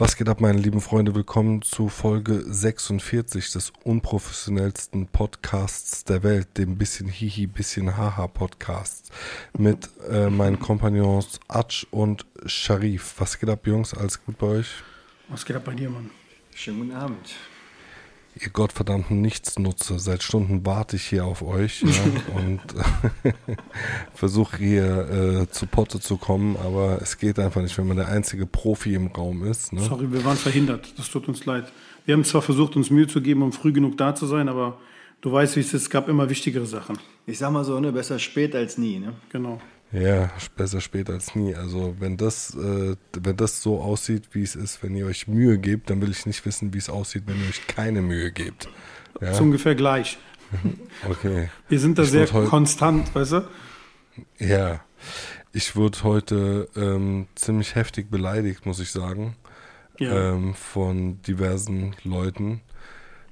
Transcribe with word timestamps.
Was 0.00 0.16
geht 0.16 0.28
ab, 0.28 0.40
meine 0.40 0.60
lieben 0.60 0.80
Freunde? 0.80 1.16
Willkommen 1.16 1.60
zu 1.62 1.88
Folge 1.88 2.44
46 2.46 3.50
des 3.50 3.72
unprofessionellsten 3.82 5.08
Podcasts 5.08 6.04
der 6.04 6.22
Welt, 6.22 6.56
dem 6.56 6.78
bisschen 6.78 7.08
Hihi, 7.08 7.48
bisschen 7.48 7.96
Haha 7.96 8.28
Podcasts 8.28 9.10
mit 9.58 9.90
äh, 10.08 10.30
meinen 10.30 10.60
Kompagnons 10.60 11.40
Atsch 11.48 11.84
und 11.90 12.26
Sharif. 12.46 13.16
Was 13.18 13.40
geht 13.40 13.48
ab, 13.48 13.66
Jungs? 13.66 13.92
Alles 13.92 14.24
gut 14.24 14.38
bei 14.38 14.46
euch? 14.46 14.68
Was 15.30 15.44
geht 15.44 15.56
ab 15.56 15.64
bei 15.64 15.74
dir, 15.74 15.90
Mann? 15.90 16.10
Schönen 16.54 16.78
guten 16.78 16.92
Abend. 16.92 17.34
Ihr 18.40 18.50
gottverdammten 18.50 19.20
Nichtsnutze, 19.20 19.98
seit 19.98 20.22
Stunden 20.22 20.64
warte 20.64 20.96
ich 20.96 21.04
hier 21.04 21.24
auf 21.24 21.42
euch 21.42 21.82
ja, 21.82 21.88
und 22.36 22.60
versuche 24.14 24.58
hier 24.58 25.08
äh, 25.42 25.50
zu 25.50 25.66
Potte 25.66 25.98
zu 25.98 26.16
kommen, 26.16 26.56
aber 26.56 27.00
es 27.02 27.18
geht 27.18 27.38
einfach 27.38 27.62
nicht, 27.62 27.76
wenn 27.78 27.88
man 27.88 27.96
der 27.96 28.08
einzige 28.08 28.46
Profi 28.46 28.94
im 28.94 29.08
Raum 29.08 29.44
ist. 29.44 29.72
Ne? 29.72 29.80
Sorry, 29.80 30.12
wir 30.12 30.24
waren 30.24 30.36
verhindert. 30.36 30.92
Das 30.96 31.10
tut 31.10 31.26
uns 31.26 31.46
leid. 31.46 31.72
Wir 32.04 32.14
haben 32.14 32.24
zwar 32.24 32.42
versucht, 32.42 32.76
uns 32.76 32.90
Mühe 32.90 33.08
zu 33.08 33.20
geben, 33.20 33.42
um 33.42 33.52
früh 33.52 33.72
genug 33.72 33.98
da 33.98 34.14
zu 34.14 34.26
sein, 34.26 34.48
aber 34.48 34.78
du 35.20 35.32
weißt, 35.32 35.56
wie 35.56 35.60
es 35.60 35.74
ist. 35.74 35.82
Es 35.82 35.90
gab 35.90 36.08
immer 36.08 36.30
wichtigere 36.30 36.66
Sachen. 36.66 36.98
Ich 37.26 37.38
sag 37.38 37.50
mal 37.50 37.64
so, 37.64 37.78
ne, 37.80 37.92
besser 37.92 38.18
spät 38.18 38.54
als 38.54 38.78
nie, 38.78 38.98
ne? 38.98 39.14
Genau. 39.30 39.60
Ja, 39.90 40.30
besser 40.56 40.80
spät 40.80 41.08
als 41.08 41.34
nie. 41.34 41.54
Also 41.54 41.96
wenn 41.98 42.16
das, 42.16 42.54
äh, 42.54 42.96
wenn 43.12 43.36
das 43.36 43.62
so 43.62 43.80
aussieht, 43.80 44.28
wie 44.32 44.42
es 44.42 44.54
ist, 44.54 44.82
wenn 44.82 44.94
ihr 44.94 45.06
euch 45.06 45.28
Mühe 45.28 45.58
gebt, 45.58 45.88
dann 45.88 46.02
will 46.02 46.10
ich 46.10 46.26
nicht 46.26 46.44
wissen, 46.44 46.74
wie 46.74 46.78
es 46.78 46.90
aussieht, 46.90 47.22
wenn 47.26 47.40
ihr 47.40 47.48
euch 47.48 47.66
keine 47.66 48.02
Mühe 48.02 48.30
gebt. 48.30 48.68
Ja? 49.20 49.30
Ist 49.30 49.40
ungefähr 49.40 49.74
gleich. 49.74 50.18
Okay. 51.08 51.50
Wir 51.68 51.78
sind 51.78 51.98
da 51.98 52.02
ich 52.02 52.10
sehr 52.10 52.26
konstant, 52.26 53.14
weißt 53.14 53.32
du? 53.32 53.48
Ja. 54.38 54.80
Ich 55.52 55.76
wurde 55.76 56.02
heute 56.02 56.68
ähm, 56.74 57.28
ziemlich 57.34 57.74
heftig 57.74 58.10
beleidigt, 58.10 58.66
muss 58.66 58.80
ich 58.80 58.90
sagen. 58.90 59.36
Ja. 59.98 60.32
Ähm, 60.32 60.54
von 60.54 61.20
diversen 61.22 61.94
Leuten, 62.02 62.62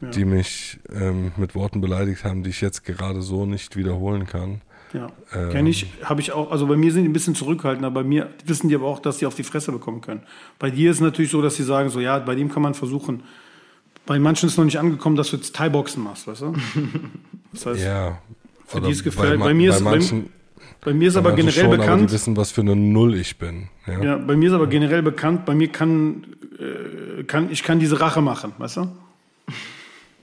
ja. 0.00 0.10
die 0.10 0.24
mich 0.24 0.78
ähm, 0.92 1.32
mit 1.36 1.54
Worten 1.54 1.80
beleidigt 1.80 2.24
haben, 2.24 2.42
die 2.42 2.50
ich 2.50 2.60
jetzt 2.60 2.84
gerade 2.84 3.22
so 3.22 3.46
nicht 3.46 3.76
wiederholen 3.76 4.26
kann. 4.26 4.60
Ja, 4.97 5.08
ähm, 5.34 5.50
kenne 5.50 5.69
ich, 5.69 5.86
habe 6.02 6.22
ich 6.22 6.33
auch. 6.33 6.50
Also 6.50 6.66
bei 6.66 6.77
mir 6.77 6.91
sind 6.91 7.02
die 7.02 7.11
ein 7.11 7.12
bisschen 7.12 7.34
zurückhaltend, 7.34 7.84
aber 7.84 8.02
bei 8.02 8.08
mir 8.08 8.30
wissen 8.47 8.69
die 8.69 8.75
aber 8.75 8.86
auch, 8.86 8.98
dass 8.98 9.19
sie 9.19 9.27
auf 9.27 9.34
die 9.34 9.42
Fresse 9.42 9.70
bekommen 9.70 10.00
können. 10.00 10.22
Bei 10.58 10.70
dir 10.70 10.91
ist 10.91 10.97
es 10.97 11.03
natürlich 11.03 11.30
so, 11.30 11.42
dass 11.42 11.56
sie 11.56 11.64
sagen, 11.64 11.91
so 11.91 12.00
ja, 12.00 12.19
bei 12.19 12.34
dem 12.34 12.50
kann 12.50 12.62
man 12.62 12.72
versuchen. 12.72 13.22
Bei 14.06 14.19
manchen 14.19 14.48
ist 14.48 14.56
noch 14.56 14.64
nicht 14.64 14.78
angekommen, 14.78 15.16
dass 15.16 15.30
du 15.30 15.36
jetzt 15.36 15.55
Thai-Boxen 15.55 16.03
machst, 16.03 16.27
weißt 16.27 16.42
du? 16.42 16.55
Das 17.53 17.66
heißt, 17.66 17.84
ja, 17.84 18.19
für 18.66 18.80
die 18.80 18.91
ist 18.91 19.05
gefällt. 19.05 19.38
Bei, 19.38 19.47
bei, 19.47 19.55
mir 19.55 19.70
ist, 19.70 19.84
bei, 19.84 19.91
manchen, 19.91 20.30
bei, 20.83 20.94
mir 20.94 21.08
ist 21.08 21.16
aber 21.16 21.33
generell 21.33 21.64
schon, 21.64 21.70
bekannt. 21.70 21.88
Aber 21.91 22.06
die 22.06 22.12
wissen, 22.12 22.36
was 22.36 22.53
für 22.53 22.62
eine 22.62 22.77
Null 22.77 23.14
ich 23.16 23.38
bin. 23.38 23.69
Ja, 23.86 24.03
ja 24.03 24.16
bei 24.16 24.36
mir 24.36 24.48
ist 24.48 24.55
aber 24.55 24.66
generell 24.66 25.03
bekannt, 25.03 25.44
bei 25.44 25.55
mir 25.55 25.69
kann, 25.69 26.25
äh, 26.58 27.25
kann 27.25 27.50
ich 27.50 27.62
kann 27.62 27.81
diese 27.81 28.00
Rache 28.00 28.22
machen, 28.22 28.53
weißt 28.58 28.78
du? 28.78 28.88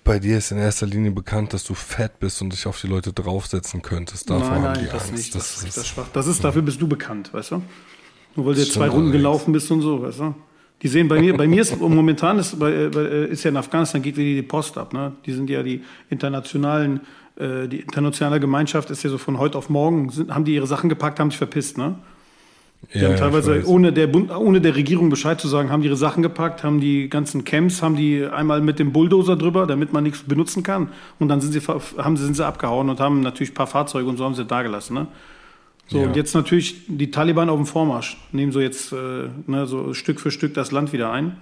Bei 0.04 0.20
dir 0.20 0.38
ist 0.38 0.52
in 0.52 0.58
erster 0.58 0.86
Linie 0.86 1.12
bekannt, 1.12 1.54
dass 1.54 1.64
du 1.64 1.73
fett 1.73 2.20
bist 2.20 2.42
und 2.42 2.52
dich 2.52 2.68
auf 2.68 2.80
die 2.82 2.88
Leute 2.88 3.14
draufsetzen 3.14 3.82
könntest. 3.82 4.30
Davor 4.30 4.42
nein, 4.42 4.52
haben 4.52 4.64
nein, 4.64 4.80
die 4.80 4.86
das 4.86 5.09
Angst. 5.09 5.12
Nicht, 5.14 5.36
das, 5.36 5.56
das, 5.56 5.64
ist 5.64 5.78
das 5.78 5.88
schwach. 5.88 6.08
Das 6.12 6.28
ist, 6.28 6.44
dafür 6.44 6.62
bist 6.62 6.82
du 6.82 6.88
bekannt, 6.88 7.34
weißt 7.34 7.52
du? 7.52 7.62
Nur 8.36 8.46
weil 8.46 8.56
du 8.56 8.62
jetzt 8.62 8.74
zwei 8.74 8.88
Runden 8.88 8.96
allerdings. 8.96 9.18
gelaufen 9.18 9.54
bist 9.54 9.72
und 9.72 9.81
so, 9.81 10.02
weißt 10.02 10.20
du? 10.20 10.36
Die 10.81 10.90
sehen 10.90 11.08
bei 11.08 11.22
mir, 11.22 11.38
bei 11.38 11.48
mir 11.48 11.62
ist 11.62 11.80
momentan 11.80 12.38
ist, 12.40 12.59
bei, 12.59 12.72
äh, 12.72 13.28
ist 13.28 13.44
ja 13.44 13.52
in 13.52 13.58
Afghanistan 13.58 14.02
geht 14.02 14.18
wieder 14.18 14.42
die 14.42 14.48
Post 14.48 14.78
ab. 14.78 14.92
Ne? 14.92 15.14
Die 15.26 15.31
sind 15.31 15.50
ja 15.50 15.64
die 15.64 15.81
internationalen, 16.09 17.00
äh, 17.38 17.70
die 17.70 17.80
internationale 17.80 18.42
Gemeinschaft 18.42 18.90
ist 18.90 19.04
ja 19.04 19.09
so 19.09 19.18
von 19.18 19.38
heute 19.38 19.58
auf 19.58 19.70
morgen, 19.70 20.09
sind, 20.09 20.34
haben 20.34 20.44
die 20.44 20.56
ihre 20.56 20.68
Sachen 20.68 20.90
gepackt, 20.90 21.22
haben 21.22 21.31
sich 21.31 21.38
verpisst. 21.38 21.78
Ne? 21.78 21.96
Die 22.94 23.00
ja, 23.00 23.09
haben 23.09 23.17
teilweise, 23.17 23.66
ohne 23.66 23.94
der, 23.94 24.08
Bund, 24.08 24.30
ohne 24.31 24.59
der 24.59 24.76
Regierung 24.76 25.09
Bescheid 25.09 25.39
zu 25.39 25.48
sagen, 25.48 25.72
haben 25.72 25.84
ihre 25.84 25.95
Sachen 25.95 26.22
gepackt, 26.22 26.64
haben 26.64 26.80
die 26.80 27.09
ganzen 27.09 27.44
Camps, 27.44 27.81
haben 27.81 27.95
die 27.95 28.25
einmal 28.25 28.62
mit 28.62 28.78
dem 28.78 28.91
Bulldozer 28.91 29.35
drüber, 29.35 29.66
damit 29.66 29.94
man 29.94 30.03
nichts 30.03 30.24
benutzen 30.24 30.63
kann. 30.63 30.90
Und 31.18 31.30
dann 31.30 31.40
sind 31.41 31.53
sie, 31.53 31.62
haben, 31.62 32.18
sind 32.18 32.35
sie 32.35 32.46
abgehauen 32.46 32.90
und 32.90 33.00
haben 33.00 33.22
natürlich 33.22 33.52
ein 33.52 33.56
paar 33.56 33.68
Fahrzeuge 33.68 34.08
und 34.09 34.18
so 34.18 34.25
haben 34.25 34.35
sie 34.35 34.46
da 34.46 34.62
gelassen. 34.63 34.96
Ne? 34.96 35.08
So, 35.88 36.00
ja. 36.00 36.08
und 36.08 36.16
jetzt 36.16 36.34
natürlich 36.34 36.84
die 36.88 37.12
Taliban 37.12 37.50
auf 37.50 37.58
dem 37.58 37.66
Vormarsch, 37.66 38.18
nehmen 38.31 38.52
so 38.52 38.59
jetzt 38.59 38.91
äh, 38.91 39.29
ne, 39.47 39.66
so 39.66 39.94
Stück 39.94 40.19
für 40.19 40.31
Stück 40.31 40.53
das 40.53 40.72
Land 40.72 40.94
wieder 40.94 41.12
ein. 41.12 41.38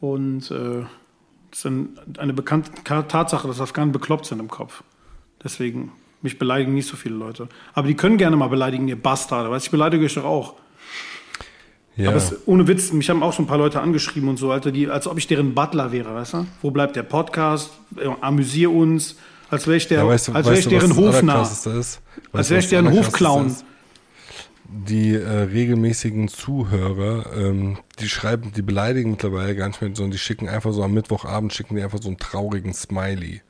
Und 0.00 0.50
äh, 0.50 0.84
das 1.50 1.64
ist 1.64 1.66
eine 2.18 2.32
bekannte 2.32 2.70
Tatsache, 2.84 3.48
dass 3.48 3.60
Afghanen 3.60 3.92
bekloppt 3.92 4.26
sind 4.26 4.38
im 4.38 4.48
Kopf. 4.48 4.82
Deswegen 5.42 5.92
mich 6.22 6.38
beleidigen 6.38 6.74
nicht 6.74 6.88
so 6.88 6.96
viele 6.96 7.14
Leute. 7.14 7.48
Aber 7.74 7.86
die 7.86 7.94
können 7.94 8.16
gerne 8.16 8.36
mal 8.36 8.48
beleidigen, 8.48 8.88
ihr 8.88 9.00
Bastarde. 9.00 9.50
Weißt 9.50 9.66
ich 9.66 9.70
beleidige 9.70 10.04
euch 10.04 10.14
doch 10.14 10.24
auch. 10.24 10.54
Ja. 11.96 12.10
Aber 12.10 12.18
es, 12.18 12.46
ohne 12.46 12.68
Witz, 12.68 12.92
mich 12.92 13.10
haben 13.10 13.24
auch 13.24 13.32
schon 13.32 13.44
ein 13.44 13.48
paar 13.48 13.58
Leute 13.58 13.80
angeschrieben 13.80 14.28
und 14.28 14.36
so, 14.36 14.52
Alter, 14.52 14.70
die, 14.70 14.88
als 14.88 15.08
ob 15.08 15.18
ich 15.18 15.26
deren 15.26 15.54
Butler 15.54 15.90
wäre, 15.90 16.14
weißt 16.14 16.34
du? 16.34 16.46
Wo 16.62 16.70
bleibt 16.70 16.94
der 16.94 17.02
Podcast? 17.02 17.70
Amüsier 18.20 18.70
uns. 18.70 19.16
Als 19.50 19.66
wäre 19.66 19.76
ich, 19.78 19.88
der, 19.88 19.98
ja, 19.98 20.06
weißt 20.06 20.28
du, 20.28 20.32
als 20.32 20.46
wär 20.46 20.58
ich 20.58 20.68
deren 20.68 20.94
Hofnarr. 20.94 21.40
Als 22.32 22.50
wäre 22.50 22.60
ich 22.60 22.68
deren 22.68 22.92
Hofclown. 22.92 23.56
Die 24.70 25.14
äh, 25.14 25.26
regelmäßigen 25.26 26.28
Zuhörer, 26.28 27.24
ähm, 27.34 27.78
die 28.00 28.08
schreiben, 28.08 28.52
die 28.54 28.60
beleidigen 28.60 29.12
mittlerweile 29.12 29.56
gar 29.56 29.68
nicht 29.68 29.80
mehr, 29.80 29.90
sondern 29.94 30.10
die 30.10 30.18
schicken 30.18 30.46
einfach 30.46 30.72
so 30.74 30.82
am 30.82 30.92
Mittwochabend, 30.92 31.54
schicken 31.54 31.76
die 31.76 31.82
einfach 31.82 32.02
so 32.02 32.08
einen 32.08 32.18
traurigen 32.18 32.74
Smiley. 32.74 33.40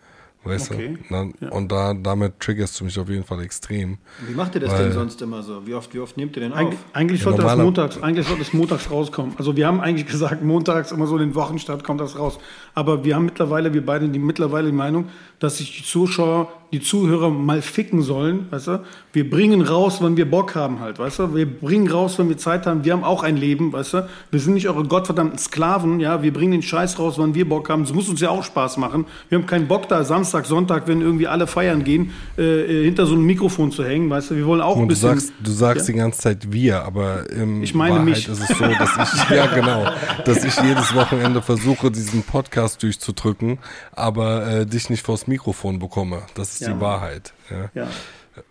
Weißt 0.45 0.71
okay. 0.71 0.97
du? 0.97 1.05
Na, 1.11 1.29
ja. 1.41 1.51
Und 1.51 1.71
da, 1.73 1.95
damit 1.95 2.39
triggerst 2.39 2.79
du 2.81 2.85
mich 2.85 2.99
auf 2.99 3.09
jeden 3.09 3.25
Fall 3.25 3.43
extrem. 3.43 3.99
Wie 4.27 4.35
macht 4.35 4.55
ihr 4.55 4.61
das 4.61 4.75
denn 4.77 4.93
sonst 4.93 5.21
immer 5.21 5.43
so? 5.43 5.67
Wie 5.67 5.75
oft, 5.75 5.93
wie 5.95 5.99
oft 5.99 6.17
nehmt 6.17 6.37
ihr 6.37 6.43
denn 6.43 6.53
auf? 6.53 6.59
Eig 6.59 6.79
eigentlich, 6.93 7.23
sollte 7.23 7.43
ja, 7.43 7.49
das 7.49 7.59
montags, 7.59 8.03
eigentlich 8.03 8.27
sollte 8.27 8.43
es 8.43 8.53
montags 8.53 8.91
rauskommen. 8.91 9.35
Also 9.37 9.57
wir 9.57 9.67
haben 9.67 9.81
eigentlich 9.81 10.07
gesagt, 10.11 10.43
montags 10.43 10.93
immer 10.93 11.07
so 11.07 11.17
in 11.17 11.29
den 11.29 11.35
Wochenstart 11.35 11.83
kommt 11.83 12.01
das 12.01 12.19
raus. 12.19 12.39
Aber 12.75 13.05
wir 13.05 13.17
haben 13.17 13.25
mittlerweile, 13.25 13.75
wir 13.75 13.85
beide 13.85 14.09
die 14.09 14.19
mittlerweile 14.19 14.71
die 14.71 14.77
Meinung, 14.77 15.09
dass 15.39 15.59
sich 15.59 15.77
die 15.77 15.85
Zuschauer, 15.85 16.49
die 16.73 16.81
Zuhörer 16.81 17.31
mal 17.31 17.63
ficken 17.63 18.03
sollen, 18.03 18.47
weißt 18.51 18.67
du? 18.67 18.85
Wir 19.13 19.29
bringen 19.29 19.63
raus, 19.63 20.03
wenn 20.03 20.17
wir 20.17 20.31
Bock 20.31 20.55
haben 20.55 20.81
halt, 20.81 20.99
weißt 20.99 21.21
du? 21.21 21.35
Wir 21.35 21.47
bringen 21.47 21.91
raus, 21.91 22.19
wenn 22.19 22.29
wir 22.29 22.37
Zeit 22.37 22.67
haben. 22.67 22.85
Wir 22.85 22.93
haben 22.93 23.05
auch 23.05 23.23
ein 23.23 23.37
Leben, 23.37 23.73
weißt 23.73 23.95
du? 23.95 24.09
Wir 24.31 24.41
sind 24.41 24.55
nicht 24.55 24.69
eure 24.69 24.85
gottverdammten 24.85 25.39
Sklaven, 25.39 26.01
ja? 26.01 26.23
Wir 26.23 26.33
bringen 26.33 26.53
den 26.53 26.63
Scheiß 26.63 26.99
raus, 26.99 27.15
wann 27.17 27.35
wir 27.35 27.49
Bock 27.49 27.71
haben. 27.71 27.83
Es 27.83 27.95
muss 27.95 28.09
uns 28.09 28.21
ja 28.21 28.31
auch 28.31 28.45
Spaß 28.45 28.77
machen. 28.77 29.07
Wir 29.29 29.39
haben 29.39 29.47
keinen 29.47 29.67
Bock 29.67 29.89
da 29.89 30.05
Samstag, 30.05 30.45
Sonntag, 30.45 30.89
wenn 30.89 31.01
irgendwie 31.01 31.27
alle 31.27 31.47
feiern 31.47 31.85
gehen, 31.85 32.13
äh, 32.37 32.85
hinter 32.85 33.07
so 33.07 33.15
einem 33.15 33.25
Mikrofon 33.25 33.73
zu 33.73 33.85
hängen, 33.85 34.11
weißt 34.11 34.33
du? 34.33 34.37
Wir 34.37 34.47
wollen 34.47 34.61
auch 34.61 34.77
Und 34.77 34.83
ein 34.83 34.89
bisschen... 34.89 35.15
Du 35.15 35.21
sagst, 35.21 35.33
du 35.43 35.51
sagst 35.51 35.89
ja? 35.89 35.95
die 35.95 35.99
ganze 35.99 36.21
Zeit 36.21 36.53
wir, 36.53 36.83
aber 36.83 37.31
im 37.31 37.63
ich 37.63 37.75
meine 37.75 37.95
Wahrheit 37.95 38.05
mich. 38.05 38.29
ist 38.29 38.41
es 38.41 38.59
so, 38.59 38.65
dass 38.65 39.15
ich, 39.15 39.31
ja 39.37 39.47
genau, 39.47 39.87
dass 40.25 40.45
ich 40.45 40.55
jedes 40.61 40.95
Wochenende 40.95 41.41
versuche, 41.41 41.91
diesen 41.91 42.25
Podcast 42.25 42.83
durchzudrücken, 42.83 43.59
aber 43.93 44.47
äh, 44.47 44.67
dich 44.67 44.91
nicht 44.91 45.03
vors 45.03 45.28
Mikrofon 45.29 45.79
bekomme. 45.79 46.23
Das 46.35 46.55
ist 46.55 46.61
ja. 46.61 46.73
die 46.73 46.81
Wahrheit. 46.81 47.33
Ja. 47.51 47.83
ja. 47.83 47.89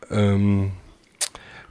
Ähm, 0.09 0.71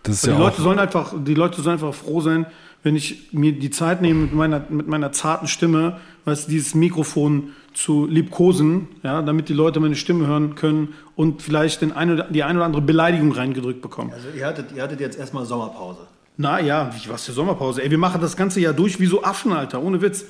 das 0.03 0.17
ist 0.17 0.27
die 0.27 0.31
ja 0.31 0.39
Leute 0.39 0.63
sollen 0.63 0.79
einfach, 0.79 1.15
die 1.17 1.35
Leute 1.35 1.63
sollen 1.63 1.75
einfach 1.75 1.95
froh 1.95 2.21
sein, 2.21 2.47
wenn 2.83 2.95
ich 2.95 3.33
mir 3.33 3.53
die 3.53 3.71
Zeit 3.71 4.01
nehme, 4.01 4.23
mit 4.23 4.33
meiner, 4.33 4.65
mit 4.69 4.87
meiner 4.87 5.11
zarten 5.11 5.49
Stimme, 5.49 5.99
weißt, 6.25 6.49
dieses 6.49 6.75
Mikrofon 6.75 7.51
zu 7.75 8.07
liebkosen, 8.07 8.89
ja, 9.03 9.23
damit 9.23 9.49
die 9.49 9.55
Leute 9.55 9.81
meine 9.81 9.97
Stimme 9.97 10.27
hören 10.27 10.55
können 10.55 10.95
und 11.15 11.43
vielleicht 11.43 11.83
den 11.83 11.93
ein 11.93 12.13
oder, 12.13 12.25
die 12.25 12.43
ein 12.43 12.57
oder 12.57 12.65
andere 12.65 12.83
Beleidigung 12.83 13.33
reingedrückt 13.33 13.83
bekommen. 13.83 14.13
Also 14.13 14.29
ihr 14.37 14.47
hattet, 14.47 14.73
ihr 14.73 14.83
hattet 14.83 15.01
jetzt 15.01 15.19
erstmal 15.19 15.45
Sommerpause. 15.45 16.01
Na 16.37 16.61
ja, 16.61 16.91
was 17.09 17.25
für 17.25 17.33
Sommerpause? 17.33 17.83
Ey, 17.83 17.91
wir 17.91 17.99
machen 17.99 18.21
das 18.21 18.37
ganze 18.37 18.61
Jahr 18.61 18.73
durch 18.73 19.01
wie 19.01 19.07
so 19.07 19.25
Affen, 19.25 19.53
Alter, 19.53 19.83
ohne 19.83 20.01
Witz. 20.01 20.25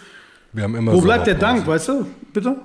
Wir 0.53 0.65
haben 0.65 0.77
immer 0.77 0.93
Wo 0.93 1.01
bleibt 1.01 1.27
der 1.27 1.35
Dank, 1.35 1.67
weißt 1.67 1.89
du? 1.89 2.07
Bitte? 2.33 2.57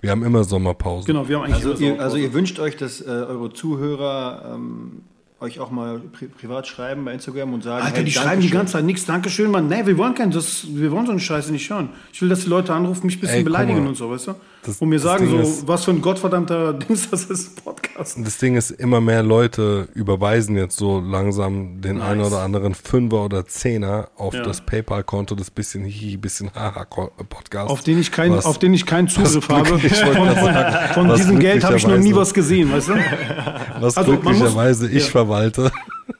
Wir 0.00 0.10
haben 0.10 0.24
immer 0.24 0.44
Sommerpause. 0.44 1.06
Genau, 1.06 1.28
wir 1.28 1.36
haben 1.36 1.44
eigentlich 1.44 1.66
also, 1.66 1.84
ihr, 1.84 2.00
also 2.00 2.16
ihr 2.16 2.32
wünscht 2.32 2.58
euch, 2.60 2.76
dass 2.76 3.00
äh, 3.00 3.06
eure 3.06 3.52
Zuhörer 3.52 4.52
ähm, 4.54 5.02
euch 5.40 5.60
auch 5.60 5.70
mal 5.70 6.00
pri 6.00 6.26
privat 6.26 6.66
schreiben 6.66 7.04
bei 7.04 7.12
Instagram 7.12 7.54
und 7.54 7.62
sagen, 7.62 7.84
Alter, 7.84 7.96
hey, 7.98 8.04
die 8.04 8.12
schreiben 8.12 8.40
die 8.40 8.50
ganze 8.50 8.74
Zeit 8.74 8.84
nichts, 8.84 9.06
Dankeschön, 9.06 9.50
Mann. 9.50 9.68
Nee, 9.68 9.86
wir 9.86 9.96
wollen 9.98 10.14
kein, 10.14 10.30
das, 10.30 10.66
wir 10.68 10.90
wollen 10.90 11.06
so 11.06 11.12
eine 11.12 11.20
Scheiße 11.20 11.52
nicht 11.52 11.68
hören. 11.70 11.90
Ich 12.12 12.20
will, 12.22 12.28
dass 12.28 12.40
die 12.40 12.48
Leute 12.48 12.74
anrufen, 12.74 13.06
mich 13.06 13.16
ein 13.16 13.20
bisschen 13.20 13.36
Ey, 13.38 13.44
beleidigen 13.44 13.86
und 13.86 13.96
so, 13.96 14.10
weißt 14.10 14.28
du? 14.28 14.34
Das, 14.64 14.78
und 14.78 14.88
mir 14.88 14.98
sagen 14.98 15.28
so, 15.28 15.38
ist, 15.38 15.68
was 15.68 15.84
für 15.84 15.92
ein 15.92 16.00
gottverdammter 16.00 16.72
Dings 16.88 17.08
das 17.10 17.24
ist, 17.24 17.64
Podcast. 17.64 18.16
Das 18.18 18.38
Ding 18.38 18.56
ist, 18.56 18.70
immer 18.70 19.00
mehr 19.00 19.22
Leute 19.22 19.88
überweisen 19.94 20.56
jetzt 20.56 20.76
so 20.76 21.00
langsam 21.00 21.80
den 21.80 21.98
nice. 21.98 22.08
einen 22.08 22.20
oder 22.22 22.40
anderen 22.40 22.74
Fünfer 22.74 23.24
oder 23.24 23.46
Zehner 23.46 24.08
auf 24.16 24.34
ja. 24.34 24.42
das 24.42 24.60
PayPal-Konto 24.60 25.34
des 25.34 25.50
bisschen 25.50 25.84
Hihi, 25.84 26.16
bisschen 26.16 26.50
Haha 26.54 26.84
Podcast. 26.84 27.70
Auf 27.70 27.82
den 27.82 27.98
ich 27.98 28.10
kein, 28.10 28.32
was, 28.32 28.46
auf 28.46 28.58
den 28.58 28.74
ich 28.74 28.84
keinen 28.84 29.08
Zugriff 29.08 29.48
habe. 29.48 29.78
Von, 29.78 30.34
sagen, 30.34 30.94
von 30.94 31.14
diesem 31.14 31.38
Geld 31.38 31.64
habe 31.64 31.76
ich 31.76 31.86
noch 31.86 31.98
nie 31.98 32.14
was 32.14 32.34
gesehen, 32.34 32.72
weißt 32.72 32.88
du? 32.88 32.94
Was 33.80 33.96
also, 33.96 34.12
glücklicherweise 34.12 34.84
muss, 34.84 34.92
ich 34.92 35.04
ja. 35.04 35.10
verwalte. 35.10 35.70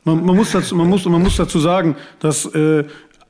Man, 0.04 0.24
man, 0.24 0.36
muss 0.36 0.52
dazu, 0.52 0.74
man, 0.74 0.88
muss, 0.88 1.04
man 1.04 1.22
muss 1.22 1.36
dazu 1.36 1.58
sagen, 1.58 1.96
dass 2.20 2.46
äh, 2.46 2.84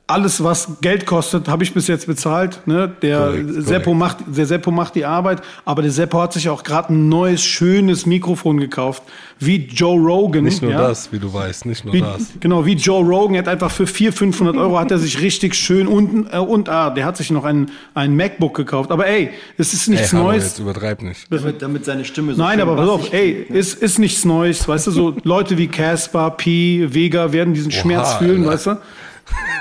alles, 0.09 0.43
was 0.43 0.79
Geld 0.81 1.05
kostet, 1.05 1.47
habe 1.47 1.63
ich 1.63 1.73
bis 1.73 1.87
jetzt 1.87 2.07
bezahlt. 2.07 2.65
Ne? 2.65 2.91
Der, 3.01 3.19
Korrekt, 3.19 3.63
Seppo 3.63 3.93
macht, 3.93 4.17
der 4.27 4.45
Seppo 4.45 4.71
macht 4.71 4.95
die 4.95 5.05
Arbeit, 5.05 5.41
aber 5.65 5.81
der 5.83 5.91
Seppo 5.91 6.19
hat 6.21 6.33
sich 6.33 6.49
auch 6.49 6.63
gerade 6.63 6.93
ein 6.93 7.09
neues, 7.09 7.43
schönes 7.43 8.05
Mikrofon 8.05 8.59
gekauft, 8.59 9.03
wie 9.39 9.67
Joe 9.67 9.99
Rogan. 9.99 10.45
Nicht 10.45 10.61
nur 10.61 10.71
ja? 10.71 10.87
das, 10.87 11.11
wie 11.11 11.19
du 11.19 11.31
weißt, 11.31 11.65
nicht 11.67 11.85
nur 11.85 11.93
Wie, 11.93 12.01
das. 12.01 12.27
genau, 12.39 12.65
wie 12.65 12.73
Joe 12.73 13.03
Rogan, 13.05 13.35
er 13.35 13.39
hat 13.43 13.47
einfach 13.47 13.71
für 13.71 13.85
400, 13.85 14.17
500 14.17 14.57
Euro 14.57 14.79
hat 14.79 14.91
er 14.91 14.97
sich 14.97 15.21
richtig 15.21 15.53
schön 15.53 15.87
unten, 15.87 16.27
äh, 16.31 16.39
und 16.39 16.69
ah, 16.69 16.89
der 16.89 17.05
hat 17.05 17.15
sich 17.17 17.29
noch 17.29 17.45
ein, 17.45 17.69
ein 17.93 18.15
MacBook 18.15 18.55
gekauft. 18.55 18.91
Aber 18.91 19.05
ey, 19.07 19.29
es 19.57 19.73
ist 19.73 19.87
Ey, 19.87 19.93
nichts 19.93 20.13
hallo, 20.13 20.23
Neues. 20.23 20.43
jetzt 20.43 20.59
übertreib 20.59 21.01
nicht. 21.03 21.27
Damit, 21.29 21.61
damit 21.61 21.85
seine 21.85 22.03
Stimme 22.03 22.33
so 22.33 22.41
Nein, 22.41 22.59
aber 22.61 22.75
pass 22.75 22.89
auf, 22.89 23.13
ey, 23.13 23.33
klingt, 23.33 23.49
ne? 23.51 23.57
ist, 23.57 23.75
ist 23.81 23.99
nichts 23.99 24.25
Neues, 24.25 24.67
weißt 24.67 24.87
du, 24.87 24.91
so 24.91 25.15
Leute 25.23 25.57
wie 25.57 25.67
Casper, 25.67 26.31
Pi, 26.31 26.87
Vega 26.89 27.31
werden 27.31 27.53
diesen 27.53 27.71
Schmerz 27.71 28.13
fühlen, 28.13 28.39
Alter. 28.39 28.53
weißt 28.53 28.65
du? 28.67 28.77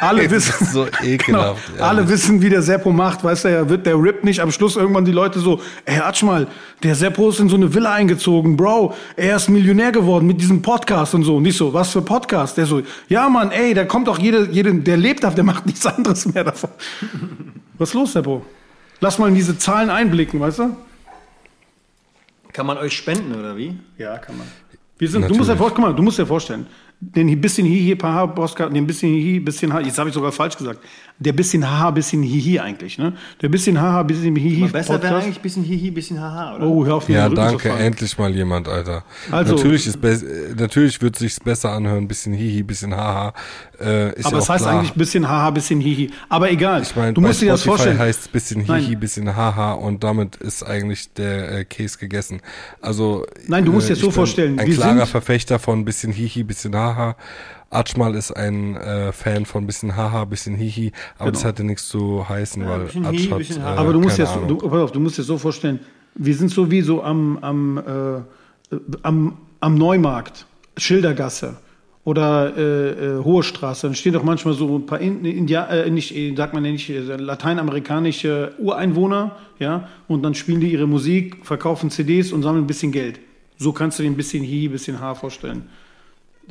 Alle 0.00 0.30
wissen, 0.30 0.54
ist 0.60 0.72
so 0.72 0.86
ekelhaft, 1.02 1.66
Genau, 1.66 1.82
alle 1.84 2.00
ehrlich. 2.00 2.12
wissen, 2.12 2.40
wie 2.40 2.48
der 2.48 2.62
Seppo 2.62 2.92
macht, 2.92 3.24
weißt 3.24 3.44
du, 3.44 3.48
er 3.48 3.68
wird, 3.68 3.84
der 3.84 4.00
rippt 4.00 4.24
nicht 4.24 4.40
am 4.40 4.52
Schluss 4.52 4.76
irgendwann 4.76 5.04
die 5.04 5.12
Leute 5.12 5.40
so, 5.40 5.60
ey, 5.86 5.98
Atsch 5.98 6.22
mal, 6.22 6.46
der 6.82 6.94
Seppo 6.94 7.30
ist 7.30 7.40
in 7.40 7.48
so 7.48 7.56
eine 7.56 7.72
Villa 7.74 7.92
eingezogen, 7.94 8.56
Bro, 8.56 8.94
er 9.16 9.36
ist 9.36 9.48
Millionär 9.48 9.90
geworden 9.90 10.26
mit 10.26 10.40
diesem 10.40 10.62
Podcast 10.62 11.14
und 11.14 11.24
so, 11.24 11.36
und 11.36 11.42
nicht 11.42 11.56
so, 11.56 11.72
was 11.74 11.90
für 11.90 12.02
Podcast? 12.02 12.56
Der 12.56 12.66
so, 12.66 12.82
ja 13.08 13.28
Mann, 13.28 13.50
ey, 13.50 13.74
da 13.74 13.84
kommt 13.84 14.06
doch 14.06 14.18
jede, 14.18 14.48
jede, 14.50 14.72
der 14.74 14.96
lebt 14.96 15.24
auf, 15.24 15.34
der 15.34 15.44
macht 15.44 15.66
nichts 15.66 15.84
anderes 15.84 16.26
mehr 16.32 16.44
davon. 16.44 16.70
Was 17.78 17.90
ist 17.90 17.94
los, 17.94 18.12
Seppo? 18.12 18.44
Lass 19.00 19.18
mal 19.20 19.28
in 19.28 19.36
diese 19.36 19.56
Zahlen 19.56 19.88
einblicken, 19.88 20.40
weißt 20.40 20.58
du? 20.58 20.76
Kann 22.52 22.66
man 22.66 22.76
euch 22.78 22.92
spenden 22.96 23.38
oder 23.38 23.56
wie? 23.56 23.78
Ja, 23.98 24.18
kann 24.18 24.36
man. 24.36 24.48
Wir 24.98 25.08
sind, 25.08 25.30
du 25.30 25.34
musst 25.36 25.48
dir 25.48 25.54
guck 25.54 25.78
mal, 25.78 25.94
du 25.94 26.02
musst 26.02 26.18
dir 26.18 26.26
vorstellen, 26.26 26.66
den 27.00 27.40
bisschen 27.40 27.66
Hihi, 27.66 27.94
Paha, 27.94 28.26
Postcard, 28.26 28.74
den 28.74 28.86
bisschen 28.86 29.12
Hihi, 29.12 29.40
bisschen 29.40 29.72
Ha, 29.72 29.80
jetzt 29.80 29.98
habe 29.98 30.08
ich 30.08 30.14
sogar 30.14 30.32
falsch 30.32 30.56
gesagt. 30.56 30.80
Der 31.20 31.32
bisschen 31.32 31.68
Haha, 31.68 31.90
bisschen 31.90 32.22
Hihi 32.22 32.60
eigentlich, 32.60 32.96
ne? 32.96 33.12
Der 33.42 33.48
bisschen 33.48 33.80
Haha, 33.80 34.04
bisschen 34.04 34.36
Hihi. 34.36 34.62
Aber 34.62 34.72
besser 34.72 35.02
wäre 35.02 35.16
eigentlich 35.16 35.36
ein 35.38 35.42
bisschen 35.42 35.64
Hihi, 35.64 35.90
bisschen 35.90 36.20
Haha, 36.20 36.54
oder? 36.54 36.66
Oh, 36.68 36.86
hör 36.86 36.94
auf, 36.94 37.08
Ja, 37.08 37.28
danke, 37.28 37.70
endlich 37.70 38.16
mal 38.18 38.32
jemand, 38.32 38.68
Alter. 38.68 39.02
Also- 39.32 39.56
natürlich 39.56 39.88
ist 39.88 39.96
äh, 40.04 40.54
natürlich 40.56 41.02
wird 41.02 41.16
sich's 41.16 41.40
besser 41.40 41.72
anhören, 41.72 42.06
bisschen 42.06 42.32
hihi, 42.34 42.62
bisschen 42.62 42.94
haha. 42.94 43.32
Äh, 43.80 44.14
ist 44.16 44.26
Aber 44.26 44.36
ja 44.36 44.42
es 44.42 44.48
heißt 44.48 44.64
klar. 44.64 44.78
eigentlich 44.78 44.92
bisschen 44.92 45.28
Haha, 45.28 45.50
bisschen 45.50 45.80
Hihi. 45.80 46.10
Aber 46.28 46.50
egal. 46.52 46.82
Ich 46.82 46.94
meine, 46.94 47.12
du 47.14 47.20
musst 47.20 47.40
dir 47.42 47.50
das 47.50 47.62
vorstellen. 47.64 47.98
heißt 47.98 48.30
bisschen 48.30 48.60
hihi, 48.60 48.90
Nein. 48.90 49.00
bisschen 49.00 49.34
haha 49.34 49.72
und 49.72 50.04
damit 50.04 50.36
ist 50.36 50.62
eigentlich 50.62 51.12
der 51.14 51.50
äh, 51.58 51.64
Käse 51.64 51.98
gegessen. 51.98 52.40
Also 52.80 53.26
Nein, 53.48 53.64
du 53.64 53.72
musst 53.72 53.88
dir 53.88 53.94
ich 53.94 54.00
so 54.00 54.12
vorstellen, 54.12 54.56
Ein 54.60 54.68
wir 54.68 54.74
klarer 54.74 54.98
sind- 54.98 55.08
Verfechter 55.08 55.58
von 55.58 55.84
bisschen 55.84 56.12
hihi, 56.12 56.44
bisschen 56.44 56.76
haha. 56.76 57.16
Atschmal 57.70 58.14
ist 58.14 58.32
ein 58.32 58.76
äh, 58.76 59.12
Fan 59.12 59.44
von 59.44 59.66
bisschen 59.66 59.96
haha, 59.96 60.24
bisschen 60.24 60.54
hihi, 60.54 60.92
aber 61.18 61.32
das 61.32 61.44
hatte 61.44 61.64
nichts 61.64 61.88
zu 61.88 62.26
heißen, 62.28 62.66
weil 62.66 62.80
bisschen 62.80 63.06
Atsch 63.06 63.16
hihi, 63.18 63.30
hat, 63.30 63.38
bisschen 63.38 63.62
äh. 63.62 63.64
Aber 63.64 63.92
du 63.92 64.00
musst, 64.00 64.18
dir 64.18 64.26
so, 64.26 64.32
Ahnung. 64.32 64.58
du, 64.58 64.68
pass 64.68 64.80
auf, 64.80 64.92
du 64.92 65.00
musst 65.00 65.18
dir 65.18 65.22
so 65.22 65.36
vorstellen, 65.36 65.80
wir 66.14 66.34
sind 66.34 66.50
so 66.50 66.70
wie 66.70 66.80
so 66.80 67.02
am, 67.02 67.38
am, 67.42 67.78
äh, 67.78 68.76
am, 69.02 69.36
am 69.60 69.74
Neumarkt, 69.74 70.46
Schildergasse 70.76 71.56
oder 72.04 72.56
äh, 72.56 72.90
äh, 73.18 73.24
Hohe 73.24 73.42
Straße. 73.42 73.86
Dann 73.86 73.94
stehen 73.94 74.14
doch 74.14 74.22
manchmal 74.22 74.54
so 74.54 74.76
ein 74.76 74.86
paar 74.86 75.00
in, 75.00 75.26
India, 75.26 75.66
äh, 75.66 75.90
nicht, 75.90 76.16
äh, 76.16 76.34
sagt 76.34 76.54
man 76.54 76.64
ja 76.64 76.72
nicht, 76.72 76.88
äh, 76.88 77.00
lateinamerikanische 77.00 78.52
Ureinwohner, 78.58 79.36
ja, 79.58 79.88
und 80.06 80.22
dann 80.22 80.34
spielen 80.34 80.60
die 80.60 80.72
ihre 80.72 80.86
Musik, 80.86 81.44
verkaufen 81.44 81.90
CDs 81.90 82.32
und 82.32 82.42
sammeln 82.42 82.64
ein 82.64 82.66
bisschen 82.66 82.92
Geld. 82.92 83.20
So 83.58 83.72
kannst 83.72 83.98
du 83.98 84.04
dir 84.04 84.10
ein 84.10 84.16
bisschen 84.16 84.42
Hi, 84.42 84.68
ein 84.68 84.72
bisschen 84.72 85.00
H 85.00 85.16
vorstellen. 85.16 85.68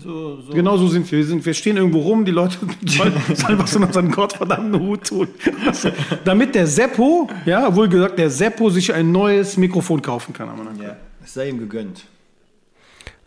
So, 0.03 0.41
so. 0.41 0.53
Genau 0.53 0.77
so 0.77 0.87
sind 0.87 1.11
wir. 1.11 1.19
wir, 1.19 1.25
sind, 1.25 1.45
wir 1.45 1.53
stehen 1.53 1.77
irgendwo 1.77 1.99
rum, 1.99 2.23
die 2.23 2.31
Leute 2.31 2.57
sollen, 2.85 3.13
sollen 3.33 3.59
was 3.59 3.75
in 3.75 3.83
unseren 3.83 4.11
gottverdammten 4.11 4.79
Hut 4.79 5.07
tun. 5.07 5.27
Also, 5.65 5.89
damit 6.25 6.55
der 6.55 6.67
Seppo, 6.67 7.29
ja, 7.45 7.75
wohl 7.75 7.89
gesagt, 7.89 8.19
der 8.19 8.29
Seppo 8.29 8.69
sich 8.69 8.93
ein 8.93 9.11
neues 9.11 9.57
Mikrofon 9.57 10.01
kaufen 10.01 10.33
kann. 10.33 10.49
Ja, 10.81 10.95
es 11.23 11.33
sei 11.33 11.49
ihm 11.49 11.57
gegönnt. 11.57 12.05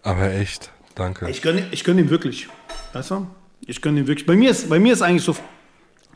Aber 0.02 0.32
echt, 0.32 0.70
danke. 0.94 1.28
Ich 1.28 1.43
gönne 1.43 1.67
ich 1.70 1.84
gönn 1.84 1.99
ihm 1.99 2.08
wirklich. 2.08 2.49
Weißt 2.93 3.11
du? 3.11 3.26
Ich 3.66 3.82
gönne 3.82 4.00
ihm 4.00 4.06
wirklich. 4.06 4.26
Bei 4.26 4.37
mir, 4.37 4.50
ist, 4.50 4.69
bei 4.69 4.78
mir 4.78 4.93
ist 4.93 5.02
eigentlich 5.02 5.25
so, 5.25 5.37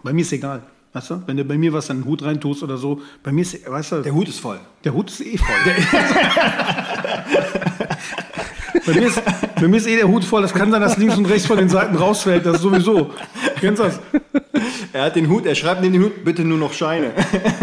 bei 0.03 0.13
mir 0.13 0.23
ist 0.23 0.33
egal. 0.33 0.63
Weißt 0.95 1.11
du? 1.11 1.23
Wenn 1.27 1.37
du 1.37 1.45
bei 1.45 1.59
mir 1.59 1.73
was 1.73 1.91
in 1.91 1.99
den 1.99 2.05
Hut 2.05 2.23
reintust 2.23 2.63
oder 2.63 2.79
so, 2.79 3.03
bei 3.23 3.33
mir 3.33 3.43
ist, 3.43 3.69
weißt 3.69 3.93
du, 3.93 4.03
Der 4.03 4.15
Hut 4.15 4.29
ist 4.29 4.39
voll. 4.39 4.61
Der 4.85 4.95
Hut 4.95 5.11
ist 5.11 5.21
eh 5.21 5.37
voll. 5.37 5.57
bei, 8.87 8.95
mir 8.95 9.09
ist, 9.09 9.21
bei 9.65 9.69
mir 9.69 9.79
ist 9.79 9.87
eh 9.87 9.97
der 9.97 10.09
Hut 10.09 10.25
voll. 10.25 10.43
Das 10.43 10.53
kann 10.53 10.71
sein, 10.71 10.83
dass 10.83 10.99
links 10.99 11.17
und 11.17 11.25
rechts 11.25 11.47
von 11.47 11.57
den 11.57 11.71
Seiten 11.71 11.97
rausfällt. 11.97 12.45
Das 12.45 12.57
ist 12.57 12.63
sowieso. 12.63 13.13
Kennst 13.61 13.81
du 13.81 13.85
das? 13.85 13.99
Er 14.93 15.05
hat 15.05 15.17
den 15.17 15.27
Hut, 15.31 15.47
er 15.47 15.55
schreibt 15.55 15.83
in 15.83 15.95
den 15.95 16.03
Hut, 16.03 16.23
bitte 16.23 16.45
nur 16.45 16.59
noch 16.59 16.75
Scheine. 16.75 17.13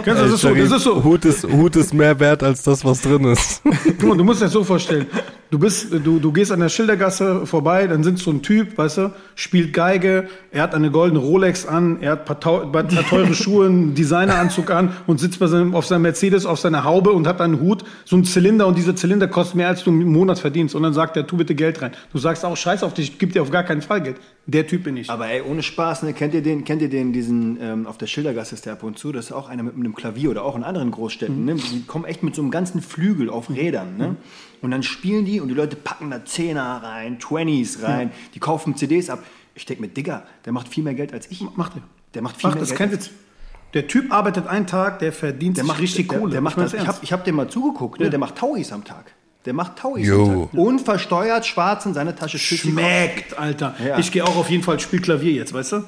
Kennst 0.04 0.08
du 0.08 0.14
das? 0.14 0.18
Das 0.22 0.34
ist 0.34 0.42
so. 0.42 0.56
Das 0.56 0.72
ist 0.72 0.84
so. 0.84 1.04
Hut 1.04 1.26
ist, 1.26 1.44
Hut 1.44 1.76
ist 1.76 1.94
mehr 1.94 2.20
wert 2.20 2.42
als 2.42 2.64
das, 2.64 2.84
was 2.84 3.02
drin 3.02 3.26
ist. 3.26 3.62
Guck 4.00 4.18
du 4.18 4.24
musst 4.24 4.42
dir 4.42 4.46
das 4.46 4.54
so 4.54 4.64
vorstellen. 4.64 5.06
Du 5.52 5.60
bist, 5.60 5.92
du, 5.92 6.18
du 6.18 6.32
gehst 6.32 6.50
an 6.54 6.62
der 6.62 6.70
Schildergasse 6.70 7.46
vorbei, 7.46 7.86
dann 7.86 8.04
sitzt 8.04 8.24
so 8.24 8.32
ein 8.32 8.42
Typ, 8.42 8.78
weißt 8.78 8.98
du, 9.00 9.14
spielt 9.36 9.74
Geige, 9.74 10.30
er 10.50 10.64
hat 10.64 10.74
eine 10.74 10.92
goldene 10.92 11.20
Rolex 11.20 11.66
an, 11.66 11.98
er 12.00 12.14
hat 12.14 12.24
paar, 12.24 12.72
paar 12.72 12.88
teure 12.88 13.34
Schuhe, 13.34 13.66
einen 13.66 13.94
Designeranzug 13.94 14.72
an 14.72 14.94
und 15.08 15.20
sitzt 15.20 15.40
bei 15.40 15.48
seinem, 15.48 15.76
auf 15.76 15.86
seinem 15.86 16.04
Mercedes 16.04 16.46
auf 16.46 16.58
seiner 16.58 16.86
Haube 16.86 17.12
und 17.12 17.28
hat 17.28 17.42
einen 17.42 17.60
Hut, 17.60 17.84
so 18.06 18.16
einen 18.16 18.24
Zylinder 18.24 18.66
und 18.66 18.78
dieser 18.78 18.96
Zylinder 18.96 19.28
kostet 19.28 19.58
mehr, 19.58 19.68
als 19.68 19.84
du 19.84 19.90
im 19.90 20.14
Monat 20.14 20.40
verdienst. 20.40 20.74
Und 20.74 20.84
dann 20.84 20.94
sagt 20.94 21.18
er, 21.18 21.28
tu 21.28 21.36
bitte 21.36 21.54
Geld 21.54 21.82
rein. 21.82 21.91
Du 22.12 22.18
sagst 22.18 22.44
auch, 22.46 22.56
scheiß 22.56 22.84
auf 22.84 22.94
dich, 22.94 23.12
ich 23.12 23.20
geb 23.20 23.34
dir 23.34 23.42
auf 23.42 23.52
gar 23.52 23.64
keinen 23.64 23.82
Fall 23.82 24.02
Geld. 24.02 24.18
Der 24.46 24.68
Typ 24.68 24.84
bin 24.84 24.98
ich. 24.98 25.10
Aber 25.10 25.28
ey, 25.28 25.42
ohne 25.42 25.64
Spaß, 25.64 26.04
ne? 26.04 26.14
kennt 26.14 26.34
ihr 26.34 26.42
den, 26.42 26.64
kennt 26.64 26.82
ihr 26.82 26.90
den, 26.90 27.14
diesen, 27.14 27.60
ähm, 27.62 27.88
auf 27.88 27.98
der 27.98 28.08
Schildergasse 28.08 28.56
ist 28.56 28.66
der 28.66 28.74
ab 28.74 28.84
und 28.84 28.98
zu, 28.98 29.12
das 29.12 29.26
ist 29.26 29.32
auch 29.32 29.50
einer 29.50 29.64
mit 29.64 29.76
einem 29.76 29.96
Klavier 29.96 30.32
oder 30.32 30.44
auch 30.44 30.56
in 30.56 30.64
anderen 30.64 30.92
Großstädten, 30.92 31.46
ne? 31.46 31.56
Die 31.56 31.84
kommen 31.86 32.06
echt 32.06 32.24
mit 32.24 32.36
so 32.36 32.42
einem 32.42 32.52
ganzen 32.52 32.82
Flügel 32.82 33.30
auf 33.30 33.50
Rädern, 33.50 33.98
ne? 33.98 34.16
Und 34.62 34.72
dann 34.72 34.84
spielen 34.84 35.26
die 35.26 35.40
und 35.40 35.48
die 35.48 35.56
Leute 35.56 35.76
packen 35.76 36.12
da 36.12 36.24
Zehner 36.24 36.82
rein, 36.84 37.20
Twenties 37.20 37.82
rein, 37.84 38.12
die 38.34 38.40
kaufen 38.40 38.76
CDs 38.76 39.10
ab. 39.10 39.24
Ich 39.56 39.66
denke 39.66 39.82
mir, 39.82 39.90
Digga, 39.90 40.24
der 40.46 40.54
macht 40.54 40.68
viel 40.68 40.84
mehr 40.84 40.94
Geld 40.94 41.14
als 41.14 41.30
ich. 41.30 41.42
Macht 41.56 41.76
er. 41.76 41.82
Der 42.14 42.22
macht 42.22 42.38
viel 42.38 42.50
Macht 42.50 42.60
mehr 42.60 42.68
das 42.68 42.78
Geld. 42.78 42.92
Witz. 42.92 43.10
Der 43.74 43.88
Typ 43.88 44.12
arbeitet 44.12 44.48
einen 44.48 44.68
Tag, 44.68 45.00
der 45.00 45.14
verdient 45.14 45.58
Der 45.58 45.64
macht 45.64 45.80
richtig 45.80 46.10
der, 46.10 46.20
Kohle. 46.20 46.32
Der 46.32 46.42
macht 46.42 46.58
meine 46.58 46.70
das, 46.70 46.82
ich 46.82 46.88
habe 46.88 47.00
ich 47.02 47.14
hab 47.14 47.24
dem 47.24 47.36
mal 47.36 47.50
zugeguckt, 47.50 48.00
ne? 48.00 48.10
der 48.10 48.20
macht 48.20 48.38
Tauis 48.38 48.72
am 48.72 48.84
Tag. 48.84 49.14
Der 49.46 49.54
macht 49.54 49.78
Tauis. 49.78 50.10
Unversteuert, 50.54 51.46
schwarz 51.46 51.86
in 51.86 51.94
seine 51.94 52.16
Tasche. 52.16 52.38
Schmeckt, 52.38 53.38
Alter. 53.38 53.76
Ja. 53.84 53.98
Ich 53.98 54.12
gehe 54.12 54.24
auch 54.24 54.36
auf 54.36 54.50
jeden 54.50 54.64
Fall 54.64 54.80
spiel 54.80 55.02
Klavier 55.02 55.32
jetzt, 55.34 55.54
weißt 55.54 55.72
du? 55.74 55.84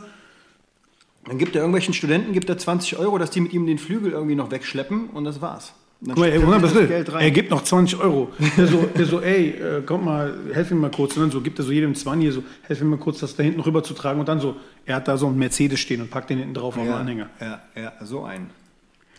Dann 1.25 1.37
gibt 1.37 1.55
er 1.55 1.61
irgendwelchen 1.61 1.93
Studenten 1.93 2.33
gibt 2.33 2.49
er 2.49 2.57
20 2.57 2.97
Euro, 2.97 3.17
dass 3.17 3.29
die 3.29 3.41
mit 3.41 3.53
ihm 3.53 3.65
den 3.65 3.77
Flügel 3.77 4.11
irgendwie 4.11 4.35
noch 4.35 4.51
wegschleppen 4.51 5.09
und 5.09 5.23
das 5.23 5.41
war's. 5.41 5.73
Guck 6.05 6.17
mal, 6.17 6.25
ey, 6.25 6.33
er 6.33 6.41
wundert, 6.41 6.63
was 6.63 6.73
das 6.73 6.81
will. 6.81 6.87
Geld 6.89 7.13
rein. 7.13 7.21
Er 7.21 7.31
gibt 7.31 7.49
noch 7.49 7.63
20 7.63 7.97
Euro. 8.01 8.29
Der 8.57 8.67
so, 8.67 8.77
der 8.97 9.05
so 9.05 9.21
ey, 9.21 9.51
äh, 9.51 9.81
komm 9.85 10.03
mal, 10.03 10.33
helf 10.51 10.69
mir 10.71 10.75
mal 10.77 10.91
kurz. 10.91 11.15
Und 11.15 11.21
dann 11.23 11.31
so 11.31 11.39
gibt 11.39 11.59
er 11.59 11.63
so 11.65 11.71
jedem 11.71 11.95
20 11.95 12.21
hier 12.23 12.33
so, 12.33 12.43
helf 12.63 12.81
mir 12.81 12.87
mal 12.87 12.99
kurz, 12.99 13.19
das 13.19 13.37
da 13.37 13.43
hinten 13.43 13.61
rüber 13.61 13.83
zu 13.83 13.93
tragen. 13.93 14.19
Und 14.19 14.27
dann 14.27 14.41
so, 14.41 14.57
er 14.85 14.97
hat 14.97 15.07
da 15.07 15.15
so 15.15 15.27
einen 15.27 15.37
Mercedes 15.37 15.79
stehen 15.79 16.01
und 16.01 16.11
packt 16.11 16.29
den 16.29 16.39
hinten 16.39 16.55
drauf 16.55 16.75
auf 16.75 16.83
den 16.83 16.91
ja, 16.91 16.97
Anhänger. 16.97 17.29
ja, 17.39 17.61
ja, 17.75 17.93
so 18.01 18.25
einen. 18.25 18.49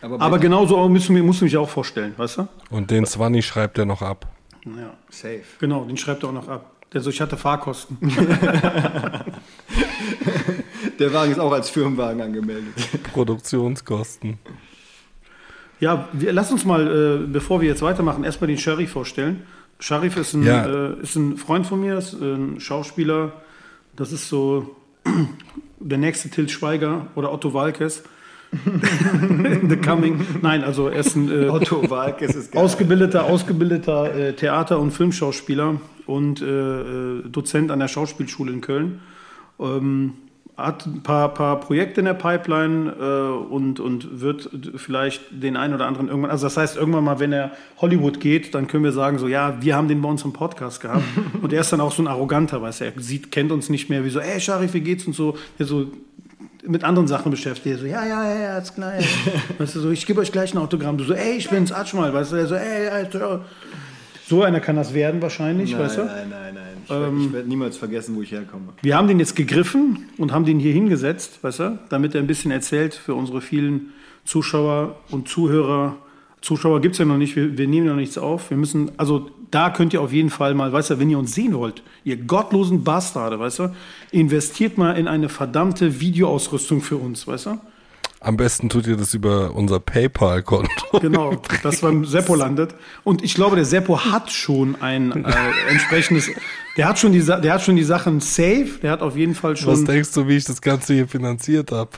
Aber, 0.01 0.21
Aber 0.21 0.37
bei- 0.37 0.43
genau 0.43 0.67
so 0.67 0.87
müssen 0.87 1.15
wir, 1.15 1.23
musst 1.23 1.41
du 1.41 1.45
mich 1.45 1.57
auch 1.57 1.69
vorstellen, 1.69 2.13
weißt 2.17 2.37
du? 2.37 2.47
Und 2.69 2.91
den 2.91 3.05
Zwanni 3.05 3.41
schreibt 3.41 3.79
er 3.79 3.85
noch 3.85 4.03
ab. 4.03 4.27
Ja. 4.65 4.93
safe. 5.09 5.41
Genau, 5.59 5.85
den 5.85 5.97
schreibt 5.97 6.23
er 6.23 6.29
auch 6.29 6.33
noch 6.33 6.47
ab. 6.47 6.71
Der 6.93 7.01
so, 7.01 7.09
ich 7.09 7.19
hatte 7.21 7.37
Fahrkosten. 7.37 7.97
Der 10.99 11.13
Wagen 11.13 11.31
ist 11.31 11.39
auch 11.39 11.51
als 11.51 11.69
Firmenwagen 11.69 12.21
angemeldet. 12.21 12.73
Produktionskosten. 13.13 14.39
Ja, 15.79 16.07
wir, 16.13 16.31
lass 16.31 16.51
uns 16.51 16.63
mal, 16.63 17.23
äh, 17.23 17.27
bevor 17.27 17.59
wir 17.61 17.67
jetzt 17.67 17.81
weitermachen, 17.81 18.23
erstmal 18.23 18.47
den 18.47 18.57
Sharif 18.57 18.91
vorstellen. 18.91 19.43
Sharif 19.79 20.15
ist 20.15 20.33
ein, 20.33 20.43
Ja. 20.43 20.65
äh, 20.65 21.01
ist 21.01 21.15
ein 21.15 21.37
Freund 21.37 21.67
von 21.67 21.81
mir, 21.81 21.97
ist 21.97 22.13
ein 22.13 22.59
Schauspieler. 22.61 23.33
Das 23.95 24.11
ist 24.13 24.29
so 24.29 24.75
der 25.79 25.97
nächste 25.97 26.29
Til 26.29 26.47
Schweiger 26.49 27.07
oder 27.15 27.31
Otto 27.33 27.53
Walkes. 27.53 28.03
In 29.61 29.69
the 29.69 29.77
coming. 29.77 30.25
Nein, 30.41 30.63
also 30.63 30.87
er 30.87 30.99
ist 30.99 31.15
ein 31.15 31.29
äh, 31.29 31.49
Otto 31.49 31.89
Walkes 31.89 32.35
ist 32.35 32.51
geil. 32.51 32.63
ausgebildeter, 32.63 33.25
ausgebildeter 33.25 34.15
äh, 34.15 34.33
Theater- 34.33 34.79
und 34.79 34.91
Filmschauspieler 34.91 35.79
und 36.05 36.41
äh, 36.41 36.45
äh, 36.45 37.23
Dozent 37.29 37.71
an 37.71 37.79
der 37.79 37.87
Schauspielschule 37.87 38.51
in 38.51 38.61
Köln. 38.61 38.99
Ähm, 39.59 40.13
hat 40.57 40.85
ein 40.85 41.03
paar, 41.03 41.33
paar 41.33 41.59
Projekte 41.59 41.99
in 41.99 42.05
der 42.05 42.13
Pipeline 42.13 42.93
äh, 42.97 43.53
und, 43.53 43.81
und 43.81 44.21
wird 44.21 44.49
vielleicht 44.77 45.21
den 45.31 45.57
einen 45.57 45.73
oder 45.73 45.85
anderen 45.85 46.07
irgendwann, 46.07 46.31
also 46.31 46.45
das 46.45 46.55
heißt 46.55 46.77
irgendwann 46.77 47.03
mal, 47.03 47.19
wenn 47.19 47.33
er 47.33 47.51
Hollywood 47.79 48.21
geht, 48.21 48.55
dann 48.55 48.67
können 48.67 48.85
wir 48.85 48.93
sagen 48.93 49.17
so, 49.17 49.27
ja, 49.27 49.57
wir 49.59 49.75
haben 49.75 49.89
den 49.89 50.01
bei 50.01 50.07
uns 50.07 50.23
im 50.23 50.31
Podcast 50.31 50.79
gehabt 50.79 51.03
und 51.41 51.51
er 51.51 51.61
ist 51.61 51.73
dann 51.73 51.81
auch 51.81 51.91
so 51.91 52.01
ein 52.01 52.07
arroganter, 52.07 52.61
weißt 52.61 52.81
du, 52.81 52.85
er 52.85 52.93
sieht, 52.97 53.31
kennt 53.31 53.51
uns 53.51 53.69
nicht 53.69 53.89
mehr, 53.89 54.05
wie 54.05 54.09
so, 54.09 54.19
ey 54.19 54.39
Sharif, 54.39 54.73
wie 54.73 54.79
geht's 54.79 55.05
und 55.05 55.13
so, 55.13 55.37
der 55.59 55.65
so 55.65 55.87
mit 56.67 56.83
anderen 56.83 57.07
Sachen 57.07 57.31
beschäftigt. 57.31 57.79
So, 57.79 57.85
ja, 57.85 58.05
ja, 58.05 58.27
ja, 58.29 58.39
ja, 58.39 58.57
ist 58.57 58.75
klar. 58.75 58.93
Ja. 58.99 59.05
weißt 59.57 59.75
du, 59.75 59.79
so, 59.81 59.91
ich 59.91 60.05
gebe 60.05 60.19
euch 60.21 60.31
gleich 60.31 60.53
ein 60.53 60.57
Autogramm. 60.57 60.97
Du 60.97 61.03
so, 61.03 61.13
ey, 61.13 61.37
ich 61.37 61.49
bin's, 61.49 61.71
Atschmal. 61.71 62.13
Weißt 62.13 62.31
du, 62.31 62.35
er 62.37 62.47
so, 62.47 62.55
ey, 62.55 62.87
Alter. 62.89 63.45
So 64.27 64.41
einer 64.41 64.59
kann 64.59 64.75
das 64.75 64.93
werden 64.93 65.21
wahrscheinlich, 65.21 65.71
Nein, 65.73 65.81
weißt 65.81 65.97
du? 65.97 66.05
nein, 66.05 66.29
nein, 66.31 66.53
nein. 66.55 66.63
Ich, 66.83 66.89
werd- 66.89 67.13
ich 67.27 67.33
werde 67.33 67.47
niemals 67.47 67.77
vergessen, 67.77 68.15
wo 68.15 68.21
ich 68.23 68.31
herkomme. 68.31 68.69
Wir 68.81 68.97
haben 68.97 69.07
den 69.07 69.19
jetzt 69.19 69.35
gegriffen 69.35 70.05
und 70.17 70.31
haben 70.31 70.45
den 70.45 70.59
hier 70.59 70.73
hingesetzt, 70.73 71.39
weißt 71.43 71.59
du, 71.59 71.79
damit 71.89 72.15
er 72.15 72.21
ein 72.21 72.27
bisschen 72.27 72.49
erzählt 72.51 72.95
für 72.95 73.13
unsere 73.13 73.41
vielen 73.41 73.93
Zuschauer 74.23 74.95
und 75.11 75.27
Zuhörer. 75.27 75.97
Zuschauer 76.41 76.81
gibt 76.81 76.93
es 76.95 76.99
ja 76.99 77.05
noch 77.05 77.17
nicht, 77.17 77.35
wir, 77.35 77.55
wir 77.57 77.67
nehmen 77.67 77.85
noch 77.87 77.95
nichts 77.95 78.17
auf. 78.17 78.49
Wir 78.49 78.57
müssen, 78.57 78.91
also 78.97 79.29
da 79.51 79.69
könnt 79.69 79.93
ihr 79.93 80.01
auf 80.01 80.11
jeden 80.11 80.29
Fall 80.29 80.53
mal, 80.53 80.71
weißt 80.71 80.91
du, 80.91 80.99
wenn 80.99 81.09
ihr 81.09 81.19
uns 81.19 81.33
sehen 81.33 81.53
wollt, 81.53 81.83
ihr 82.03 82.17
gottlosen 82.17 82.83
Bastarde, 82.83 83.39
weißt 83.39 83.59
du, 83.59 83.75
investiert 84.11 84.77
mal 84.77 84.93
in 84.93 85.07
eine 85.07 85.29
verdammte 85.29 85.99
Videoausrüstung 85.99 86.81
für 86.81 86.97
uns, 86.97 87.27
weißt 87.27 87.47
du? 87.47 87.59
Am 88.21 88.37
besten 88.37 88.69
tut 88.69 88.87
ihr 88.87 88.97
das 88.97 89.13
über 89.13 89.53
unser 89.53 89.79
PayPal-Konto. 89.79 90.99
Genau, 90.99 91.35
das 91.63 91.81
beim 91.81 92.05
Seppo 92.05 92.33
landet. 92.33 92.73
Und 93.03 93.23
ich 93.23 93.35
glaube, 93.35 93.55
der 93.55 93.65
Seppo 93.65 94.03
hat 94.05 94.31
schon 94.31 94.81
ein 94.81 95.23
äh, 95.23 95.33
entsprechendes, 95.69 96.31
der 96.75 96.87
hat 96.87 96.97
schon 96.97 97.11
die, 97.11 97.23
der 97.23 97.53
hat 97.53 97.61
schon 97.61 97.75
die 97.75 97.83
Sachen 97.83 98.21
safe, 98.21 98.79
der 98.81 98.91
hat 98.91 99.01
auf 99.01 99.15
jeden 99.15 99.35
Fall 99.35 99.51
Was 99.51 99.59
schon. 99.59 99.85
denkst 99.85 100.11
du, 100.13 100.27
wie 100.27 100.37
ich 100.37 100.45
das 100.45 100.61
Ganze 100.61 100.95
hier 100.95 101.07
finanziert 101.07 101.71
habe? 101.71 101.91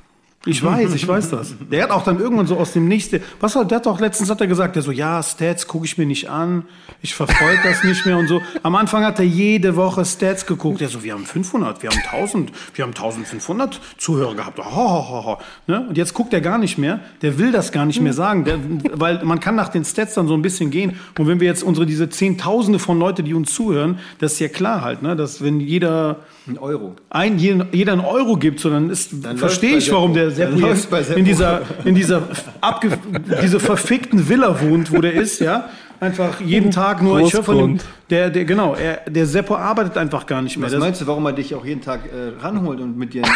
Ich 0.47 0.63
weiß, 0.63 0.93
ich 0.93 1.05
weiß 1.05 1.29
das. 1.29 1.55
Der 1.69 1.83
hat 1.83 1.91
auch 1.91 2.03
dann 2.03 2.19
irgendwann 2.19 2.47
so 2.47 2.57
aus 2.57 2.71
dem 2.71 2.87
Nächsten, 2.87 3.21
was 3.41 3.55
war, 3.55 3.65
der 3.65 3.77
hat 3.77 3.85
doch 3.85 3.99
letztens 3.99 4.29
hat 4.29 4.39
er 4.39 4.47
gesagt, 4.47 4.75
der 4.77 4.83
so, 4.83 4.91
ja, 4.91 5.21
Stats 5.21 5.67
gucke 5.67 5.85
ich 5.85 5.97
mir 5.97 6.05
nicht 6.05 6.29
an, 6.29 6.63
ich 7.01 7.13
verfolge 7.13 7.59
das 7.63 7.83
nicht 7.83 8.05
mehr 8.05 8.17
und 8.17 8.27
so. 8.27 8.41
Am 8.63 8.75
Anfang 8.75 9.03
hat 9.03 9.19
er 9.19 9.25
jede 9.25 9.75
Woche 9.75 10.05
Stats 10.05 10.45
geguckt, 10.45 10.79
der 10.79 10.87
so, 10.87 11.03
wir 11.03 11.13
haben 11.13 11.25
500, 11.25 11.83
wir 11.83 11.89
haben 11.89 11.99
1000, 11.99 12.51
wir 12.75 12.83
haben 12.83 12.93
1500 12.93 13.79
Zuhörer 13.97 14.35
gehabt, 14.35 14.57
ho, 14.59 14.63
ho, 14.63 15.09
ho, 15.09 15.25
ho. 15.25 15.37
Ne? 15.67 15.85
Und 15.89 15.97
jetzt 15.97 16.13
guckt 16.13 16.33
er 16.33 16.41
gar 16.41 16.57
nicht 16.57 16.77
mehr, 16.77 17.01
der 17.21 17.37
will 17.37 17.51
das 17.51 17.73
gar 17.73 17.85
nicht 17.85 17.99
mehr 18.01 18.13
sagen, 18.13 18.45
der, 18.45 18.57
weil 18.93 19.23
man 19.25 19.41
kann 19.41 19.55
nach 19.55 19.69
den 19.69 19.83
Stats 19.83 20.13
dann 20.13 20.27
so 20.27 20.33
ein 20.33 20.41
bisschen 20.41 20.71
gehen 20.71 20.97
und 21.17 21.27
wenn 21.27 21.41
wir 21.41 21.47
jetzt 21.47 21.63
unsere, 21.63 21.85
diese 21.85 22.09
Zehntausende 22.09 22.79
von 22.79 22.97
Leute, 22.97 23.21
die 23.21 23.33
uns 23.33 23.53
zuhören, 23.53 23.99
das 24.19 24.33
ist 24.33 24.39
ja 24.39 24.47
klar 24.47 24.81
halt, 24.81 25.01
ne, 25.01 25.17
dass 25.17 25.43
wenn 25.43 25.59
jeder 25.59 26.21
Ein 26.47 26.57
Euro. 26.57 26.95
ein, 27.09 27.37
jeder, 27.39 27.91
einen 27.91 28.01
Euro 28.01 28.37
gibt, 28.37 28.59
so 28.59 28.69
dann 28.69 28.89
ist, 28.89 29.11
Dann 29.21 29.37
verstehe 29.37 29.77
ich, 29.77 29.91
warum 29.91 30.13
der 30.13 30.31
Seppo 30.31 30.67
jetzt 30.67 30.91
in 31.11 31.25
dieser, 31.25 31.61
in 31.83 31.95
dieser 31.95 32.23
abge, 32.61 32.91
diese 33.41 33.59
verfickten 33.59 34.29
Villa 34.29 34.61
wohnt, 34.61 34.91
wo 34.91 35.01
der 35.01 35.13
ist, 35.13 35.39
ja. 35.39 35.69
Einfach 35.99 36.39
jeden 36.41 36.69
Tag 36.69 37.01
nur, 37.01 37.19
ich 37.21 37.33
höre 37.33 37.43
von 37.43 37.57
dem, 37.57 37.65
Großgrund. 37.77 37.85
Der, 38.09 38.29
der, 38.29 38.45
genau, 38.45 38.73
er, 38.75 39.01
der 39.09 39.25
Seppo 39.25 39.55
arbeitet 39.55 39.97
einfach 39.97 40.25
gar 40.25 40.41
nicht 40.41 40.55
mehr. 40.57 40.65
Was 40.67 40.71
Das- 40.73 40.79
meinst 40.79 41.01
du, 41.01 41.07
warum 41.07 41.25
er 41.25 41.33
dich 41.33 41.53
auch 41.55 41.65
jeden 41.65 41.81
Tag 41.81 42.01
äh, 42.05 42.41
ranholt 42.41 42.79
und 42.79 42.97
mit 42.97 43.13
dir 43.13 43.23
einen 43.25 43.33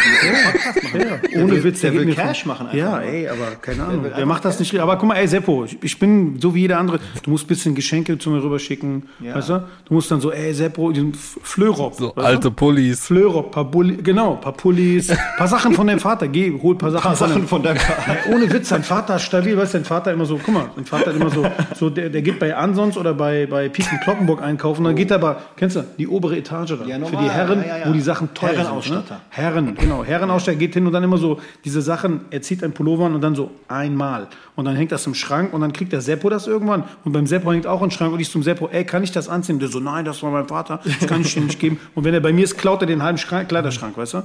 Podcast 0.52 0.94
machen? 0.94 1.00
Ja, 1.34 1.42
ohne 1.42 1.64
Witz, 1.64 1.80
der 1.82 1.90
geht 1.90 2.00
will 2.06 2.14
Cash 2.14 2.42
von- 2.42 2.48
machen 2.48 2.66
einfach 2.68 2.78
Ja, 2.78 3.00
ey, 3.00 3.28
aber 3.28 3.56
keine 3.60 3.84
Ahnung. 3.84 4.04
Der 4.16 4.26
macht 4.26 4.44
das 4.44 4.58
nicht. 4.58 4.78
Aber 4.80 4.96
guck 4.96 5.08
mal, 5.08 5.16
ey, 5.16 5.28
Seppo, 5.28 5.64
ich, 5.64 5.76
ich 5.82 5.98
bin 5.98 6.38
so 6.40 6.54
wie 6.54 6.60
jeder 6.62 6.78
andere. 6.78 7.00
Du 7.22 7.30
musst 7.30 7.44
ein 7.44 7.48
bisschen 7.48 7.74
Geschenke 7.74 8.16
zu 8.18 8.30
mir 8.30 8.42
rüberschicken. 8.42 9.02
Ja. 9.20 9.34
Weißt 9.34 9.50
du? 9.50 9.62
Du 9.84 9.94
musst 9.94 10.10
dann 10.10 10.20
so, 10.20 10.32
ey, 10.32 10.54
Seppo, 10.54 10.90
diesen 10.92 11.12
F- 11.12 11.38
Flöhrop. 11.42 11.94
So 11.94 12.14
alte 12.14 12.48
du? 12.48 12.50
Pullis. 12.52 13.04
Flöhrop, 13.06 13.50
paar 13.52 13.64
Bulli, 13.64 13.96
genau, 14.02 14.36
paar 14.36 14.52
Pullis, 14.52 15.08
paar 15.36 15.48
Sachen 15.48 15.74
von 15.74 15.86
deinem 15.86 16.00
Vater. 16.00 16.28
Geh, 16.28 16.52
hol 16.62 16.78
paar 16.78 16.90
Sachen, 16.90 17.02
Paar 17.02 17.16
Sachen 17.16 17.46
von 17.46 17.62
deinem 17.62 17.76
Vater. 17.78 18.16
Ey, 18.26 18.34
ohne 18.34 18.50
Witz, 18.52 18.70
dein 18.70 18.84
Vater 18.84 19.16
ist 19.16 19.22
stabil, 19.22 19.56
weißt 19.56 19.74
du, 19.74 19.78
dein 19.78 19.84
Vater 19.84 20.12
immer 20.12 20.24
so, 20.24 20.38
guck 20.42 20.54
mal, 20.54 20.70
dein 20.76 20.84
Vater 20.86 21.06
hat 21.10 21.16
immer 21.16 21.30
so, 21.30 21.44
so 21.78 21.90
der, 21.90 22.08
der 22.08 22.22
geht 22.22 22.38
bei 22.38 22.54
Ansons 22.56 22.96
oder 22.96 23.12
bei, 23.14 23.46
bei 23.46 23.68
Piken 23.68 23.98
Kloppenburg 24.02 24.40
einkaufen, 24.42 24.61
dann 24.62 24.96
geht 24.96 25.10
er 25.10 25.16
aber, 25.16 25.42
kennst 25.56 25.76
du, 25.76 25.84
die 25.98 26.06
obere 26.08 26.36
Etage 26.36 26.70
da, 26.78 26.84
Ja, 26.86 27.04
für 27.04 27.16
die 27.16 27.30
Herren, 27.30 27.64
ja, 27.66 27.78
ja, 27.78 27.88
wo 27.88 27.92
die 27.92 28.00
Sachen 28.00 28.32
teuer 28.34 28.50
Herrenausstatter. 28.50 29.02
sind. 29.06 29.10
Ne? 29.10 29.20
Herren, 29.30 29.74
genau, 29.74 30.04
Herrenausstatter 30.04 30.56
geht 30.56 30.74
hin 30.74 30.86
und 30.86 30.92
dann 30.92 31.02
immer 31.02 31.18
so 31.18 31.40
diese 31.64 31.82
Sachen, 31.82 32.22
er 32.30 32.42
zieht 32.42 32.62
ein 32.62 32.72
Pullover 32.72 33.06
an 33.06 33.14
und 33.14 33.20
dann 33.20 33.34
so 33.34 33.50
einmal 33.68 34.28
und 34.56 34.64
dann 34.64 34.76
hängt 34.76 34.92
das 34.92 35.06
im 35.06 35.14
Schrank 35.14 35.52
und 35.52 35.60
dann 35.60 35.72
kriegt 35.72 35.92
der 35.92 36.00
Seppo 36.00 36.30
das 36.30 36.46
irgendwann 36.46 36.84
und 37.04 37.12
beim 37.12 37.26
Seppo 37.26 37.52
hängt 37.52 37.66
auch 37.66 37.82
ein 37.82 37.90
Schrank 37.90 38.12
und 38.12 38.20
ich 38.20 38.30
zum 38.30 38.42
Seppo, 38.42 38.68
ey, 38.68 38.84
kann 38.84 39.02
ich 39.02 39.12
das 39.12 39.28
anziehen? 39.28 39.58
Der 39.58 39.68
so, 39.68 39.80
nein, 39.80 40.04
das 40.04 40.22
war 40.22 40.30
mein 40.30 40.46
Vater, 40.48 40.80
das 40.84 41.08
kann 41.08 41.20
ich 41.22 41.34
dir 41.34 41.40
nicht 41.40 41.58
geben. 41.58 41.78
Und 41.94 42.04
wenn 42.04 42.14
er 42.14 42.20
bei 42.20 42.32
mir 42.32 42.44
ist, 42.44 42.56
klaut 42.58 42.80
er 42.82 42.86
den 42.86 43.02
halben 43.02 43.18
Schrank, 43.18 43.48
Kleiderschrank, 43.48 43.96
weißt 43.96 44.14
du? 44.14 44.22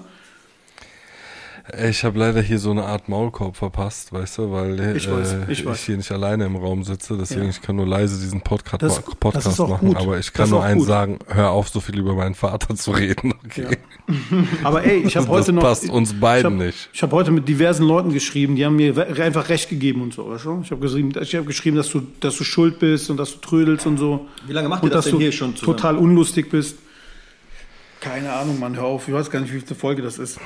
Ich 1.89 2.03
habe 2.05 2.17
leider 2.17 2.41
hier 2.41 2.59
so 2.59 2.71
eine 2.71 2.83
Art 2.85 3.09
Maulkorb 3.09 3.57
verpasst, 3.57 4.13
weißt 4.13 4.37
du, 4.37 4.51
weil 4.51 4.79
äh, 4.79 4.95
Ich 4.97 5.11
weiß, 5.11 5.35
ich 5.49 5.65
hier 5.81 5.97
nicht 5.97 6.09
alleine 6.11 6.45
im 6.45 6.55
Raum 6.55 6.83
sitze. 6.85 7.17
Deswegen 7.17 7.43
Ja. 7.43 7.49
ich 7.49 7.61
kann 7.61 7.75
nur 7.75 7.85
leise 7.85 8.17
diesen 8.21 8.39
Podcast, 8.41 8.81
Das- 8.83 9.01
Podcast 9.01 9.47
das 9.47 9.53
ist 9.55 9.59
auch 9.59 9.69
machen. 9.69 9.89
gut. 9.89 9.97
Aber 9.97 10.17
ich 10.17 10.27
Das 10.27 10.33
kann 10.33 10.49
nur 10.49 10.63
eins 10.63 10.79
gut. 10.79 10.87
sagen: 10.87 11.19
Hör 11.27 11.49
auf, 11.51 11.67
so 11.67 11.81
viel 11.81 11.99
über 11.99 12.13
meinen 12.13 12.35
Vater 12.35 12.73
zu 12.75 12.91
reden. 12.91 13.33
Okay. 13.45 13.77
Aber 14.63 14.83
ey, 14.85 14.99
ich 14.99 15.17
habe 15.17 15.25
Das 15.27 15.35
heute 15.35 15.51
noch. 15.51 15.61
passt 15.63 15.89
uns 15.89 16.17
beiden 16.17 16.53
ich 16.53 16.59
hab, 16.59 16.65
nicht. 16.67 16.89
Ich 16.93 17.01
habe 17.03 17.13
heute 17.15 17.31
mit 17.31 17.47
diversen 17.49 17.83
Leuten 17.85 18.13
geschrieben, 18.13 18.55
die 18.55 18.65
haben 18.65 18.77
mir 18.77 18.95
einfach 19.21 19.49
recht 19.49 19.69
gegeben 19.69 20.01
und 20.01 20.13
so. 20.13 20.29
Weißt 20.29 20.45
du? 20.45 20.61
Ich 20.63 20.71
habe 20.71 20.79
geschrieben, 20.79 21.11
ich 21.21 21.35
hab 21.35 21.45
geschrieben 21.45 21.75
dass, 21.75 21.89
du, 21.89 22.01
dass 22.21 22.37
du 22.37 22.43
schuld 22.45 22.79
bist 22.79 23.09
und 23.09 23.17
dass 23.17 23.33
du 23.33 23.39
trödelst 23.39 23.85
und 23.85 23.97
so. 23.97 24.25
Wie 24.45 24.53
lange 24.53 24.69
macht 24.69 24.83
und 24.83 24.89
ihr 24.89 24.93
das 24.93 25.05
dass 25.05 25.11
denn 25.11 25.15
du 25.15 25.19
hier 25.21 25.31
schon 25.33 25.55
zusammen? 25.57 25.75
total 25.77 25.97
unlustig 25.97 26.49
bist. 26.49 26.77
Keine 27.99 28.31
Ahnung, 28.31 28.59
Mann, 28.59 28.75
hör 28.77 28.85
auf. 28.85 29.07
Ich 29.09 29.13
weiß 29.13 29.29
gar 29.29 29.41
nicht, 29.41 29.53
wie 29.53 29.59
viele 29.59 29.75
Folge 29.75 30.01
das 30.01 30.17
ist. 30.19 30.39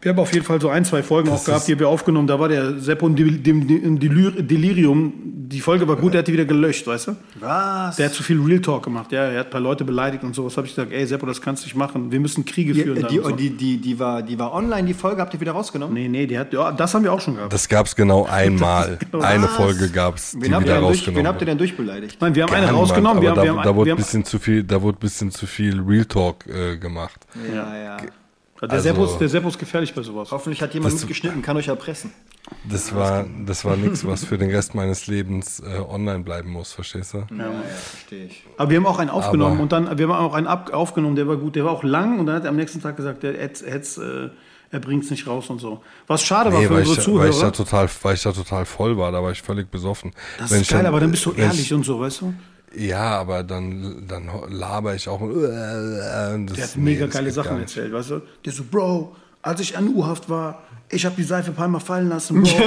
Wir 0.00 0.12
haben 0.12 0.18
auf 0.20 0.32
jeden 0.32 0.44
Fall 0.46 0.60
so 0.60 0.68
ein, 0.68 0.84
zwei 0.84 1.02
Folgen 1.02 1.28
auch 1.30 1.44
gehabt, 1.44 1.66
die 1.66 1.72
haben 1.72 1.80
wir 1.80 1.88
aufgenommen. 1.88 2.28
Da 2.28 2.38
war 2.38 2.48
der 2.48 2.78
Seppo 2.78 3.06
im 3.08 3.16
Del- 3.16 3.38
dem- 3.38 3.68
im 3.68 3.98
Delir- 3.98 4.40
Delirium. 4.42 5.12
Die 5.50 5.60
Folge 5.60 5.88
war 5.88 5.96
gut, 5.96 6.12
der 6.12 6.18
hat 6.20 6.28
die 6.28 6.34
wieder 6.34 6.44
gelöscht, 6.44 6.86
weißt 6.86 7.08
du? 7.08 7.16
Was? 7.40 7.96
Der 7.96 8.06
hat 8.06 8.12
zu 8.14 8.22
viel 8.22 8.38
Real 8.40 8.60
Talk 8.60 8.84
gemacht. 8.84 9.10
Ja, 9.12 9.24
er 9.24 9.40
hat 9.40 9.46
ein 9.46 9.50
paar 9.50 9.60
Leute 9.62 9.82
beleidigt 9.84 10.22
und 10.22 10.34
sowas. 10.36 10.56
Habe 10.56 10.66
ich 10.68 10.74
gesagt, 10.76 10.92
ey 10.92 11.04
Seppo, 11.06 11.24
das 11.26 11.40
kannst 11.40 11.64
du 11.64 11.66
nicht 11.66 11.74
machen. 11.74 12.12
Wir 12.12 12.20
müssen 12.20 12.44
Kriege 12.44 12.74
die, 12.74 12.82
führen. 12.82 13.00
da 13.00 13.08
die, 13.08 13.18
und 13.18 13.30
so. 13.30 13.36
die, 13.36 13.50
die, 13.50 13.78
die, 13.78 13.98
war, 13.98 14.22
die 14.22 14.38
war 14.38 14.52
online, 14.52 14.86
die 14.86 14.94
Folge 14.94 15.20
habt 15.22 15.34
ihr 15.34 15.40
wieder 15.40 15.52
rausgenommen? 15.52 15.94
Nee, 15.94 16.06
nee, 16.06 16.26
die 16.26 16.38
hat, 16.38 16.52
ja, 16.52 16.70
das 16.70 16.94
haben 16.94 17.02
wir 17.02 17.12
auch 17.12 17.20
schon 17.20 17.34
gehabt. 17.36 17.52
Das 17.52 17.66
gab's 17.68 17.96
genau 17.96 18.24
einmal. 18.30 18.98
genau 19.10 19.24
Eine 19.24 19.44
Was? 19.44 19.50
Folge 19.56 19.88
gab's, 19.88 20.32
die 20.32 20.42
Wen 20.42 20.54
habt, 20.54 20.62
ihr 20.62 20.66
wieder 20.66 20.74
denn 20.74 20.82
durch, 20.84 20.98
rausgenommen 20.98 21.18
wen 21.18 21.26
habt 21.26 21.40
ihr 21.42 21.46
denn 21.46 21.58
durchbeleidigt? 21.58 22.18
Nein, 22.20 22.34
wir 22.36 22.42
haben 22.44 22.52
eine 22.54 22.66
Mann, 22.66 22.74
rausgenommen. 22.76 23.22
wir 23.22 23.30
aber 23.32 23.40
haben, 23.40 23.46
da, 23.46 23.52
wir 23.54 23.58
haben, 23.58 23.64
da 23.64 23.74
wurde 23.74 23.86
wir 23.86 23.94
ein 23.94 23.96
bisschen 23.96 24.24
zu 24.24 24.38
viel, 24.38 24.62
da 24.62 24.80
wurde 24.80 24.98
ein 24.98 25.00
bisschen 25.00 25.30
zu 25.32 25.46
viel 25.46 25.80
Real 25.80 26.04
Talk 26.04 26.46
äh, 26.46 26.76
gemacht. 26.76 27.26
Ja, 27.52 27.76
ja. 27.76 27.96
Der, 28.66 28.70
also- 28.72 29.04
ist, 29.04 29.18
der 29.34 29.44
ist 29.44 29.58
gefährlich 29.58 29.94
bei 29.94 30.02
sowas. 30.02 30.30
Hoffentlich 30.32 30.60
hat 30.62 30.74
jemand 30.74 30.94
Das- 30.94 31.00
mitgeschnitten, 31.00 31.42
kann 31.42 31.56
euch 31.56 31.68
erpressen. 31.68 32.12
Das 32.68 32.94
war, 32.94 33.26
das 33.44 33.64
war 33.66 33.76
nichts, 33.76 34.06
was 34.06 34.24
für 34.24 34.38
den 34.38 34.50
Rest 34.50 34.74
meines 34.74 35.06
Lebens 35.06 35.60
äh, 35.60 35.80
online 35.80 36.20
bleiben 36.24 36.50
muss, 36.50 36.72
verstehst 36.72 37.12
du? 37.12 37.18
Ja, 37.18 37.24
ja, 37.36 37.52
verstehe 37.62 38.24
ich. 38.24 38.42
Aber 38.56 38.70
wir 38.70 38.78
haben 38.78 38.86
auch 38.86 38.98
einen 38.98 39.10
aufgenommen 39.10 39.54
Aber- 39.54 39.62
und 39.62 39.72
dann, 39.72 39.98
wir 39.98 40.08
haben 40.08 40.14
auch 40.14 40.32
einen 40.34 40.46
ab, 40.46 40.70
aufgenommen, 40.72 41.14
der 41.14 41.28
war 41.28 41.36
gut, 41.36 41.56
der 41.56 41.64
war 41.66 41.72
auch 41.72 41.82
lang 41.84 42.18
und 42.18 42.26
dann 42.26 42.36
hat 42.36 42.44
er 42.44 42.48
am 42.50 42.56
nächsten 42.56 42.80
Tag 42.80 42.96
gesagt, 42.96 43.22
der 43.22 43.34
hätt's, 43.34 43.62
hätt's, 43.62 43.98
äh, 43.98 44.30
er 44.70 44.80
bringt 44.80 45.04
es 45.04 45.10
nicht 45.10 45.26
raus 45.26 45.50
und 45.50 45.58
so. 45.60 45.82
Was 46.06 46.22
schade 46.24 46.50
war 46.52 46.60
Nee, 46.60 46.66
für 46.68 46.74
weil 46.74 46.82
ich, 46.84 46.88
unsere 46.88 47.06
da- 47.06 47.18
weil, 47.20 47.28
ich 47.30 47.36
da 47.36 47.52
Zuhörer. 47.52 47.52
total, 47.52 47.88
weil 48.02 48.14
ich 48.14 48.22
da 48.22 48.32
total 48.32 48.64
voll 48.64 48.96
war, 48.96 49.12
da 49.12 49.22
war 49.22 49.30
ich 49.30 49.42
völlig 49.42 49.70
besoffen. 49.70 50.12
Das 50.38 50.50
Wenn 50.50 50.60
ist 50.62 50.70
ich 50.70 50.76
geil, 50.76 50.86
aber 50.86 51.00
dann 51.00 51.10
bist 51.10 51.24
du 51.26 51.32
ehrlich 51.32 51.60
Ich, 51.60 51.72
und 51.74 51.84
so, 51.84 52.00
weißt 52.00 52.22
du? 52.22 52.34
Ja, 52.76 53.18
aber 53.18 53.42
dann, 53.42 54.04
dann 54.06 54.28
laber 54.48 54.94
ich 54.94 55.08
auch. 55.08 55.20
Äh, 55.22 55.24
äh, 55.24 56.46
das, 56.46 56.56
Der 56.56 56.64
hat 56.64 56.76
nee, 56.76 56.82
mega 56.82 57.06
geile 57.06 57.30
Sachen 57.30 57.60
erzählt, 57.60 57.92
weißt 57.92 58.10
du? 58.10 58.20
Der 58.44 58.52
so, 58.52 58.64
Bro, 58.64 59.16
als 59.42 59.60
ich 59.60 59.76
an 59.76 59.88
U-Haft 59.88 60.28
war, 60.28 60.62
ich 60.90 61.04
habe 61.04 61.14
die 61.16 61.22
Seife 61.22 61.50
ein 61.50 61.54
paar 61.54 61.68
Mal 61.68 61.80
fallen 61.80 62.08
lassen, 62.08 62.42
Bro. 62.42 62.50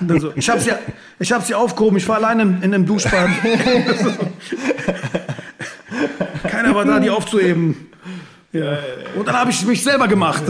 Dann 0.00 0.20
so, 0.20 0.32
ich 0.34 0.48
habe 0.48 0.60
sie, 0.60 0.70
ich 1.18 1.32
hab 1.32 1.44
sie 1.44 1.54
aufgehoben, 1.54 1.96
ich 1.98 2.08
war 2.08 2.16
alleine 2.16 2.42
in, 2.42 2.62
in 2.62 2.74
einem 2.74 2.86
Duschbad. 2.86 3.28
Keiner 6.42 6.74
war 6.74 6.84
da, 6.84 6.98
die 7.00 7.10
aufzuheben. 7.10 7.88
Ja. 8.52 8.78
Und 9.16 9.28
dann 9.28 9.36
habe 9.36 9.50
ich 9.50 9.64
mich 9.64 9.82
selber 9.82 10.08
gemacht. 10.08 10.42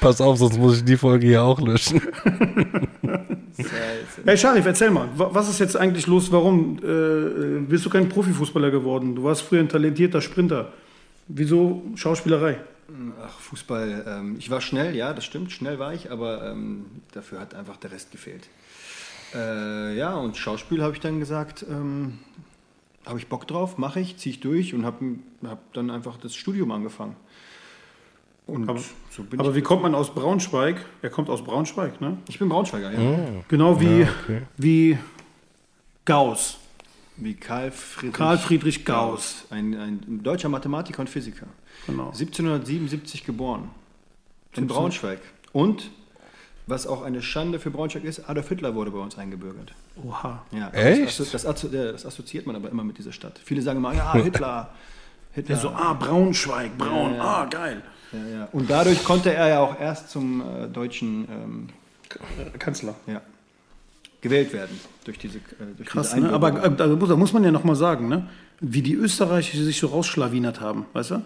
Pass 0.00 0.20
auf, 0.20 0.38
sonst 0.38 0.58
muss 0.58 0.78
ich 0.78 0.84
die 0.84 0.96
Folge 0.96 1.26
hier 1.26 1.42
auch 1.42 1.60
löschen. 1.60 2.00
Hey 4.24 4.36
Sharif, 4.36 4.64
erzähl 4.66 4.90
mal, 4.90 5.08
wa- 5.16 5.30
was 5.32 5.48
ist 5.48 5.58
jetzt 5.58 5.76
eigentlich 5.76 6.06
los? 6.06 6.30
Warum 6.30 6.78
äh, 6.78 7.60
bist 7.68 7.84
du 7.84 7.90
kein 7.90 8.08
Profifußballer 8.08 8.70
geworden? 8.70 9.16
Du 9.16 9.24
warst 9.24 9.42
früher 9.42 9.60
ein 9.60 9.68
talentierter 9.68 10.20
Sprinter. 10.20 10.72
Wieso 11.26 11.82
Schauspielerei? 11.96 12.60
Ach, 13.22 13.38
Fußball, 13.40 14.04
ähm, 14.06 14.36
ich 14.38 14.48
war 14.48 14.60
schnell, 14.60 14.94
ja, 14.96 15.12
das 15.12 15.24
stimmt, 15.24 15.52
schnell 15.52 15.78
war 15.78 15.92
ich, 15.92 16.10
aber 16.10 16.50
ähm, 16.52 16.86
dafür 17.12 17.40
hat 17.40 17.54
einfach 17.54 17.76
der 17.76 17.92
Rest 17.92 18.12
gefehlt. 18.12 18.48
Äh, 19.34 19.96
ja, 19.98 20.14
und 20.14 20.36
Schauspiel 20.38 20.82
habe 20.82 20.94
ich 20.94 21.00
dann 21.00 21.18
gesagt, 21.20 21.66
ähm, 21.68 22.18
habe 23.04 23.18
ich 23.18 23.26
Bock 23.26 23.46
drauf, 23.46 23.76
mache 23.76 24.00
ich, 24.00 24.16
ziehe 24.16 24.34
ich 24.34 24.40
durch 24.40 24.72
und 24.72 24.86
habe 24.86 25.16
hab 25.44 25.70
dann 25.74 25.90
einfach 25.90 26.16
das 26.16 26.34
Studium 26.34 26.70
angefangen. 26.70 27.16
Und 28.48 28.66
Aber, 28.68 28.80
so 29.10 29.22
bin 29.24 29.38
aber 29.38 29.50
ich. 29.50 29.56
wie 29.56 29.60
kommt 29.62 29.82
man 29.82 29.94
aus 29.94 30.12
Braunschweig? 30.14 30.84
Er 31.02 31.10
kommt 31.10 31.28
aus 31.28 31.44
Braunschweig, 31.44 32.00
ne? 32.00 32.16
Ich 32.28 32.38
bin 32.38 32.48
Braunschweiger, 32.48 32.90
ja. 32.92 33.18
Genau 33.46 33.78
wie, 33.78 34.00
Ja, 34.00 34.08
okay. 34.24 34.42
wie 34.56 34.98
Gauss. 36.06 36.56
Wie 37.16 37.34
Karl 37.34 37.70
Friedrich, 37.70 38.14
Karl 38.14 38.38
Friedrich 38.38 38.84
Gauss. 38.86 39.44
Ein, 39.50 39.74
ein 39.74 40.20
deutscher 40.22 40.48
Mathematiker 40.48 41.00
und 41.00 41.10
Physiker. 41.10 41.46
Genau. 41.86 42.06
1777 42.06 43.24
geboren. 43.24 43.70
In 44.56 44.66
Braunschweig. 44.66 45.20
Und, 45.52 45.90
was 46.66 46.86
auch 46.86 47.02
eine 47.02 47.20
Schande 47.20 47.58
für 47.58 47.70
Braunschweig 47.70 48.04
ist, 48.04 48.28
Adolf 48.30 48.48
Hitler 48.48 48.74
wurde 48.74 48.90
bei 48.92 48.98
uns 48.98 49.18
eingebürgert. 49.18 49.74
Oha. 50.02 50.42
Ja, 50.52 50.70
Echt? 50.70 51.20
Das, 51.20 51.30
das, 51.32 51.42
das 51.42 52.06
assoziiert 52.06 52.46
man 52.46 52.56
aber 52.56 52.70
immer 52.70 52.84
mit 52.84 52.96
dieser 52.98 53.12
Stadt. 53.12 53.38
Viele 53.44 53.60
sagen 53.60 53.78
immer, 53.78 53.92
ja, 53.92 54.12
Hitler. 54.14 54.70
Hitler. 55.32 55.54
Der 55.54 55.56
so, 55.56 55.68
ah, 55.70 55.92
Braunschweig, 55.92 56.78
Braun, 56.78 57.10
Ja, 57.12 57.16
ja. 57.16 57.24
ah, 57.24 57.44
geil. 57.46 57.82
Ja, 58.12 58.38
ja. 58.38 58.48
Und 58.52 58.68
dadurch 58.70 59.04
konnte 59.04 59.32
er 59.34 59.48
ja 59.48 59.60
auch 59.60 59.78
erst 59.78 60.10
zum 60.10 60.40
äh, 60.40 60.66
deutschen, 60.68 61.28
ähm, 61.30 61.68
Kanzler. 62.58 62.94
ja. 63.06 63.20
gewählt 64.20 64.52
werden 64.52 64.78
durch 65.04 65.18
diese, 65.18 65.38
äh, 65.38 65.42
durch 65.76 65.88
Krass, 65.88 66.14
diese 66.14 66.26
ne? 66.26 66.32
Aber 66.32 66.64
äh, 66.64 66.74
da 66.74 66.86
muss- 66.88 67.08
da 67.08 67.16
muss 67.16 67.32
man 67.32 67.44
ja 67.44 67.50
nochmal 67.50 67.76
sagen, 67.76 68.08
ne? 68.08 68.28
wie 68.60 68.82
die 68.82 68.94
Österreicher 68.94 69.56
sich 69.62 69.78
so 69.78 69.86
rausschlawinert 69.88 70.60
haben, 70.60 70.86
weißt 70.92 71.12
du? 71.12 71.22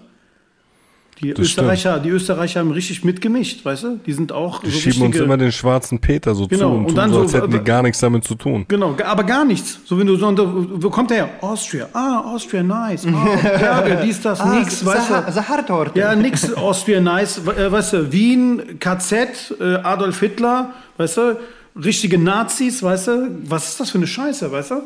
Die 1.21 1.31
Das 1.35 1.40
Österreicher, 1.47 2.00
die 2.00 2.09
Österreicher 2.09 2.61
haben 2.61 2.73
richtig 2.73 3.04
mitgemischt, 3.04 3.64
weißt 3.64 3.85
du? 3.85 4.00
Die 4.04 4.12
sind 4.12 4.33
auch 4.33 4.61
Die 4.61 4.71
so 4.71 4.78
schieben 4.81 5.02
uns 5.02 5.09
richtige- 5.11 5.25
immer 5.25 5.37
den 5.37 5.52
schwarzen 5.52 6.00
Peter 6.00 6.35
so 6.35 6.49
Genau, 6.49 6.61
zu 6.61 6.66
und, 6.75 6.78
und 6.81 6.87
tun 6.88 6.95
dann 6.97 7.11
so, 7.11 7.16
so- 7.16 7.23
als 7.23 7.35
hätten 7.35 7.50
die 7.52 7.59
gar 7.61 7.83
nichts 7.83 8.00
damit 8.00 8.25
zu 8.25 8.35
tun. 8.35 8.64
Genau, 8.66 8.97
aber 9.04 9.23
gar 9.23 9.45
nichts. 9.45 9.78
So 9.85 9.97
wenn 9.99 10.07
du 10.09 10.16
so, 10.16 10.35
wo 10.83 10.90
kommt 10.90 11.11
der 11.11 11.16
her? 11.19 11.28
Austria. 11.40 11.88
Ah, 11.92 12.21
Austria, 12.21 12.62
nice. 12.64 13.07
Ah, 13.07 13.37
Berge, 13.59 14.00
dies, 14.04 14.21
das, 14.21 14.40
Ah, 14.40 14.54
nix, 14.59 14.85
weißt 14.85 15.11
du? 15.11 15.33
Sahartorte. 15.33 15.97
Ja, 15.99 16.16
nix 16.16 16.52
Austria, 16.54 17.00
nice. 17.00 17.38
Äh, 17.47 17.71
weißt 17.71 17.92
du, 17.92 18.12
Wien, 18.12 18.78
KZ, 18.81 19.54
äh, 19.61 19.75
Adolf 19.83 20.19
Hitler, 20.19 20.71
weißt 20.97 21.16
du? 21.19 21.37
Richtige 21.76 22.19
Nazis, 22.19 22.83
weißt 22.83 23.07
du? 23.09 23.28
Was 23.47 23.69
ist 23.69 23.81
das 23.81 23.90
für 23.90 23.99
eine 23.99 24.07
Scheiße, 24.09 24.50
weißt 24.50 24.73
du? 24.73 24.83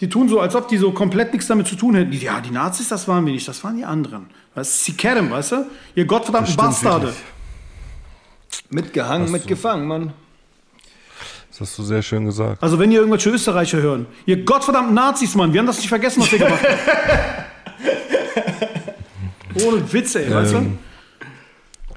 Die 0.00 0.08
tun 0.08 0.28
so, 0.28 0.40
als 0.40 0.54
ob 0.54 0.68
die 0.68 0.76
so 0.76 0.92
komplett 0.92 1.32
nichts 1.32 1.48
damit 1.48 1.66
zu 1.66 1.74
tun 1.74 1.94
hätten. 1.94 2.10
Die, 2.10 2.18
Ja, 2.18 2.40
die 2.40 2.50
Nazis, 2.50 2.88
das 2.88 3.08
waren 3.08 3.26
wir 3.26 3.32
nicht, 3.32 3.48
das 3.48 3.64
waren 3.64 3.76
die 3.76 3.84
anderen. 3.84 4.26
Weißt 4.54 4.72
du, 4.80 4.84
sie 4.84 4.96
kennen, 4.96 5.30
weißt 5.30 5.52
du? 5.52 5.66
Ihr 5.94 6.04
gottverdammten 6.04 6.54
Bastarde. 6.56 7.06
wirklich. 7.08 7.24
Mitgehangen, 8.70 9.30
mitgefangen, 9.30 9.86
Mann. 9.86 10.12
Das 11.50 11.60
hast 11.62 11.78
du 11.78 11.82
sehr 11.82 12.02
schön 12.02 12.24
gesagt. 12.24 12.62
Also 12.62 12.78
wenn 12.78 12.92
ihr 12.92 12.98
irgendwelche 13.00 13.30
Österreicher 13.30 13.78
hören, 13.78 14.06
ihr 14.26 14.44
gottverdammten 14.44 14.94
Nazis, 14.94 15.34
Mann, 15.34 15.52
wir 15.52 15.58
haben 15.60 15.66
das 15.66 15.78
nicht 15.78 15.88
vergessen, 15.88 16.22
was 16.22 16.32
ihr 16.32 16.38
gemacht 16.38 16.62
habt. 16.62 16.78
Ohne 19.66 19.92
Witz, 19.92 20.14
ey, 20.14 20.32
weißt 20.32 20.52
du? 20.54 20.78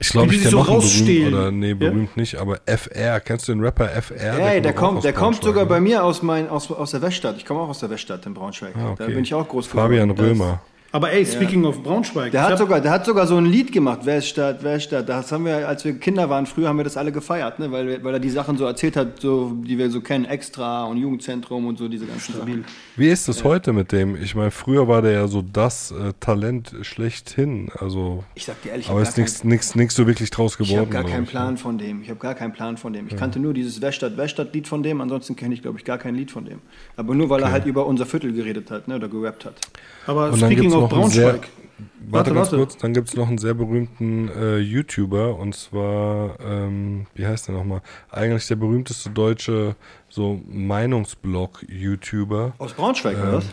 Ich 0.01 0.09
glaube, 0.09 0.33
ich 0.33 0.39
kenne 0.39 0.49
so 0.49 0.57
noch 0.57 0.67
berühmt, 0.67 1.27
oder 1.27 1.51
nee, 1.51 1.69
Ja? 1.69 1.73
berühmt 1.75 2.17
nicht, 2.17 2.35
aber 2.35 2.59
FR, 2.65 3.19
kennst 3.19 3.47
du 3.47 3.53
den 3.53 3.61
Rapper 3.63 3.87
FR? 3.87 4.33
Hey, 4.33 4.59
der 4.59 4.71
auch 4.71 4.75
kommt, 4.75 5.03
der 5.03 5.13
kommt 5.13 5.43
sogar 5.43 5.65
ne? 5.65 5.69
bei 5.69 5.79
mir 5.79 6.03
aus, 6.03 6.23
mein, 6.23 6.49
aus, 6.49 6.71
aus 6.71 6.89
der 6.89 7.03
Weststadt. 7.03 7.37
Ich 7.37 7.45
komme 7.45 7.59
auch 7.59 7.69
aus 7.69 7.81
der 7.81 7.91
Weststadt 7.91 8.25
in 8.25 8.33
Braunschweig. 8.33 8.75
Ah, 8.75 8.93
okay. 8.93 8.95
Da 8.97 9.05
bin 9.05 9.19
ich 9.19 9.33
auch 9.35 9.47
groß 9.47 9.67
Fabian 9.67 10.09
geworden. 10.09 10.29
Römer. 10.29 10.61
Aber 10.93 11.11
ey, 11.13 11.25
speaking 11.25 11.63
of 11.63 11.81
Braunschweig. 11.83 12.31
Der 12.31 12.43
ich 12.43 12.49
hat, 12.49 12.57
sogar, 12.57 12.81
der 12.81 12.91
hat 12.91 13.05
sogar 13.05 13.25
so 13.25 13.37
ein 13.37 13.45
Lied 13.45 13.71
gemacht, 13.71 14.05
Weststadt, 14.05 14.61
Weststadt. 14.61 15.07
Das 15.07 15.31
haben 15.31 15.45
wir, 15.45 15.65
als 15.67 15.85
wir 15.85 15.93
Kinder 15.97 16.29
waren, 16.29 16.45
früher 16.45 16.67
haben 16.67 16.75
wir 16.77 16.83
das 16.83 16.97
alle 16.97 17.13
gefeiert, 17.13 17.59
ne? 17.59 17.71
weil, 17.71 18.03
weil 18.03 18.13
er 18.13 18.19
die 18.19 18.29
Sachen 18.29 18.57
so 18.57 18.65
erzählt 18.65 18.97
hat, 18.97 19.21
so, 19.21 19.53
die 19.63 19.77
wir 19.77 19.89
so 19.89 20.01
kennen, 20.01 20.25
Extra 20.25 20.83
und 20.85 20.97
Jugendzentrum 20.97 21.65
und 21.65 21.77
so 21.77 21.87
diese 21.87 22.05
ganzen 22.07 22.35
Sachen. 22.35 22.65
Wie 22.97 23.07
ist 23.07 23.29
es 23.29 23.45
heute 23.45 23.71
mit 23.71 23.93
dem? 23.93 24.21
Ich 24.21 24.35
meine, 24.35 24.51
früher 24.51 24.89
war 24.89 25.01
der 25.01 25.11
ja 25.13 25.27
so 25.27 25.41
das 25.41 25.91
äh, 25.91 26.11
Talent 26.19 26.73
schlechthin. 26.81 27.69
Also, 27.79 28.25
Ich 28.35 28.43
sag 28.45 28.61
dir 28.61 28.71
ehrlich, 28.71 28.87
ich 28.87 28.91
aber 28.91 29.01
ist 29.01 29.17
nichts 29.17 29.45
nichts 29.45 29.75
nichts 29.75 29.95
so 29.95 30.07
wirklich 30.07 30.29
draus 30.29 30.57
Ich 30.59 30.67
geworden. 30.67 30.81
habe 30.81 30.89
gar 30.89 31.03
keinen 31.03 31.23
ich, 31.23 31.29
ne? 31.29 31.39
Plan 31.39 31.57
von 31.57 31.77
dem. 31.77 32.01
Ich 32.01 32.09
habe 32.09 32.19
gar 32.19 32.35
keinen 32.35 32.51
Plan 32.51 32.75
von 32.75 32.91
dem. 32.91 33.07
Ich 33.07 33.15
kannte 33.15 33.39
nur 33.39 33.53
dieses 33.53 33.81
Weststadt 33.81 34.17
Weststadt 34.17 34.53
Lied 34.53 34.67
von 34.67 34.83
dem. 34.83 34.99
Ansonsten 34.99 35.37
kenne 35.37 35.53
ich 35.53 35.61
glaube 35.61 35.79
ich 35.79 35.85
gar 35.85 35.97
kein 35.97 36.15
Lied 36.15 36.31
von 36.31 36.43
dem. 36.43 36.59
Aber 36.97 37.15
nur 37.15 37.29
weil 37.29 37.41
er 37.43 37.51
halt 37.51 37.65
über 37.65 37.85
unser 37.85 38.05
Viertel 38.05 38.33
geredet 38.33 38.69
hat, 38.71 38.89
ne, 38.89 38.95
oder 38.97 39.07
gerappt 39.07 39.45
hat. 39.45 39.55
aber 40.05 40.31
Und 40.31 40.39
speaking 40.39 40.73
of 40.73 40.80
noch 40.81 40.93
einen 40.93 41.09
sehr, 41.09 41.31
Braunschweig. 41.31 41.49
warte, 42.09 42.35
Warte, 42.35 42.43
ganz 42.49 42.49
kurz, 42.49 42.77
dann 42.77 42.93
gibt 42.93 43.09
es 43.09 43.15
noch 43.15 43.27
einen 43.27 43.37
sehr 43.37 43.53
berühmten 43.53 44.29
äh, 44.29 44.57
YouTuber 44.57 45.35
und 45.37 45.55
zwar, 45.55 46.39
ähm, 46.39 47.07
wie 47.15 47.25
heißt 47.25 47.47
der 47.47 47.55
nochmal? 47.55 47.81
Eigentlich 48.09 48.47
der 48.47 48.55
berühmteste 48.55 49.09
deutsche 49.09 49.75
so 50.09 50.41
Meinungsblog-YouTuber. 50.47 52.53
Aus 52.57 52.73
Braunschweig 52.73 53.15
Ähm, 53.15 53.21
oder 53.21 53.33
was? 53.37 53.45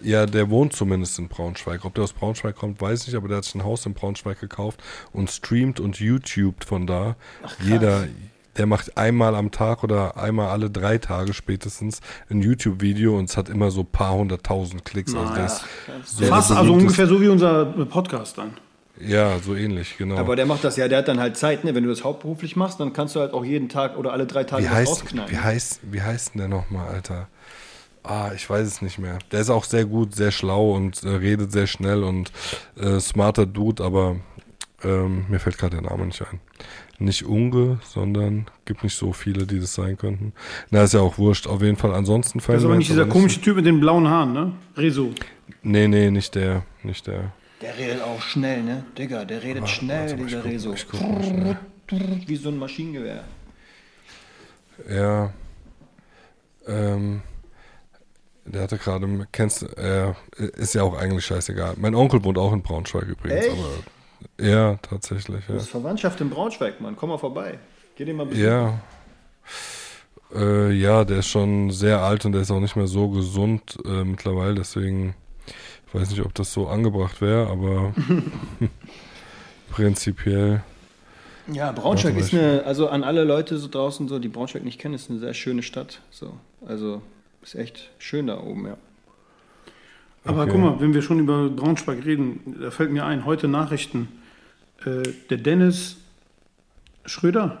Ja, 0.00 0.26
der 0.26 0.50
wohnt 0.50 0.74
zumindest 0.74 1.18
in 1.18 1.28
Braunschweig. 1.28 1.84
Ob 1.84 1.94
der 1.94 2.04
aus 2.04 2.12
Braunschweig 2.12 2.56
kommt, 2.56 2.80
weiß 2.80 3.02
ich 3.02 3.06
nicht, 3.08 3.16
aber 3.16 3.28
der 3.28 3.38
hat 3.38 3.44
sich 3.44 3.54
ein 3.54 3.64
Haus 3.64 3.86
in 3.86 3.94
Braunschweig 3.94 4.40
gekauft 4.40 4.82
und 5.12 5.30
streamt 5.30 5.80
und 5.80 5.98
YouTubt 5.98 6.64
von 6.64 6.86
da. 6.86 7.16
Jeder, 7.62 8.06
der 8.56 8.66
macht 8.66 8.96
einmal 8.96 9.34
am 9.34 9.50
Tag 9.50 9.82
oder 9.84 10.16
einmal 10.16 10.48
alle 10.48 10.70
drei 10.70 10.98
Tage 10.98 11.34
spätestens 11.34 12.00
ein 12.30 12.40
YouTube-Video 12.40 13.18
und 13.18 13.28
es 13.28 13.36
hat 13.36 13.48
immer 13.48 13.70
so 13.70 13.80
ein 13.80 13.86
paar 13.86 14.14
hunderttausend 14.14 14.84
Klicks. 14.84 15.14
Also 15.14 15.34
der 15.34 15.46
ist 15.46 15.64
so 16.04 16.24
Fast, 16.24 16.52
also 16.52 16.72
ungefähr 16.72 17.06
so 17.06 17.20
wie 17.20 17.28
unser 17.28 17.66
Podcast 17.66 18.38
dann. 18.38 18.52
Ja, 18.98 19.38
so 19.40 19.54
ähnlich, 19.54 19.98
genau. 19.98 20.16
Aber 20.16 20.36
der 20.36 20.46
macht 20.46 20.64
das 20.64 20.76
ja, 20.76 20.88
der 20.88 20.98
hat 20.98 21.08
dann 21.08 21.20
halt 21.20 21.36
Zeit, 21.36 21.64
ne? 21.64 21.74
Wenn 21.74 21.84
du 21.84 21.90
das 21.90 22.02
hauptberuflich 22.02 22.56
machst, 22.56 22.80
dann 22.80 22.94
kannst 22.94 23.14
du 23.14 23.20
halt 23.20 23.34
auch 23.34 23.44
jeden 23.44 23.68
Tag 23.68 23.98
oder 23.98 24.12
alle 24.12 24.26
drei 24.26 24.44
Tage 24.44 24.64
wie 24.64 24.68
heißt, 24.68 24.90
rausknallen. 24.90 25.30
wie 25.30 25.38
heißt, 25.38 25.80
wie 25.82 26.00
heißt 26.00 26.34
denn 26.34 26.38
der 26.38 26.48
nochmal, 26.48 26.88
Alter? 26.88 27.28
Ah, 28.02 28.30
ich 28.34 28.48
weiß 28.48 28.66
es 28.66 28.82
nicht 28.82 28.98
mehr. 28.98 29.18
Der 29.32 29.40
ist 29.40 29.50
auch 29.50 29.64
sehr 29.64 29.84
gut, 29.84 30.14
sehr 30.14 30.30
schlau 30.30 30.72
und 30.72 31.02
äh, 31.02 31.08
redet 31.08 31.52
sehr 31.52 31.66
schnell 31.66 32.04
und 32.04 32.32
äh, 32.80 33.00
smarter 33.00 33.44
Dude, 33.44 33.82
aber 33.84 34.16
ähm, 34.82 35.26
mir 35.28 35.40
fällt 35.40 35.58
gerade 35.58 35.80
der 35.80 35.90
Name 35.90 36.06
nicht 36.06 36.22
ein. 36.22 36.40
Nicht 36.98 37.24
Unge, 37.26 37.78
sondern 37.84 38.46
gibt 38.64 38.82
nicht 38.82 38.96
so 38.96 39.12
viele, 39.12 39.46
die 39.46 39.60
das 39.60 39.74
sein 39.74 39.98
könnten. 39.98 40.32
Na, 40.70 40.82
ist 40.84 40.94
ja 40.94 41.00
auch 41.00 41.18
wurscht. 41.18 41.46
Auf 41.46 41.60
jeden 41.60 41.76
Fall. 41.76 41.94
Ansonsten 41.94 42.40
fallen 42.40 42.56
Das 42.56 42.62
ist 42.62 42.64
aber 42.64 42.74
mir 42.74 42.78
nicht 42.78 42.90
dieser 42.90 43.02
aber 43.02 43.10
komische 43.12 43.40
Typ 43.40 43.56
mit 43.56 43.66
den 43.66 43.80
blauen 43.80 44.08
Haaren, 44.08 44.32
ne? 44.32 44.52
Rezo. 44.76 45.10
Nee, 45.62 45.88
nee, 45.88 46.10
nicht 46.10 46.34
der, 46.34 46.62
nicht 46.82 47.06
der. 47.06 47.32
Der 47.60 47.76
redet 47.76 48.02
auch 48.02 48.20
schnell, 48.22 48.62
ne? 48.62 48.84
Digga, 48.96 49.24
der 49.26 49.42
redet 49.42 49.68
schnell, 49.68 50.08
warte 50.10 50.16
mal, 50.16 50.24
dieser 50.26 50.40
guck- 50.40 50.50
Rezo. 50.50 50.74
guck 50.90 51.22
schnell. 51.24 51.58
Wie 52.26 52.36
so 52.36 52.48
ein 52.48 52.58
Maschinengewehr. 52.58 53.24
Ja. 54.90 55.32
Ähm, 56.66 57.22
der 58.44 58.62
hatte 58.62 58.78
gerade, 58.78 59.06
kennst 59.32 59.62
du, 59.62 59.66
äh, 59.76 60.12
ist 60.56 60.74
ja 60.74 60.82
auch 60.82 60.96
eigentlich 60.96 61.24
scheißegal. 61.26 61.74
Mein 61.78 61.94
Onkel 61.94 62.22
wohnt 62.24 62.38
auch 62.38 62.52
in 62.52 62.62
Braunschweig 62.62 63.04
übrigens, 63.06 63.46
Echt? 63.46 63.52
aber 63.56 63.68
ja, 64.40 64.76
tatsächlich, 64.76 65.46
ja. 65.48 65.54
Das 65.54 65.64
ist 65.64 65.70
Verwandtschaft 65.70 66.20
in 66.20 66.30
Braunschweig, 66.30 66.80
Mann. 66.80 66.96
Komm 66.96 67.10
mal 67.10 67.18
vorbei. 67.18 67.58
Geh 67.96 68.04
dir 68.04 68.14
mal 68.14 68.26
besuchen. 68.26 68.46
Ja. 68.46 68.80
Äh, 70.34 70.72
ja, 70.72 71.04
der 71.04 71.18
ist 71.18 71.28
schon 71.28 71.70
sehr 71.70 72.00
alt 72.00 72.24
und 72.24 72.32
der 72.32 72.42
ist 72.42 72.50
auch 72.50 72.60
nicht 72.60 72.76
mehr 72.76 72.88
so 72.88 73.08
gesund 73.08 73.78
äh, 73.84 74.04
mittlerweile, 74.04 74.54
deswegen 74.54 75.14
ich 75.86 75.94
weiß 75.94 76.10
nicht, 76.10 76.22
ob 76.22 76.34
das 76.34 76.52
so 76.52 76.66
angebracht 76.66 77.20
wäre, 77.20 77.48
aber 77.48 77.94
prinzipiell. 79.70 80.62
Ja, 81.52 81.70
Braunschweig 81.70 82.16
ist 82.16 82.34
eine, 82.34 82.64
also 82.64 82.88
an 82.88 83.04
alle 83.04 83.22
Leute 83.22 83.56
so 83.56 83.68
draußen, 83.68 84.08
so, 84.08 84.18
die 84.18 84.28
Braunschweig 84.28 84.64
nicht 84.64 84.80
kennen, 84.80 84.94
ist 84.94 85.10
eine 85.10 85.20
sehr 85.20 85.32
schöne 85.32 85.62
Stadt. 85.62 86.00
So. 86.10 86.34
Also 86.66 87.02
ist 87.42 87.54
echt 87.54 87.90
schön 87.98 88.26
da 88.26 88.40
oben, 88.40 88.66
ja. 88.66 88.76
Aber 90.26 90.42
Okay. 90.42 90.50
guck 90.52 90.60
mal, 90.60 90.80
wenn 90.80 90.92
wir 90.94 91.02
schon 91.02 91.18
über 91.20 91.48
Braunschweig 91.48 92.04
reden, 92.04 92.56
da 92.60 92.70
fällt 92.70 92.90
mir 92.92 93.04
ein, 93.04 93.24
heute 93.24 93.48
Nachrichten. 93.48 94.08
Äh, 94.84 95.02
der 95.30 95.38
Dennis 95.38 95.96
Schröder, 97.04 97.60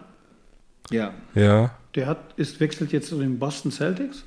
Ja, 0.90 1.14
Ja, 1.34 1.70
der 1.94 2.06
hat, 2.06 2.18
ist, 2.36 2.60
wechselt 2.60 2.92
jetzt 2.92 3.08
zu 3.08 3.18
den 3.18 3.38
Boston 3.38 3.70
Celtics. 3.72 4.24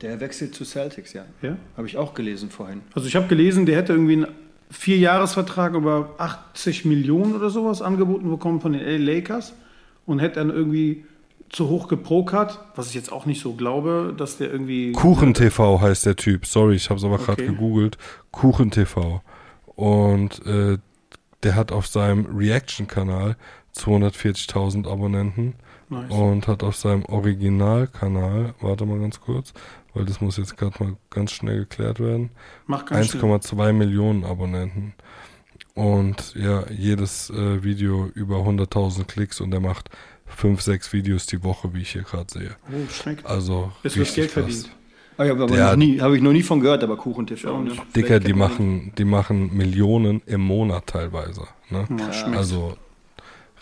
der 0.00 0.18
wechselt 0.20 0.54
zu 0.54 0.64
Celtics, 0.64 1.12
ja. 1.12 1.24
Ja? 1.42 1.56
Habe 1.76 1.86
ich 1.86 1.96
auch 1.98 2.14
gelesen 2.14 2.48
vorhin. 2.50 2.80
Also 2.94 3.06
ich 3.08 3.16
habe 3.16 3.26
gelesen, 3.26 3.66
der 3.66 3.76
hätte 3.76 3.92
irgendwie 3.92 4.14
einen 4.24 4.26
Vierjahresvertrag 4.70 5.74
über 5.74 6.14
80 6.18 6.84
Millionen 6.84 7.34
oder 7.34 7.50
sowas 7.50 7.82
angeboten 7.82 8.30
bekommen 8.30 8.60
von 8.60 8.72
den 8.72 8.82
LA 8.82 8.96
Lakers 9.14 9.52
und 10.06 10.20
hätte 10.20 10.36
dann 10.36 10.50
irgendwie 10.50 11.04
zu 11.50 11.68
hoch 11.68 11.88
geprokert, 11.88 12.60
was 12.76 12.88
ich 12.88 12.94
jetzt 12.94 13.12
auch 13.12 13.26
nicht 13.26 13.40
so 13.42 13.54
glaube, 13.54 14.14
dass 14.16 14.38
der 14.38 14.50
irgendwie... 14.52 14.92
Kuchen 14.92 15.34
TV 15.34 15.80
heißt 15.80 16.06
der 16.06 16.16
Typ. 16.16 16.46
Sorry, 16.46 16.76
ich 16.76 16.88
habe 16.90 16.98
es 16.98 17.04
aber 17.04 17.18
gerade 17.18 17.42
Okay. 17.42 17.46
gegoogelt. 17.52 17.98
Kuchen 18.30 18.70
TV. 18.70 19.20
Und 19.74 20.44
äh, 20.46 20.78
der 21.42 21.54
hat 21.56 21.72
auf 21.72 21.86
seinem 21.86 22.26
Reaction-Kanal 22.26 23.36
240.000 23.76 24.88
Abonnenten 24.90 25.54
Nice. 25.88 26.10
und 26.10 26.46
hat 26.46 26.62
auf 26.62 26.76
seinem 26.76 27.04
Originalkanal, 27.06 28.54
warte 28.60 28.86
mal 28.86 29.00
ganz 29.00 29.20
kurz, 29.20 29.52
weil 29.94 30.04
das 30.04 30.20
muss 30.20 30.36
jetzt 30.36 30.56
gerade 30.56 30.82
mal 30.82 30.96
ganz 31.10 31.32
schnell 31.32 31.60
geklärt 31.60 31.98
werden, 31.98 32.30
Mach 32.66 32.84
ganz 32.84 33.10
schnell. 33.10 33.22
1,2 33.24 33.72
Millionen 33.72 34.24
Abonnenten. 34.24 34.94
Und 35.74 36.34
ja, 36.34 36.64
jedes 36.70 37.30
äh, 37.30 37.62
Video 37.62 38.06
über 38.14 38.36
100.000 38.38 39.04
Klicks 39.04 39.40
und 39.40 39.52
er 39.54 39.60
macht 39.60 39.88
fünf, 40.36 40.62
sechs 40.62 40.92
Videos 40.92 41.26
die 41.26 41.42
Woche, 41.42 41.72
wie 41.74 41.82
ich 41.82 41.90
hier 41.92 42.02
gerade 42.02 42.26
sehe. 42.32 42.56
Oh, 42.68 42.90
schmeckt. 42.90 43.26
Also 43.26 43.72
Es 43.82 43.96
wird 43.96 44.06
richtig 44.08 44.16
Geld 44.16 44.32
krass. 44.32 44.44
verdient. 44.44 44.70
Ah, 45.16 45.24
ich 45.24 45.30
habe 45.30 45.42
aber 45.42 45.56
Ja. 45.56 45.70
noch 45.70 45.76
nie, 45.76 46.00
habe 46.00 46.16
ich 46.16 46.22
noch 46.22 46.32
nie 46.32 46.42
von 46.42 46.60
gehört, 46.60 46.82
aber 46.82 46.96
Kuchen 46.96 47.26
TV. 47.26 47.58
Ne? 47.62 47.70
nicht. 47.70 47.96
Dicker, 47.96 48.20
die 48.20 48.32
machen, 48.32 48.92
die 48.96 49.04
machen 49.04 49.54
Millionen 49.54 50.22
im 50.26 50.40
Monat 50.40 50.86
teilweise. 50.86 51.42
Ne? 51.68 51.86
Ja. 51.98 52.32
Also 52.38 52.76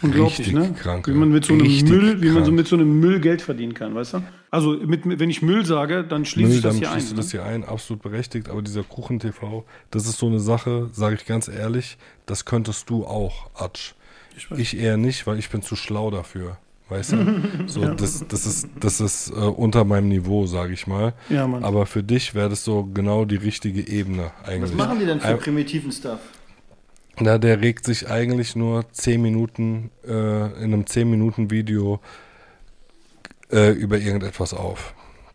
Unglaublich, 0.01 0.39
richtig 0.39 0.55
ne? 0.55 0.73
krank. 0.81 1.09
Wie 1.09 1.13
man 1.13 1.31
mit 1.31 1.45
so 1.45 1.55
einem 1.55 1.63
Richtig 1.63 1.89
Müll, 1.91 2.23
wie 2.23 2.29
man 2.31 2.45
so 2.45 2.53
mit 2.53 2.69
so 2.69 2.77
einem 2.77 3.01
Müll 3.01 3.19
Geld 3.19 3.43
verdienen 3.43 3.75
kann, 3.75 3.97
weißt 3.97 4.15
du? 4.15 4.23
Also 4.53 4.75
mit, 4.75 5.01
wenn 5.05 5.29
ich 5.29 5.43
Müll 5.43 5.67
sage, 5.67 6.05
dann 6.05 6.25
schließe 6.25 6.47
Müll, 6.49 6.57
ich 6.59 6.63
das 6.63 6.75
dann 6.75 6.79
hier 6.79 6.91
ein. 6.91 6.93
schließt 7.01 7.11
du 7.11 7.15
ne? 7.17 7.21
das 7.23 7.31
hier 7.33 7.45
ein, 7.45 7.65
absolut 7.65 8.03
berechtigt, 8.05 8.49
aber 8.49 8.63
dieser 8.63 8.85
Kuchen-TV, 8.85 9.65
das 9.91 10.07
ist 10.07 10.19
so 10.19 10.27
eine 10.29 10.39
Sache, 10.39 10.89
sage 10.93 11.17
ich 11.17 11.27
ganz 11.27 11.49
ehrlich, 11.49 11.99
das 12.27 12.45
könntest 12.45 12.89
du 12.89 13.05
auch, 13.05 13.51
Atsch. 13.57 13.95
Ich 14.39 14.51
weiß. 14.51 14.59
Ich 14.59 14.79
eher 14.79 14.97
nicht, 14.97 15.27
weil 15.27 15.39
ich 15.39 15.51
bin 15.51 15.63
zu 15.63 15.75
schlau 15.77 16.11
dafür. 16.11 16.57
Weißt 16.89 17.13
du? 17.13 17.43
So, 17.67 17.85
das, 17.87 18.25
das 18.29 18.47
ist, 18.47 18.69
das 18.81 19.01
ist 19.01 19.29
äh, 19.31 19.35
unter 19.35 19.85
meinem 19.85 20.09
Niveau, 20.09 20.47
sage 20.47 20.73
ich 20.73 20.87
mal. 20.87 21.13
Ja, 21.29 21.47
Mann. 21.47 21.63
Aber 21.65 21.85
für 21.87 22.03
dich 22.03 22.35
wäre 22.35 22.49
das 22.49 22.65
so 22.65 22.85
genau 22.95 23.25
die 23.27 23.37
richtige 23.37 23.87
Ebene 23.87 24.31
Was 24.43 24.49
eigentlich. 24.49 24.75
machen 24.75 24.99
die 25.01 25.05
denn 25.07 25.21
für 25.21 25.27
Ein- 25.29 25.39
primitiven 25.39 25.93
Stuff? 25.93 26.21
Na, 27.21 27.37
der 27.37 27.61
regt 27.61 27.85
sich 27.85 28.09
eigentlich 28.09 28.55
nur 28.55 28.85
10 28.93 29.21
Minuten 29.21 29.91
äh, 30.07 30.11
in 30.63 30.73
einem 30.73 30.87
10 30.87 31.11
Minuten 31.11 31.51
Video 31.51 32.01
äh, 33.53 33.73
über 33.73 33.99
irgendetwas 33.99 34.55
auf. 34.55 34.95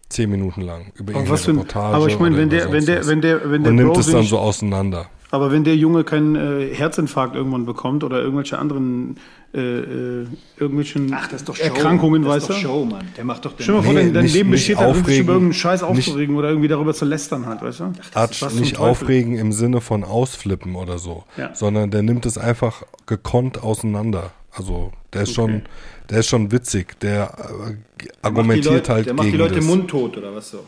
Zehn 0.10 0.30
Minuten 0.32 0.62
lang. 0.62 0.92
Über 0.96 1.14
Aber, 1.16 1.28
was 1.30 1.46
irgendeine 1.48 1.48
für 1.48 1.52
ein, 1.52 1.58
Reportage. 1.58 1.96
aber 1.96 2.08
ich 2.08 2.20
meine, 2.20 2.38
wenn 2.38 2.50
der, 2.50 2.72
wenn 2.72 2.86
der, 2.86 3.00
was. 3.00 3.08
wenn 3.08 3.22
der, 3.22 3.52
wenn 3.52 3.64
der 3.64 3.70
Und 3.72 3.76
nimmt 3.76 3.94
Bro 3.94 4.00
es 4.00 4.12
dann 4.12 4.24
so 4.24 4.40
auseinander. 4.40 5.08
Aber 5.34 5.52
wenn 5.52 5.64
der 5.64 5.76
Junge 5.76 6.04
keinen 6.04 6.36
äh, 6.36 6.76
Herzinfarkt 6.76 7.36
irgendwann 7.36 7.66
bekommt 7.66 8.04
oder 8.04 8.22
irgendwelche 8.22 8.60
anderen 8.60 9.16
äh, 9.56 9.60
äh, 9.60 10.28
irgendwelchen 10.60 11.12
Erkrankungen, 11.60 12.22
das 12.22 12.32
weißt 12.34 12.44
ist 12.44 12.50
du? 12.50 12.54
doch 12.54 12.60
Show, 12.62 12.86
Mann. 12.86 13.08
Der 13.18 13.24
macht 13.26 13.44
doch 13.46 13.54
den 13.54 13.64
Stell 13.64 13.74
dir 13.74 13.82
mal 13.82 13.84
vor, 13.84 13.94
Nee, 13.94 14.00
dein, 14.04 14.14
dein 14.14 14.24
nicht- 14.26 14.34
Leben 14.36 14.50
nicht 14.52 14.60
besteht 14.60 14.78
darin, 14.78 14.94
sich 14.94 15.02
aufregen, 15.02 15.24
über 15.24 15.34
irgendeinen 15.34 15.54
Scheiß 15.54 15.82
nicht- 15.82 15.90
aufzuregen 15.90 16.36
oder 16.36 16.50
irgendwie 16.50 16.68
darüber 16.68 16.94
zu 16.94 17.06
lästern 17.06 17.48
halt, 17.48 17.64
weißt 17.64 17.80
du? 17.80 17.94
Arsch, 18.14 18.44
was 18.44 18.52
zum 18.54 18.60
nicht 18.60 18.78
aufregen 18.78 19.36
im 19.40 19.52
Sinne 19.54 19.82
von 19.82 20.04
ausflippen 20.04 20.76
oder 20.76 21.00
so, 21.00 21.24
Ja. 21.36 21.50
sondern 21.56 21.90
der 21.90 22.04
nimmt 22.04 22.28
es 22.28 22.38
einfach 22.38 22.84
gekonnt 23.08 23.64
auseinander. 23.64 24.30
Also 24.52 24.92
der 25.14 25.24
ist 25.24 25.34
schon, 25.34 25.64
der 26.12 26.20
ist 26.20 26.28
schon 26.28 26.52
witzig. 26.52 27.00
Der 27.00 27.34
äh, 27.40 28.06
argumentiert 28.22 28.66
macht 28.66 28.66
die 28.66 28.70
Leute, 28.78 28.94
halt 28.94 29.06
Der 29.08 29.14
macht 29.16 29.26
die 29.26 29.32
gegen 29.32 29.42
Leute 29.44 29.56
das. 29.56 29.66
mundtot 29.66 30.16
oder 30.16 30.36
was 30.36 30.52
so. 30.52 30.60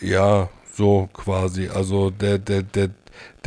Ja, 0.00 0.48
so 0.74 1.08
quasi. 1.12 1.68
Also 1.68 2.10
der, 2.10 2.38
der, 2.38 2.62
der, 2.62 2.90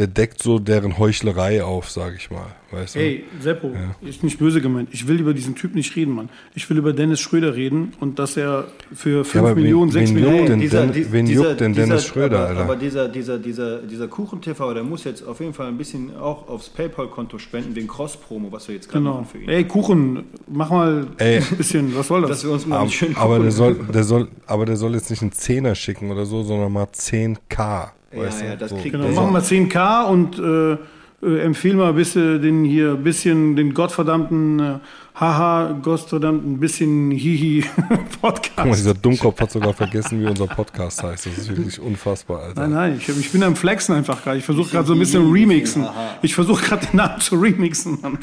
der 0.01 0.07
deckt 0.07 0.41
so 0.41 0.57
deren 0.57 0.97
Heuchlerei 0.97 1.63
auf, 1.63 1.91
sag 1.91 2.15
ich 2.15 2.31
mal. 2.31 2.47
Weißt 2.71 2.95
du? 2.95 2.99
Ey, 2.99 3.25
Seppo, 3.39 3.71
ist 4.01 4.23
nicht 4.23 4.39
böse 4.39 4.61
gemeint. 4.61 4.89
Ich 4.93 5.07
will 5.07 5.19
über 5.19 5.33
diesen 5.35 5.53
Typ 5.55 5.75
nicht 5.75 5.95
reden, 5.95 6.15
Mann. 6.15 6.29
Ich 6.55 6.67
will 6.71 6.77
über 6.77 6.91
Dennis 6.91 7.19
Schröder 7.19 7.53
reden 7.55 7.93
und 7.99 8.17
dass 8.17 8.35
er 8.37 8.63
für 8.95 9.23
5 9.23 9.35
aber 9.43 9.55
wen- 9.55 9.61
Millionen, 9.63 9.91
6 9.91 10.09
wen 10.09 10.15
Millionen. 10.15 10.37
juckt 10.37 10.49
denn 10.49 10.59
dieser- 10.59 10.81
Den- 10.87 10.93
die- 10.93 11.11
wen 11.11 11.25
dieser- 11.27 11.49
juckt 11.49 11.59
denn 11.61 11.73
dieser- 11.73 11.85
Dennis 11.85 12.05
Schröder, 12.07 12.39
aber, 12.39 12.47
Alter? 12.47 12.61
Aber 12.61 12.75
dieser, 12.77 13.07
dieser, 13.09 13.37
dieser, 13.37 13.77
dieser 13.83 14.07
Kuchen-TV, 14.07 14.73
der 14.73 14.83
muss 14.83 15.03
jetzt 15.03 15.21
auf 15.27 15.39
jeden 15.39 15.53
Fall 15.53 15.67
ein 15.67 15.77
bisschen 15.77 16.15
auch 16.17 16.47
aufs 16.49 16.69
PayPal-Konto 16.69 17.37
spenden, 17.37 17.75
wegen 17.75 17.87
Cross-Promo, 17.87 18.51
was 18.51 18.67
wir 18.67 18.73
jetzt 18.75 18.89
gerade 18.89 19.03
Genau. 19.03 19.15
machen 19.17 19.27
für 19.31 19.37
ihn. 19.37 19.49
Ey, 19.49 19.65
Kuchen, 19.65 20.23
mach 20.47 20.71
mal 20.71 21.05
Ey. 21.17 21.37
ein 21.39 21.57
bisschen, 21.57 21.95
was 21.95 22.07
soll 22.07 22.21
das? 22.21 22.29
Dass 22.31 22.43
wir 22.45 22.51
uns 22.51 22.65
mal 22.65 22.77
aber, 22.79 22.89
schönen 22.89 23.15
aber 23.17 23.33
Kuchen- 23.35 23.43
der 23.43 23.51
soll, 23.51 23.75
der 23.93 24.03
soll, 24.05 24.27
aber 24.47 24.65
der 24.65 24.77
soll 24.77 24.93
jetzt 24.95 25.09
nicht 25.11 25.21
einen 25.21 25.33
Zehner 25.33 25.75
schicken 25.75 26.09
oder 26.09 26.25
so, 26.25 26.41
sondern 26.41 26.71
mal 26.71 26.87
10k. 26.91 27.91
Ja, 28.13 28.23
weißt 28.23 28.41
du? 28.41 28.45
ja, 28.45 28.55
das 28.57 28.71
so. 28.71 28.75
kriegt 28.75 28.91
Genau, 28.91 29.07
machen 29.07 29.31
wir 29.33 29.41
10k 29.41 29.79
und 29.99 30.39
äh, 30.39 30.77
äh, 31.23 31.41
empfehl 31.41 31.75
mal 31.75 31.89
ein 31.89 31.95
bisschen 31.95 32.41
den 32.41 32.63
hier, 32.63 32.95
bisschen 32.95 33.55
den 33.55 33.73
gottverdammten, 33.73 34.59
äh, 34.59 34.79
haha, 35.13 35.73
gottverdammten, 35.81 36.59
bisschen 36.59 37.11
hihi 37.11 37.63
Guck 37.75 37.89
mal, 37.89 38.31
Podcast. 38.31 38.79
dieser 38.79 38.93
Dummkopf 38.95 39.39
hat 39.39 39.51
sogar 39.51 39.73
vergessen, 39.73 40.19
wie 40.19 40.25
unser 40.25 40.47
Podcast 40.47 41.03
heißt. 41.03 41.27
Das 41.27 41.37
ist 41.37 41.55
wirklich 41.55 41.79
unfassbar, 41.79 42.43
Alter. 42.43 42.61
Nein, 42.61 42.71
nein, 42.71 42.97
ich, 42.97 43.07
ich 43.07 43.31
bin 43.31 43.43
am 43.43 43.55
Flexen 43.55 43.95
einfach 43.95 44.23
gerade. 44.23 44.39
Ich 44.39 44.45
versuche 44.45 44.71
gerade 44.71 44.87
so 44.87 44.93
ein 44.93 44.99
bisschen 44.99 45.31
remixen. 45.31 45.85
Ich 46.23 46.33
versuche 46.33 46.63
gerade 46.65 46.87
den 46.87 46.97
Namen 46.97 47.21
zu 47.21 47.35
remixen, 47.35 47.99
Mann. 48.01 48.17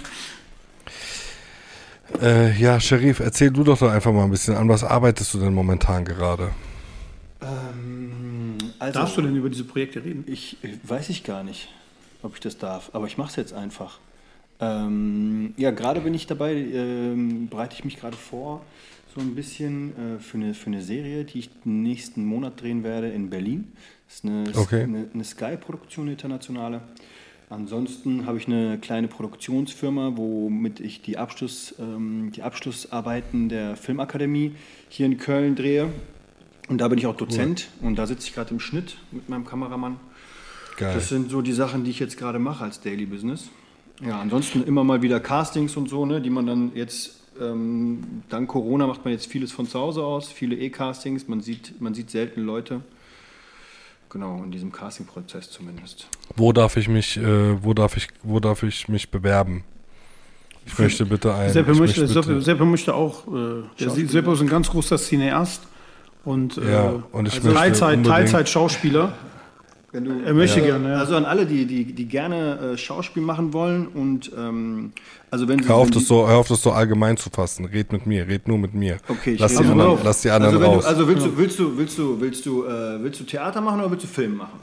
Äh, 2.20 2.58
ja, 2.58 2.80
Sharif, 2.80 3.20
erzähl 3.20 3.50
du 3.50 3.62
doch, 3.62 3.78
doch 3.78 3.90
einfach 3.90 4.12
mal 4.12 4.24
ein 4.24 4.30
bisschen 4.30 4.56
an. 4.56 4.68
Was 4.68 4.82
arbeitest 4.82 5.34
du 5.34 5.38
denn 5.38 5.54
momentan 5.54 6.04
gerade? 6.04 6.50
Ähm, 7.42 8.17
also, 8.78 9.00
Darfst 9.00 9.16
du 9.16 9.22
denn 9.22 9.36
über 9.36 9.48
diese 9.50 9.64
Projekte 9.64 10.04
reden? 10.04 10.24
Ich 10.26 10.56
äh, 10.62 10.68
weiß 10.82 11.08
ich 11.10 11.24
gar 11.24 11.42
nicht, 11.42 11.68
ob 12.22 12.34
ich 12.34 12.40
das 12.40 12.58
darf, 12.58 12.90
aber 12.92 13.06
ich 13.06 13.18
mache 13.18 13.30
es 13.30 13.36
jetzt 13.36 13.52
einfach. 13.52 13.98
Ähm, 14.60 15.54
ja, 15.56 15.70
gerade 15.70 16.00
bin 16.00 16.14
ich 16.14 16.26
dabei, 16.26 16.54
ähm, 16.54 17.48
bereite 17.48 17.74
ich 17.76 17.84
mich 17.84 17.96
gerade 17.96 18.16
vor, 18.16 18.64
so 19.14 19.20
ein 19.20 19.34
bisschen 19.34 20.16
äh, 20.16 20.18
für, 20.20 20.36
eine, 20.36 20.54
für 20.54 20.66
eine 20.66 20.82
Serie, 20.82 21.24
die 21.24 21.38
ich 21.40 21.50
nächsten 21.64 22.24
Monat 22.24 22.60
drehen 22.60 22.82
werde 22.82 23.08
in 23.08 23.30
Berlin. 23.30 23.72
Das 24.06 24.16
ist 24.16 24.24
eine, 24.24 24.44
Okay. 24.54 24.82
eine, 24.82 25.06
eine 25.12 25.24
Sky-Produktion, 25.24 26.08
internationale. 26.08 26.80
Ansonsten 27.50 28.26
habe 28.26 28.36
ich 28.36 28.46
eine 28.46 28.78
kleine 28.78 29.08
Produktionsfirma, 29.08 30.12
womit 30.16 30.80
ich 30.80 31.00
die, 31.00 31.16
Abschluss, 31.16 31.74
ähm, 31.78 32.30
die 32.34 32.42
Abschlussarbeiten 32.42 33.48
der 33.48 33.76
Filmakademie 33.76 34.54
hier 34.90 35.06
in 35.06 35.16
Köln 35.16 35.54
drehe. 35.54 35.88
Und 36.68 36.78
da 36.78 36.88
bin 36.88 36.98
ich 36.98 37.06
auch 37.06 37.16
Dozent 37.16 37.68
und 37.80 37.96
da 37.96 38.06
sitze 38.06 38.28
ich 38.28 38.34
gerade 38.34 38.50
im 38.50 38.60
Schnitt 38.60 38.96
mit 39.10 39.28
meinem 39.28 39.46
Kameramann. 39.46 39.98
Geil. 40.76 40.94
Das 40.94 41.08
sind 41.08 41.30
so 41.30 41.42
die 41.42 41.52
Sachen, 41.52 41.84
die 41.84 41.90
ich 41.90 41.98
jetzt 41.98 42.18
gerade 42.18 42.38
mache 42.38 42.64
als 42.64 42.80
Daily 42.80 43.06
Business. 43.06 43.48
Ja, 44.04 44.20
ansonsten 44.20 44.62
immer 44.62 44.84
mal 44.84 45.02
wieder 45.02 45.18
Castings 45.18 45.76
und 45.76 45.88
so, 45.88 46.06
ne, 46.06 46.20
die 46.20 46.30
man 46.30 46.46
dann 46.46 46.72
jetzt, 46.74 47.20
ähm, 47.40 48.22
dank 48.28 48.48
Corona 48.48 48.86
macht 48.86 49.04
man 49.04 49.12
jetzt 49.12 49.26
vieles 49.26 49.50
von 49.50 49.66
zu 49.66 49.78
Hause 49.78 50.04
aus, 50.04 50.28
viele 50.28 50.54
E-Castings, 50.56 51.26
man 51.26 51.40
sieht, 51.40 51.80
man 51.80 51.94
sieht 51.94 52.10
selten 52.10 52.42
Leute. 52.42 52.82
Genau, 54.10 54.42
in 54.44 54.50
diesem 54.52 54.70
Casting-Prozess 54.70 55.50
zumindest. 55.50 56.06
Wo 56.36 56.52
darf 56.52 56.76
ich 56.76 56.88
mich, 56.88 57.16
äh, 57.16 57.62
wo 57.62 57.74
darf 57.74 57.96
ich, 57.96 58.08
wo 58.22 58.40
darf 58.40 58.62
ich 58.62 58.88
mich 58.88 59.10
bewerben? 59.10 59.64
Ich 60.64 60.78
möchte 60.78 61.06
bitte 61.06 61.34
ein. 61.34 61.50
Seppe 61.50 61.74
möchte, 61.74 62.06
Seppe, 62.06 62.28
bitte, 62.28 62.40
Seppe 62.42 62.64
möchte 62.64 62.94
auch, 62.94 63.26
äh, 63.26 63.62
Seppe 64.06 64.32
ist 64.32 64.40
ein 64.40 64.48
ganz 64.48 64.70
großer 64.70 64.96
Cineast 64.96 65.67
und, 66.28 66.58
äh, 66.58 66.72
Ja, 66.72 67.02
und 67.12 67.26
ich 67.26 67.34
also 67.34 67.48
möchte 67.48 67.58
Teilzeit, 67.58 68.04
Teilzeit-Schauspieler. 68.04 69.12
Wenn 69.90 70.04
du, 70.04 70.10
Er 70.22 70.34
möchte 70.34 70.60
gerne, 70.60 70.90
ja. 70.90 70.98
Also 70.98 71.16
an 71.16 71.24
alle, 71.24 71.46
die, 71.46 71.64
die, 71.64 71.84
die 71.94 72.04
gerne 72.06 72.74
äh, 72.74 72.76
Schauspiel 72.76 73.22
machen 73.22 73.54
wollen 73.54 73.86
und 73.86 74.30
ähm, 74.36 74.92
also 75.30 75.48
wenn 75.48 75.62
sie 75.62 75.68
hör 75.68 75.76
auf, 75.76 75.86
wenn 75.86 75.94
das 75.94 76.06
so, 76.06 76.28
hör 76.28 76.36
auf, 76.36 76.48
das 76.48 76.60
so 76.62 76.72
allgemein 76.72 77.16
zu 77.16 77.30
fassen. 77.30 77.64
Red 77.64 77.90
mit 77.92 78.06
mir, 78.06 78.28
red 78.28 78.46
nur 78.48 78.58
mit 78.58 78.74
mir. 78.74 78.98
Okay, 79.08 79.32
ich 79.32 79.40
lass, 79.40 79.52
die 79.52 79.64
anderen, 79.64 79.80
Also, 79.92 80.04
lass 80.04 80.20
die 80.20 80.30
anderen 80.30 80.56
also, 80.56 80.66
raus. 80.66 80.84
du, 80.84 80.88
also 80.90 81.08
willst, 81.08 81.26
du, 81.26 81.36
willst 81.38 81.58
du 81.58 81.78
willst 81.78 81.98
du 81.98 82.20
willst 82.20 82.46
du 82.46 82.64
äh, 82.66 83.02
willst 83.02 83.20
du 83.20 83.24
Theater 83.24 83.62
machen 83.62 83.80
oder 83.80 83.90
willst 83.90 84.04
du 84.04 84.08
Film 84.08 84.36
machen? 84.36 84.60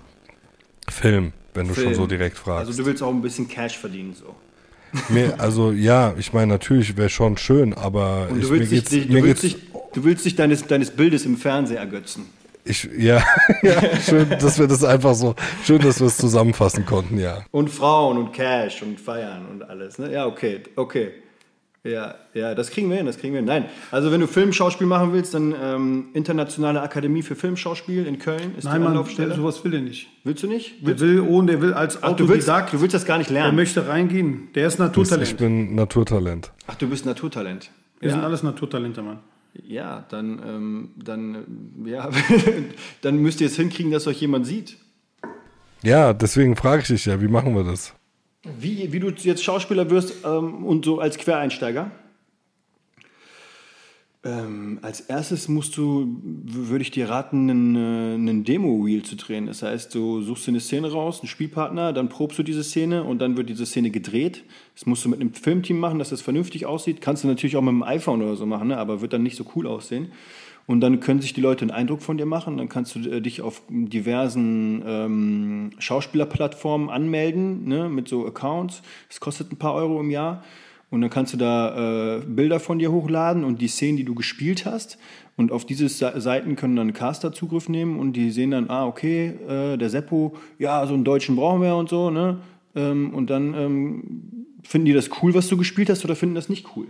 Film, 0.87 1.33
wenn 1.55 1.67
du 1.67 1.73
schon 1.73 1.85
Film. 1.85 1.95
so 1.95 2.05
direkt 2.05 2.37
fragst. 2.37 2.67
Also 2.67 2.83
du 2.83 2.87
willst 2.87 3.01
auch 3.01 3.09
ein 3.09 3.21
bisschen 3.23 3.47
Cash 3.47 3.79
verdienen 3.79 4.13
so. 4.13 4.35
Mir, 5.09 5.39
also 5.39 5.71
ja, 5.71 6.13
ich 6.19 6.33
meine 6.33 6.53
natürlich 6.53 6.95
wäre 6.95 7.09
schon 7.09 7.35
schön, 7.37 7.73
aber 7.73 8.27
Und 8.29 8.37
ich, 8.39 8.45
du 8.45 8.51
mir 8.53 8.59
willst, 8.59 8.71
dich, 8.71 8.79
geht's, 8.79 8.89
dich, 8.91 9.09
mir 9.09 9.23
willst, 9.23 9.41
geht's, 9.41 9.55
dich, 9.55 9.74
du 9.95 10.03
willst 10.03 10.23
dich 10.25 10.35
deines, 10.35 10.67
deines 10.67 10.91
Bildes 10.91 11.25
im 11.25 11.37
Fernsehen 11.37 11.77
ergötzen. 11.77 12.25
ich, 12.63 12.87
ja, 12.97 13.23
ja, 13.63 13.81
schön, 13.99 14.29
dass 14.29 14.59
wir 14.59 14.67
das 14.67 14.83
einfach 14.83 15.15
so, 15.15 15.35
schön, 15.63 15.79
dass 15.81 15.99
wir 15.99 16.07
es 16.07 16.17
zusammenfassen 16.17 16.85
konnten, 16.85 17.17
ja. 17.17 17.43
Und 17.51 17.69
Frauen 17.69 18.17
und 18.17 18.31
Cash 18.33 18.81
und 18.83 18.99
Feiern 18.99 19.45
und 19.51 19.63
alles. 19.63 19.97
Ne? 19.99 20.11
Ja, 20.13 20.25
okay, 20.27 20.61
okay. 20.75 21.11
Ja, 21.83 22.15
ja, 22.33 22.55
das 22.55 22.71
kriegen 22.71 22.89
wir 22.89 22.97
hin, 22.97 23.05
das 23.05 23.19
kriegen 23.19 23.33
wir 23.33 23.41
hin. 23.41 23.45
Nein, 23.45 23.65
also 23.91 24.11
wenn 24.11 24.19
du 24.19 24.25
Filmschauspiel 24.25 24.87
machen 24.87 25.13
willst, 25.13 25.35
dann 25.35 25.53
ähm, 25.63 26.05
Internationale 26.13 26.81
Akademie 26.81 27.21
für 27.21 27.35
Filmschauspiel 27.35 28.07
in 28.07 28.17
Köln 28.17 28.55
ist 28.57 28.63
Nein, 28.63 28.81
die 28.81 28.87
Anlaufstelle. 28.87 29.35
sowas 29.35 29.63
will 29.63 29.75
er 29.75 29.81
nicht. 29.81 30.07
Willst 30.23 30.41
du 30.41 30.47
nicht? 30.47 30.85
Der 30.87 30.99
will 30.99 31.19
ohne, 31.21 31.51
der 31.51 31.61
will 31.61 31.73
als 31.75 32.01
Ach, 32.01 32.13
du 32.15 32.27
willst, 32.27 32.49
Autodidakt, 32.49 32.73
du 32.73 32.81
willst 32.81 32.95
das 32.95 33.05
gar 33.05 33.19
nicht 33.19 33.29
der 33.29 33.35
lernen. 33.35 33.55
möchte 33.55 33.87
reingehen. 33.87 34.47
Der 34.55 34.65
ist 34.65 34.73
Ich 34.73 34.79
Naturtalent. 34.79 35.37
bin 35.37 35.75
Naturtalent. 35.75 36.51
Ach, 36.65 36.73
du 36.73 36.87
bist 36.89 37.05
Naturtalent. 37.05 37.69
Wir 37.99 38.09
sind 38.09 38.19
Ja, 38.21 38.25
alles 38.25 38.41
Naturtalente, 38.41 39.03
Mann. 39.03 39.19
Ja 39.63 40.05
dann, 40.09 40.41
ähm, 40.45 40.89
dann, 40.95 41.35
ähm, 41.35 41.87
ja, 41.87 42.09
dann 43.01 43.17
müsst 43.17 43.41
ihr 43.41 43.47
es 43.47 43.55
hinkriegen, 43.55 43.91
dass 43.91 44.07
euch 44.07 44.21
jemand 44.21 44.45
sieht. 44.45 44.77
Ja, 45.83 46.13
deswegen 46.13 46.55
frage 46.55 46.81
ich 46.81 46.87
dich 46.87 47.05
ja, 47.05 47.21
wie 47.21 47.27
machen 47.27 47.55
wir 47.55 47.63
das? 47.63 47.93
Wie, 48.59 48.91
wie 48.91 48.99
du 48.99 49.09
jetzt 49.09 49.43
Schauspieler 49.43 49.89
wirst 49.89 50.25
ähm, 50.25 50.65
und 50.65 50.85
so 50.85 50.99
als 50.99 51.17
Quereinsteiger? 51.17 51.91
Ähm, 54.25 54.79
als 54.81 55.01
erstes 55.01 55.47
musst 55.47 55.77
du, 55.77 56.19
würde 56.23 56.81
ich 56.81 56.89
dir 56.89 57.09
raten, 57.09 57.47
einen, 57.47 57.75
äh, 57.75 58.15
einen 58.15 58.43
Demo-Reel 58.43 59.03
zu 59.03 59.15
drehen. 59.15 59.45
Das 59.45 59.61
heißt, 59.61 59.93
du 59.93 60.21
suchst 60.21 60.47
dir 60.47 60.51
eine 60.51 60.59
Szene 60.59 60.91
raus, 60.91 61.19
einen 61.19 61.27
Spielpartner, 61.27 61.93
dann 61.93 62.09
probst 62.09 62.39
du 62.39 62.43
diese 62.43 62.63
Szene 62.63 63.03
und 63.03 63.19
dann 63.19 63.37
wird 63.37 63.49
diese 63.49 63.67
Szene 63.67 63.91
gedreht. 63.91 64.43
Das 64.73 64.87
musst 64.87 65.05
du 65.05 65.09
mit 65.09 65.21
einem 65.21 65.35
Filmteam 65.35 65.77
machen, 65.77 65.99
dass 65.99 66.09
das 66.09 66.23
vernünftig 66.23 66.65
aussieht. 66.65 67.01
Kannst 67.01 67.23
du 67.23 67.27
natürlich 67.27 67.55
auch 67.55 67.61
mit 67.61 67.73
dem 67.73 67.83
iPhone 67.83 68.23
oder 68.23 68.35
so 68.35 68.47
machen, 68.47 68.69
ne? 68.69 68.77
aber 68.77 69.01
wird 69.01 69.13
dann 69.13 69.21
nicht 69.21 69.37
so 69.37 69.45
cool 69.55 69.67
aussehen. 69.67 70.07
Und 70.65 70.81
dann 70.81 70.99
können 70.99 71.21
sich 71.21 71.33
die 71.33 71.41
Leute 71.41 71.61
einen 71.61 71.69
Eindruck 71.69 72.01
von 72.01 72.17
dir 72.17 72.25
machen. 72.25 72.57
Dann 72.57 72.67
kannst 72.67 72.95
du 72.95 72.99
äh, 73.07 73.21
dich 73.21 73.41
auf 73.41 73.61
diversen 73.69 74.81
ähm, 74.87 75.69
Schauspielerplattformen 75.77 76.89
anmelden, 76.89 77.67
ne, 77.67 77.89
mit 77.89 78.07
so 78.07 78.25
Accounts. 78.25 78.81
Das 79.07 79.19
kostet 79.19 79.51
ein 79.51 79.57
paar 79.57 79.75
Euro 79.75 79.99
im 79.99 80.09
Jahr. 80.09 80.43
Und 80.95 81.01
dann 81.01 81.09
kannst 81.09 81.33
du 81.33 81.37
da 81.37 82.19
äh, 82.19 82.21
Bilder 82.25 82.61
von 82.61 82.79
dir 82.79 82.89
hochladen 82.89 83.43
und 83.43 83.59
die 83.59 83.67
Szenen, 83.67 83.97
die 83.97 84.05
du 84.05 84.15
gespielt 84.15 84.65
hast. 84.65 84.97
Und 85.35 85.51
auf 85.51 85.65
diese 85.65 85.89
Seiten 85.89 86.55
können 86.55 86.77
dann 86.77 86.93
Caster 86.93 87.33
Zugriff 87.33 87.67
nehmen 87.67 87.99
und 87.99 88.13
die 88.13 88.31
sehen 88.31 88.51
dann, 88.51 88.69
ah, 88.69 88.85
okay, 88.87 89.33
äh, 89.45 89.75
der 89.75 89.89
Seppo, 89.89 90.37
ja, 90.57 90.87
so 90.87 90.93
einen 90.93 91.03
Deutschen 91.03 91.35
brauchen 91.35 91.61
wir 91.61 91.75
und 91.75 91.89
so, 91.89 92.11
ne? 92.11 92.37
Ähm, 92.75 93.13
und 93.13 93.29
dann 93.29 93.53
ähm, 93.55 94.45
finden 94.63 94.85
die 94.85 94.93
das 94.93 95.09
cool, 95.21 95.33
was 95.33 95.49
du 95.49 95.57
gespielt 95.57 95.89
hast, 95.89 96.05
oder 96.05 96.15
finden 96.15 96.35
das 96.35 96.47
nicht 96.47 96.65
cool? 96.77 96.87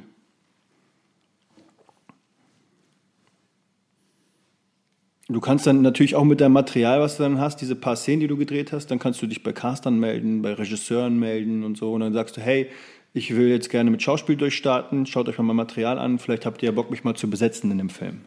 Du 5.27 5.39
kannst 5.39 5.65
dann 5.65 5.81
natürlich 5.81 6.13
auch 6.13 6.23
mit 6.23 6.39
deinem 6.41 6.53
Material, 6.53 7.01
was 7.01 7.17
du 7.17 7.23
dann 7.23 7.39
hast, 7.39 7.59
diese 7.59 7.75
paar 7.75 7.95
Szenen, 7.95 8.19
die 8.19 8.27
du 8.27 8.37
gedreht 8.37 8.71
hast, 8.71 8.91
dann 8.91 8.99
kannst 8.99 9.19
du 9.23 9.25
dich 9.25 9.41
bei 9.41 9.51
Castern 9.51 9.99
melden, 9.99 10.43
bei 10.43 10.53
Regisseuren 10.53 11.17
melden 11.17 11.63
und 11.63 11.75
so. 11.75 11.91
Und 11.93 12.01
dann 12.01 12.13
sagst 12.13 12.37
du, 12.37 12.41
hey, 12.41 12.69
ich 13.15 13.33
will 13.33 13.47
jetzt 13.47 13.69
gerne 13.69 13.89
mit 13.89 14.03
Schauspiel 14.03 14.35
durchstarten, 14.35 15.05
schaut 15.05 15.29
euch 15.29 15.37
mal 15.37 15.45
mein 15.45 15.55
Material 15.55 15.97
an, 15.97 16.19
vielleicht 16.19 16.45
habt 16.45 16.61
ihr 16.61 16.67
ja 16.67 16.71
Bock, 16.73 16.91
mich 16.91 17.05
mal 17.05 17.15
zu 17.15 17.29
besetzen 17.29 17.71
in 17.71 17.77
dem 17.77 17.89
Film. 17.89 18.25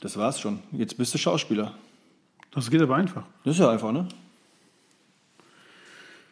Das 0.00 0.16
war's 0.16 0.40
schon. 0.40 0.60
Jetzt 0.70 0.96
bist 0.96 1.12
du 1.14 1.18
Schauspieler. 1.18 1.74
Das 2.52 2.70
geht 2.70 2.80
aber 2.80 2.94
einfach. 2.94 3.24
Das 3.44 3.56
ist 3.56 3.60
ja 3.60 3.70
einfach, 3.70 3.90
ne? 3.90 4.06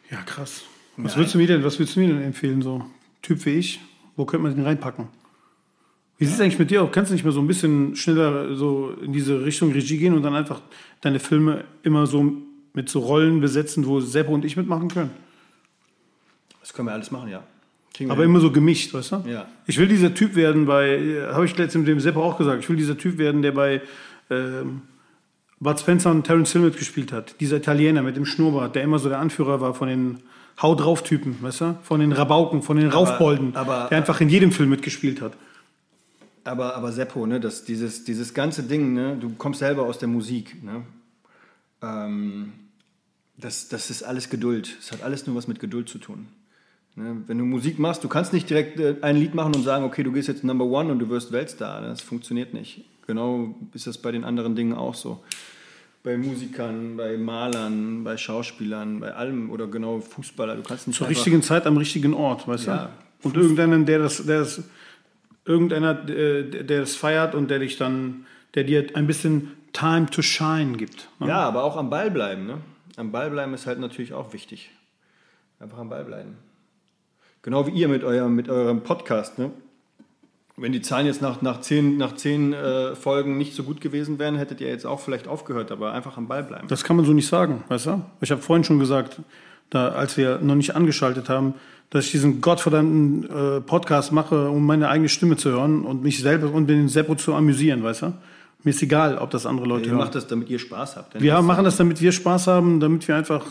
Ja, 0.09 0.21
krass. 0.21 0.61
Was 0.95 1.17
willst 1.17 1.33
du 1.33 1.37
mir 1.37 1.47
denn, 1.47 1.61
was 1.61 1.77
willst 1.77 1.97
du 1.97 1.99
mir 1.99 2.07
denn 2.07 2.21
empfehlen, 2.21 2.61
so? 2.61 2.85
Typ 3.21 3.45
wie 3.45 3.55
ich, 3.55 3.81
wo 4.15 4.23
könnte 4.23 4.43
man 4.43 4.55
den 4.55 4.63
reinpacken? 4.63 5.09
Wie 6.17 6.25
sieht 6.25 6.35
es 6.35 6.39
eigentlich 6.39 6.59
mit 6.59 6.71
dir 6.71 6.83
aus? 6.83 6.89
Kannst 6.93 7.11
du 7.11 7.15
nicht 7.15 7.23
mehr 7.25 7.33
so 7.33 7.41
ein 7.41 7.47
bisschen 7.47 7.97
schneller 7.97 8.55
so 8.55 8.91
in 9.01 9.11
diese 9.11 9.43
Richtung 9.43 9.73
Regie 9.73 9.97
gehen 9.97 10.13
und 10.13 10.21
dann 10.21 10.35
einfach 10.35 10.61
deine 11.01 11.19
Filme 11.19 11.65
immer 11.83 12.07
so 12.07 12.33
mit 12.73 12.89
so 12.89 12.99
Rollen 12.99 13.41
besetzen, 13.41 13.85
wo 13.85 13.99
Seppo 13.99 14.33
und 14.33 14.45
ich 14.45 14.57
mitmachen 14.57 14.87
können? 14.87 15.11
Das 16.61 16.73
können 16.73 16.87
wir 16.87 16.93
alles 16.93 17.11
machen, 17.11 17.29
ja. 17.29 17.43
Aber 18.09 18.23
immer 18.23 18.39
so 18.39 18.51
gemischt, 18.51 18.93
weißt 18.93 19.11
du? 19.11 19.23
Ja. 19.27 19.45
Ich 19.67 19.77
will 19.77 19.87
dieser 19.87 20.13
Typ 20.13 20.35
werden 20.35 20.65
bei, 20.65 21.27
habe 21.31 21.45
ich 21.45 21.55
letztens 21.57 21.81
mit 21.85 21.89
dem 21.89 21.99
Seppo 21.99 22.23
auch 22.23 22.37
gesagt, 22.37 22.63
ich 22.63 22.69
will 22.69 22.77
dieser 22.77 22.97
Typ 22.97 23.17
werden, 23.17 23.41
der 23.41 23.51
bei 23.51 23.81
ähm, 24.29 24.81
Bud 25.59 25.79
Spencer 25.79 26.09
und 26.09 26.23
Terence 26.23 26.51
Hill 26.53 26.61
mitgespielt 26.61 27.11
hat. 27.11 27.35
Dieser 27.39 27.57
Italiener 27.57 28.01
mit 28.01 28.15
dem 28.15 28.25
Schnurrbart, 28.25 28.75
der 28.75 28.83
immer 28.83 28.97
so 28.97 29.09
der 29.09 29.19
Anführer 29.19 29.61
war 29.61 29.73
von 29.73 29.87
den 29.87 30.19
Hau 30.61 30.73
drauf 30.73 31.03
Typen, 31.03 31.37
weißt 31.41 31.61
du? 31.61 31.77
Von 31.83 31.99
den 31.99 32.11
Rabauken, 32.11 32.61
von 32.61 32.77
den 32.77 32.89
Raufbolden, 32.89 33.55
aber- 33.55 33.87
der 33.89 33.97
einfach 33.97 34.19
in 34.21 34.29
jedem 34.29 34.51
Film 34.51 34.69
mitgespielt 34.69 35.21
hat. 35.21 35.33
Aber, 36.43 36.75
aber 36.75 36.91
Seppo, 36.91 37.27
ne, 37.27 37.39
das, 37.39 37.65
dieses, 37.65 38.03
dieses 38.03 38.33
ganze 38.33 38.63
Ding, 38.63 38.93
ne, 38.93 39.15
du 39.19 39.29
kommst 39.37 39.59
selber 39.59 39.83
aus 39.83 39.99
der 39.99 40.07
Musik, 40.07 40.63
ne? 40.63 40.83
Ähm, 41.81 42.53
das, 43.37 43.67
das 43.69 43.89
ist 43.89 44.03
alles 44.03 44.29
Geduld. 44.29 44.75
Es 44.79 44.91
hat 44.91 45.01
alles 45.03 45.25
nur 45.27 45.35
was 45.35 45.47
mit 45.47 45.59
Geduld 45.59 45.89
zu 45.89 45.97
tun. 45.97 46.27
Ne? 46.95 47.23
Wenn 47.27 47.37
du 47.37 47.45
Musik 47.45 47.79
machst, 47.79 48.03
du 48.03 48.07
kannst 48.07 48.33
nicht 48.33 48.49
direkt 48.49 48.79
äh, 48.79 48.95
ein 49.01 49.15
Lied 49.15 49.33
machen 49.33 49.55
und 49.55 49.63
sagen, 49.63 49.85
okay, 49.85 50.03
du 50.03 50.11
gehst 50.11 50.27
jetzt 50.27 50.43
Number 50.43 50.65
One 50.65 50.91
und 50.91 50.99
du 50.99 51.09
wirst 51.09 51.31
Weltstar. 51.31 51.81
Ne? 51.81 51.87
Das 51.87 52.01
funktioniert 52.01 52.53
nicht. 52.53 52.83
Genau 53.07 53.55
ist 53.73 53.87
das 53.87 53.97
bei 53.97 54.11
den 54.11 54.23
anderen 54.23 54.55
Dingen 54.55 54.73
auch 54.73 54.95
so. 54.95 55.23
Bei 56.03 56.17
Musikern, 56.17 56.97
bei 56.97 57.17
Malern, 57.17 58.03
bei 58.03 58.17
Schauspielern, 58.17 58.99
bei 58.99 59.13
allem 59.13 59.51
oder 59.51 59.67
genau 59.67 59.99
Fußballer. 60.01 60.55
Du 60.55 60.63
kannst 60.63 60.87
nicht 60.87 60.97
Zur 60.97 61.07
richtigen 61.09 61.43
Zeit 61.43 61.65
am 61.67 61.77
richtigen 61.77 62.13
Ort, 62.13 62.47
weißt 62.47 62.67
Ja. 62.67 62.91
du? 63.21 63.27
Und 63.29 63.37
irgendeiner, 63.37 63.77
der 63.79 63.99
das, 63.99 64.25
der 64.25 64.39
das, 64.39 64.63
irgendeiner, 65.45 66.09
äh, 66.09 66.43
der 66.63 66.81
das 66.81 66.95
feiert 66.95 67.35
und 67.35 67.49
der 67.51 67.59
dich 67.59 67.77
dann, 67.77 68.25
der 68.55 68.63
dir 68.63 68.87
ein 68.95 69.05
bisschen 69.05 69.51
Time 69.73 70.07
to 70.07 70.21
Shine 70.21 70.77
gibt. 70.77 71.09
ne? 71.19 71.27
Ja, 71.27 71.39
aber 71.39 71.63
auch 71.63 71.77
am 71.77 71.89
Ball 71.89 72.11
bleiben. 72.11 72.45
Ne? 72.45 72.57
Am 72.97 73.11
Ball 73.11 73.29
bleiben 73.29 73.53
ist 73.53 73.67
halt 73.67 73.79
natürlich 73.79 74.13
auch 74.13 74.33
wichtig. 74.33 74.69
Einfach 75.59 75.77
am 75.77 75.89
Ball 75.89 76.03
bleiben. 76.03 76.37
Genau 77.41 77.65
wie 77.67 77.71
ihr 77.71 77.87
mit 77.87 78.03
eurem, 78.03 78.35
mit 78.35 78.49
eurem 78.49 78.81
Podcast. 78.81 79.39
Ne? 79.39 79.51
Wenn 80.57 80.71
die 80.71 80.81
Zahlen 80.81 81.07
jetzt 81.07 81.21
nach, 81.21 81.41
nach 81.41 81.61
zehn, 81.61 81.97
nach 81.97 82.15
zehn 82.15 82.53
äh, 82.53 82.95
Folgen 82.95 83.37
nicht 83.37 83.55
so 83.55 83.63
gut 83.63 83.81
gewesen 83.81 84.19
wären, 84.19 84.35
hättet 84.35 84.61
ihr 84.61 84.67
jetzt 84.67 84.85
auch 84.85 84.99
vielleicht 84.99 85.27
aufgehört, 85.27 85.71
aber 85.71 85.93
einfach 85.93 86.17
am 86.17 86.27
Ball 86.27 86.43
bleiben. 86.43 86.67
Das 86.67 86.83
kann 86.83 86.97
man 86.97 87.05
so 87.05 87.13
nicht 87.13 87.27
sagen, 87.27 87.63
weißt 87.67 87.87
du? 87.87 88.01
Ich 88.21 88.31
habe 88.31 88.41
vorhin 88.41 88.63
schon 88.63 88.77
gesagt, 88.77 89.21
da, 89.69 89.89
als 89.89 90.17
wir 90.17 90.39
noch 90.39 90.55
nicht 90.55 90.75
angeschaltet 90.75 91.29
haben, 91.29 91.55
dass 91.89 92.05
ich 92.05 92.11
diesen 92.11 92.41
gottverdammten 92.41 93.57
äh, 93.57 93.61
Podcast 93.61 94.11
mache, 94.11 94.49
um 94.49 94.65
meine 94.65 94.89
eigene 94.89 95.09
Stimme 95.09 95.37
zu 95.37 95.49
hören 95.49 95.83
und 95.83 96.03
mich 96.03 96.19
selber 96.19 96.51
und 96.51 96.67
den 96.67 96.89
Seppo 96.89 97.15
zu 97.15 97.33
amüsieren, 97.33 97.83
weißt 97.83 98.03
du? 98.03 98.13
Mir 98.63 98.69
ist 98.71 98.81
egal, 98.83 99.17
ob 99.17 99.31
das 99.31 99.45
andere 99.45 99.65
Leute 99.67 99.85
ihr 99.85 99.91
hören. 99.91 99.99
macht 99.99 100.15
das, 100.15 100.27
damit 100.27 100.49
ihr 100.49 100.59
Spaß 100.59 100.95
habt. 100.97 101.19
Wir 101.19 101.33
das- 101.33 101.43
machen 101.45 101.63
das, 101.63 101.77
damit 101.77 101.99
wir 102.01 102.11
Spaß 102.11 102.47
haben, 102.47 102.79
damit 102.79 103.07
wir 103.07 103.15
einfach, 103.15 103.43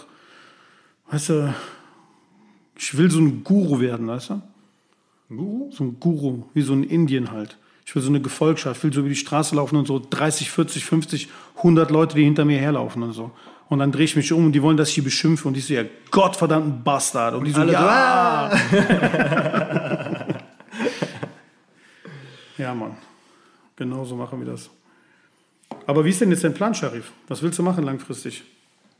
weißt 1.10 1.28
du, 1.30 1.54
ich 2.76 2.96
will 2.96 3.10
so 3.10 3.18
ein 3.20 3.42
Guru 3.44 3.80
werden, 3.80 4.06
weißt 4.06 4.30
du? 4.30 4.42
Guru? 5.28 5.70
So 5.72 5.84
ein 5.84 5.98
Guru, 6.00 6.44
wie 6.54 6.62
so 6.62 6.72
ein 6.72 6.84
Indien 6.84 7.30
halt. 7.30 7.56
Ich 7.86 7.94
will 7.94 8.02
so 8.02 8.08
eine 8.08 8.20
Gefolgschaft, 8.20 8.76
ich 8.78 8.84
will 8.84 8.92
so 8.92 9.00
über 9.00 9.08
die 9.08 9.16
Straße 9.16 9.56
laufen 9.56 9.76
und 9.76 9.86
so 9.88 10.00
30, 10.10 10.50
40, 10.50 10.84
50, 10.84 11.28
100 11.56 11.90
Leute, 11.90 12.14
die 12.16 12.22
hinter 12.24 12.44
mir 12.44 12.58
herlaufen 12.58 13.02
und 13.02 13.12
so. 13.12 13.32
Und 13.68 13.78
dann 13.80 13.90
drehe 13.92 14.04
ich 14.04 14.14
mich 14.16 14.32
um 14.32 14.46
und 14.46 14.52
die 14.52 14.62
wollen, 14.62 14.76
dass 14.76 14.88
ich 14.90 14.94
sie 14.96 15.00
beschimpfe 15.00 15.46
und 15.48 15.56
ich 15.56 15.64
so, 15.66 15.74
ja, 15.74 15.82
gottverdammten 16.10 16.82
Bastard. 16.84 17.34
Und 17.34 17.44
die 17.44 17.50
so, 17.52 17.60
Alle 17.60 17.72
so, 17.72 17.78
ja. 17.78 18.50
ja, 22.58 22.74
Mann. 22.74 22.96
Genau 23.76 24.04
so 24.04 24.16
machen 24.16 24.40
wir 24.40 24.52
das. 24.52 24.70
Aber 25.86 26.04
wie 26.04 26.10
ist 26.10 26.20
denn 26.20 26.30
jetzt 26.30 26.44
dein 26.44 26.54
Plan, 26.54 26.74
Sharif? 26.74 27.12
Was 27.28 27.42
willst 27.42 27.58
du 27.58 27.62
machen 27.62 27.84
langfristig? 27.84 28.44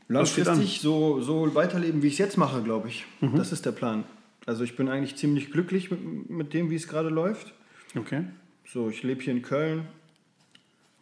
Langfristig 0.07 0.81
so, 0.81 1.21
so 1.21 1.53
weiterleben, 1.55 2.01
wie 2.03 2.07
ich 2.07 2.13
es 2.13 2.19
jetzt 2.19 2.37
mache, 2.37 2.61
glaube 2.61 2.89
ich. 2.89 3.05
Mhm. 3.21 3.35
Das 3.37 3.51
ist 3.51 3.65
der 3.65 3.71
Plan. 3.71 4.03
Also 4.45 4.63
ich 4.63 4.75
bin 4.75 4.89
eigentlich 4.89 5.15
ziemlich 5.15 5.51
glücklich 5.51 5.89
mit, 5.91 6.29
mit 6.29 6.53
dem, 6.53 6.69
wie 6.69 6.75
es 6.75 6.87
gerade 6.87 7.09
läuft. 7.09 7.53
Okay. 7.97 8.23
So, 8.65 8.89
ich 8.89 9.03
lebe 9.03 9.21
hier 9.21 9.33
in 9.33 9.41
Köln. 9.41 9.83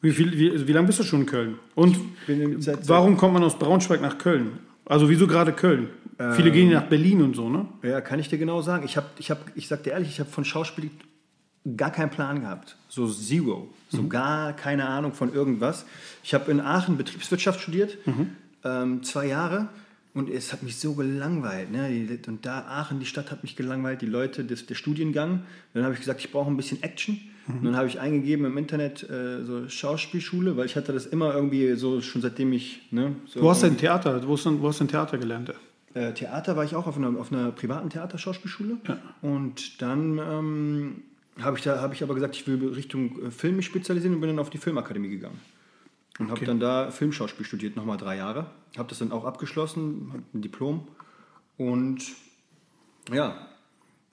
Wie, 0.01 0.12
viel, 0.12 0.32
wie, 0.38 0.67
wie 0.67 0.71
lange 0.73 0.88
bist 0.88 0.99
du 0.99 1.03
schon 1.03 1.21
in 1.21 1.25
Köln? 1.25 1.60
Und 1.75 1.97
in- 2.27 2.62
seit- 2.62 2.88
warum 2.88 3.17
kommt 3.17 3.34
man 3.34 3.43
aus 3.43 3.58
Braunschweig 3.58 4.01
nach 4.01 4.17
Köln? 4.17 4.60
Also 4.86 5.10
wieso 5.10 5.27
gerade 5.27 5.53
Köln? 5.53 5.89
Viele 6.36 6.51
gehen 6.51 6.71
nach 6.73 6.84
Berlin 6.84 7.21
und 7.21 7.34
so, 7.36 7.47
ne? 7.47 7.65
Ja, 7.82 8.01
kann 8.01 8.19
ich 8.19 8.27
dir 8.27 8.38
genau 8.38 8.62
sagen. 8.62 8.84
Ich, 8.84 8.97
hab, 8.97 9.17
ich, 9.19 9.32
hab, 9.32 9.39
ich 9.55 9.69
sag 9.69 9.84
dir 9.84 9.91
ehrlich, 9.91 10.10
ich 10.10 10.19
habe 10.19 10.29
von 10.29 10.43
Schauspiel 10.43 10.89
gar 11.78 11.91
keinen 11.91 12.10
Plan 12.10 12.41
gehabt. 12.41 12.76
So 12.88 13.08
zero. 13.08 13.69
So 13.89 14.08
gar 14.08 14.54
keine 14.54 14.88
Ahnung 14.88 15.13
von 15.13 15.34
irgendwas. 15.34 15.86
Ich 16.24 16.34
habe 16.34 16.52
in 16.52 16.60
Aachen 16.60 16.98
Betriebswirtschaft 16.98 17.60
studiert, 17.60 17.98
ähm, 18.63 19.04
zwei 19.04 19.28
Jahre. 19.28 19.69
Und 20.15 20.30
es 20.30 20.52
hat 20.52 20.63
mich 20.63 20.78
so 20.78 20.93
gelangweilt. 20.93 21.72
Ne? 21.72 22.19
Und 22.28 22.45
da 22.45 22.65
Aachen, 22.67 23.00
die 23.00 23.06
Stadt 23.06 23.32
hat 23.32 23.43
mich 23.43 23.56
gelangweilt, 23.56 24.02
die 24.02 24.08
Leute, 24.08 24.43
das, 24.43 24.65
der 24.65 24.76
Studiengang. 24.76 25.43
Dann 25.74 25.84
habe 25.84 25.93
ich 25.93 26.00
gesagt, 26.00 26.19
ich 26.19 26.32
brauche 26.32 26.50
ein 26.50 26.58
bisschen 26.58 26.82
Action. 26.82 27.19
Und 27.48 27.63
dann 27.63 27.76
habe 27.76 27.88
ich 27.88 28.00
eingegeben 28.00 28.45
im 28.45 28.58
Internet 28.58 29.10
äh, 29.10 29.43
so 29.43 29.67
Schauspielschule, 29.67 30.56
weil 30.56 30.67
ich 30.67 30.76
hatte 30.76 30.93
das 30.93 31.08
immer 31.08 31.34
irgendwie 31.34 31.76
so 31.76 32.00
schon 32.02 32.22
seitdem 32.22 32.54
ich... 32.54 32.82
Ne, 32.91 33.15
so 33.28 33.41
Wo 33.41 33.50
hast 33.50 33.63
du 33.63 33.67
denn 33.67 33.78
Theater? 33.78 34.28
Wo 34.28 34.34
hast 34.34 34.45
du, 34.45 34.62
wo 34.62 34.67
hast 34.67 34.80
du 34.80 34.84
denn 34.84 34.91
Theater 34.91 35.17
gelernt? 35.17 35.54
äh, 35.93 36.13
Theater 36.13 36.56
war 36.56 36.63
ich 36.63 36.76
auch 36.76 36.88
auf 36.88 36.98
einer, 36.98 37.17
auf 37.19 37.32
einer 37.32 37.52
privaten 37.52 37.89
Theaterschauspielschule. 37.89 38.78
Und 39.22 39.82
dann 39.82 40.19
ähm, 40.19 40.95
habe 41.43 41.58
ich, 41.58 41.63
da- 41.63 41.82
hab 41.82 41.93
ich 41.93 42.04
aber 42.04 42.13
gesagt, 42.13 42.36
ich 42.36 42.47
will 42.47 42.67
Richtung 42.69 43.28
äh, 43.28 43.32
Film 43.32 43.58
mich 43.58 43.65
spezialisieren 43.65 44.15
und 44.15 44.21
bin 44.21 44.30
dann 44.30 44.39
auf 44.39 44.49
die 44.49 44.58
Filmakademie 44.58 45.10
gegangen. 45.10 45.39
Und 46.19 46.32
habe 46.32 46.45
dann 46.45 46.60
da 46.60 46.91
Filmschauspiel 46.91 47.45
studiert, 47.45 47.78
nochmal 47.78 47.97
drei 47.97 48.17
Jahre. 48.17 48.47
Habe 48.78 48.89
das 48.89 48.99
dann 48.99 49.13
auch 49.13 49.23
abgeschlossen, 49.23 50.10
habe 50.12 50.23
ein 50.34 50.41
Diplom. 50.41 50.88
Und 51.58 52.04
ja. 53.12 53.47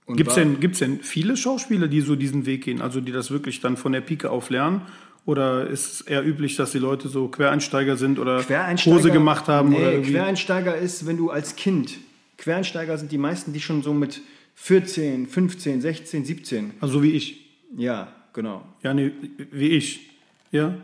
Gibt 0.09 0.29
es 0.29 0.37
denn, 0.37 0.61
gibt's 0.61 0.79
denn 0.79 1.01
viele 1.01 1.37
Schauspieler, 1.37 1.89
die 1.89 2.01
so 2.01 2.15
diesen 2.15 2.47
Weg 2.47 2.63
gehen, 2.65 2.81
also 2.81 3.01
die 3.01 3.11
das 3.11 3.33
wirklich 3.33 3.61
dann 3.61 3.77
von 3.77 3.91
der 3.91 4.03
Pike 4.03 4.31
auf 4.31 4.51
lernen? 4.51 4.83
Oder 5.25 5.67
ist 5.67 5.93
es 5.93 6.01
eher 6.03 6.25
üblich, 6.25 6.55
dass 6.55 6.71
die 6.71 6.79
Leute 6.79 7.09
so 7.09 7.27
Quereinsteiger 7.27 7.97
sind 7.97 8.21
oder 8.21 8.41
Quereinsteiger, 8.45 8.97
Hose 8.97 9.11
gemacht 9.11 9.49
haben? 9.49 9.71
Nee? 9.71 10.03
Quereinsteiger 10.03 10.77
ist, 10.77 11.07
wenn 11.07 11.17
du 11.17 11.31
als 11.31 11.57
Kind. 11.57 11.99
Quereinsteiger 12.39 12.97
sind 12.97 13.11
die 13.11 13.19
meisten, 13.19 13.53
die 13.53 13.61
schon 13.61 13.83
so 13.83 13.93
mit 13.93 14.21
14, 14.57 15.29
15, 15.29 15.81
16, 15.81 16.25
17. 16.25 16.73
also 16.81 16.95
so 16.95 17.03
wie 17.03 17.13
ich. 17.13 17.47
Ja, 17.77 18.13
genau. 18.33 18.65
Ja, 18.83 18.95
nee, 18.95 19.13
wie 19.53 19.69
ich. 19.69 20.11
Ja? 20.51 20.75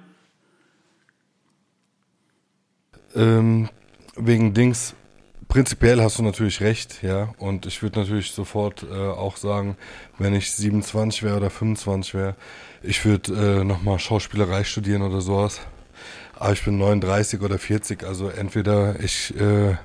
Ähm, 3.14 3.68
wegen 4.14 4.54
Dings, 4.54 4.94
prinzipiell 5.48 6.00
hast 6.00 6.18
du 6.18 6.22
natürlich 6.22 6.60
recht, 6.60 7.02
ja. 7.02 7.34
Und 7.38 7.66
ich 7.66 7.82
würde 7.82 7.98
natürlich 8.00 8.32
sofort 8.32 8.84
äh, 8.84 8.94
auch 8.94 9.36
sagen, 9.36 9.76
wenn 10.18 10.34
ich 10.34 10.52
27 10.52 11.22
wäre 11.22 11.38
oder 11.38 11.50
25 11.50 12.14
wäre, 12.14 12.36
ich 12.82 13.04
würde 13.04 13.60
äh, 13.60 13.64
nochmal 13.64 13.98
Schauspielerei 13.98 14.64
studieren 14.64 15.02
oder 15.02 15.20
sowas. 15.20 15.60
Aber 16.42 16.54
ich 16.54 16.64
bin 16.64 16.76
39 16.76 17.40
oder 17.42 17.56
40, 17.56 18.02
also 18.02 18.28
entweder 18.28 18.98
ich, 18.98 19.32
äh, 19.40 19.76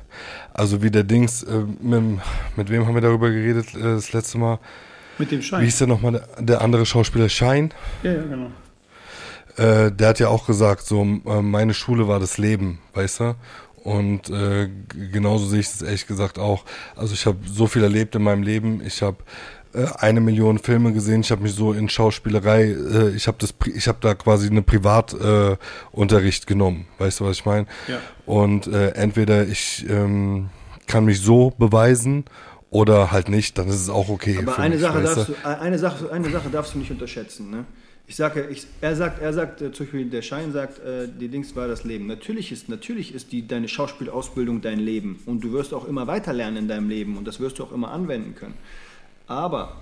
also 0.55 0.81
wie 0.81 0.89
der 0.89 1.03
Dings, 1.03 1.43
äh, 1.43 1.63
mit, 1.79 2.19
mit 2.55 2.71
wem 2.71 2.87
haben 2.87 2.95
wir 2.95 3.01
darüber 3.01 3.29
geredet 3.29 3.75
äh, 3.75 3.79
das 3.83 4.11
letzte 4.11 4.39
Mal? 4.39 4.57
Mit 5.19 5.29
dem 5.29 5.37
Wie 5.37 5.43
Schein. 5.43 5.63
hieß 5.63 5.77
der 5.77 5.85
nochmal, 5.85 6.13
der, 6.13 6.41
der 6.41 6.61
andere 6.61 6.87
Schauspieler? 6.87 7.29
Schein? 7.29 7.71
Ja, 8.01 8.13
ja, 8.13 8.23
genau. 8.23 8.51
Äh, 9.57 9.91
der 9.91 10.07
hat 10.07 10.17
ja 10.17 10.29
auch 10.29 10.47
gesagt, 10.47 10.87
so 10.87 11.03
äh, 11.03 11.41
meine 11.43 11.75
Schule 11.75 12.07
war 12.07 12.19
das 12.19 12.39
Leben, 12.39 12.79
weißt 12.95 13.19
du? 13.19 13.35
Und 13.83 14.31
äh, 14.31 14.67
genauso 15.11 15.45
sehe 15.45 15.59
ich 15.59 15.69
das 15.69 15.83
ehrlich 15.83 16.07
gesagt 16.07 16.39
auch. 16.39 16.65
Also 16.95 17.13
ich 17.13 17.27
habe 17.27 17.37
so 17.45 17.67
viel 17.67 17.83
erlebt 17.83 18.15
in 18.15 18.23
meinem 18.23 18.41
Leben. 18.41 18.81
Ich 18.83 19.03
habe 19.03 19.17
eine 19.99 20.21
Million 20.21 20.59
Filme 20.59 20.93
gesehen. 20.93 21.21
Ich 21.21 21.31
habe 21.31 21.43
mich 21.43 21.53
so 21.53 21.73
in 21.73 21.89
Schauspielerei, 21.89 22.63
äh, 22.63 23.09
ich 23.15 23.27
habe 23.27 23.37
das, 23.39 23.53
ich 23.73 23.87
habe 23.87 23.99
da 24.01 24.13
quasi 24.13 24.49
eine 24.49 24.61
Privatunterricht 24.61 26.43
äh, 26.43 26.47
genommen. 26.47 26.87
Weißt 26.97 27.19
du, 27.19 27.25
was 27.25 27.37
ich 27.37 27.45
meine? 27.45 27.67
Ja. 27.87 27.99
Und 28.25 28.67
äh, 28.67 28.89
entweder 28.91 29.47
ich 29.47 29.85
ähm, 29.89 30.49
kann 30.87 31.05
mich 31.05 31.21
so 31.21 31.51
beweisen 31.57 32.25
oder 32.69 33.11
halt 33.11 33.29
nicht. 33.29 33.57
Dann 33.57 33.67
ist 33.67 33.81
es 33.81 33.89
auch 33.89 34.09
okay. 34.09 34.39
Aber 34.39 34.53
für 34.53 34.61
eine 34.61 34.75
mich, 34.75 34.81
Sache, 34.81 35.03
weißt 35.03 35.17
darfst 35.17 35.29
du, 35.29 35.47
eine, 35.47 35.79
Sache, 35.79 36.11
eine 36.11 36.29
Sache 36.29 36.49
darfst 36.49 36.73
du 36.73 36.79
nicht 36.79 36.91
unterschätzen. 36.91 37.51
Ne? 37.51 37.65
Ich 38.09 38.15
sage, 38.15 38.47
ich, 38.49 38.65
er 38.79 38.95
sagt, 38.95 39.21
er 39.21 39.33
sagt, 39.33 39.61
äh, 39.61 39.71
zum 39.73 39.85
Beispiel 39.85 40.05
der 40.05 40.21
Schein 40.21 40.53
sagt, 40.53 40.79
äh, 40.79 41.09
die 41.09 41.27
Dings 41.27 41.55
war 41.57 41.67
das 41.67 41.83
Leben. 41.83 42.07
Natürlich 42.07 42.53
ist, 42.53 42.69
natürlich 42.69 43.13
ist 43.13 43.33
die, 43.33 43.45
deine 43.45 43.67
Schauspielausbildung 43.67 44.61
dein 44.61 44.79
Leben 44.79 45.19
und 45.25 45.43
du 45.43 45.51
wirst 45.51 45.73
auch 45.73 45.85
immer 45.85 46.07
weiter 46.07 46.31
lernen 46.31 46.57
in 46.57 46.67
deinem 46.69 46.89
Leben 46.89 47.17
und 47.17 47.27
das 47.27 47.41
wirst 47.41 47.59
du 47.59 47.65
auch 47.65 47.73
immer 47.73 47.91
anwenden 47.91 48.33
können. 48.33 48.55
Aber 49.27 49.73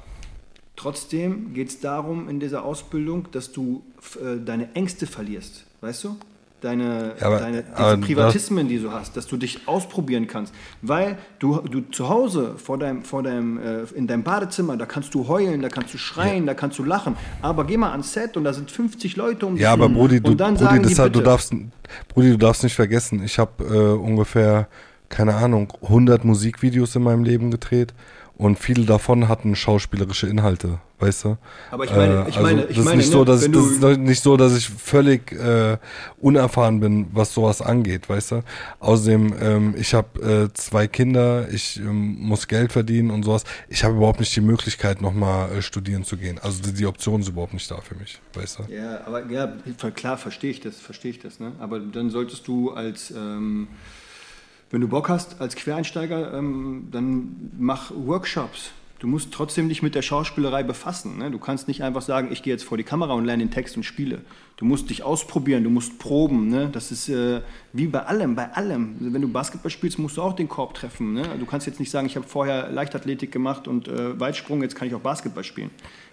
trotzdem 0.75 1.53
geht 1.53 1.69
es 1.69 1.79
darum 1.79 2.29
in 2.29 2.39
dieser 2.39 2.63
Ausbildung, 2.65 3.27
dass 3.31 3.51
du 3.51 3.83
äh, 4.21 4.37
deine 4.43 4.73
Ängste 4.75 5.07
verlierst, 5.07 5.65
weißt 5.81 6.03
du? 6.05 6.17
deine, 6.61 7.13
Ja, 7.19 7.27
aber- 7.27 7.39
deine 7.39 7.63
diese 7.63 7.75
aber 7.77 7.97
Privatismen, 8.01 8.67
die 8.67 8.79
du 8.79 8.91
hast, 8.91 9.15
dass 9.15 9.27
du 9.27 9.37
dich 9.37 9.67
ausprobieren 9.67 10.27
kannst. 10.27 10.53
Weil 10.81 11.17
du, 11.39 11.59
du 11.61 11.81
zu 11.91 12.09
Hause 12.09 12.55
vor 12.57 12.77
deinem, 12.77 13.03
vor 13.03 13.23
deinem, 13.23 13.57
äh, 13.59 13.83
in 13.93 14.07
deinem 14.07 14.23
Badezimmer, 14.23 14.75
da 14.75 14.85
kannst 14.85 15.13
du 15.13 15.27
heulen, 15.27 15.61
da 15.61 15.69
kannst 15.69 15.93
du 15.93 15.97
schreien, 15.97 16.45
da 16.45 16.53
kannst 16.53 16.79
du 16.79 16.83
lachen. 16.83 17.15
Aber 17.41 17.65
geh 17.65 17.77
mal 17.77 17.91
ans 17.91 18.13
Set 18.13 18.35
und 18.35 18.43
da 18.45 18.53
sind 18.53 18.71
50 18.71 19.15
Leute 19.15 19.45
um 19.45 19.53
dich 19.55 19.63
Ja, 19.63 19.73
aber. 19.73 19.89
Brudi, 19.89 20.21
du, 20.21 20.31
und 20.31 20.37
dann 20.37 20.55
Brudi, 20.55 20.87
die 20.87 20.95
hat, 20.95 21.15
du 21.15 21.21
darfst, 21.21 21.53
Brudi, 22.09 22.31
du 22.31 22.37
darfst 22.37 22.63
nicht 22.63 22.75
vergessen, 22.75 23.21
ich 23.23 23.37
habe 23.37 23.63
äh, 23.63 23.93
ungefähr, 23.93 24.67
keine 25.09 25.35
Ahnung, 25.35 25.71
100 25.83 26.25
Musikvideos 26.25 26.95
in 26.95 27.03
meinem 27.03 27.23
Leben 27.23 27.51
gedreht 27.51 27.93
und 28.37 28.59
viele 28.59 28.85
davon 28.85 29.27
hatten 29.29 29.55
schauspielerische 29.55 30.27
Inhalte, 30.27 30.79
weißt 30.99 31.23
du? 31.25 31.37
Aber 31.71 31.85
ich 31.85 31.91
meine- 31.91 32.25
ich 32.27 32.39
meine- 32.39 32.61
ich 32.63 32.67
das 32.69 32.77
ist 32.79 32.83
meine, 32.85 32.97
nicht 32.97 33.11
so, 33.11 33.19
ne, 33.19 33.25
dass 33.25 33.43
ich, 33.43 33.51
das 33.51 33.91
ist 33.93 33.99
nicht 33.99 34.21
so, 34.23 34.35
dass 34.37 34.57
ich 34.57 34.69
völlig 34.69 35.31
äh, 35.31 35.77
unerfahren 36.19 36.79
bin, 36.81 37.07
was 37.13 37.33
sowas 37.33 37.61
angeht, 37.61 38.09
weißt 38.09 38.31
du? 38.31 38.43
Außerdem, 38.79 39.33
ähm, 39.39 39.75
ich 39.77 39.93
habe 39.93 40.21
äh, 40.49 40.53
zwei 40.53 40.87
Kinder, 40.87 41.47
ich 41.49 41.77
ähm, 41.79 42.17
muss 42.19 42.47
Geld 42.47 42.71
verdienen 42.73 43.09
und 43.11 43.23
sowas. 43.23 43.43
Ich 43.69 43.83
habe 43.83 43.95
überhaupt 43.95 44.19
nicht 44.19 44.35
die 44.35 44.41
Möglichkeit, 44.41 45.01
nochmal 45.01 45.51
äh, 45.53 45.61
studieren 45.61 46.03
zu 46.03 46.17
gehen. 46.17 46.37
Also 46.39 46.61
die, 46.61 46.73
die 46.73 46.85
Option 46.87 47.21
ist 47.21 47.29
überhaupt 47.29 47.53
nicht 47.53 47.69
da 47.71 47.79
für 47.81 47.95
mich, 47.95 48.19
weißt 48.33 48.59
du? 48.59 48.73
Ja, 48.73 49.01
aber 49.05 49.25
ja, 49.31 49.47
klar 49.95 50.17
verstehe 50.17 50.51
ich 50.51 50.59
das, 50.59 50.75
verstehe 50.77 51.11
ich 51.11 51.19
das. 51.19 51.39
Ne? 51.39 51.53
Aber 51.59 51.79
dann 51.79 52.09
solltest 52.09 52.47
du 52.47 52.71
als, 52.71 53.11
ähm, 53.11 53.67
wenn 54.71 54.81
du 54.81 54.87
Bock 54.87 55.09
hast, 55.09 55.41
als 55.41 55.55
Quereinsteiger, 55.55 56.33
ähm, 56.33 56.87
dann 56.91 57.51
mach 57.57 57.91
Workshops. 57.95 58.71
Du 58.99 59.07
musst 59.07 59.33
trotzdem 59.33 59.67
dich 59.67 59.83
mit 59.83 59.93
der 59.93 60.01
Schauspielerei 60.01 60.63
befassen. 60.63 61.17
Ne? 61.17 61.29
Du 61.29 61.37
kannst 61.37 61.67
nicht 61.67 61.83
einfach 61.83 62.01
sagen, 62.01 62.29
ich 62.31 62.43
gehe 62.43 62.53
jetzt 62.53 62.63
vor 62.63 62.77
die 62.77 62.83
Kamera 62.83 63.13
und 63.13 63.25
lerne 63.25 63.43
den 63.43 63.51
Text 63.51 63.75
und 63.75 63.83
spiele. 63.83 64.21
Du 64.55 64.63
musst 64.63 64.89
dich 64.89 65.03
ausprobieren, 65.03 65.65
du 65.65 65.69
musst 65.69 65.99
proben. 65.99 66.47
Ne? 66.47 66.69
Das 66.71 66.91
ist 66.91 67.09
äh, 67.09 67.41
wie 67.73 67.87
bei 67.87 67.99
allem, 67.99 68.35
bei 68.35 68.51
allem. 68.53 68.95
Wenn 68.99 69.21
du 69.21 69.27
Basketball 69.27 69.69
spielst, 69.69 69.99
musst 69.99 70.15
du 70.15 70.21
auch 70.21 70.33
den 70.33 70.47
Korb 70.47 70.75
treffen. 70.75 71.13
Ne? 71.13 71.23
Du 71.37 71.45
kannst 71.45 71.67
jetzt 71.67 71.79
nicht 71.79 71.91
sagen, 71.91 72.07
ich 72.07 72.15
habe 72.15 72.25
vorher 72.25 72.71
Leichtathletik 72.71 73.33
gemacht 73.33 73.67
und 73.67 73.89
äh, 73.89 74.17
Weitsprung, 74.17 74.61
jetzt 74.61 74.75
kann 74.75 74.87
ich 74.87 74.95
auch 74.95 75.01
Basketball 75.01 75.43
spielen. 75.43 75.71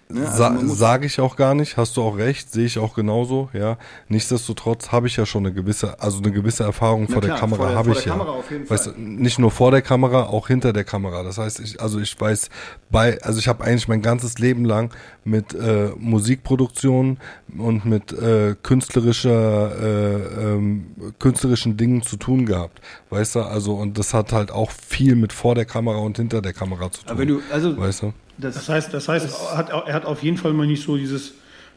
Ne? 0.09 0.27
Also 0.27 0.37
Sa 0.37 0.59
Sage 0.67 1.05
ich 1.05 1.19
auch 1.19 1.35
gar 1.35 1.55
nicht, 1.55 1.77
hast 1.77 1.97
du 1.97 2.01
auch 2.01 2.17
recht, 2.17 2.51
sehe 2.51 2.65
ich 2.65 2.77
auch 2.77 2.93
genauso, 2.93 3.49
ja. 3.53 3.77
Nichtsdestotrotz 4.09 4.91
habe 4.91 5.07
ich 5.07 5.15
ja 5.15 5.25
schon 5.25 5.45
eine 5.45 5.53
gewisse, 5.53 5.99
also 6.01 6.19
eine 6.19 6.31
gewisse 6.31 6.63
Erfahrung 6.63 7.07
vor 7.07 7.21
klar, 7.21 7.31
der 7.31 7.39
Kamera 7.39 7.73
habe 7.73 7.91
ich 7.91 8.05
ja. 8.05 8.19
Weißt 8.67 8.85
Fall. 8.85 8.93
du, 8.93 9.01
nicht 9.01 9.39
nur 9.39 9.49
vor 9.49 9.71
der 9.71 9.81
Kamera, 9.81 10.23
auch 10.23 10.47
hinter 10.47 10.73
der 10.73 10.83
Kamera. 10.83 11.23
Das 11.23 11.37
heißt, 11.37 11.59
ich, 11.61 11.81
also 11.81 11.99
ich 11.99 12.19
weiß 12.19 12.49
bei, 12.91 13.21
also 13.21 13.39
ich 13.39 13.47
habe 13.47 13.63
eigentlich 13.63 13.87
mein 13.87 14.01
ganzes 14.01 14.37
Leben 14.39 14.65
lang 14.65 14.93
mit 15.23 15.53
äh, 15.53 15.91
Musikproduktion 15.97 17.17
und 17.57 17.85
mit 17.85 18.11
äh, 18.11 18.55
künstlerischer, 18.61 19.71
äh, 19.81 20.53
ähm, 20.53 20.87
künstlerischen 21.19 21.77
Dingen 21.77 22.01
zu 22.01 22.17
tun 22.17 22.45
gehabt, 22.45 22.81
weißt 23.09 23.35
du. 23.35 23.41
Also 23.41 23.73
und 23.75 23.97
das 23.97 24.13
hat 24.13 24.31
halt 24.33 24.51
auch 24.51 24.71
viel 24.71 25.15
mit 25.15 25.33
vor 25.33 25.55
der 25.55 25.65
Kamera 25.65 25.97
und 25.97 26.17
hinter 26.17 26.41
der 26.41 26.53
Kamera 26.53 26.91
zu 26.91 27.01
tun. 27.01 27.09
Aber 27.09 27.19
wenn 27.19 27.27
du, 27.29 27.41
also, 27.51 27.77
weißt 27.77 28.03
du. 28.03 28.13
Das 28.37 28.67
heißt, 28.67 28.93
das 28.93 29.07
heißt 29.07 29.55
hat, 29.55 29.69
er 29.69 29.93
hat 29.93 30.05
auf 30.05 30.23
jeden 30.23 30.37
Fall 30.37 30.53
mal 30.53 30.65
nicht 30.67 30.83
so 30.83 30.97
dieses 30.97 31.33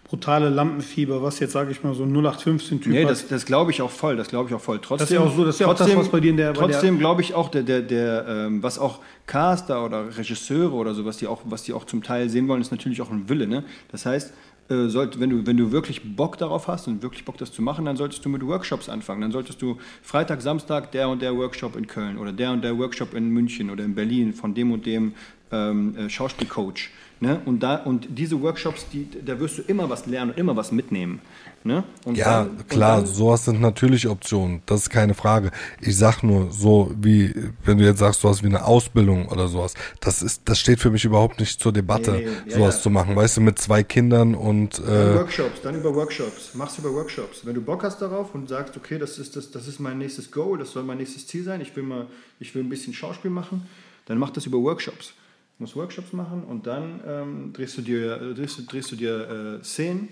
brutale 0.09 0.49
Lampenfieber, 0.51 1.21
was 1.21 1.40
jetzt, 1.40 1.53
sage 1.53 1.73
ich 1.73 1.83
mal, 1.83 1.92
so 1.92 2.05
ein 2.05 2.12
0815-Typ 2.16 2.87
Nee, 2.87 3.05
das, 3.05 3.27
das 3.27 3.45
glaube 3.45 3.73
ich 3.73 3.83
auch 3.83 3.90
voll, 3.90 4.16
das 4.16 4.29
glaube 4.29 4.49
ich 4.49 4.55
auch 4.55 4.61
voll. 4.61 4.79
Trotzdem, 4.81 4.99
Das 4.99 5.11
ist 5.11 5.14
ja 5.16 5.21
auch 5.21 5.35
so- 5.37 5.45
das 5.45 5.57
ist 5.57 5.61
ja 5.61 5.66
auch 5.66 5.75
das, 5.75 5.97
was 5.97 6.09
bei 6.11 6.21
dir 6.21 6.31
in 6.31 6.37
der- 6.37 6.55
Trotzdem 6.55 6.99
glaube 7.01 7.23
ich 7.23 7.35
auch, 7.35 7.49
der, 7.49 7.64
der, 7.64 7.83
der, 7.83 8.25
ähm, 8.29 8.62
was 8.62 8.79
auch 8.79 9.01
Caster 9.27 9.85
oder 9.85 10.16
Regisseure 10.16 10.73
oder 10.75 10.95
so, 10.95 11.05
was 11.05 11.16
die 11.16 11.27
auch, 11.27 11.42
was 11.47 11.64
die 11.64 11.73
auch 11.73 11.85
zum 11.85 12.05
Teil 12.05 12.29
sehen 12.29 12.47
wollen, 12.47 12.61
ist 12.61 12.71
natürlich 12.71 13.03
auch 13.03 13.11
ein 13.11 13.29
Wille. 13.29 13.49
Ne? 13.49 13.64
Das 13.90 14.07
heißt, 14.07 14.33
äh, 14.68 14.88
sollt, 14.88 15.20
wenn, 15.20 15.31
du, 15.31 15.46
wenn 15.46 15.57
du 15.57 15.70
wirklich 15.70 16.16
Bock 16.16 16.38
darauf 16.38 16.66
hast 16.66 16.88
und 16.88 17.02
wirklich 17.02 17.24
Bock 17.24 17.37
das 17.38 17.52
zu 17.52 17.62
machen, 17.62 17.85
dann 17.85 17.96
solltest 17.96 18.24
du 18.24 18.29
mit 18.29 18.44
Workshops 18.44 18.88
anfangen. 18.88 19.20
Dann 19.20 19.33
solltest 19.33 19.62
du 19.62 19.79
Freitag, 20.02 20.42
Samstag 20.42 20.90
der 20.92 21.09
und 21.09 21.22
der 21.22 21.37
Workshop 21.37 21.76
in 21.76 21.87
Köln 21.87 22.18
oder 22.18 22.33
der 22.33 22.52
und 22.52 22.62
der 22.62 22.76
Workshop 22.76 23.14
in 23.14 23.29
München 23.31 23.70
oder 23.70 23.85
in 23.85 23.94
Berlin 23.94 24.33
von 24.33 24.55
dem 24.55 24.72
und 24.72 24.85
dem 24.85 25.14
ähm, 25.52 25.96
äh, 25.96 26.11
Schauspielcoach. 26.11 26.90
Ne? 27.20 27.40
Und, 27.44 27.62
da, 27.62 27.76
und 27.76 28.09
diese 28.11 28.40
Workshops, 28.42 28.87
die, 28.92 29.09
da 29.24 29.38
wirst 29.40 29.59
du 29.59 29.62
immer 29.62 29.88
was 29.88 30.07
lernen 30.07 30.33
und 30.33 30.38
immer 30.38 30.57
was 30.57 30.72
mitnehmen. 30.72 31.20
Ne? 31.66 31.83
Und 32.05 32.16
Ja, 32.16 32.44
dann- 32.44 32.50
und 32.59 32.68
klar, 32.68 32.98
dann- 32.98 33.07
sowas 33.07 33.44
sind 33.44 33.61
natürlich 33.61 34.07
Optionen, 34.07 34.62
das 34.66 34.83
ist 34.83 34.90
keine 34.90 35.14
Frage. 35.14 35.50
Ich 35.81 35.96
sag 35.96 36.22
nur 36.22 36.52
so, 36.52 36.92
wie, 37.00 37.35
wenn 37.64 37.79
du 37.79 37.85
jetzt 37.85 37.98
sagst, 37.98 38.22
du 38.22 38.29
hast 38.29 38.42
wie 38.44 38.46
eine 38.46 38.64
Ausbildung 38.64 39.26
oder 39.29 39.48
sowas, 39.48 39.74
das 40.00 40.22
ist, 40.22 40.42
das 40.44 40.61
steht 40.61 40.79
für 40.79 40.90
mich 40.90 41.05
überhaupt 41.05 41.40
nicht 41.40 41.61
zur 41.61 41.72
Debatte, 41.72 42.12
Nee, 42.12 42.29
nee, 42.46 42.52
sowas 42.55 42.76
ja. 42.76 42.83
zu 42.83 42.90
machen, 42.90 43.16
weißt 43.16 43.38
du, 43.38 43.40
mit 43.40 43.59
zwei 43.59 43.83
Kindern 43.83 44.37
und, 44.37 44.79
Dann 44.79 44.87
äh, 44.87 45.14
Workshops, 45.16 45.61
dann 45.62 45.74
über 45.74 45.92
Workshops. 45.94 46.50
Mach's 46.55 46.79
über 46.79 46.92
Workshops. 46.94 47.44
Wenn 47.44 47.55
du 47.55 47.62
Bock 47.62 47.83
hast 47.83 48.00
darauf 48.00 48.33
und 48.35 48.48
sagst, 48.48 48.76
okay, 48.76 48.98
das 48.98 49.18
ist, 49.18 49.35
das, 49.35 49.50
das 49.50 49.66
ist 49.66 49.81
mein 49.81 49.98
nächstes 49.98 50.31
Goal, 50.31 50.59
das 50.59 50.70
soll 50.70 50.85
mein 50.85 50.98
nächstes 50.98 51.26
Ziel 51.26 51.42
sein, 51.42 51.61
ich 51.61 51.74
will, 51.74 51.83
mal, 51.83 52.07
ich 52.38 52.55
will 52.55 52.62
ein 52.62 52.68
bisschen 52.68 52.94
Schauspiel 52.94 53.31
machen, 53.33 53.66
dann 54.07 54.18
mach 54.18 54.31
das 54.31 54.46
über 54.46 54.59
Workshops. 54.59 55.14
Du 55.59 55.64
musst 55.64 55.74
Workshops 55.74 56.12
machen 56.12 56.44
und 56.44 56.66
dann 56.68 57.00
ähm, 57.09 57.52
drehst 57.55 57.76
du 57.79 57.83
dir, 57.83 58.20
äh, 58.22 58.35
drehst, 58.35 58.59
du- 58.59 58.62
drehst 58.62 58.92
du 58.92 58.96
dir 58.96 59.59
äh, 59.61 59.64
Szenen 59.64 60.11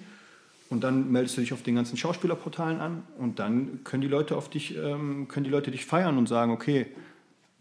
und 0.71 0.83
dann 0.83 1.11
meldest 1.11 1.37
du 1.37 1.41
dich 1.41 1.53
auf 1.53 1.63
den 1.63 1.75
ganzen 1.75 1.97
Schauspielerportalen 1.97 2.81
an 2.81 3.03
und 3.19 3.39
dann 3.39 3.85
können 3.85 4.01
die 4.01 4.09
Leute 4.09 4.37
auf 4.37 4.49
dich, 4.49 4.77
ähm, 4.77 5.29
können 5.29 5.45
die 5.45 5.51
Leute 5.51 5.71
dich 5.71 5.87
feiern 5.87 6.19
und 6.19 6.29
sagen, 6.29 6.53
okay, 6.53 6.87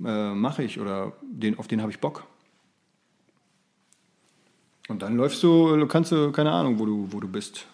äh, 0.03 0.33
mache 0.33 0.63
ich 0.63 0.79
oder 0.79 1.13
den, 1.21 1.57
auf 1.59 1.67
den 1.67 1.81
habe 1.81 1.91
ich 1.91 1.99
Bock. 1.99 2.25
Und 4.89 5.01
dann 5.01 5.15
läufst 5.15 5.41
du, 5.43 5.87
kannst 5.87 6.11
du, 6.11 6.31
keine 6.31 6.51
Ahnung, 6.51 6.77
wo 6.79 6.85
du, 6.85 7.07
wo 7.11 7.19
du 7.19 7.27
bist, 7.27 7.67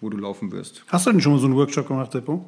wo 0.00 0.08
du 0.08 0.16
laufen 0.16 0.52
wirst. 0.52 0.84
Hast 0.88 1.06
du 1.06 1.10
denn 1.10 1.20
schon 1.20 1.32
mal 1.32 1.38
so 1.38 1.46
einen 1.46 1.56
Workshop 1.56 1.88
gemacht, 1.88 2.12
Seppo? 2.12 2.44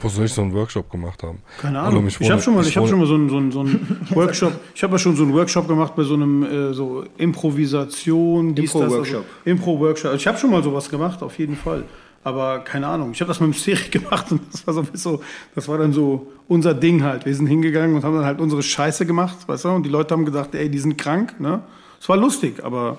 Wo 0.00 0.08
soll 0.08 0.26
ich 0.26 0.32
so 0.32 0.42
einen 0.42 0.52
Workshop 0.54 0.90
gemacht 0.90 1.22
haben? 1.22 1.38
Keine 1.60 1.78
Hallo, 1.78 1.88
Ahnung. 1.88 2.04
mich 2.04 2.20
ich 2.20 2.30
habe 2.30 2.40
schon 2.40 2.54
mal, 2.54 2.64
ich 2.64 2.76
hab 2.76 2.82
wohne- 2.84 2.90
schon 2.90 2.98
mal 3.00 3.06
so 3.06 3.14
einen, 3.14 3.28
so 3.28 3.36
einen, 3.36 3.50
so 3.52 3.60
einen 3.60 4.06
Workshop. 4.10 4.52
Ich 4.74 4.82
habe 4.82 4.92
ja 4.94 4.98
schon 4.98 5.16
so 5.16 5.24
einen 5.24 5.34
Workshop 5.34 5.66
gemacht 5.68 5.94
bei 5.96 6.04
so 6.04 6.14
einem 6.14 6.42
äh, 6.44 6.72
so 6.74 7.04
Improvisation, 7.16 8.54
dies, 8.54 8.72
das, 8.72 8.82
Impro-Workshop. 8.82 9.16
Also, 9.16 9.24
Impro-Workshop. 9.44 10.14
Ich 10.14 10.26
habe 10.26 10.38
schon 10.38 10.50
mal 10.50 10.62
sowas 10.62 10.88
gemacht, 10.88 11.22
auf 11.22 11.38
jeden 11.38 11.56
Fall. 11.56 11.84
Aber 12.24 12.60
keine 12.60 12.86
Ahnung. 12.86 13.10
Ich 13.12 13.20
habe 13.20 13.28
das 13.28 13.40
mit 13.40 13.52
dem 13.52 13.58
Serie 13.58 13.88
gemacht 13.90 14.30
und 14.32 14.40
das 14.52 14.66
war 14.66 14.74
so, 14.74 14.80
ein 14.80 14.86
bisschen 14.86 15.12
so, 15.18 15.22
das 15.54 15.68
war 15.68 15.78
dann 15.78 15.92
so 15.92 16.26
unser 16.46 16.74
Ding 16.74 17.02
halt. 17.02 17.26
Wir 17.26 17.34
sind 17.34 17.46
hingegangen 17.46 17.96
und 17.96 18.04
haben 18.04 18.14
dann 18.14 18.24
halt 18.24 18.40
unsere 18.40 18.62
Scheiße 18.62 19.06
gemacht, 19.06 19.36
weißt 19.46 19.64
du? 19.64 19.68
Und 19.70 19.84
die 19.84 19.90
Leute 19.90 20.14
haben 20.14 20.24
gedacht, 20.24 20.54
ey, 20.54 20.68
die 20.68 20.78
sind 20.78 20.96
krank, 20.98 21.38
ne? 21.40 21.62
Es 22.00 22.08
war 22.08 22.16
lustig, 22.16 22.64
aber 22.64 22.98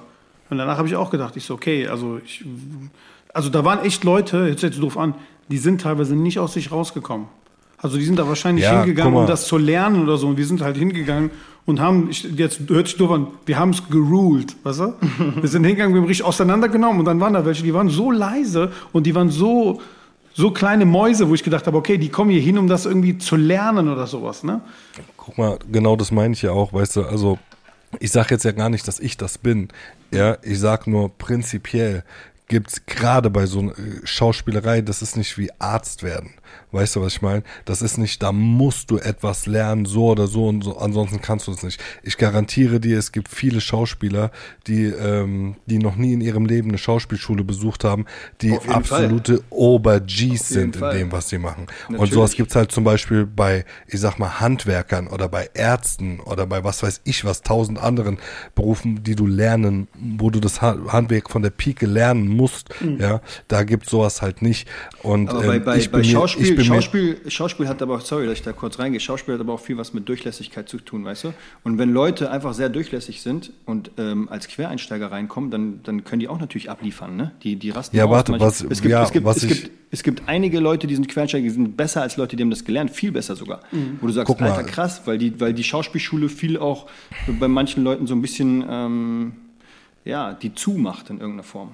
und 0.49 0.57
danach 0.57 0.77
habe 0.79 0.87
ich 0.87 0.95
auch 0.95 1.11
gedacht, 1.11 1.37
ich 1.37 1.45
so, 1.45 1.53
okay, 1.53 1.87
also 1.87 2.19
ich, 2.25 2.43
also 3.33 3.49
da 3.49 3.63
waren 3.63 3.85
echt 3.85 4.03
Leute, 4.03 4.47
jetzt 4.47 4.63
jetzt 4.63 4.81
doof 4.81 4.97
an, 4.97 5.13
die 5.49 5.57
sind 5.57 5.81
teilweise 5.81 6.15
nicht 6.15 6.39
aus 6.39 6.53
sich 6.53 6.71
rausgekommen. 6.71 7.27
Also 7.81 7.97
die 7.97 8.03
sind 8.03 8.19
da 8.19 8.27
wahrscheinlich 8.27 8.65
Ja, 8.65 8.81
hingegangen, 8.83 9.15
um 9.15 9.25
das 9.25 9.47
zu 9.47 9.57
lernen 9.57 10.03
oder 10.03 10.17
so. 10.17 10.27
Und 10.27 10.37
wir 10.37 10.45
sind 10.45 10.61
halt 10.61 10.75
hingegangen 10.77 11.31
und 11.65 11.79
haben, 11.79 12.09
jetzt 12.35 12.61
hört 12.67 12.87
sich 12.87 12.97
doof 12.97 13.11
an, 13.11 13.27
wir 13.45 13.57
haben 13.57 13.69
es 13.69 13.87
geruled, 13.89 14.55
weißt 14.63 14.79
du? 14.79 14.93
wir 15.41 15.49
sind 15.49 15.63
hingegangen, 15.63 15.93
wir 15.93 16.01
haben 16.01 16.07
richtig 16.07 16.25
auseinandergenommen 16.25 16.99
und 16.99 17.05
dann 17.05 17.19
waren 17.19 17.33
da 17.33 17.45
welche, 17.45 17.63
die 17.63 17.73
waren 17.73 17.89
so 17.89 18.11
leise 18.11 18.71
und 18.91 19.05
die 19.05 19.15
waren 19.15 19.29
so, 19.29 19.81
so 20.33 20.51
kleine 20.51 20.85
Mäuse, 20.85 21.29
wo 21.29 21.33
ich 21.33 21.43
gedacht 21.43 21.67
habe, 21.67 21.77
okay, 21.77 21.97
die 21.97 22.09
kommen 22.09 22.31
hier 22.31 22.41
hin, 22.41 22.57
um 22.57 22.67
das 22.67 22.85
irgendwie 22.85 23.17
zu 23.17 23.37
lernen 23.37 23.87
oder 23.87 24.07
sowas, 24.07 24.43
ne? 24.43 24.61
Guck 25.15 25.37
mal, 25.37 25.57
genau 25.71 25.95
das 25.95 26.11
meine 26.11 26.33
ich 26.33 26.41
ja 26.41 26.51
auch, 26.51 26.73
weißt 26.73 26.97
du, 26.97 27.03
also 27.03 27.39
ich 27.99 28.11
sage 28.11 28.29
jetzt 28.31 28.43
ja 28.43 28.51
gar 28.51 28.69
nicht, 28.69 28.87
dass 28.87 28.99
ich 28.99 29.17
das 29.17 29.37
bin. 29.37 29.69
Ja, 30.11 30.37
ich 30.43 30.59
sag 30.59 30.85
nur 30.85 31.09
prinzipiell 31.17 32.03
gibt's 32.49 32.85
gerade 32.85 33.29
bei 33.29 33.45
so 33.45 33.59
einer 33.59 33.79
äh, 33.79 34.01
Schauspielerei, 34.03 34.81
das 34.81 35.01
ist 35.01 35.15
nicht 35.15 35.37
wie 35.37 35.49
Arzt 35.59 36.03
werden. 36.03 36.33
Weißt 36.71 36.95
du, 36.95 37.01
was 37.01 37.13
ich 37.13 37.21
meine? 37.23 37.41
Das 37.65 37.81
ist 37.81 37.97
nicht, 37.97 38.21
da 38.21 38.31
musst 38.31 38.91
du 38.91 38.97
etwas 38.97 39.47
lernen, 39.47 39.85
so 39.85 40.09
oder 40.09 40.27
so 40.27 40.47
und 40.47 40.63
so, 40.63 40.77
ansonsten 40.77 41.19
kannst 41.19 41.47
du 41.47 41.51
es 41.51 41.63
nicht. 41.63 41.81
Ich 42.03 42.17
garantiere 42.17 42.79
dir, 42.79 42.99
es 42.99 43.11
gibt 43.11 43.27
viele 43.27 43.59
Schauspieler, 43.59 44.31
die, 44.67 44.83
ähm, 44.85 45.55
die 45.65 45.79
noch 45.79 45.95
nie 45.95 46.13
in 46.13 46.21
ihrem 46.21 46.45
Leben 46.45 46.69
eine 46.69 46.77
Schauspielschule 46.77 47.43
besucht 47.43 47.83
haben, 47.83 48.05
die 48.41 48.55
absolute 48.67 49.41
Ober-Gs 49.49 50.47
sind 50.49 50.75
in 50.75 50.79
Fall. 50.79 50.97
dem, 50.97 51.11
was 51.11 51.29
sie 51.29 51.37
machen. 51.39 51.67
Und 51.87 51.93
Natürlich. 51.93 52.13
sowas 52.13 52.33
gibt's 52.35 52.55
halt 52.55 52.71
zum 52.71 52.83
Beispiel 52.83 53.25
bei, 53.25 53.65
ich 53.87 53.99
sag 53.99 54.19
mal, 54.19 54.39
Handwerkern 54.39 55.07
oder 55.07 55.27
bei 55.27 55.49
Ärzten 55.53 56.19
oder 56.19 56.45
bei 56.45 56.63
was 56.63 56.83
weiß 56.83 57.01
ich 57.03 57.25
was, 57.25 57.41
tausend 57.41 57.79
anderen 57.79 58.17
Berufen, 58.55 59.03
die 59.03 59.15
du 59.15 59.25
lernen, 59.25 59.87
wo 59.99 60.29
du 60.29 60.39
das 60.39 60.61
Ha- 60.61 60.77
Handwerk 60.89 61.29
von 61.29 61.41
der 61.41 61.49
Pike 61.49 61.85
lernen 61.87 62.27
musst, 62.27 62.69
ja, 62.99 63.21
da 63.47 63.63
gibt's 63.63 63.89
sowas 63.89 64.21
halt 64.21 64.41
nicht. 64.41 64.67
Und 65.03 65.23
Mhm. 65.23 65.29
Aber 65.29 65.47
bei, 65.47 65.55
ähm, 65.57 65.63
bei, 65.63 65.77
ich 65.77 65.91
bei 65.91 65.99
bin 65.99 66.07
mir- 66.07 66.13
Schauspiel, 66.45 66.59
ich 66.61 66.67
Schauspiel, 66.67 67.17
Schauspiel 67.27 67.67
hat 67.67 67.81
aber 67.81 67.95
auch, 67.95 68.01
sorry, 68.01 68.25
dass 68.25 68.33
ich 68.35 68.41
da 68.43 68.51
kurz 68.53 68.79
reingehe, 68.79 68.99
Schauspiel 68.99 69.33
hat 69.35 69.41
aber 69.41 69.53
auch 69.53 69.59
viel 69.59 69.77
was 69.77 69.93
mit 69.93 70.07
Durchlässigkeit 70.09 70.67
zu 70.69 70.77
tun, 70.79 71.05
weißt 71.05 71.25
du? 71.25 71.33
Und 71.63 71.77
wenn 71.77 71.91
Leute 71.93 72.31
einfach 72.31 72.53
sehr 72.53 72.69
durchlässig 72.69 73.21
sind 73.21 73.51
und 73.65 73.91
ähm, 73.97 74.27
als 74.29 74.47
Quereinsteiger 74.47 75.11
reinkommen, 75.11 75.51
dann, 75.51 75.81
dann 75.83 76.03
können 76.03 76.19
die 76.19 76.27
auch 76.27 76.39
natürlich 76.39 76.69
abliefern, 76.69 77.15
ne? 77.15 77.31
Die, 77.43 77.55
die 77.55 77.69
rasten 77.69 77.95
Ja, 77.97 78.09
warte, 78.09 78.39
was- 78.39 78.61
es 78.61 78.81
gibt, 78.81 78.91
ja, 78.91 79.03
es, 79.03 79.11
gibt, 79.11 79.25
was 79.25 79.37
es, 79.37 79.43
ich- 79.43 79.49
gibt, 79.63 79.71
es 79.91 80.03
gibt 80.03 80.23
einige 80.27 80.59
Leute, 80.59 80.85
die 80.87 80.95
sind 80.95 81.07
Quereinsteiger, 81.07 81.43
die 81.43 81.49
sind 81.49 81.75
besser 81.77 82.01
als 82.01 82.17
Leute, 82.17 82.35
die 82.35 82.43
haben 82.43 82.49
das 82.51 82.63
gelernt, 82.65 82.91
viel 82.91 83.11
besser 83.11 83.35
sogar. 83.35 83.61
Wo 84.01 84.07
du 84.07 84.13
sagst, 84.13 84.27
Guck 84.27 84.39
mal. 84.41 84.51
Alter, 84.51 84.63
krass, 84.63 85.01
weil 85.05 85.17
die, 85.17 85.39
weil 85.39 85.53
die 85.53 85.63
Schauspielschule 85.63 86.29
viel 86.29 86.57
auch 86.57 86.87
bei 87.39 87.47
manchen 87.47 87.83
Leuten 87.83 88.05
so 88.07 88.13
ein 88.15 88.21
bisschen, 88.21 88.63
ähm, 88.69 89.33
ja, 90.05 90.33
die 90.33 90.53
zumacht 90.53 91.09
in 91.09 91.17
irgendeiner 91.17 91.43
Form. 91.43 91.71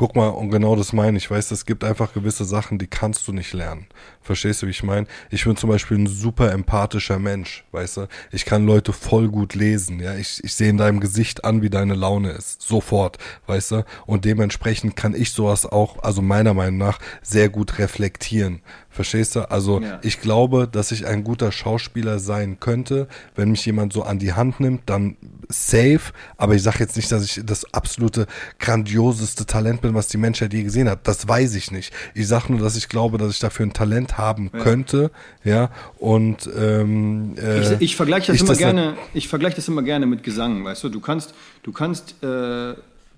Guck 0.00 0.16
mal, 0.16 0.28
und 0.28 0.48
genau 0.50 0.76
das 0.76 0.94
meine 0.94 1.18
ich, 1.18 1.30
weißt 1.30 1.50
du, 1.50 1.54
es 1.54 1.66
gibt 1.66 1.84
einfach 1.84 2.14
gewisse 2.14 2.46
Sachen, 2.46 2.78
die 2.78 2.86
kannst 2.86 3.28
du 3.28 3.34
nicht 3.34 3.52
lernen. 3.52 3.84
Verstehst 4.22 4.62
du, 4.62 4.66
wie 4.66 4.70
ich 4.70 4.82
meine? 4.82 5.06
Ich 5.28 5.44
bin 5.44 5.58
zum 5.58 5.68
Beispiel 5.68 5.98
ein 5.98 6.06
super 6.06 6.52
empathischer 6.52 7.18
Mensch, 7.18 7.64
weißt 7.72 7.98
du? 7.98 8.06
Ich 8.32 8.46
kann 8.46 8.64
Leute 8.64 8.94
voll 8.94 9.28
gut 9.28 9.54
lesen, 9.54 10.00
ja. 10.00 10.14
Ich, 10.14 10.42
ich 10.42 10.54
sehe 10.54 10.70
in 10.70 10.78
deinem 10.78 11.00
Gesicht 11.00 11.44
an, 11.44 11.60
wie 11.60 11.68
deine 11.68 11.92
Laune 11.92 12.30
ist. 12.30 12.62
Sofort, 12.62 13.18
weißt 13.46 13.72
du? 13.72 13.84
Und 14.06 14.24
dementsprechend 14.24 14.96
kann 14.96 15.14
ich 15.14 15.32
sowas 15.32 15.66
auch, 15.66 16.02
also 16.02 16.22
meiner 16.22 16.54
Meinung 16.54 16.78
nach, 16.78 16.98
sehr 17.20 17.50
gut 17.50 17.78
reflektieren. 17.78 18.62
Verstehst 18.88 19.36
du? 19.36 19.50
Also 19.50 19.82
Ja. 19.82 19.98
ich 20.02 20.22
glaube, 20.22 20.66
dass 20.66 20.92
ich 20.92 21.06
ein 21.06 21.24
guter 21.24 21.52
Schauspieler 21.52 22.20
sein 22.20 22.58
könnte, 22.58 23.06
wenn 23.34 23.50
mich 23.50 23.66
jemand 23.66 23.92
so 23.92 24.02
an 24.02 24.18
die 24.18 24.32
Hand 24.32 24.60
nimmt, 24.60 24.88
dann 24.88 25.18
safe. 25.50 26.12
Aber 26.36 26.54
ich 26.54 26.62
sage 26.62 26.78
jetzt 26.80 26.96
nicht, 26.96 27.10
dass 27.12 27.24
ich 27.24 27.42
das 27.44 27.72
absolute 27.74 28.26
grandioseste 28.58 29.46
Talent 29.46 29.82
bin, 29.82 29.94
was 29.94 30.08
die 30.08 30.16
Menschheit 30.16 30.52
je 30.52 30.62
gesehen 30.62 30.88
hat. 30.88 31.06
Das 31.06 31.26
weiß 31.28 31.54
ich 31.54 31.70
nicht. 31.70 31.92
Ich 32.14 32.26
sage 32.28 32.52
nur, 32.52 32.60
dass 32.60 32.76
ich 32.76 32.88
glaube, 32.88 33.18
dass 33.18 33.32
ich 33.32 33.38
dafür 33.38 33.66
ein 33.66 33.72
Talent 33.72 34.18
haben 34.18 34.50
könnte, 34.52 35.10
ja. 35.44 35.70
Und 35.98 36.48
ähm, 36.56 37.36
äh, 37.36 37.60
Ich, 37.60 37.80
ich 37.80 37.96
vergleiche 37.96 38.28
das 38.28 38.36
ich 38.36 38.42
immer 38.42 38.50
das 38.50 38.58
gerne. 38.58 38.96
Ich 39.14 39.28
vergleiche 39.28 39.56
das 39.56 39.68
immer 39.68 39.82
gerne 39.82 40.06
mit 40.06 40.22
Gesang, 40.22 40.64
weißt 40.64 40.84
du. 40.84 40.88
Du 40.88 41.00
kannst, 41.00 41.34
du 41.62 41.72
kannst 41.72 42.22
äh, 42.22 42.74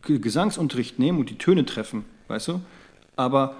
Gesangsunterricht 0.06 0.98
nehmen 0.98 1.18
und 1.20 1.30
die 1.30 1.38
Töne 1.38 1.64
treffen, 1.64 2.04
weißt 2.28 2.48
du. 2.48 2.60
Aber 3.16 3.56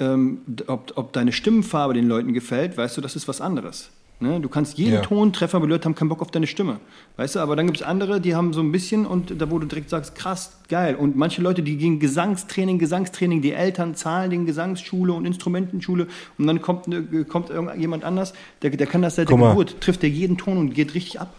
ähm, 0.00 0.40
ob, 0.66 0.92
ob 0.96 1.12
deine 1.12 1.32
Stimmenfarbe 1.32 1.94
den 1.94 2.08
Leuten 2.08 2.32
gefällt, 2.32 2.76
weißt 2.76 2.96
du, 2.96 3.00
das 3.00 3.16
ist 3.16 3.28
was 3.28 3.40
anderes. 3.40 3.90
Ne? 4.18 4.40
Du 4.40 4.48
kannst 4.48 4.78
jeden 4.78 4.94
Ja. 4.94 5.00
Ton 5.02 5.34
treffen, 5.34 5.56
aber 5.56 5.66
die 5.66 5.72
Leute 5.72 5.84
haben 5.84 5.94
keinen 5.94 6.08
Bock 6.08 6.22
auf 6.22 6.30
deine 6.30 6.46
Stimme. 6.46 6.80
Weißt 7.16 7.34
du, 7.34 7.40
aber 7.40 7.54
dann 7.54 7.66
gibt 7.66 7.78
es 7.78 7.82
andere, 7.82 8.18
die 8.18 8.34
haben 8.34 8.54
so 8.54 8.60
ein 8.60 8.72
bisschen 8.72 9.04
und 9.04 9.40
da 9.40 9.50
wo 9.50 9.58
du 9.58 9.66
direkt 9.66 9.90
sagst, 9.90 10.14
krass, 10.14 10.58
geil. 10.68 10.94
Und 10.94 11.16
manche 11.16 11.42
Leute, 11.42 11.62
die 11.62 11.76
gehen 11.76 12.00
Gesangstraining, 12.00 12.78
Gesangstraining, 12.78 13.42
die 13.42 13.52
Eltern 13.52 13.94
zahlen 13.94 14.30
den 14.30 14.46
Gesangsschule 14.46 15.12
und 15.12 15.26
Instrumentenschule 15.26 16.06
und 16.38 16.46
dann 16.46 16.62
kommt, 16.62 16.88
ne, 16.88 17.24
kommt 17.24 17.50
irgendjemand 17.50 18.04
anders, 18.04 18.32
der, 18.62 18.70
der 18.70 18.86
kann 18.86 19.02
das 19.02 19.16
seit 19.16 19.28
der 19.28 19.36
Guck 19.36 19.40
mal. 19.40 19.50
Geburt, 19.50 19.82
trifft 19.82 20.02
der 20.02 20.10
jeden 20.10 20.38
Ton 20.38 20.56
und 20.56 20.74
geht 20.74 20.94
richtig 20.94 21.20
ab. 21.20 21.34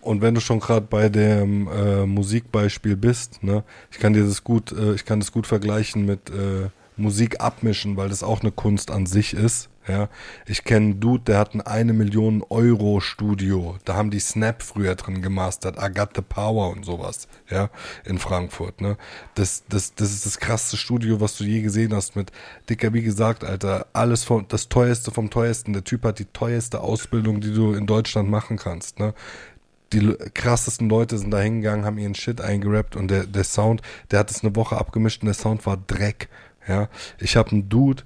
Und 0.00 0.22
wenn 0.22 0.34
du 0.34 0.40
schon 0.40 0.60
gerade 0.60 0.86
bei 0.88 1.10
dem 1.10 1.68
äh, 1.68 2.06
Musikbeispiel 2.06 2.96
bist, 2.96 3.42
ne, 3.42 3.62
ich 3.90 3.98
kann 3.98 4.14
dir 4.14 4.24
das 4.24 4.42
gut, 4.42 4.72
äh, 4.72 4.94
ich 4.94 5.04
kann 5.04 5.20
das 5.20 5.32
gut 5.32 5.46
vergleichen 5.46 6.06
mit 6.06 6.30
äh, 6.30 6.70
Musik 6.96 7.42
abmischen, 7.42 7.98
weil 7.98 8.08
das 8.08 8.22
auch 8.22 8.40
eine 8.40 8.52
Kunst 8.52 8.90
an 8.90 9.04
sich 9.04 9.34
ist. 9.34 9.68
Ja, 9.88 10.08
ich 10.46 10.64
kenne 10.64 10.86
einen 10.86 11.00
Dude, 11.00 11.22
der 11.24 11.38
hat 11.38 11.54
ein 11.54 11.60
eine 11.60 11.92
Million 11.92 12.42
Euro 12.48 13.00
Studio. 13.00 13.76
Da 13.84 13.94
haben 13.94 14.10
die 14.10 14.18
Snap 14.18 14.62
früher 14.62 14.96
drin 14.96 15.22
gemastert, 15.22 15.76
I 15.80 15.92
Got 15.92 16.10
the 16.16 16.22
Power 16.22 16.70
und 16.70 16.84
sowas. 16.84 17.28
Ja, 17.48 17.70
in 18.04 18.18
Frankfurt. 18.18 18.80
Ne, 18.80 18.96
das, 19.34 19.62
das, 19.68 19.94
das 19.94 20.12
ist 20.12 20.26
das 20.26 20.40
krasseste 20.40 20.76
Studio, 20.76 21.20
was 21.20 21.36
du 21.36 21.44
je 21.44 21.60
gesehen 21.60 21.94
hast. 21.94 22.16
Mit 22.16 22.32
dicker, 22.68 22.92
wie 22.94 23.02
gesagt, 23.02 23.44
Alter, 23.44 23.86
alles 23.92 24.24
vom, 24.24 24.46
das 24.48 24.68
teuerste 24.68 25.12
vom 25.12 25.30
teuersten. 25.30 25.72
Der 25.72 25.84
Typ 25.84 26.04
hat 26.04 26.18
die 26.18 26.26
teuerste 26.26 26.80
Ausbildung, 26.80 27.40
die 27.40 27.54
du 27.54 27.72
in 27.72 27.86
Deutschland 27.86 28.28
machen 28.28 28.56
kannst. 28.56 28.98
Ne, 28.98 29.14
die 29.92 30.14
krassesten 30.34 30.88
Leute 30.88 31.16
sind 31.16 31.30
da 31.30 31.38
hingegangen, 31.38 31.84
haben 31.84 31.98
ihren 31.98 32.16
Shit 32.16 32.40
eingerappt 32.40 32.96
und 32.96 33.08
der, 33.08 33.24
der 33.24 33.44
Sound, 33.44 33.82
der 34.10 34.18
hat 34.18 34.32
es 34.32 34.42
eine 34.42 34.56
Woche 34.56 34.76
abgemischt 34.76 35.22
und 35.22 35.26
der 35.26 35.34
Sound 35.34 35.64
war 35.64 35.76
Dreck. 35.76 36.28
Ja, 36.66 36.88
ich 37.20 37.36
habe 37.36 37.52
einen 37.52 37.68
Dude, 37.68 38.02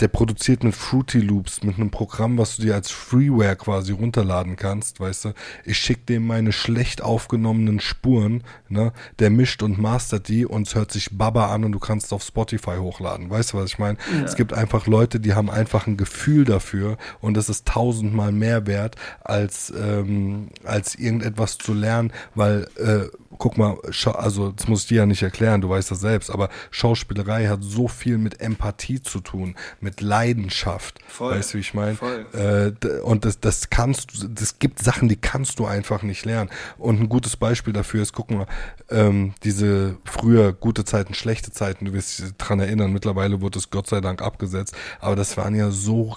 der 0.00 0.08
produziert 0.08 0.64
mit 0.64 0.74
Fruity 0.74 1.20
Loops, 1.20 1.62
mit 1.62 1.76
einem 1.76 1.90
Programm, 1.90 2.38
was 2.38 2.56
du 2.56 2.62
dir 2.62 2.74
als 2.74 2.90
Freeware 2.90 3.56
quasi 3.56 3.92
runterladen 3.92 4.56
kannst, 4.56 5.00
weißt 5.00 5.26
du. 5.26 5.32
Ich 5.64 5.78
schick 5.78 6.06
dem 6.06 6.26
meine 6.26 6.52
schlecht 6.52 7.02
aufgenommenen 7.02 7.80
Spuren, 7.80 8.44
ne, 8.68 8.92
der 9.18 9.30
mischt 9.30 9.62
und 9.62 9.78
mastert 9.78 10.28
die 10.28 10.46
und 10.46 10.68
es 10.68 10.74
hört 10.74 10.92
sich 10.92 11.16
Baba 11.16 11.52
an 11.52 11.64
und 11.64 11.72
du 11.72 11.78
kannst 11.78 12.06
es 12.06 12.12
auf 12.12 12.22
Spotify 12.22 12.76
hochladen. 12.78 13.30
Weißt 13.30 13.52
du, 13.52 13.58
was 13.58 13.70
ich 13.70 13.78
meine? 13.78 13.98
Es 14.24 14.36
gibt 14.36 14.52
einfach 14.52 14.86
Leute, 14.86 15.20
die 15.20 15.34
haben 15.34 15.50
einfach 15.50 15.86
ein 15.86 15.96
Gefühl 15.96 16.44
dafür 16.44 16.96
und 17.20 17.36
es 17.36 17.48
ist 17.48 17.66
tausendmal 17.66 18.32
mehr 18.32 18.66
wert, 18.66 18.96
als, 19.20 19.72
ähm, 19.76 20.48
als 20.64 20.94
irgendetwas 20.94 21.58
zu 21.58 21.74
lernen, 21.74 22.12
weil, 22.34 22.68
äh, 22.76 23.08
guck 23.38 23.56
mal, 23.56 23.78
also 24.14 24.52
das 24.52 24.68
muss 24.68 24.82
ich 24.82 24.88
dir 24.88 24.98
ja 24.98 25.06
nicht 25.06 25.22
erklären, 25.22 25.60
du 25.60 25.68
weißt 25.68 25.90
das 25.90 26.00
selbst, 26.00 26.30
aber 26.30 26.48
Schauspielerei 26.70 27.46
hat 27.46 27.62
so 27.62 27.88
viel 27.88 28.18
mit 28.18 28.40
Empathie 28.40 29.00
zu 29.00 29.20
tun, 29.20 29.54
mit 29.80 29.87
Leidenschaft. 30.00 30.98
Voll. 31.06 31.34
Weißt 31.34 31.52
du, 31.52 31.58
wie 31.58 31.60
ich 31.60 31.74
meine? 31.74 31.98
Äh, 32.32 33.00
und 33.00 33.24
das, 33.24 33.40
das 33.40 33.70
kannst 33.70 34.22
du, 34.22 34.28
das 34.28 34.58
gibt 34.58 34.82
Sachen, 34.82 35.08
die 35.08 35.16
kannst 35.16 35.58
du 35.58 35.66
einfach 35.66 36.02
nicht 36.02 36.24
lernen. 36.24 36.50
Und 36.78 37.00
ein 37.00 37.08
gutes 37.08 37.36
Beispiel 37.36 37.72
dafür 37.72 38.02
ist, 38.02 38.12
guck 38.12 38.30
mal, 38.30 38.46
ähm, 38.90 39.34
diese 39.44 39.96
früher 40.04 40.52
gute 40.52 40.84
Zeiten, 40.84 41.14
schlechte 41.14 41.50
Zeiten, 41.50 41.84
du 41.84 41.92
wirst 41.92 42.18
dich 42.18 42.36
dran 42.36 42.60
erinnern, 42.60 42.92
mittlerweile 42.92 43.40
wurde 43.40 43.58
es 43.58 43.70
Gott 43.70 43.88
sei 43.88 44.00
Dank 44.00 44.22
abgesetzt, 44.22 44.76
aber 45.00 45.16
das 45.16 45.36
waren 45.36 45.54
ja 45.54 45.70
so 45.70 46.16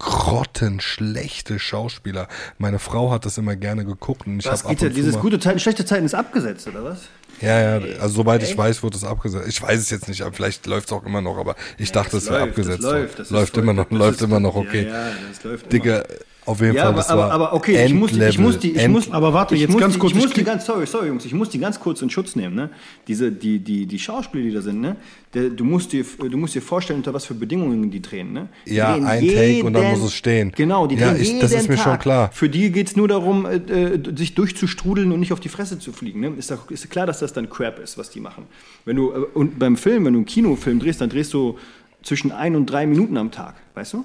grottenschlechte 0.00 1.58
Schauspieler. 1.58 2.26
Meine 2.58 2.78
Frau 2.78 3.12
hat 3.12 3.26
das 3.26 3.38
immer 3.38 3.54
gerne 3.54 3.84
geguckt 3.84 4.26
und 4.26 4.40
ich 4.40 4.46
Was 4.46 4.64
geht 4.64 4.80
ja, 4.82 4.88
zu 4.88 4.94
dieses 4.94 5.18
gute 5.18 5.38
Zeiten, 5.38 5.60
schlechte 5.60 5.84
Zeiten 5.84 6.06
ist 6.06 6.14
abgesetzt, 6.14 6.66
oder 6.66 6.82
was? 6.82 7.02
ja, 7.40 7.78
ja, 7.78 8.00
also 8.00 8.16
soweit 8.16 8.42
ich 8.42 8.56
weiß, 8.56 8.82
wurde 8.82 8.96
es 8.96 9.04
abgesetzt. 9.04 9.46
Ich 9.48 9.62
weiß 9.62 9.78
es 9.78 9.90
jetzt 9.90 10.08
nicht, 10.08 10.22
aber 10.22 10.32
vielleicht 10.32 10.66
läuft 10.66 10.88
es 10.88 10.92
auch 10.92 11.04
immer 11.04 11.22
noch, 11.22 11.38
aber 11.38 11.54
ich 11.78 11.92
dachte, 11.92 12.16
es 12.16 12.28
wäre 12.30 12.42
abgesetzt. 12.42 12.82
worden. 12.82 13.02
läuft, 13.02 13.18
das 13.18 13.30
läuft 13.30 13.56
immer 13.56 13.72
noch, 13.72 13.88
das 13.88 13.98
läuft 13.98 14.22
immer 14.22 14.40
noch, 14.40 14.56
okay. 14.56 14.86
Ja, 14.86 15.08
ja, 15.08 15.14
das. 15.42 15.62
Digga, 15.68 16.04
auf 16.50 16.60
jeden 16.60 16.74
Ja, 16.74 16.92
Fall, 16.92 17.02
aber, 17.02 17.08
aber, 17.10 17.32
aber 17.32 17.52
okay, 17.54 17.84
ich 17.86 17.94
muss, 17.94 18.12
die- 18.12 18.22
ich 18.22 18.38
muss 18.38 18.58
die, 18.58 18.72
ich 18.72 18.78
End- 18.78 18.92
muss, 18.92 19.10
Aber 19.10 19.32
warte, 19.32 19.54
jetzt 19.56 19.70
muss 19.70 19.80
ganz 19.80 19.94
die, 19.94 20.00
kurz, 20.00 20.12
ich 20.12 20.18
muss 20.22 20.32
die 20.32 20.44
ganz, 20.44 20.66
sorry, 20.66 20.86
sorry 20.86 21.08
Jungs, 21.08 21.24
ich 21.24 21.32
muss 21.34 21.48
die 21.48 21.58
ganz 21.58 21.78
kurz 21.80 22.02
in 22.02 22.10
Schutz 22.10 22.36
nehmen, 22.36 22.54
ne? 22.54 22.70
Diese, 23.08 23.30
die, 23.32 23.58
die, 23.58 23.86
die 23.86 23.98
Schauspieler, 23.98 24.44
die 24.44 24.52
da 24.52 24.60
sind, 24.60 24.80
ne? 24.80 24.96
Der, 25.32 25.48
du 25.48 25.64
musst 25.64 25.92
dir, 25.92 26.04
du 26.18 26.36
musst 26.36 26.54
dir 26.54 26.62
vorstellen, 26.62 26.98
unter 26.98 27.14
was 27.14 27.24
für 27.24 27.34
Bedingungen 27.34 27.90
die 27.90 28.02
drehen, 28.02 28.32
ne? 28.32 28.48
Die 28.66 28.74
Ja, 28.74 28.92
drehen 28.94 29.04
ein 29.06 29.20
Take 29.26 29.64
und 29.64 29.72
dann 29.72 29.90
muss 29.90 30.02
es 30.02 30.14
stehen. 30.14 30.52
Genau, 30.56 30.86
die 30.86 30.96
Ja, 30.96 31.12
drehen 31.12 31.20
ich- 31.22 31.28
jeden 31.28 31.40
das 31.40 31.52
ist 31.52 31.68
mir 31.68 31.76
Tag. 31.76 31.84
schon 31.84 31.98
klar. 32.00 32.30
Für 32.32 32.48
die 32.48 32.70
geht's 32.72 32.96
nur 32.96 33.06
darum, 33.08 33.46
äh, 33.46 33.56
äh, 33.56 34.16
sich 34.16 34.34
durchzustrudeln 34.34 35.12
und 35.12 35.20
nicht 35.20 35.32
auf 35.32 35.40
die 35.40 35.48
Fresse 35.48 35.78
zu 35.78 35.92
fliegen, 35.92 36.20
ne? 36.20 36.32
Ist, 36.36 36.50
doch, 36.50 36.70
ist 36.70 36.90
klar, 36.90 37.06
dass 37.06 37.20
das 37.20 37.32
dann 37.32 37.48
Crap 37.48 37.78
ist, 37.78 37.96
was 37.96 38.10
die 38.10 38.20
machen. 38.20 38.44
Wenn 38.84 38.96
du, 38.96 39.12
äh, 39.12 39.16
und 39.34 39.58
beim 39.58 39.76
Film, 39.76 40.04
wenn 40.04 40.14
du 40.14 40.18
einen 40.20 40.26
Kinofilm 40.26 40.80
drehst, 40.80 41.00
dann 41.00 41.10
drehst 41.10 41.32
du 41.32 41.56
zwischen 42.02 42.32
ein 42.32 42.56
und 42.56 42.66
drei 42.66 42.86
Minuten 42.86 43.16
am 43.16 43.30
Tag, 43.30 43.54
weißt 43.74 43.92
du? 43.92 44.04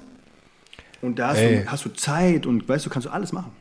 Und 1.02 1.18
da 1.18 1.28
hast, 1.28 1.40
du, 1.40 1.70
hast 1.70 1.84
du 1.84 1.88
Zeit 1.90 2.46
und 2.46 2.68
weißt 2.68 2.86
du, 2.86 2.90
kannst 2.90 3.06
du 3.06 3.12
alles 3.12 3.32
machen. 3.32 3.52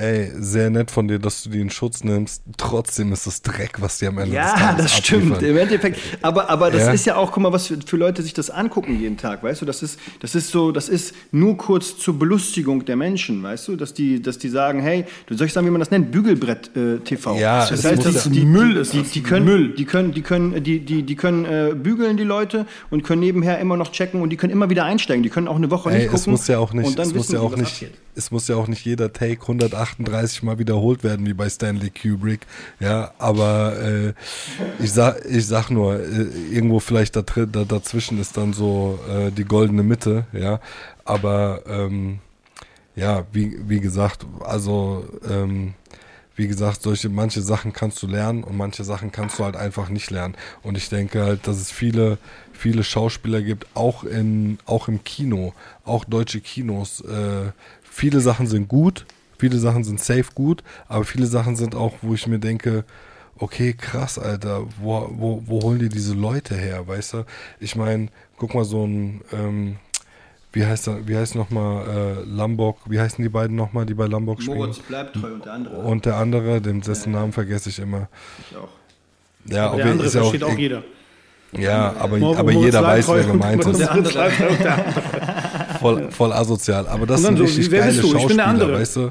Ey, 0.00 0.30
sehr 0.38 0.70
nett 0.70 0.90
von 0.90 1.06
dir, 1.08 1.18
dass 1.18 1.42
du 1.42 1.50
die 1.50 1.60
in 1.60 1.68
Schutz 1.68 2.02
nimmst. 2.04 2.42
Trotzdem 2.56 3.12
ist 3.12 3.26
es 3.26 3.42
Dreck, 3.42 3.82
was 3.82 3.98
die 3.98 4.06
am 4.06 4.16
Ende 4.16 4.30
des 4.30 4.34
Ja, 4.36 4.54
Tages 4.56 4.84
das 4.84 4.96
stimmt. 4.96 5.32
abliefern. 5.34 5.44
Im 5.50 5.56
Endeffekt. 5.58 6.00
Aber, 6.22 6.48
aber 6.48 6.70
das 6.70 6.86
Ja. 6.86 6.92
ist 6.92 7.04
ja 7.04 7.16
auch, 7.16 7.32
guck 7.32 7.42
mal, 7.42 7.52
was 7.52 7.66
für, 7.66 7.76
für 7.84 7.98
Leute 7.98 8.22
sich 8.22 8.32
das 8.32 8.48
angucken 8.48 8.98
jeden 8.98 9.18
Tag, 9.18 9.42
weißt 9.42 9.60
du? 9.60 9.66
Das 9.66 9.82
ist, 9.82 9.98
das 10.20 10.34
ist 10.34 10.50
so, 10.50 10.72
das 10.72 10.88
ist 10.88 11.14
nur 11.32 11.56
kurz 11.58 11.98
zur 11.98 12.18
Belustigung 12.18 12.84
der 12.86 12.96
Menschen, 12.96 13.42
weißt 13.42 13.68
du? 13.68 13.76
Dass 13.76 13.92
die, 13.92 14.22
dass 14.22 14.38
die 14.38 14.48
sagen, 14.48 14.80
hey, 14.80 15.04
du 15.26 15.36
soll 15.36 15.48
ich 15.48 15.52
sagen, 15.52 15.66
wie 15.66 15.70
man 15.70 15.80
das 15.80 15.90
nennt? 15.90 16.10
Bügelbrett 16.10 16.70
äh. 16.76 16.98
Ja, 17.38 17.60
das 17.68 17.72
es 17.72 17.84
heißt, 17.84 18.06
das 18.06 18.24
ja- 18.24 18.30
die, 18.30 18.44
Müll 18.46 18.76
ist 18.78 18.94
die, 18.94 19.02
das. 19.02 19.10
die 19.10 19.22
können, 19.22 19.44
Müll. 19.44 19.74
die 19.74 19.84
können, 19.84 20.12
die 20.12 20.22
können, 20.22 20.64
die, 20.64 20.80
die, 20.80 21.02
die 21.02 21.14
können 21.16 21.44
äh, 21.44 21.74
bügeln 21.74 22.16
die 22.16 22.24
Leute 22.24 22.66
und 22.90 23.02
können 23.04 23.20
nebenher 23.20 23.58
immer 23.58 23.76
noch 23.76 23.92
checken 23.92 24.22
und 24.22 24.30
die 24.30 24.36
können 24.38 24.52
immer 24.52 24.70
wieder 24.70 24.84
einsteigen. 24.84 25.22
Die 25.22 25.28
können 25.28 25.46
auch 25.48 25.56
eine 25.56 25.70
Woche 25.70 25.90
Ey, 25.90 25.96
nicht 25.96 26.04
gucken. 26.06 26.20
es 26.20 26.26
muss 26.26 26.48
ja 26.48 26.58
auch 26.58 26.72
nicht, 26.72 26.98
es 26.98 27.14
muss 27.14 27.30
ja 27.30 27.40
auch 27.40 27.54
nicht, 27.56 27.86
es 28.14 28.30
muss 28.30 28.48
ja 28.48 28.56
auch 28.56 28.68
nicht 28.68 28.84
jeder 28.84 29.12
Take 29.12 29.36
138 29.92 30.42
mal 30.42 30.58
wiederholt 30.58 31.04
werden 31.04 31.26
wie 31.26 31.34
bei 31.34 31.48
Stanley 31.48 31.90
Kubrick. 31.90 32.46
Ja, 32.78 33.12
aber 33.18 33.76
äh, 33.80 34.12
ich 34.82 34.92
sag, 34.92 35.24
ich 35.26 35.46
sag 35.46 35.70
nur, 35.70 36.00
äh, 36.00 36.26
irgendwo 36.50 36.80
vielleicht 36.80 37.16
da, 37.16 37.22
da 37.22 37.64
dazwischen 37.64 38.20
ist 38.20 38.36
dann 38.36 38.52
so 38.52 38.98
äh, 39.08 39.30
die 39.30 39.44
goldene 39.44 39.82
Mitte. 39.82 40.26
Ja, 40.32 40.60
aber 41.04 41.62
ähm, 41.66 42.20
ja, 42.96 43.24
wie 43.32 43.58
wie 43.68 43.80
gesagt, 43.80 44.26
also 44.44 45.04
ähm, 45.28 45.74
wie 46.40 46.48
gesagt, 46.48 46.80
solche 46.80 47.10
manche 47.10 47.42
Sachen 47.42 47.74
kannst 47.74 48.02
du 48.02 48.06
lernen 48.06 48.44
und 48.44 48.56
manche 48.56 48.82
Sachen 48.82 49.12
kannst 49.12 49.38
du 49.38 49.44
halt 49.44 49.56
einfach 49.56 49.90
nicht 49.90 50.10
lernen. 50.10 50.36
Und 50.62 50.78
ich 50.78 50.88
denke 50.88 51.22
halt, 51.22 51.46
dass 51.46 51.58
es 51.58 51.70
viele, 51.70 52.16
viele 52.54 52.82
Schauspieler 52.82 53.42
gibt, 53.42 53.66
auch 53.74 54.04
in, 54.04 54.58
auch 54.64 54.88
im 54.88 55.04
Kino, 55.04 55.52
auch 55.84 56.06
deutsche 56.06 56.40
Kinos. 56.40 57.02
Äh, 57.02 57.52
viele 57.82 58.20
Sachen 58.20 58.46
sind 58.46 58.68
gut, 58.68 59.04
viele 59.40 59.58
Sachen 59.58 59.82
sind 59.84 59.98
safe 60.00 60.26
gut, 60.34 60.62
aber 60.88 61.04
viele 61.04 61.26
Sachen 61.26 61.56
sind 61.56 61.74
auch, 61.74 61.94
wo 62.02 62.14
ich 62.14 62.26
mir 62.26 62.38
denke, 62.38 62.84
okay, 63.38 63.72
krass, 63.72 64.18
Alter, 64.18 64.64
wo, 64.80 65.08
wo, 65.12 65.42
wo 65.46 65.62
holen 65.62 65.78
die 65.80 65.88
diese 65.88 66.14
Leute 66.14 66.54
her, 66.54 66.86
weißt 66.86 67.14
du? 67.14 67.24
Ich 67.58 67.74
meine, 67.74 68.08
guck 68.36 68.54
mal, 68.54 68.64
so 68.64 68.84
ein, 68.86 69.22
ähm, 69.32 69.76
wie 70.52 70.66
heißt 70.66 70.88
er, 70.88 71.08
wie 71.08 71.16
heißt 71.16 71.34
nochmal 71.36 71.86
äh, 71.88 72.24
Lambok, 72.28 72.78
wie 72.86 73.00
heißen 73.00 73.22
die 73.22 73.28
beiden 73.30 73.56
nochmal, 73.56 73.86
die 73.86 73.94
bei 73.94 74.06
Lambok 74.06 74.42
spielen? 74.42 74.58
Moritz 74.58 74.78
bleibt 74.80 75.14
treu 75.16 75.32
und 75.32 75.44
der 75.46 75.52
andere. 75.54 75.76
Und 75.76 76.04
der 76.04 76.16
andere, 76.16 76.60
dem 76.60 76.80
dessen 76.82 77.12
Namen 77.12 77.32
vergesse 77.32 77.70
ich 77.70 77.78
immer. 77.78 78.08
ich 78.50 78.56
auch. 78.56 78.68
Ja, 79.46 79.68
Aber 79.68 79.76
der 79.76 79.86
er- 79.86 79.92
andere 79.92 80.06
ist 80.08 80.14
ja 80.14 80.20
versteht 80.20 80.44
auch 80.44 80.50
auch, 80.52 80.58
jeder. 80.58 80.82
ja, 81.56 81.94
aber, 81.98 82.16
aber 82.36 82.52
Moritz 82.52 82.64
jeder 82.74 82.82
weiß, 82.82 83.08
wer 83.08 83.24
gemeint 83.24 83.64
ist. 83.64 83.80
der 83.80 83.90
andere. 83.90 84.32
Voll, 85.80 86.10
voll 86.10 86.32
asozial. 86.32 86.86
Aber 86.88 87.06
das 87.06 87.22
sind 87.22 87.38
so, 87.38 87.44
richtig 87.44 87.70
geile 87.70 87.94
du? 88.00 88.08
Schauspieler, 88.10 88.72
weißt 88.72 88.96
du? 88.96 89.10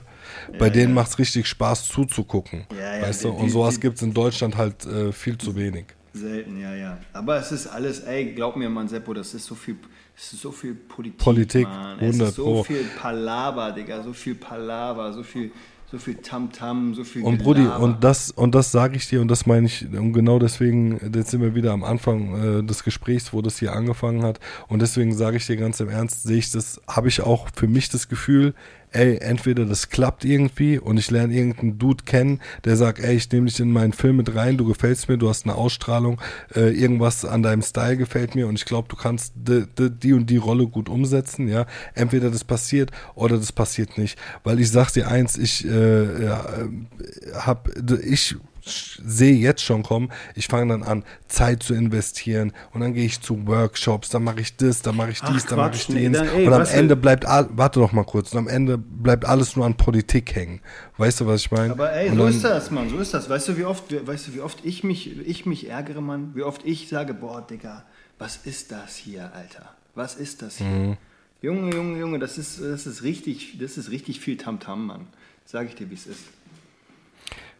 Bei 0.57 0.69
denen 0.69 0.93
macht's 0.93 1.17
richtig 1.19 1.47
Spaß 1.47 1.87
zuzugucken. 1.87 2.65
Ja, 2.77 2.95
ja, 2.97 3.01
weißt 3.03 3.25
du? 3.25 3.29
die- 3.31 3.35
Und 3.37 3.49
sowas 3.49 3.75
die- 3.75 3.81
gibt's 3.81 4.01
in 4.01 4.13
Deutschland 4.13 4.57
halt 4.57 4.85
äh, 4.85 5.11
viel 5.11 5.37
zu 5.37 5.55
wenig. 5.55 5.85
Selten, 6.13 6.59
ja, 6.59 6.73
ja. 6.75 6.97
Aber 7.13 7.37
es 7.37 7.51
ist 7.51 7.67
alles, 7.67 7.99
ey, 8.01 8.33
glaub 8.33 8.55
mir, 8.55 8.69
man, 8.69 8.87
Seppo, 8.87 9.13
das 9.13 9.33
ist 9.35 9.45
so 9.45 9.53
viel, 9.55 9.75
es 10.17 10.33
ist 10.33 10.41
so 10.41 10.51
viel 10.51 10.73
Politik. 10.73 11.19
Politik, 11.19 11.67
Mann. 11.67 11.97
Es 11.99 12.15
100 12.15 12.29
ist 12.29 12.35
so 12.35 12.43
Pro. 12.45 12.63
viel 12.63 12.83
Palaver, 12.99 13.71
Digga, 13.73 14.01
so 14.03 14.11
viel 14.13 14.33
Palaver, 14.35 15.13
so 15.13 15.21
viel, 15.21 15.51
so 15.91 15.99
viel 15.99 16.15
Tamtam, 16.15 16.95
so 16.95 17.03
viel 17.03 17.23
Und 17.23 17.37
Brudi, 17.43 17.61
Gelaber. 17.61 17.83
und 17.83 18.03
das, 18.03 18.31
und 18.31 18.55
das 18.55 18.71
sage 18.71 18.95
ich 18.97 19.07
dir 19.07 19.21
und 19.21 19.27
das 19.27 19.45
meine 19.45 19.67
ich, 19.67 19.85
und 19.91 20.13
genau 20.13 20.39
deswegen, 20.39 20.99
jetzt 21.13 21.29
sind 21.29 21.41
wir 21.41 21.53
wieder 21.53 21.71
am 21.73 21.83
Anfang 21.83 22.59
äh, 22.59 22.63
des 22.63 22.83
Gesprächs, 22.83 23.31
wo 23.31 23.41
das 23.43 23.59
hier 23.59 23.73
angefangen 23.73 24.23
hat. 24.23 24.39
Und 24.67 24.81
deswegen 24.81 25.15
sage 25.15 25.37
ich 25.37 25.45
dir 25.45 25.57
ganz 25.57 25.79
im 25.79 25.89
Ernst, 25.89 26.23
sehe 26.23 26.37
ich 26.37 26.51
das, 26.51 26.81
habe 26.87 27.07
ich 27.07 27.21
auch 27.21 27.47
für 27.55 27.67
mich 27.67 27.89
das 27.89 28.07
Gefühl, 28.09 28.55
ey, 28.91 29.17
entweder 29.17 29.65
das 29.65 29.89
klappt 29.89 30.25
irgendwie 30.25 30.79
und 30.79 30.97
ich 30.97 31.11
lerne 31.11 31.33
irgendeinen 31.33 31.77
Dude 31.77 32.03
kennen, 32.03 32.41
der 32.65 32.75
sagt, 32.75 32.99
ey, 32.99 33.15
ich 33.15 33.31
nehme 33.31 33.47
dich 33.47 33.59
in 33.59 33.71
meinen 33.71 33.93
Film 33.93 34.17
mit 34.17 34.35
rein, 34.35 34.57
du 34.57 34.65
gefällst 34.65 35.09
mir, 35.09 35.17
du 35.17 35.29
hast 35.29 35.45
eine 35.45 35.55
Ausstrahlung, 35.55 36.19
äh, 36.55 36.71
irgendwas 36.71 37.25
an 37.25 37.43
deinem 37.43 37.61
Style 37.61 37.97
gefällt 37.97 38.35
mir 38.35 38.47
und 38.47 38.55
ich 38.55 38.65
glaube, 38.65 38.87
du 38.87 38.95
kannst 38.95 39.33
die, 39.35 39.65
die, 39.77 39.89
die 39.89 40.13
und 40.13 40.29
die 40.29 40.37
Rolle 40.37 40.67
gut 40.67 40.89
umsetzen, 40.89 41.47
ja. 41.47 41.65
Entweder 41.93 42.31
das 42.31 42.43
passiert 42.43 42.91
oder 43.15 43.37
das 43.37 43.51
passiert 43.51 43.97
nicht. 43.97 44.17
Weil 44.43 44.59
ich 44.59 44.71
sag 44.71 44.91
dir 44.91 45.07
eins, 45.07 45.37
ich 45.37 45.65
äh, 45.65 46.23
ja, 46.23 46.45
äh, 46.45 47.33
hab, 47.33 47.69
ich 48.03 48.35
sehe 48.71 49.35
jetzt 49.35 49.63
schon 49.63 49.83
kommen, 49.83 50.11
ich 50.35 50.47
fange 50.47 50.71
dann 50.71 50.83
an, 50.83 51.03
Zeit 51.27 51.63
zu 51.63 51.73
investieren 51.73 52.53
und 52.73 52.81
dann 52.81 52.93
gehe 52.93 53.05
ich 53.05 53.21
zu 53.21 53.47
Workshops, 53.47 54.09
dann 54.09 54.23
mache 54.23 54.41
ich 54.41 54.55
das, 54.57 54.81
dann 54.81 54.95
mache 54.95 55.11
ich 55.11 55.19
Ach, 55.21 55.31
dies, 55.31 55.45
dann 55.45 55.57
mache 55.57 55.75
ich 55.75 55.89
nee, 55.89 56.01
jenes 56.01 56.19
dann, 56.19 56.29
ey, 56.29 56.47
und 56.47 56.53
am 56.53 56.65
Ende 56.65 56.95
bleibt, 56.95 57.25
warte 57.25 57.79
doch 57.79 57.91
mal 57.91 58.03
kurz, 58.03 58.33
und 58.33 58.39
am 58.39 58.47
Ende 58.47 58.77
bleibt 58.77 59.25
alles 59.25 59.55
nur 59.55 59.65
an 59.65 59.75
Politik 59.75 60.35
hängen. 60.35 60.61
Weißt 60.97 61.21
du, 61.21 61.27
was 61.27 61.41
ich 61.41 61.51
meine? 61.51 61.71
Aber 61.71 61.91
ey, 61.93 62.09
Und 62.09 62.17
so 62.17 62.27
ist 62.27 62.43
das, 62.43 62.71
Mann, 62.71 62.89
so 62.89 62.97
ist 62.97 63.13
das. 63.13 63.29
Weißt 63.29 63.47
du, 63.47 63.57
wie 63.57 63.63
oft, 63.63 63.85
weißt 64.05 64.27
du, 64.27 64.33
wie 64.33 64.41
oft 64.41 64.65
ich 64.65 64.83
mich, 64.83 65.17
ich 65.27 65.45
mich 65.45 65.69
ärgere, 65.69 66.01
Mann? 66.01 66.31
Wie 66.33 66.43
oft 66.43 66.65
ich 66.65 66.89
sage, 66.89 67.13
boah, 67.13 67.45
Digga, 67.45 67.85
was 68.17 68.37
ist 68.43 68.71
das 68.71 68.95
hier, 68.95 69.31
Alter? 69.33 69.73
Was 69.95 70.15
ist 70.15 70.41
das 70.41 70.57
hier? 70.57 70.67
Mhm. 70.67 70.97
Junge, 71.41 71.73
Junge, 71.73 71.99
Junge, 71.99 72.19
das 72.19 72.37
ist, 72.37 72.61
das 72.61 72.85
ist 72.85 73.03
richtig, 73.03 73.57
das 73.59 73.77
ist 73.77 73.91
richtig 73.91 74.19
viel 74.19 74.35
Tamtam, 74.35 74.87
Mann. 74.87 75.07
Sag 75.45 75.67
ich 75.67 75.75
dir, 75.75 75.89
wie 75.89 75.95
es 75.95 76.05
ist. 76.05 76.19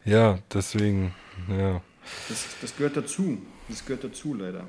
Ja, 0.06 0.40
deswegen, 0.54 1.14
ja. 1.50 1.82
Das, 2.28 2.46
das 2.62 2.76
gehört 2.76 2.98
dazu. 2.98 3.38
Das 3.68 3.86
gehört 3.86 4.04
dazu, 4.04 4.34
leider. 4.34 4.64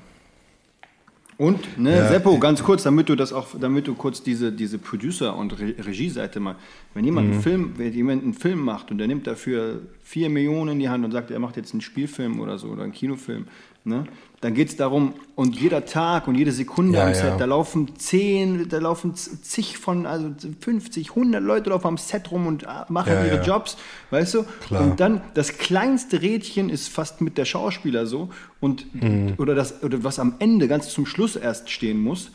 Und, 1.39 1.79
ne, 1.79 1.97
Ja. 1.97 2.09
Seppo, 2.09 2.39
ganz 2.39 2.63
kurz, 2.63 2.83
damit 2.83 3.09
du 3.09 3.15
das 3.17 3.33
auch, 3.33 3.49
damit 3.59 3.87
du 3.87 3.95
kurz 3.95 4.23
diese, 4.23 4.53
diese 4.53 4.77
Producer- 4.77 5.35
und 5.35 5.59
Re 5.59 5.75
Regieseite 5.79 6.39
mal, 6.39 6.57
wenn 6.93 7.05
jemand 7.05 7.29
Mhm. 7.29 7.33
einen 7.33 7.43
Film, 7.43 7.73
wenn 7.79 7.93
jemand 7.95 8.23
einen 8.25 8.35
Film 8.35 8.59
macht 8.61 8.91
und 8.91 8.99
der 8.99 9.07
nimmt 9.07 9.27
dafür 9.27 9.81
vier 10.05 10.29
Millionen 10.29 10.73
in 10.73 10.79
die 10.81 10.89
Hand 10.91 11.03
und 11.03 11.13
sagt, 11.13 11.31
er 11.31 11.39
macht 11.39 11.57
jetzt 11.57 11.73
einen 11.73 11.81
Spielfilm 11.81 12.41
oder 12.41 12.59
so 12.59 12.69
oder 12.69 12.83
einen 12.83 12.93
Kinofilm, 12.93 13.47
ne, 13.85 14.05
dann 14.41 14.55
geht 14.55 14.69
es 14.71 14.77
darum, 14.77 15.15
und 15.35 15.55
jeder 15.55 15.85
Tag 15.85 16.27
und 16.29 16.35
jede 16.35 16.53
Sekunde 16.53 16.99
Ja, 16.99 17.05
am 17.05 17.11
ja. 17.11 17.15
Set, 17.15 17.35
da 17.41 17.45
laufen 17.45 17.95
zehn, 17.99 18.69
da 18.69 18.79
laufen 18.79 19.15
zig 19.15 19.77
von, 19.79 20.07
also 20.07 20.31
50, 20.61 21.11
100 21.11 21.43
Leute 21.43 21.71
laufen 21.71 21.87
am 21.89 21.97
Set 21.99 22.31
rum 22.31 22.47
und 22.47 22.67
ah, 22.67 22.87
machen 22.89 23.13
Ja, 23.13 23.25
ihre 23.27 23.37
ja. 23.37 23.43
Jobs, 23.43 23.77
weißt 24.11 24.35
du? 24.35 24.45
Klar. 24.67 24.83
Und 24.83 25.01
dann 25.01 25.21
das 25.35 25.59
kleinste 25.59 26.23
Rädchen 26.23 26.71
ist 26.71 26.89
fast 26.89 27.21
mit 27.21 27.37
der 27.37 27.45
Schauspieler 27.45 28.07
so 28.07 28.31
und 28.61 28.87
Mhm. 28.95 29.35
oder 29.39 29.55
das 29.55 29.83
oder 29.83 30.03
was 30.05 30.19
am 30.19 30.35
Ende 30.39 30.69
ganz 30.69 30.89
zum 30.91 31.05
Schluss 31.07 31.37
erst 31.37 31.69
stehen 31.71 32.01
muss. 32.01 32.31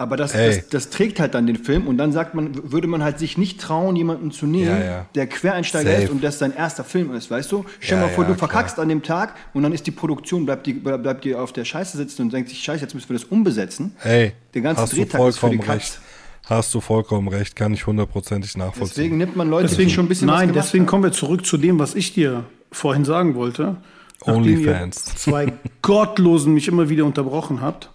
Aber 0.00 0.16
das, 0.16 0.32
das, 0.32 0.68
das 0.70 0.88
trägt 0.88 1.20
halt 1.20 1.34
dann 1.34 1.46
den 1.46 1.56
Film 1.56 1.86
und 1.86 1.98
dann 1.98 2.10
sagt 2.10 2.34
man, 2.34 2.72
würde 2.72 2.86
man 2.88 3.04
halt 3.04 3.18
sich 3.18 3.36
nicht 3.36 3.60
trauen, 3.60 3.96
jemanden 3.96 4.30
zu 4.30 4.46
nehmen, 4.46 4.70
Ja, 4.80 4.82
ja. 4.82 5.06
der 5.14 5.26
Quereinsteiger 5.26 5.90
Safe. 5.90 6.02
ist 6.04 6.10
und 6.10 6.24
das 6.24 6.38
sein 6.38 6.54
erster 6.56 6.84
Film 6.84 7.14
ist, 7.14 7.30
weißt 7.30 7.52
du? 7.52 7.66
Stell 7.80 7.98
Ja, 7.98 8.06
mal 8.06 8.10
vor, 8.10 8.24
ja, 8.24 8.30
du 8.30 8.36
verkackst 8.36 8.76
klar. 8.76 8.84
an 8.84 8.88
dem 8.88 9.02
Tag 9.02 9.34
und 9.52 9.62
dann 9.62 9.72
ist 9.72 9.86
die 9.86 9.90
Produktion, 9.90 10.46
bleibt 10.46 10.66
die, 10.66 10.72
bleibt 10.72 11.24
die 11.24 11.34
auf 11.34 11.52
der 11.52 11.66
Scheiße 11.66 11.98
sitzen 11.98 12.22
und 12.22 12.32
denkt 12.32 12.48
sich, 12.48 12.60
Scheiße, 12.60 12.80
jetzt 12.80 12.94
müssen 12.94 13.10
wir 13.10 13.14
das 13.18 13.24
umbesetzen. 13.24 13.94
Ey, 14.02 14.32
Der 14.54 14.62
ganze 14.62 14.80
hast 14.80 14.92
du 14.94 14.96
Drehtag 14.96 15.20
ist 15.28 15.38
für 15.38 15.50
die 15.50 15.56
vollkommen 15.58 15.60
Katz. 15.60 15.76
recht. 15.76 16.00
Hast 16.46 16.72
du 16.74 16.80
vollkommen 16.80 17.28
recht, 17.28 17.54
kann 17.54 17.74
ich 17.74 17.86
hundertprozentig 17.86 18.56
nachvollziehen. 18.56 18.88
Deswegen 18.88 19.18
nimmt 19.18 19.36
man 19.36 19.50
Leute, 19.50 19.68
Deswegen 19.68 19.90
die 19.90 19.94
schon 19.94 20.06
ein 20.06 20.08
bisschen 20.08 20.28
Nein, 20.28 20.52
deswegen 20.54 20.84
haben. 20.84 20.88
kommen 20.90 21.04
wir 21.04 21.12
zurück 21.12 21.44
zu 21.44 21.58
dem, 21.58 21.78
was 21.78 21.94
ich 21.94 22.14
dir 22.14 22.44
vorhin 22.72 23.04
sagen 23.04 23.34
wollte. 23.34 23.76
Onlyfans. 24.22 25.04
Zwei 25.16 25.52
Gottlosen 25.82 26.54
mich 26.54 26.68
immer 26.68 26.88
wieder 26.88 27.04
unterbrochen 27.04 27.60
habt. 27.60 27.90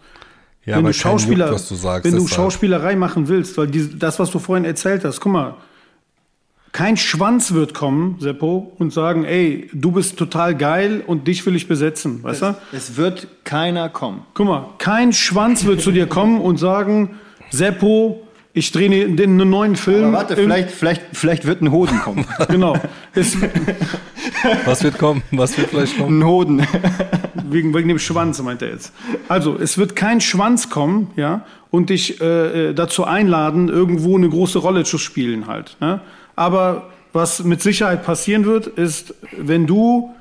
Ja, 0.66 0.74
wenn 0.74 0.80
aber 0.80 0.89
du 0.89 0.93
Schauspieler, 0.93 1.45
Juckt, 1.45 1.55
was 1.55 1.70
du 1.70 1.76
sagst. 1.76 2.11
wenn 2.11 2.18
du. 2.18 2.28
Schauspielerei 2.28 2.95
machen 2.95 3.28
willst, 3.28 3.57
weil 3.57 3.68
die, 3.68 3.97
das, 3.97 4.20
was 4.20 4.32
du 4.32 4.39
vorhin 4.39 4.66
erzählt 4.66 5.05
hast, 5.05 5.20
guck 5.20 5.32
mal, 5.32 5.55
kein 6.72 6.97
Schwanz 6.97 7.53
wird 7.53 7.74
kommen, 7.74 8.18
Seppo, 8.20 8.74
und 8.80 8.91
sagen, 8.91 9.24
ey, 9.24 9.70
du 9.74 9.91
bist 9.91 10.18
total 10.18 10.55
geil 10.55 11.01
und 11.05 11.26
dich 11.26 11.45
will 11.45 11.55
ich 11.55 11.70
besetzen, 11.70 12.22
weißt 12.22 12.41
du? 12.41 12.55
Es 12.74 12.97
wird 12.97 13.28
keiner 13.45 13.88
kommen. 13.88 14.26
Guck 14.34 14.47
mal, 14.47 14.66
kein 14.78 15.13
Schwanz 15.13 15.63
wird 15.63 15.80
zu 15.80 15.91
dir 15.91 16.07
kommen 16.07 16.41
und 16.41 16.57
sagen, 16.57 17.16
Seppo, 17.49 18.24
ich 18.56 18.72
drehe 18.72 18.89
den, 18.89 19.18
den 19.18 19.32
einen 19.32 19.49
neuen 19.49 19.76
Film. 19.76 20.06
Aber 20.06 20.18
warte, 20.20 20.36
vielleicht, 20.38 20.72
vielleicht, 20.72 21.01
vielleicht 21.12 21.45
wird 21.45 21.62
ein 21.62 21.72
Hoden 21.72 21.99
kommen. 21.99 22.26
Genau. 22.47 22.78
Was 24.64 24.82
wird 24.82 24.97
kommen? 24.97 25.24
Was 25.32 25.58
wird 25.58 25.70
vielleicht 25.70 25.97
kommen? 25.97 26.20
ein 26.20 26.26
Hoden. 26.26 26.68
wegen, 27.49 27.74
wegen 27.74 27.89
dem 27.89 27.99
Schwanz, 27.99 28.41
meint 28.41 28.62
er 28.62 28.70
jetzt. 28.70 28.93
Also, 29.28 29.58
es 29.58 29.78
wird 29.78 29.95
kein 29.97 30.22
Schwanz 30.22 30.70
kommen, 30.70 31.12
ja, 31.18 31.45
und 31.70 31.89
dich 31.89 32.22
äh, 32.22 32.70
äh, 32.70 32.74
dazu 32.74 33.03
einladen, 33.03 33.68
irgendwo 33.68 34.16
eine 34.16 34.30
große 34.30 34.60
Rolle 34.60 34.86
zu 34.86 34.97
spielen 34.97 35.47
halt. 35.47 35.76
Ne? 35.82 35.99
Aber 36.38 36.89
was 37.12 37.43
mit 37.43 37.62
Sicherheit 37.62 38.06
passieren 38.06 38.45
wird, 38.45 38.68
ist, 38.68 39.16
wenn 39.38 39.68
du 39.68 40.14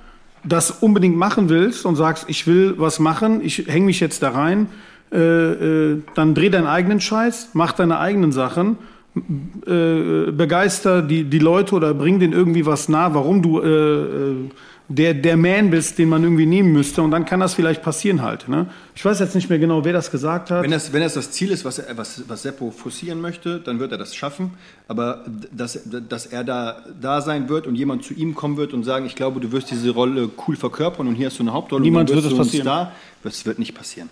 das 0.43 0.72
unbedingt 0.72 1.16
machen 1.16 1.49
willst 1.49 1.87
und 1.87 1.95
sagst, 1.95 2.24
ich 2.26 2.49
will 2.49 2.74
was 2.78 2.99
machen, 2.99 3.41
ich 3.45 3.66
hänge 3.68 3.87
mich 3.87 4.01
jetzt 4.01 4.24
da 4.24 4.30
rein, 4.30 4.66
äh, 5.12 5.18
äh, 5.92 6.02
dann 6.14 6.34
dreh 6.34 6.50
deinen 6.50 6.66
eigenen 6.66 7.00
Scheiß, 7.00 7.50
mach 7.52 7.72
deine 7.72 7.98
eigenen 7.98 8.32
Sachen, 8.32 8.78
äh, 9.66 10.30
begeister 10.32 11.02
die, 11.02 11.24
die 11.24 11.38
Leute 11.38 11.74
oder 11.74 11.94
bring 11.94 12.18
denen 12.18 12.32
irgendwie 12.32 12.66
was 12.66 12.88
nah, 12.88 13.14
warum 13.14 13.42
du 13.42 13.61
äh, 13.61 13.66
äh, 13.68 14.34
der, 14.88 15.14
der 15.14 15.38
Man 15.38 15.70
bist, 15.70 15.96
den 15.98 16.11
man 16.11 16.22
irgendwie 16.24 16.44
nehmen 16.44 16.72
müsste. 16.72 17.00
Und 17.00 17.11
dann 17.11 17.24
kann 17.24 17.40
das 17.40 17.55
vielleicht 17.55 17.80
passieren 17.82 18.20
halt. 18.20 18.48
Ne? 18.48 18.66
Ich 18.94 19.02
weiß 19.02 19.18
jetzt 19.20 19.34
nicht 19.34 19.48
mehr 19.48 19.59
genau, 19.59 19.82
wer 19.84 19.94
das 19.94 20.11
gesagt 20.11 20.50
hat. 20.50 20.62
Wenn 20.62 20.72
das, 20.72 20.92
wenn 20.92 21.00
das 21.00 21.14
das 21.14 21.30
Ziel 21.30 21.52
ist, 21.52 21.64
was, 21.64 21.78
er- 21.78 21.96
was, 21.96 22.24
was 22.28 22.42
Seppo 22.42 22.70
forcieren 22.70 23.20
möchte, 23.22 23.61
dann 23.61 23.78
wird 23.80 23.92
er 23.92 23.98
das 23.98 24.14
schaffen. 24.14 24.50
Aber 24.86 25.24
dass, 25.57 25.78
dass 26.09 26.26
er 26.26 26.44
da, 26.44 26.82
da 27.00 27.22
sein 27.22 27.48
wird 27.48 27.66
und 27.66 27.76
jemand 27.76 28.05
zu 28.05 28.12
ihm 28.12 28.34
kommen 28.34 28.59
wird 28.59 28.74
und 28.74 28.84
sagen, 28.84 29.07
ich 29.07 29.14
glaube, 29.14 29.40
du 29.40 29.52
wirst 29.52 29.70
diese 29.70 29.88
Rolle 29.90 30.28
cool 30.46 30.57
verkörpern 30.57 31.07
und 31.09 31.14
hier 31.14 31.26
hast 31.28 31.38
du 31.38 31.44
eine 31.44 31.55
Hauptrolle 31.55 31.82
Niemand 31.82 32.11
und 32.11 32.16
dann 32.16 32.24
wird 32.24 32.32
wirst 32.32 32.36
du 32.36 32.42
ein 32.42 32.46
passieren. 32.46 32.66
Star, 32.66 32.92
das 33.22 33.46
wird 33.46 33.59
nicht 33.59 33.74
passieren. 33.74 34.11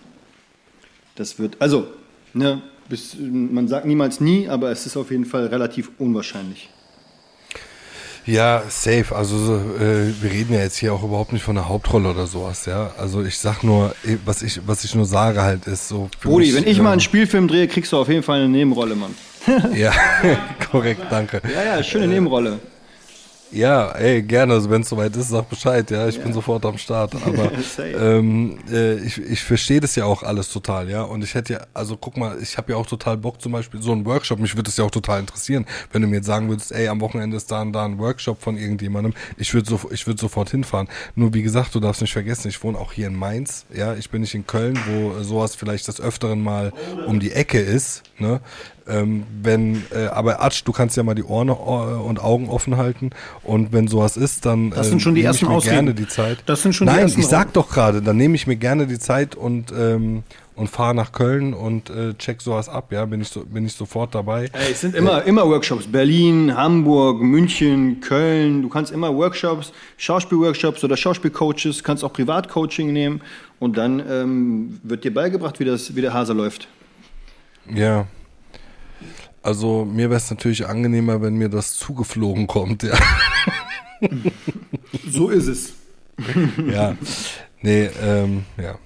Das 1.15 1.39
wird, 1.39 1.57
also, 1.59 1.87
ne, 2.33 2.61
bis, 2.89 3.15
man 3.19 3.67
sagt 3.67 3.85
niemals 3.85 4.19
nie, 4.19 4.47
aber 4.49 4.71
es 4.71 4.85
ist 4.85 4.97
auf 4.97 5.11
jeden 5.11 5.25
Fall 5.25 5.47
relativ 5.47 5.91
unwahrscheinlich. 5.99 6.69
Ja, 8.25 8.63
safe. 8.69 9.13
Also 9.13 9.37
so, 9.37 9.55
äh, 9.55 10.13
wir 10.21 10.31
reden 10.31 10.53
ja 10.53 10.61
jetzt 10.61 10.77
hier 10.77 10.93
auch 10.93 11.03
überhaupt 11.03 11.33
nicht 11.33 11.43
von 11.43 11.57
einer 11.57 11.67
Hauptrolle 11.67 12.09
oder 12.09 12.25
sowas, 12.25 12.65
ja. 12.65 12.91
Also 12.97 13.23
ich 13.23 13.37
sag 13.37 13.63
nur, 13.63 13.93
eh, 14.05 14.17
was 14.25 14.41
ich, 14.41 14.61
was 14.65 14.83
ich 14.85 14.95
nur 14.95 15.05
sage 15.05 15.41
halt 15.41 15.67
ist 15.67 15.89
so. 15.89 16.09
mich, 16.23 16.55
wenn 16.55 16.65
ich 16.65 16.77
ähm, 16.77 16.83
mal 16.85 16.93
einen 16.93 17.01
Spielfilm 17.01 17.47
drehe, 17.47 17.67
kriegst 17.67 17.91
du 17.91 17.97
auf 17.97 18.07
jeden 18.07 18.23
Fall 18.23 18.39
eine 18.39 18.49
Nebenrolle, 18.49 18.95
Mann. 18.95 19.13
Ja, 19.75 19.91
korrekt, 20.71 21.01
danke. 21.09 21.41
Ja, 21.53 21.75
ja, 21.75 21.83
schöne 21.83 22.07
Nebenrolle. 22.07 22.59
Ja, 23.53 23.91
ey, 23.91 24.23
gerne. 24.23 24.53
Also 24.53 24.69
wenn 24.71 24.81
es 24.81 24.89
soweit 24.89 25.15
ist, 25.15 25.29
sag 25.29 25.47
Bescheid. 25.47 25.89
Ja, 25.91 26.07
ich 26.07 26.19
bin 26.19 26.33
sofort 26.33 26.65
am 26.65 26.77
Start. 26.79 27.15
Aber 27.25 27.51
ähm, 27.79 28.57
äh, 28.71 28.95
ich, 28.95 29.19
ich 29.19 29.43
verstehe 29.43 29.79
das 29.79 29.95
ja 29.95 30.05
auch 30.05 30.23
alles 30.23 30.51
total, 30.51 30.89
ja. 30.89 31.03
Und 31.03 31.23
ich 31.23 31.35
hätte 31.35 31.53
ja, 31.53 31.67
also 31.73 31.95
guck 31.95 32.17
mal, 32.17 32.37
ich 32.41 32.57
habe 32.57 32.71
ja 32.71 32.77
auch 32.77 32.87
total 32.87 33.17
Bock 33.17 33.39
zum 33.41 33.51
Beispiel 33.51 33.81
so 33.81 33.91
einen 33.91 34.05
Workshop. 34.05 34.39
Mich 34.39 34.55
würde 34.55 34.69
es 34.69 34.77
ja 34.77 34.83
auch 34.83 34.91
total 34.91 35.19
interessieren, 35.19 35.67
wenn 35.91 36.01
du 36.01 36.07
mir 36.07 36.17
jetzt 36.17 36.25
sagen 36.25 36.49
würdest, 36.49 36.71
ey, 36.71 36.87
am 36.87 36.99
Wochenende 36.99 37.37
ist 37.37 37.51
da 37.51 37.61
und 37.61 37.73
da 37.73 37.85
ein 37.85 37.99
Workshop 37.99 38.41
von 38.41 38.57
irgendjemandem. 38.57 39.13
Ich 39.37 39.53
würde 39.53 39.69
so, 39.69 39.79
ich 39.91 40.07
würde 40.07 40.19
sofort 40.19 40.49
hinfahren. 40.49 40.87
Nur 41.15 41.33
wie 41.35 41.43
gesagt, 41.43 41.75
du 41.75 41.79
darfst 41.79 42.01
nicht 42.01 42.13
vergessen, 42.13 42.47
ich 42.47 42.63
wohne 42.63 42.79
auch 42.79 42.91
hier 42.91 43.05
in 43.05 43.15
Mainz. 43.15 43.65
Ja, 43.71 43.93
ich 43.93 44.09
bin 44.09 44.21
nicht 44.21 44.33
in 44.33 44.47
Köln, 44.47 44.79
wo 44.87 45.21
sowas 45.21 45.55
vielleicht 45.55 45.87
des 45.87 46.01
Öfteren 46.01 46.41
mal 46.41 46.73
um 47.05 47.19
die 47.19 47.31
Ecke 47.31 47.59
ist. 47.59 48.01
Ne? 48.17 48.41
Ähm, 48.87 49.23
wenn, 49.41 49.83
äh, 49.95 50.07
aber 50.07 50.43
Atsch, 50.43 50.63
du 50.65 50.71
kannst 50.73 50.97
ja 50.97 51.03
mal 51.03 51.15
die 51.15 51.23
Ohren 51.23 51.47
äh, 51.49 51.51
und 51.51 52.19
Augen 52.21 52.49
offen 52.49 52.75
halten 52.77 53.11
und 53.43 53.71
wenn 53.71 53.87
sowas 53.87 54.17
ist, 54.17 54.45
dann 54.45 54.71
Das 54.71 54.87
äh, 54.87 54.89
sind 54.89 55.01
schon 55.01 55.15
die 55.15 55.21
nehme 55.21 55.29
ersten 55.29 55.45
ich 55.45 55.49
mir 55.49 55.55
Ausreden. 55.55 55.75
gerne 55.75 55.93
die 55.93 56.07
Zeit. 56.07 56.39
Das 56.45 56.61
sind 56.63 56.73
schon 56.75 56.87
die 56.87 56.93
Nein, 56.93 57.03
ersten 57.03 57.21
ich 57.21 57.27
sag 57.27 57.53
doch 57.53 57.69
gerade, 57.69 58.01
dann 58.01 58.17
nehme 58.17 58.35
ich 58.35 58.45
mir 58.45 58.57
gerne 58.57 58.85
die 58.87 58.99
Zeit 58.99 59.35
und 59.35 59.71
ähm, 59.77 60.23
und 60.55 60.69
fahre 60.69 60.93
nach 60.93 61.11
Köln 61.13 61.53
und 61.55 61.89
äh, 61.89 62.13
check 62.15 62.39
sowas 62.41 62.69
ab, 62.69 62.91
ja, 62.91 63.05
bin 63.05 63.21
ich 63.21 63.29
so 63.29 63.43
bin 63.43 63.65
ich 63.65 63.73
sofort 63.73 64.13
dabei. 64.13 64.49
Ey, 64.53 64.71
es 64.73 64.81
sind 64.81 64.95
immer, 64.95 65.23
immer 65.23 65.47
Workshops. 65.47 65.87
Berlin, 65.87 66.55
Hamburg, 66.55 67.21
München, 67.21 68.01
Köln. 68.01 68.61
Du 68.61 68.69
kannst 68.69 68.91
immer 68.91 69.15
Workshops, 69.15 69.71
Schauspielworkshops 69.97 70.83
oder 70.83 70.95
Schauspielcoaches, 70.95 71.83
kannst 71.83 72.03
auch 72.03 72.13
Privatcoaching 72.13 72.93
nehmen 72.93 73.21
und 73.59 73.77
dann 73.77 74.03
ähm, 74.07 74.79
wird 74.83 75.03
dir 75.05 75.13
beigebracht, 75.13 75.59
wie, 75.59 75.65
das, 75.65 75.95
wie 75.95 76.01
der 76.01 76.13
Hase 76.13 76.33
läuft. 76.33 76.67
Ja. 77.73 78.05
Also 79.43 79.83
mir 79.83 80.09
wäre 80.09 80.17
es 80.17 80.29
natürlich 80.29 80.67
angenehmer, 80.67 81.21
wenn 81.21 81.35
mir 81.35 81.49
das 81.49 81.73
zugeflogen 81.73 82.47
kommt, 82.47 82.83
ja. 82.83 82.97
so 85.11 85.29
ist 85.29 85.47
es. 85.47 85.73
ja. 86.71 86.95
Nee, 87.61 87.89
ähm, 88.01 88.45
ja. 88.57 88.77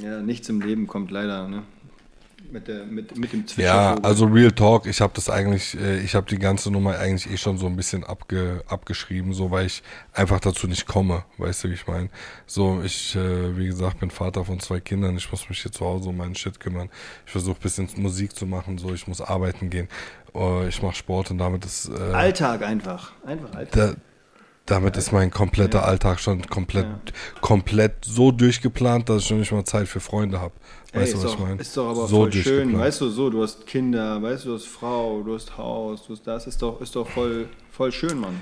Ja, 0.00 0.20
nichts 0.20 0.48
im 0.48 0.60
Leben 0.60 0.88
kommt 0.88 1.12
leider, 1.12 1.48
ne? 1.48 1.62
Mit, 2.54 2.68
der, 2.68 2.84
mit, 2.84 3.18
mit 3.18 3.32
dem 3.32 3.40
Ja, 3.40 3.46
Zwitschervogel. 3.48 4.04
also 4.04 4.26
Real 4.26 4.52
Talk, 4.52 4.86
ich 4.86 5.00
habe 5.00 5.12
das 5.16 5.28
eigentlich, 5.28 5.76
äh, 5.76 5.98
ich 5.98 6.14
habe 6.14 6.28
die 6.30 6.38
ganze 6.38 6.70
Nummer 6.70 6.96
eigentlich 6.96 7.28
eh 7.28 7.36
schon 7.36 7.58
so 7.58 7.66
ein 7.66 7.74
bisschen 7.74 8.04
abge, 8.04 8.62
abgeschrieben, 8.68 9.32
so 9.34 9.50
weil 9.50 9.66
ich 9.66 9.82
einfach 10.12 10.38
dazu 10.38 10.68
nicht 10.68 10.86
komme, 10.86 11.24
weißt 11.38 11.64
du, 11.64 11.70
wie 11.70 11.74
ich 11.74 11.88
meine? 11.88 12.10
So, 12.46 12.80
ich, 12.84 13.16
äh, 13.16 13.58
wie 13.58 13.66
gesagt, 13.66 13.98
bin 13.98 14.12
Vater 14.12 14.44
von 14.44 14.60
zwei 14.60 14.78
Kindern, 14.78 15.16
ich 15.16 15.28
muss 15.32 15.48
mich 15.48 15.62
hier 15.62 15.72
zu 15.72 15.84
Hause 15.84 16.10
um 16.10 16.16
meinen 16.16 16.36
Shit 16.36 16.60
kümmern. 16.60 16.90
Ich 17.26 17.32
versuche 17.32 17.58
bisschen 17.60 17.88
Musik 17.96 18.36
zu 18.36 18.46
machen, 18.46 18.78
so, 18.78 18.94
ich 18.94 19.08
muss 19.08 19.20
arbeiten 19.20 19.68
gehen, 19.68 19.88
äh, 20.32 20.68
ich 20.68 20.80
mache 20.80 20.94
Sport 20.94 21.32
und 21.32 21.38
damit 21.38 21.64
ist 21.64 21.88
äh, 21.88 22.12
Alltag 22.12 22.62
einfach. 22.62 23.10
Einfach 23.26 23.52
Alltag. 23.52 23.96
da, 23.96 24.00
damit 24.66 24.96
ist 24.96 25.12
mein 25.12 25.30
kompletter 25.30 25.84
Alltag 25.84 26.20
schon 26.20 26.46
komplett, 26.46 26.86
komplett 27.40 28.04
so 28.04 28.30
durchgeplant, 28.30 29.08
dass 29.08 29.22
ich 29.22 29.28
schon 29.28 29.40
nicht 29.40 29.50
mal 29.52 29.64
Zeit 29.64 29.88
für 29.88 30.00
Freunde 30.00 30.40
habe. 30.40 30.54
Ey, 30.94 31.00
Weißt 31.00 31.12
du, 31.12 31.16
ist, 31.18 31.24
was 31.24 31.32
doch, 31.32 31.38
ich 31.40 31.44
meine? 31.44 31.60
ist 31.60 31.76
doch 31.76 31.90
aber 31.90 32.06
so 32.06 32.16
voll 32.16 32.32
schön, 32.32 32.78
weißt 32.78 33.00
du, 33.00 33.08
so, 33.08 33.28
du 33.28 33.42
hast 33.42 33.66
Kinder, 33.66 34.22
weißt 34.22 34.44
du, 34.44 34.50
du 34.50 34.54
hast 34.54 34.68
Frau, 34.68 35.22
du 35.22 35.34
hast 35.34 35.58
Haus, 35.58 36.06
du 36.06 36.12
hast 36.12 36.24
das, 36.24 36.46
ist 36.46 36.62
doch, 36.62 36.80
ist 36.80 36.94
doch 36.94 37.08
voll, 37.08 37.48
voll 37.72 37.90
schön, 37.90 38.20
Mann. 38.20 38.40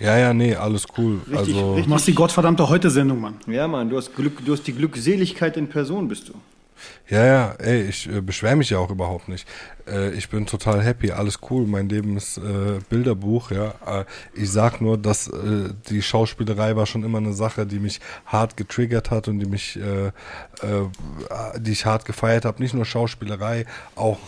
Ja, 0.00 0.18
ja, 0.18 0.34
nee, 0.34 0.56
alles 0.56 0.84
cool. 0.98 1.20
Richtig, 1.30 1.38
also, 1.38 1.68
richtig. 1.70 1.84
Du 1.84 1.90
machst 1.90 2.08
die 2.08 2.14
gottverdammte 2.14 2.68
Heute-Sendung, 2.68 3.20
Mann. 3.20 3.36
Ja, 3.46 3.68
Mann, 3.68 3.88
du 3.88 3.96
hast 3.96 4.16
Glück, 4.16 4.44
du 4.44 4.52
hast 4.52 4.66
die 4.66 4.72
Glückseligkeit 4.72 5.56
in 5.56 5.68
Person, 5.68 6.08
bist 6.08 6.28
du. 6.28 6.32
Ja, 7.12 7.26
ja, 7.26 7.54
ey, 7.58 7.82
ich 7.82 8.08
äh, 8.08 8.22
beschwere 8.22 8.56
mich 8.56 8.70
ja 8.70 8.78
auch 8.78 8.90
überhaupt 8.90 9.28
nicht. 9.28 9.46
Äh, 9.86 10.12
ich 10.12 10.30
bin 10.30 10.46
total 10.46 10.82
happy, 10.82 11.10
alles 11.10 11.40
cool. 11.50 11.66
Mein 11.66 11.90
Leben 11.90 12.16
ist 12.16 12.38
äh, 12.38 12.78
Bilderbuch, 12.88 13.50
ja. 13.50 13.74
Äh, 13.86 14.04
ich 14.32 14.50
sag 14.50 14.80
nur, 14.80 14.96
dass 14.96 15.28
äh, 15.28 15.74
die 15.90 16.00
Schauspielerei 16.00 16.74
war 16.74 16.86
schon 16.86 17.04
immer 17.04 17.18
eine 17.18 17.34
Sache, 17.34 17.66
die 17.66 17.80
mich 17.80 18.00
hart 18.24 18.56
getriggert 18.56 19.10
hat 19.10 19.28
und 19.28 19.40
die 19.40 19.44
mich, 19.46 19.78
äh, 19.78 20.06
äh, 20.06 20.12
die 21.58 21.72
ich 21.72 21.84
hart 21.84 22.06
gefeiert 22.06 22.46
habe. 22.46 22.62
Nicht 22.62 22.72
nur 22.72 22.86
Schauspielerei, 22.86 23.66
auch 23.94 24.18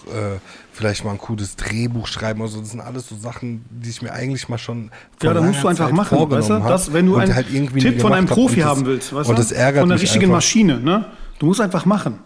vielleicht 0.72 1.04
mal 1.04 1.12
ein 1.12 1.18
cooles 1.18 1.56
Drehbuch 1.56 2.06
schreiben. 2.06 2.42
Also 2.42 2.60
das 2.60 2.70
sind 2.72 2.80
alles 2.80 3.08
so 3.08 3.16
Sachen, 3.16 3.64
die 3.70 3.88
ich 3.88 4.02
mir 4.02 4.12
eigentlich 4.12 4.50
mal 4.50 4.58
schon 4.58 4.90
Ja, 5.22 5.32
da 5.32 5.40
musst 5.40 5.62
du 5.62 5.68
einfach 5.68 5.86
Zeit 5.86 5.94
machen, 5.94 6.30
weißt 6.30 6.50
du? 6.50 6.58
Das, 6.58 6.92
wenn 6.92 7.06
du 7.06 7.14
und 7.14 7.22
einen 7.22 7.34
halt 7.34 7.48
Tipp 7.48 8.02
von 8.02 8.12
einem. 8.12 8.26
Profi 8.26 8.60
Und 8.60 8.68
haben 8.68 8.84
willst, 8.84 9.14
weißt 9.14 9.30
und 9.30 9.38
du? 9.38 9.42
das 9.42 9.52
ärgert 9.52 9.80
Von 9.80 9.90
einer 9.90 9.94
mich 9.94 10.02
richtigen 10.02 10.24
einfach. 10.26 10.36
Maschine, 10.36 10.80
ne? 10.80 11.06
Du 11.38 11.46
musst 11.46 11.62
einfach 11.62 11.86
machen. 11.86 12.18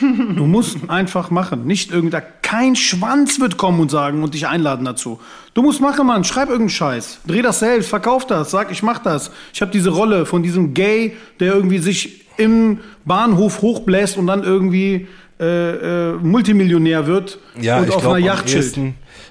Du 0.00 0.46
musst 0.46 0.76
einfach 0.88 1.30
machen. 1.30 1.66
Nicht 1.66 1.90
irgendein, 1.90 2.22
kein 2.42 2.76
Schwanz 2.76 3.40
wird 3.40 3.56
kommen 3.56 3.80
und 3.80 3.90
sagen 3.90 4.22
und 4.22 4.34
dich 4.34 4.46
einladen 4.46 4.84
dazu. 4.84 5.20
Du 5.54 5.62
musst 5.62 5.80
machen, 5.80 6.06
Mann. 6.06 6.24
Schreib 6.24 6.48
irgendeinen 6.48 6.70
Scheiß. 6.70 7.20
Dreh 7.26 7.42
das 7.42 7.60
selbst, 7.60 7.88
verkauf 7.88 8.26
das, 8.26 8.50
sag, 8.50 8.70
ich 8.70 8.82
mach 8.82 8.98
das. 8.98 9.30
Ich 9.52 9.62
habe 9.62 9.72
diese 9.72 9.90
Rolle 9.90 10.26
von 10.26 10.42
diesem 10.42 10.74
Gay, 10.74 11.16
der 11.40 11.54
irgendwie 11.54 11.78
sich 11.78 12.26
im 12.36 12.80
Bahnhof 13.04 13.62
hochbläst 13.62 14.16
und 14.16 14.26
dann 14.26 14.42
irgendwie 14.42 15.08
äh, 15.38 16.10
äh, 16.10 16.12
Multimillionär 16.14 17.06
wird 17.06 17.38
Ja, 17.60 17.78
und 17.78 17.90
auf 17.90 18.02
glaube 18.02 18.16
einer 18.16 18.26
Yacht 18.26 18.46
chillt. 18.46 18.76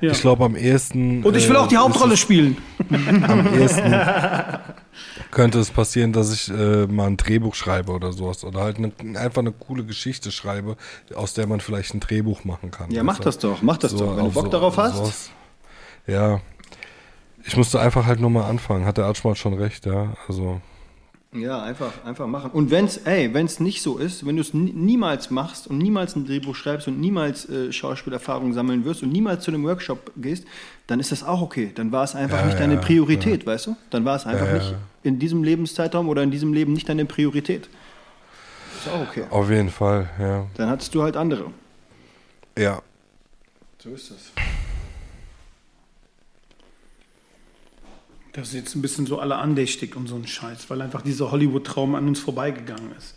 Ja. 0.01 0.11
ich 0.11 0.21
glaube 0.21 0.45
am 0.45 0.55
ehesten. 0.55 1.23
Und 1.23 1.35
ich 1.35 1.47
will 1.49 1.55
äh, 1.55 1.59
auch 1.59 1.67
die 1.67 1.77
Hauptrolle 1.77 2.17
spielen. 2.17 2.57
Am 2.89 3.53
ehesten 3.53 3.93
könnte 5.31 5.59
es 5.59 5.71
passieren, 5.71 6.13
dass 6.13 6.33
ich 6.33 6.49
äh, 6.49 6.87
mal 6.87 7.07
ein 7.07 7.17
Drehbuch 7.17 7.55
schreibe 7.55 7.91
oder 7.91 8.11
sowas. 8.11 8.43
Oder 8.43 8.61
halt 8.61 8.77
eine, 8.77 8.91
einfach 9.19 9.41
eine 9.41 9.51
coole 9.51 9.83
Geschichte 9.83 10.31
schreibe, 10.31 10.77
aus 11.15 11.33
der 11.33 11.47
man 11.47 11.59
vielleicht 11.59 11.93
ein 11.93 11.99
Drehbuch 11.99 12.43
machen 12.43 12.71
kann. 12.71 12.91
Ja, 12.91 13.03
mach 13.03 13.19
das 13.19 13.37
doch, 13.37 13.61
mach 13.61 13.77
das 13.77 13.95
doch. 13.95 14.17
Wenn 14.17 14.25
du 14.25 14.31
Bock 14.31 14.51
darauf 14.51 14.77
hast. 14.77 14.97
sowas. 14.97 15.31
Ja. 16.07 16.41
Ich 17.43 17.55
musste 17.55 17.79
einfach 17.79 18.05
halt 18.05 18.19
nur 18.19 18.29
mal 18.29 18.47
anfangen. 18.49 18.85
Hat 18.85 18.97
der 18.97 19.05
Arschmal 19.05 19.35
schon 19.35 19.53
recht, 19.53 19.85
ja. 19.85 20.15
Also. 20.27 20.61
Ja, 21.31 21.61
einfach, 21.61 21.91
einfach 22.05 22.25
machen. 22.25 22.49
Und 22.51 22.71
wenn's, 22.71 22.97
ey, 22.97 23.31
wenn's 23.35 23.59
nicht 23.59 23.83
so 23.83 23.99
ist, 23.99 24.25
wenn 24.25 24.35
du 24.35 24.41
es 24.41 24.55
niemals 24.55 25.29
machst 25.29 25.67
und 25.67 25.77
niemals 25.77 26.15
ein 26.15 26.25
Drehbuch 26.25 26.55
schreibst 26.55 26.87
und 26.87 26.99
niemals 26.99 27.47
äh, 27.47 27.71
Schauspielerfahrung 27.71 28.53
sammeln 28.53 28.83
wirst 28.83 29.03
und 29.03 29.11
niemals 29.11 29.43
zu 29.43 29.51
einem 29.51 29.63
Workshop 29.63 30.11
gehst, 30.17 30.45
dann 30.87 30.99
ist 30.99 31.11
das 31.11 31.23
auch 31.23 31.41
okay. 31.41 31.71
Dann 31.75 31.91
war 31.91 32.03
es 32.03 32.15
einfach 32.15 32.39
Ja, 32.39 32.45
nicht 32.47 32.59
deine 32.59 32.75
ja, 32.75 32.81
Priorität, 32.81 33.45
weißt 33.45 33.67
du? 33.67 33.77
Dann 33.91 34.05
war 34.05 34.15
es 34.15 34.25
einfach 34.25 34.47
Ja, 34.47 34.53
ja. 34.53 34.57
nicht 34.57 34.75
in 35.03 35.19
diesem 35.19 35.43
Lebenszeitraum 35.43 36.09
oder 36.09 36.23
in 36.23 36.31
diesem 36.31 36.51
Leben 36.51 36.73
nicht 36.73 36.89
deine 36.89 37.05
Priorität. 37.05 37.69
Ist 38.79 38.91
auch 38.91 39.01
okay. 39.01 39.25
Auf 39.29 39.51
jeden 39.51 39.69
Fall, 39.69 40.09
ja. 40.19 40.47
Dann 40.55 40.69
hattest 40.69 40.95
du 40.95 41.03
halt 41.03 41.15
andere. 41.15 41.51
Ja. 42.57 42.81
So 43.77 43.89
ist 43.91 44.09
das. 44.09 44.31
Das 48.33 48.49
ist 48.49 48.53
jetzt 48.53 48.75
ein 48.75 48.81
bisschen 48.81 49.05
so 49.05 49.19
alle 49.19 49.37
andächtig 49.37 49.95
und 49.95 50.07
so 50.07 50.15
ein 50.15 50.27
Scheiß, 50.27 50.69
weil 50.69 50.81
einfach 50.81 51.01
dieser 51.01 51.31
Hollywood-Traum 51.31 51.95
an 51.95 52.07
uns 52.07 52.19
vorbeigegangen 52.19 52.91
ist. 52.97 53.15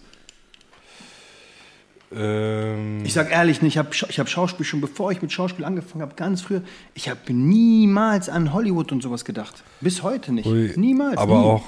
Ähm, 2.14 3.04
Ich 3.04 3.12
sag 3.12 3.30
ehrlich, 3.30 3.62
ich 3.62 3.78
habe 3.78 3.90
ich 3.92 4.18
hab 4.18 4.28
Schauspiel 4.28 4.64
schon, 4.64 4.80
bevor 4.80 5.12
ich 5.12 5.22
mit 5.22 5.32
Schauspiel 5.32 5.64
angefangen 5.64 6.02
habe, 6.02 6.14
ganz 6.14 6.42
früher, 6.42 6.62
ich 6.94 7.08
habe 7.08 7.32
niemals 7.32 8.28
an 8.28 8.52
Hollywood 8.52 8.92
und 8.92 9.02
sowas 9.02 9.24
gedacht. 9.24 9.62
Bis 9.80 10.02
heute 10.02 10.32
nicht. 10.32 10.46
Ui, 10.46 10.72
niemals. 10.76 11.18
Aber 11.18 11.38
nie. 11.38 11.44
auch, 11.44 11.64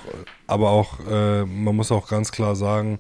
aber 0.47 0.70
auch, 0.70 1.01
äh, 1.09 1.45
man 1.45 1.76
muss 1.76 1.90
auch 1.92 2.09
ganz 2.09 2.32
klar 2.32 2.57
sagen, 2.57 2.99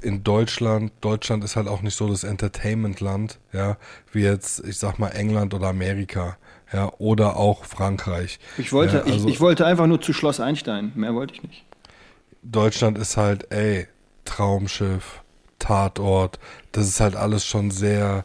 in 0.00 0.24
Deutschland, 0.24 0.92
Deutschland 1.00 1.44
ist 1.44 1.56
halt 1.56 1.68
auch 1.68 1.80
nicht 1.80 1.94
so 1.94 2.08
das 2.08 2.24
Entertainment-Land, 2.24 3.38
ja, 3.52 3.76
wie 4.12 4.22
jetzt, 4.22 4.64
ich 4.66 4.76
sag 4.78 4.98
mal, 4.98 5.08
England 5.08 5.54
oder 5.54 5.68
Amerika, 5.68 6.36
ja, 6.72 6.90
oder 6.98 7.36
auch 7.36 7.64
Frankreich. 7.64 8.38
Ich 8.58 8.72
wollte, 8.72 8.96
ja, 8.98 9.02
also 9.02 9.28
ich, 9.28 9.34
ich 9.34 9.40
wollte 9.40 9.66
einfach 9.66 9.86
nur 9.86 10.00
zu 10.00 10.12
Schloss 10.12 10.40
Einstein. 10.40 10.92
Mehr 10.94 11.14
wollte 11.14 11.34
ich 11.34 11.42
nicht. 11.42 11.64
Deutschland 12.42 12.98
ist 12.98 13.16
halt, 13.16 13.46
ey, 13.52 13.86
Traumschiff, 14.24 15.20
Tatort, 15.58 16.38
das 16.72 16.88
ist 16.88 17.00
halt 17.00 17.14
alles 17.16 17.44
schon 17.44 17.70
sehr 17.70 18.24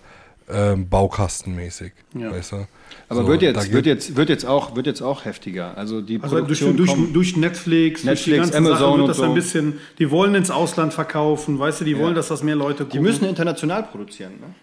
ähm, 0.49 0.87
baukastenmäßig, 0.89 1.91
Ja. 2.13 2.31
weißt 2.31 2.53
du? 2.53 2.67
Aber 3.09 3.21
So, 3.23 3.27
wird, 3.27 3.41
jetzt, 3.41 3.71
wird, 3.71 3.85
jetzt, 3.85 4.15
wird, 4.15 4.29
jetzt 4.29 4.45
auch, 4.45 4.75
wird 4.75 4.85
jetzt 4.87 5.01
auch 5.01 5.25
heftiger. 5.25 5.77
Also 5.77 6.01
die 6.01 6.19
Also 6.21 6.35
durch, 6.37 6.59
Produktion 6.59 6.77
durch, 6.77 6.89
kommt- 6.89 7.15
durch 7.15 7.35
Netflix, 7.35 8.01
durch 8.03 8.23
die 8.23 8.31
Netflix, 8.31 8.37
ganzen 8.53 8.55
Amazon 8.67 8.77
Sachen 8.79 8.93
und 8.93 8.99
wird 9.01 9.09
das 9.09 9.17
so. 9.17 9.23
ein 9.23 9.33
bisschen, 9.33 9.79
die 9.99 10.09
wollen 10.09 10.35
ins 10.35 10.49
Ausland 10.49 10.93
verkaufen, 10.93 11.59
weißt 11.59 11.81
du, 11.81 11.85
die 11.85 11.97
wollen, 11.97 12.15
dass 12.15 12.29
das 12.29 12.43
mehr 12.43 12.55
Leute 12.55 12.85
gucken. 12.85 12.91
die 12.91 12.99
müssen 12.99 13.25
international 13.25 13.83
produzieren. 13.83 14.33
Ne? 14.39 14.55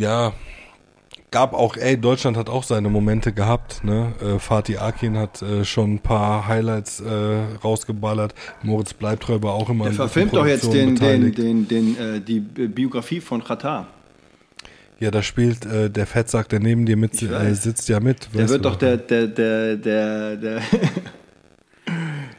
Ja, 0.00 0.32
gab 1.34 1.52
auch, 1.52 1.76
ey, 1.76 2.00
Deutschland 2.00 2.36
hat 2.36 2.48
auch 2.48 2.62
seine 2.62 2.88
Momente 2.88 3.32
gehabt, 3.32 3.82
ne? 3.82 4.12
Äh, 4.22 4.38
Fatih 4.38 4.78
Akin 4.78 5.18
hat 5.18 5.42
äh, 5.42 5.64
schon 5.64 5.94
ein 5.94 5.98
paar 5.98 6.46
Highlights 6.46 7.00
äh, 7.00 7.06
rausgeballert. 7.64 8.36
Moritz 8.62 8.94
Bleibtreu 8.94 9.42
war 9.42 9.54
auch 9.54 9.68
immer 9.68 9.86
Der 9.86 9.94
verfilmt 9.94 10.32
doch 10.32 10.46
jetzt 10.46 10.72
den, 10.72 10.94
Produktionen 10.94 11.24
den, 11.24 11.32
beteiligt. 11.32 11.68
den, 11.68 11.96
den, 11.96 12.14
äh, 12.16 12.20
die 12.20 12.38
Biografie 12.38 13.20
von 13.20 13.42
Qatar. 13.42 13.88
Ja, 15.00 15.10
da 15.10 15.24
spielt 15.24 15.66
äh, 15.66 15.90
der 15.90 16.06
Fettsack, 16.06 16.48
der 16.50 16.60
neben 16.60 16.86
dir 16.86 16.96
mit 16.96 17.20
äh, 17.20 17.54
sitzt 17.54 17.88
ja 17.88 17.98
mit. 17.98 18.28
Der 18.32 18.48
wird 18.48 18.64
doch 18.64 18.76
der, 18.76 18.96
der, 18.98 19.26
der, 19.26 19.76
der, 19.76 20.36
der 20.36 20.62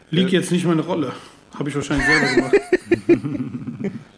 Liegt 0.10 0.32
jetzt 0.32 0.54
nicht 0.54 0.66
meine 0.66 0.84
Rolle. 0.84 1.12
Habe 1.60 1.68
ich 1.68 1.76
wahrscheinlich 1.76 2.08
selber 2.08 2.34
gemacht. 2.34 3.92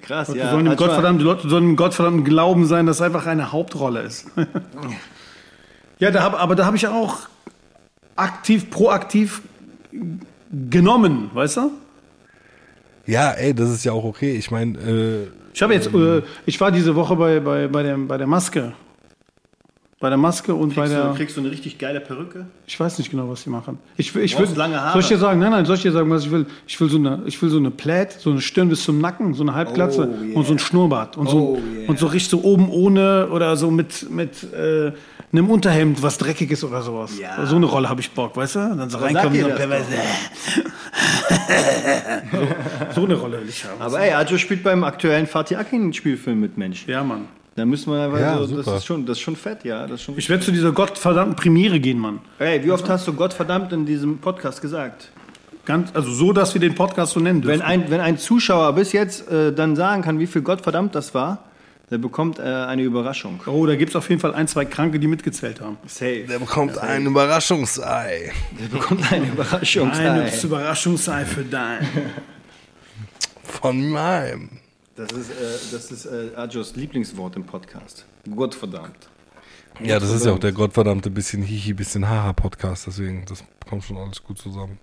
krass, 0.00 0.28
Die 0.32 0.38
ja. 0.38 0.50
sollen 0.50 0.64
dem 0.64 0.68
manchmal- 0.68 0.88
Gottverdammten, 0.88 1.18
die 1.18 1.24
Leute 1.24 1.48
sollen 1.48 1.64
dem 1.66 1.76
Gottverdammten 1.76 2.24
Glauben 2.24 2.66
sein, 2.66 2.86
dass 2.86 2.96
es 2.96 3.02
einfach 3.02 3.26
eine 3.26 3.52
Hauptrolle 3.52 4.00
ist. 4.02 4.26
ja, 5.98 6.10
da 6.10 6.22
hab, 6.22 6.40
aber 6.40 6.54
da 6.54 6.64
habe 6.66 6.76
ich 6.76 6.86
auch 6.88 7.18
aktiv, 8.16 8.70
proaktiv 8.70 9.42
genommen, 10.70 11.30
weißt 11.34 11.56
du? 11.58 11.70
Ja, 13.06 13.32
ey, 13.32 13.54
das 13.54 13.70
ist 13.70 13.84
ja 13.84 13.92
auch 13.92 14.04
okay. 14.04 14.34
Ich 14.36 14.50
meine, 14.50 14.78
äh, 14.78 15.26
Ich 15.52 15.62
habe 15.62 15.74
jetzt, 15.74 15.92
äh, 15.94 16.22
ich 16.46 16.60
war 16.60 16.70
diese 16.72 16.94
Woche 16.94 17.16
bei, 17.16 17.40
bei, 17.40 17.68
bei, 17.68 17.82
der, 17.82 17.96
bei 17.98 18.16
der 18.16 18.26
Maske. 18.26 18.72
Bei 20.00 20.08
der 20.10 20.18
Maske 20.18 20.54
und 20.54 20.74
bei 20.74 20.82
Kriegst, 20.82 20.92
der. 20.92 21.04
du, 21.08 21.14
kriegst 21.14 21.36
du 21.36 21.40
eine 21.40 21.50
richtig 21.50 21.78
geile 21.78 22.00
Perücke? 22.00 22.44
Ich 22.66 22.78
weiß 22.78 22.98
nicht 22.98 23.10
genau, 23.10 23.28
was 23.30 23.44
die 23.44 23.50
machen. 23.50 23.78
Ich, 23.96 24.14
will- 24.14 24.22
ich 24.24 24.38
will, 24.38 24.46
lange 24.54 24.78
Haare. 24.78 24.92
Soll 24.92 25.00
ich 25.02 25.08
dir 25.08 25.16
sagen? 25.18 25.40
Nein, 25.40 25.52
nein, 25.52 25.64
soll 25.64 25.76
ich 25.76 25.82
dir 25.82 25.92
sagen, 25.92 26.10
was 26.10 26.24
ich 26.24 26.30
will? 26.30 26.44
Ich 26.66 26.78
will 26.80 26.90
so 26.90 26.98
eine, 26.98 27.22
ich 27.26 27.40
will 27.40 27.48
so 27.48 27.56
eine 27.58 27.70
Plaid, 27.70 28.12
so 28.12 28.30
eine 28.30 28.40
Stirn 28.42 28.68
bis 28.68 28.84
zum 28.84 29.00
Nacken, 29.00 29.32
so 29.34 29.42
eine 29.44 29.54
Halbglatze 29.54 30.10
Oh, 30.12 30.24
yeah. 30.24 30.36
und 30.36 30.46
so 30.46 30.52
ein 30.52 30.58
Schnurrbart 30.58 31.16
und 31.16 31.28
so 31.30 31.38
Oh, 31.38 31.58
yeah. 31.78 31.88
und 31.88 31.98
so 31.98 32.06
richtig 32.06 32.28
so 32.30 32.42
oben 32.42 32.68
ohne 32.68 33.28
oder 33.30 33.56
so 33.56 33.70
mit 33.70 34.10
mit 34.10 34.42
äh, 34.52 34.92
einem 35.32 35.48
Unterhemd, 35.48 36.02
was 36.02 36.18
dreckig 36.18 36.50
ist 36.50 36.64
oder 36.64 36.82
sowas. 36.82 37.18
Ja. 37.18 37.46
So 37.46 37.56
eine 37.56 37.66
Rolle 37.66 37.88
habe 37.88 38.00
ich 38.00 38.10
Bock, 38.10 38.36
weißt 38.36 38.56
du? 38.56 38.58
Dann 38.76 38.90
so 38.90 38.98
reinkommen, 38.98 39.40
so, 39.40 39.46
dir 39.48 39.54
das 39.56 39.86
so, 42.94 43.00
so 43.00 43.04
eine 43.06 43.14
Rolle 43.14 43.40
will 43.40 43.48
ich 43.48 43.64
haben. 43.64 43.80
Aber 43.80 44.00
ey, 44.00 44.12
Ajo 44.12 44.36
spielt 44.38 44.62
beim 44.62 44.84
aktuellen 44.84 45.26
Fatih 45.26 45.56
Akin 45.56 45.92
Spielfilm 45.92 46.40
mit 46.40 46.58
Mensch. 46.58 46.86
ja, 46.86 47.02
Mann. 47.02 47.22
Da 47.56 47.64
müssen 47.64 47.92
wir 47.92 48.02
einfach 48.04 48.18
Ja, 48.20 48.38
so, 48.38 48.56
das 48.56 48.64
super. 48.66 48.76
ist 48.78 48.84
schon, 48.86 49.06
das 49.06 49.16
ist 49.18 49.22
schon 49.22 49.36
fett, 49.36 49.64
ja. 49.64 49.82
Das 49.86 50.00
ist 50.00 50.02
schon 50.02 50.18
Ich 50.18 50.28
werde 50.28 50.42
zu 50.44 50.50
dieser 50.50 50.72
gottverdammten 50.72 51.36
Premiere 51.36 51.78
gehen, 51.78 51.98
Mann. 51.98 52.18
Ey, 52.38 52.64
wie 52.64 52.70
oft 52.72 52.88
hast 52.88 53.06
du 53.06 53.12
Gott 53.12 53.32
verdammt 53.32 53.72
in 53.72 53.86
diesem 53.86 54.18
Podcast 54.18 54.60
gesagt? 54.60 55.10
Ganz, 55.64 55.90
also 55.94 56.10
so, 56.12 56.32
dass 56.32 56.52
wir 56.52 56.60
den 56.60 56.74
Podcast 56.74 57.12
so 57.12 57.20
nennen 57.20 57.40
dürfen. 57.42 57.60
Wenn 57.60 57.66
ein, 57.66 57.90
wenn 57.90 58.00
ein 58.00 58.18
Zuschauer 58.18 58.72
bis 58.74 58.92
jetzt 58.92 59.30
äh, 59.30 59.52
dann 59.52 59.76
sagen 59.76 60.02
kann, 60.02 60.18
wie 60.18 60.26
viel 60.26 60.42
Gott 60.42 60.60
verdammt 60.62 60.94
das 60.94 61.14
war, 61.14 61.44
Der 61.90 61.98
bekommt 61.98 62.38
äh, 62.38 62.42
eine 62.42 62.82
Überraschung. 62.82 63.40
Oh, 63.46 63.64
da 63.66 63.76
gibt 63.76 63.90
es 63.90 63.96
auf 63.96 64.08
jeden 64.08 64.20
Fall 64.20 64.34
ein, 64.34 64.48
zwei 64.48 64.64
Kranke, 64.64 64.98
die 64.98 65.06
mitgezählt 65.06 65.60
haben. 65.60 65.76
Safe. 65.86 66.24
Der 66.28 66.38
bekommt 66.38 66.76
ein 66.78 67.06
Überraschungsei. 67.06 68.32
Der 68.60 68.68
bekommt 68.78 69.10
eine 69.12 69.26
Überraschung. 69.32 69.90
Ein 69.92 70.30
Überraschungsei 70.42 71.24
für 71.24 71.44
dein. 71.44 71.86
Von 73.44 73.88
meinem. 73.90 74.48
Das 74.96 75.10
ist, 75.10 75.30
äh, 75.30 75.72
das 75.72 75.90
ist 75.90 76.06
äh, 76.06 76.36
Ajos 76.36 76.76
Lieblingswort 76.76 77.34
im 77.34 77.44
Podcast. 77.44 78.06
Gottverdammt. 78.32 79.08
Ja, 79.82 79.98
das 79.98 80.12
ist 80.12 80.24
ja 80.24 80.32
auch 80.32 80.38
der 80.38 80.52
gottverdammte 80.52 81.10
bisschen 81.10 81.42
Hihi, 81.42 81.72
bisschen 81.72 82.08
Haha 82.08 82.32
Podcast, 82.32 82.86
deswegen, 82.86 83.24
das 83.26 83.42
kommt 83.68 83.82
schon 83.82 83.96
alles 83.96 84.22
gut 84.22 84.38
zusammen. 84.38 84.78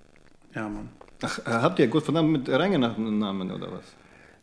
Ja, 0.54 0.68
Mann. 0.68 0.90
Ach, 1.22 1.40
äh, 1.40 1.44
habt 1.52 1.80
ihr 1.80 1.88
Gottverdammt 1.88 2.30
mit 2.30 2.50
reingenommen 2.50 3.20
Namen 3.20 3.52
oder 3.52 3.72
was? 3.72 3.86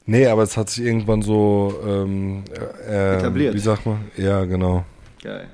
Nee, 0.07 0.27
aber 0.27 0.43
es 0.43 0.57
hat 0.57 0.71
sich 0.71 0.87
irgendwann 0.87 1.21
so 1.21 1.79
ähm, 1.87 2.45
äh, 2.89 3.17
Etabliert. 3.19 3.55
Wie 3.55 3.59
sagt 3.59 3.85
man? 3.85 4.11
Ja, 4.17 4.47
genau. 4.47 4.87
Geil. 5.23 5.49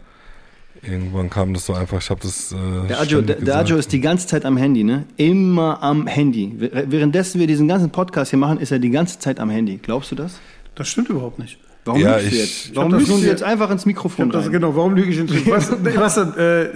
Irgendwann 0.82 1.30
kam 1.30 1.54
das 1.54 1.66
so 1.66 1.72
einfach, 1.72 2.00
ich 2.02 2.10
habe 2.10 2.20
das. 2.22 2.52
Äh, 2.52 2.88
Der 2.88 3.00
Ajo, 3.00 3.22
der, 3.22 3.36
der. 3.36 3.56
Ajo 3.58 3.76
ist 3.76 3.92
die 3.92 4.00
ganze 4.00 4.26
Zeit 4.26 4.44
am 4.44 4.56
Handy, 4.56 4.84
ne? 4.84 5.04
Immer 5.16 5.82
am 5.82 6.06
Handy. 6.06 6.52
Wäh- 6.58 6.84
Währenddessen 6.88 7.40
wir 7.40 7.46
diesen 7.46 7.68
ganzen 7.68 7.90
Podcast 7.90 8.30
hier 8.30 8.38
machen, 8.38 8.58
ist 8.58 8.70
er 8.72 8.78
die 8.78 8.90
ganze 8.90 9.18
Zeit 9.18 9.40
am 9.40 9.48
Handy. 9.50 9.78
Glaubst 9.82 10.10
du 10.10 10.14
das? 10.16 10.38
Das 10.74 10.88
stimmt 10.88 11.08
überhaupt 11.08 11.38
nicht. 11.38 11.58
Warum 11.86 12.00
Ja, 12.00 12.16
lügst 12.16 12.30
du 12.32 12.34
ich- 12.34 12.40
jetzt? 12.40 12.66
ich 12.70 12.76
Warum 12.76 12.92
lügst 12.94 13.08
du 13.12 13.16
jetzt 13.18 13.42
einfach 13.42 13.70
ins 13.70 13.84
Mikrofon 13.86 14.30
Das, 14.30 14.50
genau, 14.50 14.74
warum 14.74 14.94
lüge 14.94 15.10
ich 15.10 15.18
ins 15.18 15.32
was, 15.46 15.70
was, 15.94 16.16
äh, 16.36 16.68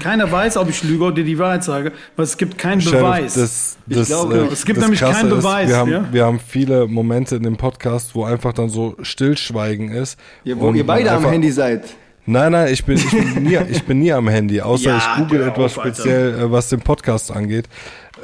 Keiner 0.00 0.30
weiß, 0.30 0.56
ob 0.56 0.68
ich 0.68 0.82
lüge 0.82 1.04
oder 1.04 1.14
dir 1.14 1.24
die 1.24 1.38
Wahrheit 1.38 1.62
sage, 1.62 1.92
weil 2.16 2.24
es 2.24 2.36
gibt 2.36 2.58
keinen 2.58 2.80
Chef, 2.80 2.92
Beweis. 2.92 3.34
Das, 3.34 3.76
Ich 3.88 3.96
das, 3.96 4.08
glaube, 4.08 4.34
äh, 4.38 4.52
es 4.52 4.64
gibt 4.64 4.80
nämlich 4.80 4.98
Krasse 4.98 5.20
keinen 5.20 5.30
ist, 5.30 5.36
Beweis, 5.38 5.68
Wir 5.68 5.76
haben, 5.76 5.90
ja? 5.92 6.04
wir 6.10 6.24
haben 6.24 6.40
viele 6.44 6.88
Momente 6.88 7.36
in 7.36 7.44
dem 7.44 7.56
Podcast, 7.56 8.14
wo 8.16 8.24
einfach 8.24 8.52
dann 8.52 8.68
so 8.68 8.96
Stillschweigen 9.02 9.90
ist. 9.90 10.18
Ja, 10.44 10.58
wo 10.58 10.72
ihr 10.72 10.84
beide 10.86 11.12
am 11.12 11.24
Handy 11.24 11.50
seid. 11.52 11.84
Nein, 12.26 12.52
nein, 12.52 12.72
ich 12.72 12.84
bin, 12.84 12.96
ich 12.98 13.10
bin, 13.10 13.42
nie, 13.44 13.56
ich 13.70 13.84
bin 13.84 13.98
nie 14.00 14.12
am 14.12 14.28
Handy, 14.28 14.60
außer 14.60 14.90
Ja, 14.90 14.98
ich 14.98 15.18
google 15.22 15.40
hör 15.40 15.48
etwas 15.48 15.78
auf, 15.78 15.84
Alter. 15.84 15.94
speziell, 15.94 16.34
äh, 16.40 16.50
was 16.50 16.68
den 16.68 16.80
Podcast 16.80 17.30
angeht. 17.30 17.68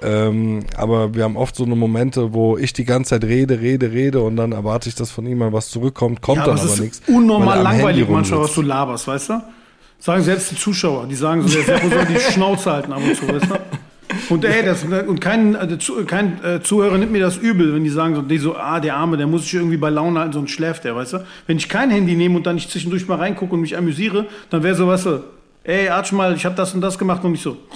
Ähm, 0.03 0.65
aber 0.77 1.15
wir 1.15 1.23
haben 1.25 1.37
oft 1.37 1.55
so 1.55 1.65
eine 1.65 1.77
Momente, 1.77 2.33
wo 2.33 2.57
ich 2.57 2.73
die 2.73 2.85
ganze 2.85 3.11
Zeit 3.11 3.25
rede, 3.25 3.61
rede, 3.61 3.93
rede 3.93 4.21
und 4.21 4.37
dann 4.37 4.51
erwarte 4.53 4.89
ich, 4.89 4.97
dass 4.97 5.11
von 5.13 5.25
jemandem 5.27 5.53
was 5.55 5.69
zurückkommt, 5.71 6.21
kommt 6.23 6.39
ja, 6.39 6.45
dann 6.47 6.55
aber 6.55 6.63
aber 6.63 6.73
es 6.73 6.81
nichts. 6.81 6.99
ist 6.99 7.09
unnormal 7.09 7.63
langweilig 7.63 8.09
manchmal, 8.09 8.41
was 8.41 8.55
du 8.55 8.63
laberst, 8.63 9.07
weißt 9.07 9.29
du? 9.31 9.43
Sagen 10.01 10.23
selbst 10.25 10.51
die 10.51 10.57
Zuschauer, 10.57 11.07
die 11.07 11.15
sagen 11.15 11.47
so, 11.47 11.63
der 11.63 11.79
soll 11.79 12.07
die 12.07 12.19
Schnauze 12.19 12.73
halten 12.73 12.93
ab 12.93 13.01
und 13.07 13.15
zu, 13.17 13.29
weißt 13.29 13.45
du? 13.51 13.55
Und 14.29 14.45
ey, 14.45 14.65
das, 14.65 14.85
und 14.85 15.21
kein, 15.21 15.55
äh, 15.55 15.79
kein 16.07 16.45
äh, 16.45 16.63
Zuhörer 16.63 16.99
nimmt 16.99 17.13
mir 17.13 17.21
das 17.21 17.37
übel, 17.37 17.75
wenn 17.75 17.85
die 17.85 17.91
sagen 17.91 18.15
so, 18.15 18.23
die 18.23 18.39
so, 18.39 18.57
ah, 18.57 18.81
der 18.81 18.97
Arme, 18.97 19.17
der 19.17 19.27
muss 19.27 19.45
sich 19.45 19.55
irgendwie 19.55 19.77
bei 19.77 19.91
Laune 19.91 20.21
halten, 20.21 20.33
sonst 20.33 20.51
schläft 20.51 20.85
der, 20.85 20.97
weißt 20.97 21.15
du? 21.15 21.27
Wenn 21.47 21.57
ich 21.57 21.69
kein 21.69 21.91
Handy 21.91 22.15
nehme 22.15 22.37
und 22.37 22.47
dann 22.47 22.57
nicht 22.57 22.71
zwischendurch 22.71 23.07
mal 23.09 23.19
reingucke 23.19 23.55
und 23.55 23.61
mich 23.61 23.77
amüsiere, 23.77 24.27
dann 24.51 24.63
wäre 24.63 24.75
so, 24.75 24.87
weißt 24.87 25.07
du, 25.07 25.25
ey, 25.65 25.89
Arsch 25.89 26.13
mal, 26.13 26.35
ich 26.35 26.45
habe 26.45 26.55
das 26.55 26.75
und 26.75 26.81
das 26.81 26.99
gemacht 26.99 27.25
und 27.25 27.33
nicht 27.33 27.43
so. 27.43 27.57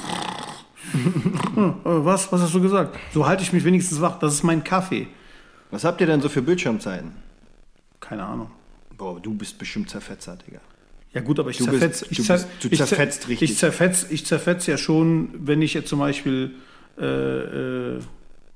Hm, 1.56 1.74
äh, 1.84 2.04
was? 2.04 2.30
Was 2.32 2.42
hast 2.42 2.54
du 2.54 2.60
gesagt? 2.60 2.96
So 3.12 3.26
halte 3.26 3.42
ich 3.42 3.52
mich 3.52 3.64
wenigstens 3.64 4.00
wach. 4.00 4.18
Das 4.18 4.34
ist 4.34 4.42
mein 4.42 4.62
Kaffee. 4.62 5.08
Was 5.70 5.84
habt 5.84 6.00
ihr 6.00 6.06
denn 6.06 6.20
so 6.20 6.28
für 6.28 6.42
Bildschirmzeiten? 6.42 7.12
Keine 7.98 8.24
Ahnung. 8.24 8.50
Boah, 8.96 9.18
du 9.20 9.34
bist 9.34 9.58
bestimmt 9.58 9.90
zerfetzer, 9.90 10.36
Digga. 10.36 10.60
Ja 11.16 11.22
gut, 11.22 11.38
aber 11.40 11.50
ich 11.50 11.58
Du 11.58 11.66
bist- 11.66 11.78
zerfetz, 11.80 12.00
du 12.00 12.06
ich, 12.10 12.22
zer, 12.24 12.38
du 12.60 12.68
ich, 12.68 12.78
zer- 12.80 12.86
zerfetzt 12.86 13.28
richtig. 13.28 13.50
Ich 13.50 13.56
zerfetz, 13.58 14.06
ich 14.10 14.26
zerfetz 14.26 14.66
ja 14.66 14.76
schon, 14.76 15.30
wenn 15.38 15.62
ich 15.62 15.74
jetzt 15.74 15.88
zum 15.88 15.98
Beispiel, 15.98 16.52
äh, 16.98 17.04
äh, 17.04 17.98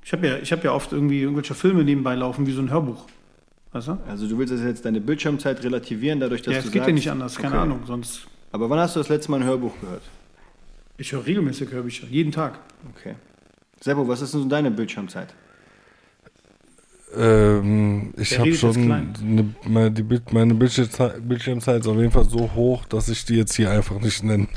ich 0.04 0.12
habe 0.12 0.26
ja, 0.26 0.36
ich 0.38 0.52
habe 0.52 0.62
ja 0.64 0.72
oft 0.72 0.92
irgendwie 0.92 1.22
irgendwelche 1.22 1.54
Filme 1.54 1.84
nebenbei 1.84 2.14
laufen, 2.14 2.46
wie 2.46 2.52
so 2.52 2.60
ein 2.60 2.70
Hörbuch. 2.70 3.06
Weißt 3.72 3.88
du? 3.88 3.98
Also 4.08 4.28
du 4.28 4.36
willst 4.38 4.52
jetzt 4.52 4.84
deine 4.84 5.00
Bildschirmzeit 5.00 5.62
relativieren, 5.64 6.20
dadurch, 6.20 6.42
dass 6.42 6.54
ja, 6.54 6.60
du 6.60 6.66
es 6.66 6.72
geht 6.72 6.80
sagst, 6.80 6.88
ja 6.88 6.94
nicht 6.94 7.10
anders, 7.10 7.36
keine 7.36 7.54
Okay. 7.54 7.62
Ahnung. 7.62 7.80
Sonst, 7.86 8.26
Aber 8.52 8.68
wann 8.68 8.78
hast 8.78 8.94
du 8.96 9.00
das 9.00 9.08
letzte 9.08 9.30
Mal 9.30 9.38
ein 9.40 9.46
Hörbuch 9.46 9.72
gehört? 9.80 10.02
ich 10.98 11.12
höre 11.12 11.24
regelmäßig 11.24 11.70
Hörbücher, 11.70 12.06
jeden 12.10 12.30
Tag. 12.32 12.58
Okay. 12.94 13.14
Seppo, 13.80 14.06
was 14.06 14.20
ist 14.20 14.34
denn 14.34 14.42
so 14.42 14.48
deine 14.48 14.70
Bildschirmzeit? 14.70 15.28
Ähm, 17.16 18.12
ich 18.16 18.38
habe 18.38 18.54
schon 18.54 18.76
eine, 18.92 19.44
meine, 19.66 19.90
die, 19.90 20.02
Bild- 20.02 20.32
meine 20.32 20.54
Bildschirmzeit, 20.54 21.28
Bildschirmzeit 21.28 21.80
ist 21.80 21.86
auf 21.88 21.96
jeden 21.96 22.12
Fall 22.12 22.28
so 22.28 22.50
hoch, 22.54 22.84
dass 22.86 23.08
ich 23.08 23.24
die 23.24 23.34
jetzt 23.34 23.54
hier 23.56 23.70
einfach 23.70 24.00
nicht 24.00 24.22
nenne. 24.22 24.46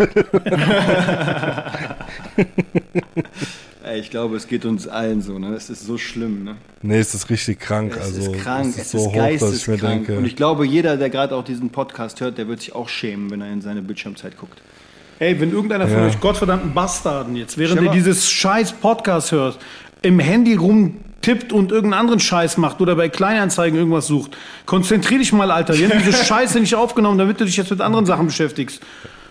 Ich 3.95 4.09
glaube, 4.09 4.37
es 4.37 4.47
geht 4.47 4.65
uns 4.65 4.87
allen 4.87 5.21
so, 5.21 5.37
ne? 5.37 5.53
Es 5.53 5.69
ist 5.69 5.85
so 5.85 5.97
schlimm, 5.97 6.43
ne? 6.45 6.55
nee, 6.81 6.97
es 6.99 7.13
ist 7.13 7.29
richtig 7.29 7.59
krank. 7.59 7.95
Es 7.95 8.01
also 8.15 8.31
ist 8.31 8.41
krank, 8.41 8.69
es 8.69 8.77
ist 8.77 8.85
es 8.85 8.91
so 8.91 8.97
ist 8.97 9.15
hoch, 9.15 9.39
dass 9.39 9.55
ich 9.55 9.67
mir 9.67 9.77
denke. 9.77 10.17
Und 10.17 10.25
ich 10.25 10.35
glaube, 10.35 10.65
jeder, 10.65 10.97
der 10.97 11.09
gerade 11.09 11.35
auch 11.35 11.43
diesen 11.43 11.69
Podcast 11.69 12.19
hört, 12.21 12.37
der 12.37 12.47
wird 12.47 12.61
sich 12.61 12.73
auch 12.73 12.89
schämen, 12.89 13.29
wenn 13.29 13.41
er 13.41 13.51
in 13.51 13.61
seine 13.61 13.81
Bildschirmzeit 13.81 14.37
guckt. 14.37 14.61
Ey, 15.19 15.39
wenn 15.39 15.51
irgendeiner 15.51 15.87
von 15.87 15.97
Ja. 15.99 16.07
euch 16.07 16.19
gottverdammten 16.19 16.73
Bastarden 16.73 17.35
jetzt, 17.35 17.57
während 17.57 17.81
ihr 17.81 17.91
dieses 17.91 18.31
scheiß 18.31 18.71
Podcast 18.73 19.31
hört, 19.31 19.59
im 20.01 20.19
Handy 20.19 20.55
rumtippt 21.23 21.53
und 21.53 21.71
irgendeinen 21.71 21.99
anderen 22.01 22.19
Scheiß 22.19 22.57
macht 22.57 22.81
oder 22.81 22.95
bei 22.95 23.09
Kleinanzeigen 23.09 23.77
irgendwas 23.77 24.07
sucht, 24.07 24.37
konzentrier 24.65 25.19
dich 25.19 25.31
mal, 25.33 25.51
Alter. 25.51 25.77
Wir 25.77 25.89
haben 25.89 25.99
diese 26.05 26.13
Scheiße 26.23 26.59
nicht 26.59 26.75
aufgenommen, 26.75 27.17
damit 27.17 27.39
du 27.39 27.45
dich 27.45 27.57
jetzt 27.57 27.71
mit 27.71 27.81
anderen 27.81 28.05
Sachen 28.05 28.27
beschäftigst. 28.27 28.81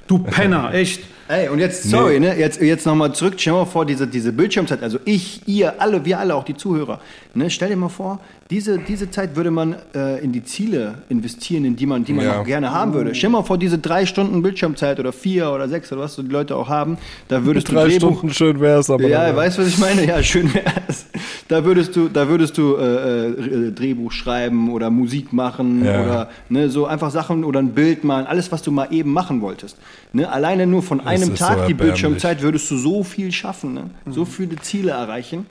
Du 0.09 0.19
Penner, 0.19 0.75
echt. 0.75 1.01
Ey, 1.29 1.49
und 1.49 1.61
jetzt, 1.61 1.85
sorry, 1.85 2.19
ne? 2.21 2.37
Jetzt, 2.37 2.61
jetzt 2.61 2.85
nochmal 2.85 3.15
zurück. 3.15 3.35
Stell 3.39 3.53
dir 3.55 3.61
mal 3.61 3.65
vor, 3.65 3.87
diese, 3.87 4.07
diese 4.07 4.33
Bildschirmzeit, 4.33 4.83
also 4.83 4.99
ich, 5.07 5.41
ihr, 5.47 5.81
alle, 5.81 6.05
wir 6.05 6.19
alle, 6.19 6.35
auch 6.35 6.45
die 6.45 6.57
Zuhörer. 6.57 7.01
Ne? 7.33 7.49
Stell 7.49 7.71
dir 7.71 7.77
mal 7.77 7.89
vor, 7.89 8.19
diese, 8.51 8.79
diese 8.79 9.11
Zeit 9.11 9.35
würde 9.37 9.51
man 9.51 9.77
äh, 9.95 10.23
in 10.23 10.33
die 10.33 10.45
Ziele 10.45 10.99
investieren, 11.09 11.65
in 11.65 11.77
die 11.77 11.87
man, 11.87 12.05
die 12.05 12.13
man 12.13 12.27
Ja. 12.27 12.41
auch 12.41 12.45
gerne 12.45 12.73
haben 12.73 12.93
würde. 12.93 13.15
Stell 13.15 13.31
dir 13.31 13.37
mal 13.39 13.45
vor, 13.45 13.57
diese 13.57 13.79
drei 13.79 14.05
Stunden 14.05 14.43
Bildschirmzeit 14.43 14.99
oder 15.01 15.13
vier 15.13 15.51
oder 15.53 15.69
sechs 15.69 15.91
oder 15.93 16.03
was 16.03 16.17
so 16.17 16.23
die 16.23 16.29
Leute 16.31 16.55
auch 16.57 16.69
haben, 16.69 16.99
da 17.29 17.47
würdest 17.47 17.69
du 17.69 17.73
Drei 17.73 17.89
Stunden 17.91 18.35
schön 18.35 18.61
wär's, 18.61 18.91
aber 18.91 19.05
Ja, 19.09 19.29
dann- 19.29 19.37
weißt 19.37 19.57
du, 19.57 19.63
was 19.63 19.69
ich 19.69 19.79
meine? 19.79 20.05
Ja, 20.05 20.23
schön 20.23 20.53
wär's. 20.53 21.07
Da 21.49 21.65
würdest 21.65 21.97
du, 21.97 22.09
da 22.09 22.29
würdest 22.29 22.57
du 22.57 22.77
äh, 22.77 23.27
äh, 23.29 23.73
Drehbuch 23.73 24.13
schreiben 24.13 24.71
oder 24.71 24.91
Musik 24.91 25.33
machen 25.33 25.85
Ja. 25.85 26.03
oder 26.05 26.31
ne, 26.49 26.69
so 26.71 26.87
einfach 26.87 27.11
Sachen 27.11 27.45
oder 27.45 27.59
ein 27.61 27.73
Bild 27.75 28.05
malen, 28.05 28.27
alles, 28.27 28.51
was 28.53 28.63
du 28.63 28.71
mal 28.71 28.89
eben 28.93 29.13
machen 29.13 29.41
wolltest. 29.41 29.77
Ne, 30.13 30.31
alleine 30.31 30.67
nur 30.67 30.83
von 30.83 31.01
einem 31.01 31.33
ist 31.33 31.39
so 31.39 31.45
Tag 31.47 31.67
die. 31.67 31.75
Bildschirmzeit 31.75 32.43
würdest 32.43 32.71
du 32.71 32.77
so 32.79 33.03
viel 33.05 33.33
schaffen, 33.33 33.75
ne? 33.75 33.91
so 34.11 34.25
viele 34.25 34.57
Ziele 34.57 34.93
erreichen. 34.93 35.47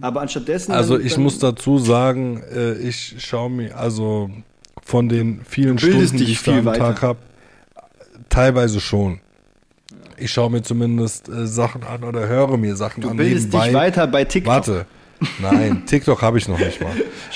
Aber 0.00 0.20
anstattdessen. 0.22 0.72
Also 0.72 0.98
ich 0.98 1.16
muss 1.18 1.38
dazu 1.38 1.78
sagen, 1.78 2.42
äh, 2.54 2.74
ich 2.74 3.16
schaue 3.18 3.50
mir, 3.50 3.76
also 3.76 4.30
von 4.84 5.08
den 5.08 5.40
vielen 5.48 5.76
Du 5.76 5.86
Stunden, 5.86 6.16
die 6.18 6.24
ich 6.24 6.38
da 6.42 6.50
viel 6.52 6.58
am 6.60 6.64
weiter. 6.66 6.78
Tag 6.94 7.02
habe, 7.02 7.18
teilweise 8.28 8.80
schon. 8.80 9.20
Ich 10.16 10.30
schaue 10.30 10.50
mir 10.50 10.62
zumindest 10.62 11.28
äh, 11.28 11.46
Sachen 11.46 11.82
an 11.82 12.04
oder 12.04 12.28
höre 12.28 12.56
mir 12.56 12.76
Sachen 12.76 13.00
Du 13.02 13.08
an 13.10 13.16
bildest 13.16 13.46
nebenbei. 13.46 13.66
dich 13.66 13.74
weiter 13.74 14.06
bei 14.06 14.24
TikTok. 14.24 14.52
Warte. 14.52 14.86
Nein, 15.40 15.84
TikTok 15.86 16.22
habe 16.22 16.38
ich 16.38 16.48
noch 16.48 16.58
nicht 16.58 16.80
mal. 16.80 16.92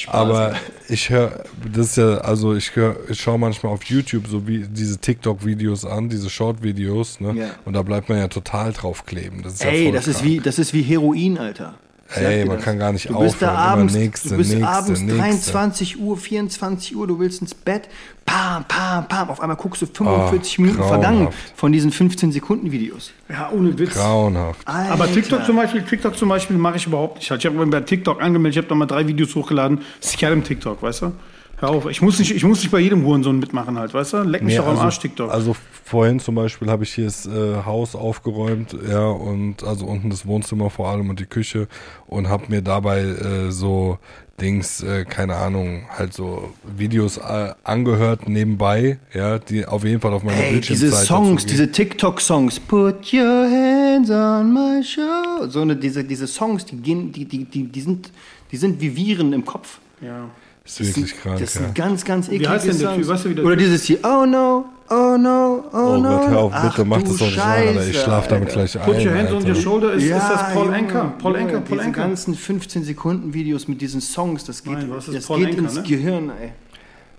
Aber 0.09 0.55
ich 0.89 1.11
höre, 1.11 1.45
das 1.72 1.89
ist 1.89 1.97
ja, 1.97 2.18
also 2.18 2.55
ich 2.55 2.74
höre, 2.74 2.97
ich 3.09 3.20
schaue 3.20 3.39
manchmal 3.39 3.72
auf 3.72 3.84
YouTube 3.84 4.26
so 4.28 4.47
wie 4.47 4.66
diese 4.68 4.99
TikTok-Videos 4.99 5.84
an, 5.84 6.09
diese 6.09 6.30
Short-Videos, 6.30 7.20
ne? 7.20 7.34
Ja. 7.34 7.51
Und 7.64 7.74
da 7.74 7.82
bleibt 7.82 8.09
man 8.09 8.18
ja 8.18 8.28
total 8.28 8.72
drauf 8.72 9.05
kleben. 9.07 9.43
Das 9.43 9.55
ist 9.55 9.64
ja 9.64 9.70
Ey, 9.70 9.84
voll 9.84 9.93
das 9.93 10.07
ist, 10.09 10.18
krank. 10.18 10.30
wie, 10.30 10.41
das 10.41 10.59
ist 10.59 10.72
wie 10.74 10.82
Heroin, 10.82 11.39
Alter. 11.39 11.74
Ich 12.09 12.15
sag 12.15 12.23
Ey, 12.25 12.39
dir 12.43 12.47
man 12.47 12.57
das. 12.57 12.65
kann 12.65 12.79
gar 12.79 12.93
nicht 12.93 13.09
du 13.09 13.19
bist 13.19 13.43
da 13.43 13.49
aufhören. 13.49 13.63
Immer 13.65 13.73
abends, 13.73 13.95
nächste, 13.95 14.29
du 14.29 14.37
bist 14.37 14.51
nächste, 14.55 14.69
abends 14.69 15.01
nächste. 15.01 15.17
23 15.53 16.01
Uhr, 16.01 16.17
24 16.17 16.97
Uhr, 16.97 17.07
du 17.09 17.19
willst 17.19 17.41
ins 17.43 17.53
Bett, 17.55 17.89
pam, 18.25 18.65
pam, 18.69 19.09
pam, 19.09 19.29
auf 19.31 19.41
einmal 19.41 19.57
guckst 19.57 19.83
du 19.83 19.87
45 19.87 20.59
Ah, 20.59 20.63
Minuten 20.63 20.83
vergangen 20.85 21.17
grauenhaft. 21.25 21.53
von 21.57 21.73
diesen 21.73 21.91
15 21.91 22.31
Sekunden 22.33 22.71
Videos. 22.71 23.11
Ja, 23.29 23.51
ohne 23.53 23.77
Witz. 23.79 23.95
Grauenhaft. 23.95 24.61
Aber 24.67 25.13
TikTok 25.13 25.45
zum 25.45 25.57
Beispiel, 25.57 25.83
TikTok 25.83 26.17
zum 26.17 26.29
Beispiel 26.29 26.57
mache 26.57 26.77
ich 26.77 26.87
überhaupt 26.87 27.17
nicht. 27.17 27.31
Ich 27.31 27.45
habe 27.47 27.57
mich 27.57 27.71
bei 27.71 27.81
TikTok 27.81 28.23
angemeldet, 28.23 28.55
ich 28.55 28.59
habe 28.59 28.69
da 28.69 28.75
mal 28.77 28.87
drei 28.87 29.07
Videos 29.09 29.35
hochgeladen. 29.35 29.81
Das 30.01 30.15
ist 30.15 30.23
im 30.23 30.45
TikTok, 30.45 30.83
weißt 30.83 31.03
du? 31.03 31.13
Hör 31.59 31.71
auf, 31.71 31.87
ich 31.87 32.03
muss 32.03 32.19
nicht, 32.19 32.31
ich 32.37 32.45
muss 32.45 32.61
nicht 32.61 32.71
bei 32.71 32.81
jedem 32.81 33.03
Hurensohn 33.05 33.39
mitmachen 33.39 33.79
halt, 33.79 33.95
weißt 33.95 34.13
du? 34.13 34.17
Leck 34.19 34.43
mich 34.43 34.53
Nee, 34.53 34.59
doch 34.59 34.65
am 34.67 34.73
also, 34.73 34.83
Arsch, 34.83 34.99
TikTok. 35.01 35.31
Also 35.31 35.57
vorhin 35.87 36.18
zum 36.18 36.34
Beispiel 36.34 36.68
habe 36.68 36.82
ich 36.82 36.93
hier 36.93 37.05
das 37.05 37.26
äh, 37.26 37.64
Haus 37.64 37.95
aufgeräumt, 37.95 38.76
ja, 38.89 39.07
und 39.07 39.62
also 39.62 39.87
unten 39.87 40.11
das 40.11 40.26
Wohnzimmer 40.26 40.68
vor 40.68 40.89
allem 40.89 41.11
und 41.11 41.20
die 41.20 41.26
Küche 41.26 41.68
und 42.07 42.28
habe 42.28 42.47
mir 42.49 42.61
dabei 42.61 43.03
äh, 43.03 43.51
so 43.53 43.99
Dings, 44.41 44.82
äh, 44.82 45.05
keine 45.05 45.37
Ahnung, 45.37 45.84
halt 45.89 46.12
so 46.12 46.53
Videos 46.76 47.18
äh, 47.18 47.55
angehört 47.62 48.28
nebenbei, 48.28 48.99
ja, 49.14 49.39
die 49.39 49.64
auf 49.64 49.84
jeden 49.84 50.01
Fall 50.01 50.12
auf 50.12 50.24
meiner 50.24 50.39
Ey, 50.39 50.61
diese 50.61 50.87
Bildschirmzeit 50.87 51.07
Songs, 51.07 51.47
diese 51.47 51.70
TikTok-Songs, 51.70 52.61
Put 52.61 53.12
your 53.14 53.49
hands 53.49 54.11
on 54.11 54.53
my 54.53 54.82
show. 54.82 55.47
So 55.49 55.62
eine, 55.62 55.76
diese, 55.76 56.03
diese 56.03 56.26
Songs, 56.26 56.64
die 56.64 56.76
gehen, 56.76 57.12
die, 57.12 57.24
die, 57.24 57.45
die, 57.45 57.64
die 57.64 57.80
sind, 57.80 58.11
die 58.51 58.57
sind 58.57 58.80
wie 58.80 58.95
Viren 58.97 59.32
im 59.32 59.45
Kopf. 59.45 59.78
ja. 60.01 60.28
Ist 60.67 60.81
wirklich 60.97 61.12
das 61.12 61.21
krank, 61.23 61.39
Das 61.41 61.55
ja. 61.55 61.61
sind 61.62 61.75
ganz, 61.75 62.05
ganz 62.05 62.29
eklige 62.29 62.49
heißt 62.51 62.67
denn 62.67 62.79
der. 62.79 62.95
Typ? 62.97 63.09
Weißt 63.09 63.25
du, 63.25 63.31
wie 63.31 63.35
der 63.35 63.45
Oder 63.45 63.57
dieses 63.57 63.85
hier, 63.85 63.99
oh 64.05 64.27
no, 64.27 64.64
oh 64.91 65.17
no, 65.19 65.64
oh, 65.73 65.77
Oh 65.77 65.97
no. 65.97 66.09
Gott, 66.19 66.29
hör 66.29 66.39
auf, 66.39 66.53
Ach 66.55 66.71
bitte, 66.71 66.85
mach 66.85 66.99
du 67.03 67.09
das 67.09 67.17
doch 67.19 67.27
nicht 67.27 67.39
an, 67.41 67.51
Alter. 67.51 67.71
Ich 67.71 67.77
Scheiße, 67.95 68.05
schlaf 68.05 68.29
damit 68.29 68.49
gleich 68.51 68.79
ein. 68.79 68.85
Put 68.85 69.05
your 69.05 69.12
hands 69.14 69.31
on 69.31 69.37
Alter. 69.39 69.49
your 69.49 69.55
shoulder, 69.55 69.93
ist, 69.95 70.03
ist 70.05 70.12
das 70.12 70.53
Paul 70.53 70.64
Junge, 70.67 70.77
Anker? 70.77 71.14
Paul 71.19 71.33
Junge, 71.33 71.45
Anker, 71.45 71.61
Paul 71.61 71.79
diese 71.79 71.89
Anker. 71.89 72.01
ganzen 72.03 72.35
15 72.35 72.85
Sekunden 72.85 73.35
Videos 73.35 73.69
mit 73.69 73.81
diesen 73.81 74.01
Songs, 74.01 74.45
das 74.45 74.62
geht, 74.62 74.73
Nein, 74.75 74.91
was 74.91 75.09
ist 75.09 75.17
das 75.17 75.27
Paul 75.27 75.39
geht 75.39 75.49
Anker, 75.51 75.59
ins 75.62 75.75
ne? 75.75 75.83
Gehirn, 75.83 76.31
ey. 76.41 76.53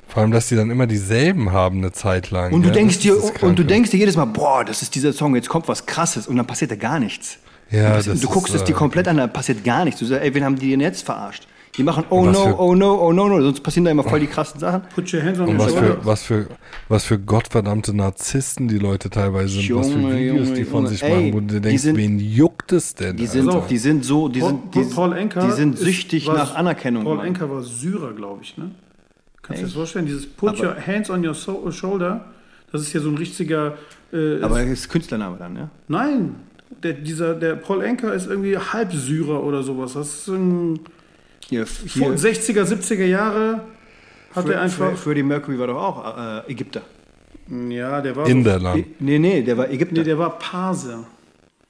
Vor 0.10 0.22
allem, 0.22 0.32
dass 0.32 0.48
die 0.48 0.56
dann 0.56 0.70
immer 0.70 0.88
dieselben 0.88 1.52
haben 1.52 1.80
eine 1.80 1.92
Zeit 1.92 2.32
lang. 2.32 2.54
Und 2.54 2.62
du 2.62 2.70
ja, 2.70 2.74
denkst 2.74 2.96
das 2.96 3.02
dir, 3.04 3.16
ist 3.18 3.34
das 3.34 3.44
und 3.44 3.60
du 3.60 3.66
denkst 3.66 3.92
dir 3.92 3.98
jedes 3.98 4.16
Mal, 4.16 4.26
boah, 4.26 4.64
das 4.64 4.82
ist 4.82 4.96
dieser 4.96 5.12
Song, 5.12 5.36
jetzt 5.36 5.50
kommt 5.50 5.68
was 5.68 5.86
krasses 5.86 6.28
und 6.28 6.38
dann 6.38 6.48
passiert 6.48 6.72
da 6.72 6.76
gar 6.76 7.00
nichts. 7.00 7.40
Ja, 7.70 7.88
Und 7.90 7.96
das, 7.98 8.06
das 8.06 8.22
du 8.22 8.30
guckst 8.30 8.54
ist, 8.56 8.62
es 8.62 8.66
dir 8.66 8.72
äh, 8.74 8.78
komplett 8.78 9.10
an, 9.10 9.18
da 9.18 9.28
passiert 9.28 9.66
gar 9.66 9.84
nichts. 9.84 10.00
Du 10.00 10.06
sagst, 10.06 10.24
ey, 10.24 10.34
wen 10.34 10.46
haben 10.46 10.56
die 10.58 10.70
denn 10.70 10.80
jetzt 10.80 11.04
verarscht? 11.06 11.46
Die 11.78 11.84
machen 11.84 12.06
oh 12.10 12.26
no, 12.26 12.34
für- 12.34 12.60
oh 12.60 12.74
no, 12.76 12.96
oh 13.00 13.14
no, 13.14 13.28
no, 13.30 13.42
sonst 13.42 13.62
passieren 13.62 13.86
da 13.86 13.92
immer 13.92 14.04
voll 14.04 14.20
die 14.20 14.28
krassen 14.28 14.60
Sachen. 14.60 14.82
Put 14.96 15.14
your 15.14 15.22
hands 15.22 15.40
on 15.40 15.48
Und 15.50 15.60
your 15.60 15.66
was 15.66 15.72
shoulder. 15.74 15.88
für, 15.94 16.06
was 16.06 16.24
für, 16.24 16.48
was 16.90 17.04
für 17.06 17.20
gottverdammte 17.20 17.96
Narzissten 17.96 18.68
die 18.68 18.80
Leute 18.80 19.10
teilweise 19.12 19.62
sind, 19.62 19.76
was 19.76 19.88
für 19.90 19.94
Junge, 20.00 20.16
Videos 20.18 20.48
Junge, 20.48 20.54
die 20.60 20.64
von 20.64 20.76
Junge. 20.84 20.90
sich 20.90 21.04
Ey, 21.04 21.12
machen, 21.12 21.34
wo 21.34 21.40
du 21.54 21.62
denkst, 21.62 21.84
sind- 21.84 21.98
wen 21.98 22.20
juckt 22.20 22.72
es 22.72 22.96
denn? 22.96 23.16
Die 23.18 23.28
sind, 23.28 23.48
Alter? 23.48 23.68
die 23.70 23.78
sind 23.78 24.04
so, 24.06 24.28
die 24.28 24.40
Paul, 24.40 24.50
sind, 24.50 24.76
die, 24.76 24.84
Paul 24.96 25.14
Anka 25.14 25.46
die 25.46 25.52
sind 25.52 25.76
ist- 25.76 25.82
süchtig 25.84 26.28
war- 26.28 26.36
nach 26.36 26.56
Anerkennung. 26.56 27.04
Paul 27.04 27.18
Mann. 27.18 27.28
Anka 27.28 27.50
war 27.50 27.62
Syrer, 27.62 28.14
glaube 28.14 28.40
ich, 28.42 28.58
ne? 28.58 28.72
Kannst 29.44 29.62
du 29.62 29.66
dir 29.66 29.68
das 29.68 29.74
vorstellen? 29.76 30.06
Dieses 30.08 30.26
Put 30.26 30.60
Aber- 30.60 30.70
your 30.70 30.76
hands 30.88 31.10
on 31.10 31.26
your 31.26 31.34
so 31.36 31.70
shoulder, 31.72 32.26
das 32.72 32.82
ist 32.82 32.92
ja 32.94 33.00
so 33.02 33.10
ein 33.10 33.18
richtiger. 33.18 33.76
Äh, 34.12 34.42
Aber 34.42 34.56
das 34.62 34.68
ist 34.72 34.90
Künstlername 34.90 35.38
dann, 35.38 35.56
ja? 35.56 35.70
nein, 35.88 36.36
der, 36.84 36.94
dieser, 36.94 37.34
der 37.36 37.56
Paul 37.56 37.84
Anka 37.86 38.10
ist 38.12 38.28
irgendwie 38.28 38.58
halb 38.58 38.92
Syrer 38.94 39.44
oder 39.44 39.62
sowas. 39.64 39.94
Das 39.94 40.08
ist 40.08 40.28
ein 40.30 40.80
Hier, 41.50 41.66
vor- 41.66 41.88
hier 41.88 42.18
60er, 42.18 42.64
70er 42.64 43.06
Jahre 43.06 43.62
hat 44.36 44.46
Fre- 44.46 44.52
er 44.54 44.62
einfach. 44.62 44.92
Fre- 44.92 44.96
Freddie 44.96 45.24
Mercury 45.24 45.58
war 45.60 45.68
doch 45.68 45.78
auch 45.82 46.18
äh, 46.48 46.52
Ägypter. 46.52 46.82
ja, 47.70 48.02
der 48.02 48.16
war. 48.16 48.28
In 48.28 48.44
der 48.44 48.60
Land. 48.60 48.86
Nee, 49.02 49.20
nee, 49.20 49.42
der 49.42 49.58
war 49.58 49.70
Ägypter. 49.70 49.96
nee, 49.96 50.04
der 50.04 50.18
war 50.18 50.38
Parse. 50.38 51.06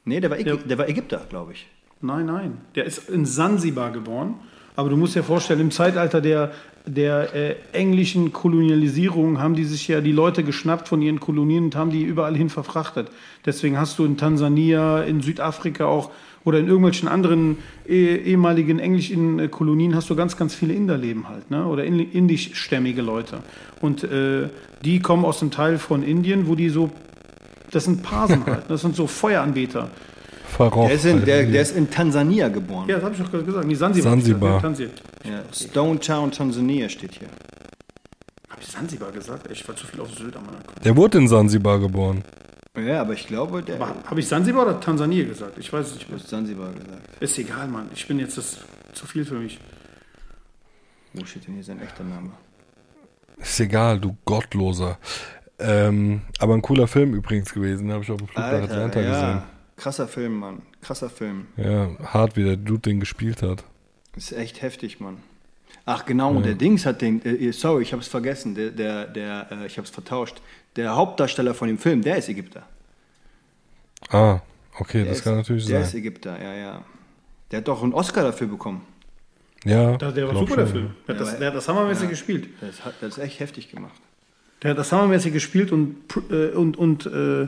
Nee, 0.06 0.20
der 0.20 0.30
war, 0.32 0.40
Ägy 0.40 0.50
Ja. 0.50 0.56
der 0.56 0.78
war 0.78 0.88
Ägypter, 0.90 1.22
glaube 1.30 1.52
ich. 1.54 1.68
Nein, 2.02 2.26
nein. 2.28 2.58
Der 2.76 2.86
ist 2.86 3.10
in 3.10 3.26
Sansibar 3.26 3.92
geboren. 3.92 4.36
Aber 4.76 4.90
du 4.90 4.98
musst 4.98 5.16
dir 5.16 5.24
vorstellen, 5.24 5.60
im 5.60 5.72
Zeitalter 5.72 6.22
der, 6.22 6.52
der 6.86 7.34
äh, 7.36 7.56
englischen 7.74 8.32
Kolonialisierung 8.32 9.40
haben 9.42 9.56
die 9.56 9.64
sich 9.66 9.88
ja 9.88 10.02
die 10.02 10.12
Leute 10.12 10.44
geschnappt 10.44 10.88
von 10.88 11.02
ihren 11.02 11.20
Kolonien 11.20 11.66
und 11.66 11.76
haben 11.76 11.90
die 11.90 12.04
überall 12.04 12.36
hin 12.38 12.50
verfrachtet. 12.50 13.10
Deswegen 13.46 13.80
hast 13.80 13.98
du 14.00 14.06
in 14.06 14.18
Tansania, 14.18 15.02
in 15.02 15.22
Südafrika 15.22 15.86
auch 15.86 16.12
oder 16.48 16.60
in 16.60 16.68
irgendwelchen 16.68 17.10
anderen 17.10 17.58
eh, 17.90 18.16
ehemaligen 18.16 18.80
englischen 18.80 19.38
äh, 19.38 19.48
Kolonien 19.50 19.94
hast 19.96 20.10
du 20.10 20.16
ganz, 20.16 20.38
ganz 20.38 20.56
viele 20.56 20.74
Inder 20.74 20.98
leben 20.98 21.28
halt, 21.28 21.52
ne? 21.52 21.66
oder 21.68 21.84
in- 21.84 22.00
indischstämmige 22.12 23.02
Leute. 23.02 23.40
Und 23.82 24.06
äh, 24.06 24.48
die 24.86 25.02
kommen 25.02 25.26
aus 25.26 25.40
dem 25.40 25.52
Teil 25.52 25.78
von 25.78 26.04
Indien, 26.04 26.48
wo 26.48 26.56
die 26.56 26.70
so, 26.70 26.90
das 27.72 27.84
sind 27.84 28.02
Parsen 28.02 28.46
halt, 28.46 28.64
das 28.70 28.80
sind 28.82 28.96
so 28.96 29.08
Feueranbeter. 29.08 29.90
Verraucht. 30.48 30.88
Der 30.88 30.96
ist, 30.96 31.06
in, 31.06 31.26
der, 31.26 31.36
Alter. 31.40 31.52
der 31.52 31.62
ist 31.62 31.76
in 31.76 31.90
Tansania 31.90 32.48
geboren. 32.48 32.86
Ja, 32.88 32.96
das 32.96 33.04
habe 33.04 33.16
ich 33.16 33.22
doch 33.22 33.30
gerade 33.30 33.44
gesagt. 33.44 33.68
Nee, 33.68 33.76
Sansibar. 33.76 34.12
Sansibar. 34.14 34.62
Tansania. 34.62 34.92
Ja, 35.26 35.42
Stone 35.52 36.00
Town, 36.00 36.32
Tansania 36.32 36.88
steht 36.88 37.16
hier. 37.20 37.28
Habe 38.50 38.62
ich 38.62 38.68
Sansibar 38.68 39.12
gesagt? 39.12 39.52
Ich 39.52 39.68
war 39.68 39.76
zu 39.76 39.86
viel 39.86 40.00
auf 40.00 40.10
Sylt 40.18 40.38
am. 40.38 40.44
Der 40.86 40.96
wurde 40.96 41.18
in 41.18 41.28
Sansibar 41.28 41.80
geboren. 41.80 42.24
Ja, 42.78 43.02
aber 43.02 43.14
ich 43.14 43.26
glaube, 43.26 43.64
der 43.64 43.80
Habe 43.80 44.20
ich 44.20 44.28
Sansibar 44.28 44.64
oder 44.64 44.80
Tansania 44.80 45.26
gesagt? 45.26 45.58
Ich 45.58 45.72
weiß 45.74 45.88
es 45.88 45.96
nicht 45.96 46.10
mehr. 46.10 46.20
hat 46.20 46.28
Sansibar 46.28 46.72
gesagt. 46.74 47.22
Ist 47.22 47.38
egal, 47.40 47.68
Mann. 47.68 47.90
Ich 47.94 48.08
bin 48.08 48.20
jetzt 48.20 48.38
das 48.38 48.60
zu 48.94 49.08
viel 49.08 49.26
für 49.26 49.36
mich. 49.36 49.60
Wo 51.14 51.26
steht 51.26 51.48
denn 51.48 51.56
hier 51.56 51.64
sein 51.64 51.82
echter 51.82 52.04
Name? 52.04 52.32
Ist 53.38 53.60
egal, 53.60 54.00
du 54.00 54.16
Gottloser. 54.26 54.98
Ähm, 55.60 56.22
aber 56.40 56.54
ein 56.54 56.62
cooler 56.62 56.88
Film 56.88 57.16
übrigens 57.16 57.52
gewesen, 57.52 57.92
habe 57.92 58.04
ich 58.04 58.12
auf 58.12 58.18
dem 58.18 58.28
Flug 58.28 58.38
nach 58.38 58.62
Atlanta 58.62 59.02
ja. 59.02 59.44
Krasser 59.76 60.08
Film, 60.08 60.40
Mann. 60.40 60.62
Krasser 60.82 61.10
Film. 61.10 61.48
gesehen. 61.56 61.98
Ja, 62.00 62.14
hart, 62.14 62.36
wie 62.36 62.44
der 62.44 62.58
Dude 62.58 62.82
den 62.82 63.00
gespielt 63.00 63.42
hat. 63.42 63.64
Ist 64.16 64.34
echt 64.34 64.62
heftig, 64.62 65.00
Mann. 65.00 65.18
Ach 65.86 66.06
genau, 66.06 66.42
der 66.42 66.56
Dings 66.56 66.86
hat 66.86 67.02
den, 67.02 67.24
äh, 67.24 67.52
sorry, 67.54 67.84
ich 67.84 67.94
habe 67.94 68.02
es 68.02 68.08
vergessen, 68.08 68.56
der, 68.56 68.72
der, 68.72 69.06
der 69.06 69.48
äh, 69.52 69.66
ich 69.68 69.78
habe 69.78 69.86
es 69.86 69.90
vertauscht. 69.90 70.42
Der 70.78 70.96
Hauptdarsteller 70.96 71.54
von 71.54 71.68
dem 71.68 71.78
Film, 71.78 72.02
der 72.02 72.18
ist 72.18 72.30
Ägypter. 72.30 72.64
Ah, 74.10 74.40
okay, 74.80 75.00
Der 75.00 75.08
das 75.08 75.18
ist, 75.18 75.24
kann 75.24 75.36
natürlich 75.36 75.66
Der 75.66 75.80
sein. 75.80 75.88
ist 75.90 75.94
Ägypter, 75.96 76.42
ja, 76.42 76.54
ja. 76.54 76.82
Der 77.52 77.60
hat 77.60 77.68
doch 77.68 77.82
einen 77.84 77.94
Oscar 77.94 78.24
dafür 78.24 78.48
bekommen. 78.48 78.84
Ja, 79.66 79.98
Das, 79.98 80.14
der 80.14 80.28
war 80.28 80.36
super, 80.36 80.56
der 80.58 80.66
schon. 80.68 80.74
Film. 80.74 80.96
Der 81.08 81.16
hat, 81.16 81.22
das, 81.22 81.38
der 81.40 81.48
hat 81.48 81.56
das 81.56 81.68
hammermäßig 81.68 82.04
Ja. 82.04 82.10
gespielt. 82.10 82.50
Das, 82.62 82.86
hat, 82.86 82.94
das 83.02 83.18
ist 83.18 83.24
echt 83.24 83.40
heftig 83.40 83.70
gemacht. 83.72 84.00
Der 84.62 84.72
hat 84.72 84.78
das 84.78 84.92
hammermäßig 84.92 85.34
gespielt 85.34 85.72
und, 85.72 85.98
äh, 86.30 86.50
und, 86.50 86.78
und 86.78 87.06
äh, 87.08 87.44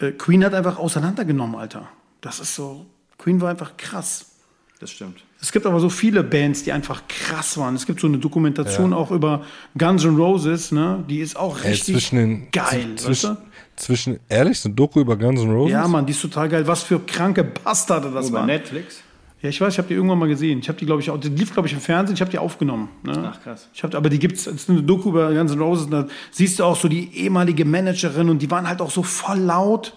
äh, 0.00 0.12
Queen 0.12 0.44
hat 0.44 0.54
einfach 0.54 0.78
auseinandergenommen, 0.78 1.56
Alter. 1.56 1.88
Das 2.20 2.40
ist 2.40 2.54
so. 2.54 2.86
Queen 3.18 3.40
war 3.40 3.50
einfach 3.50 3.76
krass. 3.76 4.33
Das 4.80 4.90
stimmt. 4.90 5.18
Es 5.40 5.52
gibt 5.52 5.66
aber 5.66 5.78
so 5.80 5.88
viele 5.88 6.22
Bands, 6.24 6.64
die 6.64 6.72
einfach 6.72 7.02
krass 7.08 7.56
waren. 7.58 7.74
Es 7.74 7.86
gibt 7.86 8.00
so 8.00 8.06
eine 8.06 8.18
Dokumentation 8.18 8.92
auch 8.92 9.10
über 9.10 9.42
Guns 9.78 10.04
N' 10.04 10.16
Roses, 10.16 10.72
ne? 10.72 11.04
Die 11.08 11.20
ist 11.20 11.36
auch 11.36 11.58
Ey, 11.62 11.70
richtig 11.70 11.94
zwischen 11.94 12.16
den, 12.16 12.50
geil, 12.50 12.66
zw- 12.74 12.90
weißt 12.92 12.98
zwischen, 13.04 13.34
du? 13.36 13.40
zwischen, 13.76 14.20
ehrlich, 14.28 14.64
eine 14.64 14.74
Doku 14.74 15.00
über 15.00 15.16
Guns 15.16 15.40
N' 15.40 15.50
Roses? 15.50 15.72
Ja, 15.72 15.86
Mann, 15.86 16.04
die 16.06 16.12
ist 16.12 16.20
total 16.22 16.48
geil. 16.48 16.66
Was 16.66 16.82
für 16.82 16.98
kranke 16.98 17.44
Bastarde 17.44 18.10
das 18.10 18.28
Über 18.28 18.38
waren. 18.38 18.46
Netflix? 18.46 19.00
Ja, 19.42 19.50
ich 19.50 19.60
weiß, 19.60 19.74
ich 19.74 19.78
habe 19.78 19.88
die 19.88 19.94
irgendwann 19.94 20.18
mal 20.18 20.28
gesehen. 20.28 20.58
Ich 20.58 20.68
habe 20.68 20.78
die, 20.78 20.86
glaube 20.86 21.02
ich, 21.02 21.10
auch, 21.10 21.18
die 21.20 21.28
lief, 21.28 21.52
glaube 21.52 21.68
ich, 21.68 21.74
im 21.74 21.80
Fernsehen. 21.80 22.14
Ich 22.14 22.20
habe 22.22 22.30
die 22.30 22.38
aufgenommen. 22.38 22.88
Ne? 23.02 23.30
Ach, 23.32 23.42
krass. 23.42 23.68
Ich 23.74 23.82
hab, 23.84 23.94
aber 23.94 24.08
die 24.08 24.18
gibt's, 24.18 24.46
es 24.46 24.54
ist 24.54 24.70
eine 24.70 24.82
Doku 24.82 25.10
über 25.10 25.32
Guns 25.34 25.52
N' 25.52 25.60
Roses. 25.60 25.88
Da 25.88 26.06
siehst 26.30 26.58
du 26.58 26.64
auch 26.64 26.76
so 26.76 26.88
die 26.88 27.14
ehemalige 27.16 27.64
Managerin 27.66 28.28
und 28.30 28.40
die 28.40 28.50
waren 28.50 28.66
halt 28.66 28.80
auch 28.80 28.90
so 28.90 29.02
voll 29.02 29.38
laut. 29.38 29.94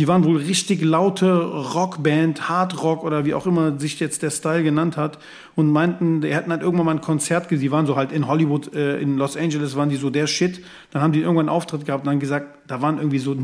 Die 0.00 0.08
waren 0.08 0.24
wohl 0.24 0.38
richtig 0.38 0.82
laute 0.82 1.32
Rockband, 1.74 2.48
Hardrock 2.48 3.04
oder 3.04 3.24
wie 3.24 3.32
auch 3.34 3.46
immer 3.46 3.78
sich 3.78 4.00
jetzt 4.00 4.22
der 4.22 4.30
Style 4.30 4.64
genannt 4.64 4.96
hat 4.96 5.18
und 5.54 5.70
meinten, 5.70 6.20
die 6.20 6.34
hätten 6.34 6.50
halt 6.50 6.62
irgendwann 6.62 6.86
mal 6.86 6.92
ein 6.96 7.00
Konzert 7.00 7.48
gesehen. 7.48 7.62
Die 7.62 7.70
waren 7.70 7.86
so 7.86 7.94
halt 7.94 8.10
in 8.10 8.26
Hollywood, 8.26 8.74
äh, 8.74 8.98
in 8.98 9.18
Los 9.18 9.36
Angeles 9.36 9.76
waren 9.76 9.90
die 9.90 9.96
so 9.96 10.10
der 10.10 10.26
Shit. 10.26 10.64
Dann 10.90 11.00
haben 11.00 11.12
die 11.12 11.20
irgendwann 11.20 11.48
einen 11.48 11.56
Auftritt 11.56 11.84
gehabt 11.86 12.04
und 12.04 12.08
dann 12.08 12.18
gesagt, 12.18 12.58
da 12.66 12.82
waren 12.82 12.98
irgendwie 12.98 13.20
so 13.20 13.36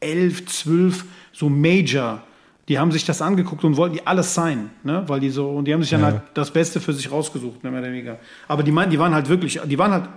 elf, 0.00 0.44
zwölf 0.46 1.06
so 1.32 1.48
Major. 1.48 2.20
Die 2.68 2.78
haben 2.78 2.92
sich 2.92 3.04
das 3.06 3.22
angeguckt 3.22 3.64
und 3.64 3.76
wollten 3.78 3.94
die 3.96 4.06
alles 4.06 4.34
sein, 4.34 4.70
ne? 4.84 5.04
Weil 5.06 5.20
die 5.20 5.30
so, 5.30 5.48
und 5.50 5.66
die 5.66 5.72
haben 5.72 5.82
sich 5.82 5.90
dann 5.90 6.00
Ja. 6.00 6.06
halt 6.06 6.22
das 6.34 6.50
Beste 6.50 6.80
für 6.80 6.92
sich 6.92 7.10
rausgesucht, 7.10 7.62
ne, 7.64 7.70
mehr 7.70 7.80
oder 7.80 7.90
weniger. 7.90 8.18
Aber 8.48 8.62
die 8.62 8.72
meinten, 8.72 8.90
die 8.90 8.98
waren 8.98 9.14
halt 9.14 9.28
wirklich, 9.28 9.60
die 9.66 9.78
waren 9.78 9.92
halt 9.92 10.08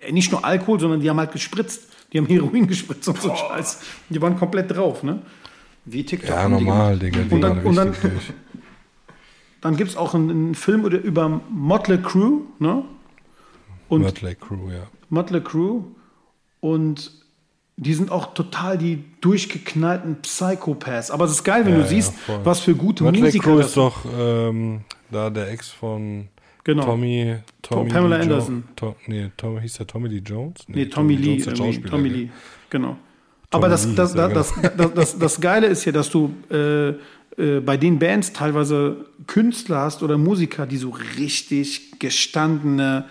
äh, 0.00 0.10
nicht 0.12 0.32
nur 0.32 0.44
Alkohol, 0.44 0.80
sondern 0.80 1.00
die 1.00 1.08
haben 1.10 1.18
halt 1.18 1.32
gespritzt. 1.32 1.88
Die 2.12 2.18
haben 2.18 2.26
Heroin 2.26 2.66
gespritzt 2.66 3.08
und 3.08 3.20
so 3.20 3.34
Scheiß. 3.34 3.80
Die 4.08 4.20
waren 4.22 4.36
komplett 4.38 4.70
drauf, 4.74 5.02
ne? 5.02 5.22
Wie 5.84 6.04
TikTok. 6.04 6.30
Ja, 6.30 6.48
normal, 6.48 6.98
Digga. 6.98 7.20
Die 7.22 7.34
Und 7.34 7.40
dann- 7.40 7.56
waren 7.58 7.66
und 7.66 7.74
dann- 7.76 7.92
durch. 7.92 8.32
Dann 9.62 9.76
gibt's 9.76 9.96
auch 9.96 10.14
einen, 10.14 10.30
einen 10.30 10.54
Film 10.54 10.84
über, 10.84 10.98
über 10.98 11.40
Motley 11.50 11.98
Crue, 12.00 12.42
ne? 12.58 12.84
Und 13.88 14.02
Mötley 14.02 14.34
Crew, 14.34 14.70
ja. 14.70 14.82
Motley 15.10 15.40
Crue 15.40 15.84
und 16.60 17.10
die 17.76 17.94
sind 17.94 18.10
auch 18.10 18.34
total 18.34 18.78
die 18.78 19.04
durchgeknallten 19.20 20.22
Psychopaths. 20.22 21.10
Aber 21.10 21.24
es 21.24 21.32
ist 21.32 21.44
geil, 21.44 21.64
wenn 21.64 21.72
Ja, 21.72 21.78
du 21.78 21.84
ja, 21.84 21.88
siehst, 21.88 22.14
voll. 22.18 22.40
was 22.44 22.60
für 22.60 22.74
gute 22.74 23.04
Mötley 23.04 23.22
Musiker 23.22 23.44
Crew 23.44 23.58
das 23.58 23.66
ist 23.68 23.76
doch 23.76 24.04
ähm, 24.18 24.80
da 25.10 25.30
der 25.30 25.50
Ex 25.50 25.70
von 25.70 26.28
Genau. 26.66 26.84
Tommy, 26.84 27.36
Tommy 27.62 27.90
Pamela 27.90 28.16
Lee 28.16 28.22
Anderson. 28.22 28.64
Jo 28.66 28.74
To, 28.74 28.96
nee, 29.06 29.30
Tom, 29.36 29.60
hieß 29.60 29.74
der 29.74 29.86
Tommy 29.86 30.08
Lee 30.08 30.18
Jones? 30.18 30.64
Nee, 30.66 30.86
Tommy, 30.86 31.14
Lee. 31.14 31.36
Jones. 31.36 31.56
Schauspieler, 31.56 31.90
Tommy? 31.90 32.08
Lee, 32.08 32.28
genau. 32.68 32.96
Aber 33.52 33.68
das, 33.68 33.94
das, 33.94 34.12
das, 34.12 34.32
das, 34.32 34.52
das, 34.76 34.94
das, 34.94 35.18
das 35.18 35.40
Geile 35.40 35.68
ist 35.68 35.84
ja, 35.84 35.92
dass 35.92 36.10
du 36.10 36.34
äh, 36.50 36.88
äh, 36.88 37.60
bei 37.60 37.76
den 37.76 38.00
Bands 38.00 38.32
teilweise 38.32 39.06
Künstler 39.28 39.82
hast 39.82 40.02
oder 40.02 40.18
Musiker, 40.18 40.66
die 40.66 40.76
so 40.76 40.90
richtig 41.16 42.00
gestandene, 42.00 43.04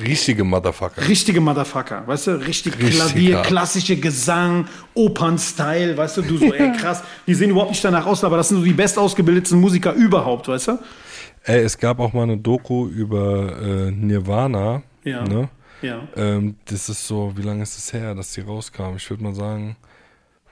Richtige 0.00 0.42
Motherfucker. 0.42 1.06
richtige 1.06 1.40
Motherfucker, 1.40 2.02
weißt 2.04 2.26
du, 2.26 2.30
richtig, 2.44 2.76
Richtig 2.80 2.96
Klavier, 2.96 3.42
klassische 3.42 3.94
Gesang, 3.94 4.66
Opern-Style, 4.92 5.96
weißt 5.96 6.16
du, 6.16 6.22
du 6.22 6.36
so, 6.36 6.52
ey, 6.52 6.72
krass, 6.72 7.04
die 7.28 7.34
sehen 7.34 7.50
überhaupt 7.50 7.70
nicht 7.70 7.84
danach 7.84 8.06
aus, 8.06 8.24
aber 8.24 8.36
das 8.36 8.48
sind 8.48 8.58
so 8.58 8.64
die 8.64 8.72
bestausgebildetsten 8.72 9.60
Musiker 9.60 9.92
überhaupt, 9.92 10.48
weißt 10.48 10.68
du? 10.68 10.78
Ey, 11.48 11.62
es 11.62 11.78
gab 11.78 12.00
auch 12.00 12.12
mal 12.12 12.24
eine 12.24 12.38
Doku 12.38 12.88
über 12.88 13.56
äh, 13.62 13.92
Nirvana. 13.92 14.82
Ja. 15.04 15.22
Ne? 15.22 15.48
Ja. 15.80 16.08
Ähm, 16.16 16.56
das 16.64 16.88
ist 16.88 17.06
so, 17.06 17.36
wie 17.36 17.42
lange 17.42 17.62
ist 17.62 17.78
es 17.78 17.92
her, 17.92 18.16
dass 18.16 18.32
die 18.32 18.40
rauskam? 18.40 18.96
Ich 18.96 19.08
würde 19.08 19.22
mal 19.22 19.34
sagen, 19.34 19.76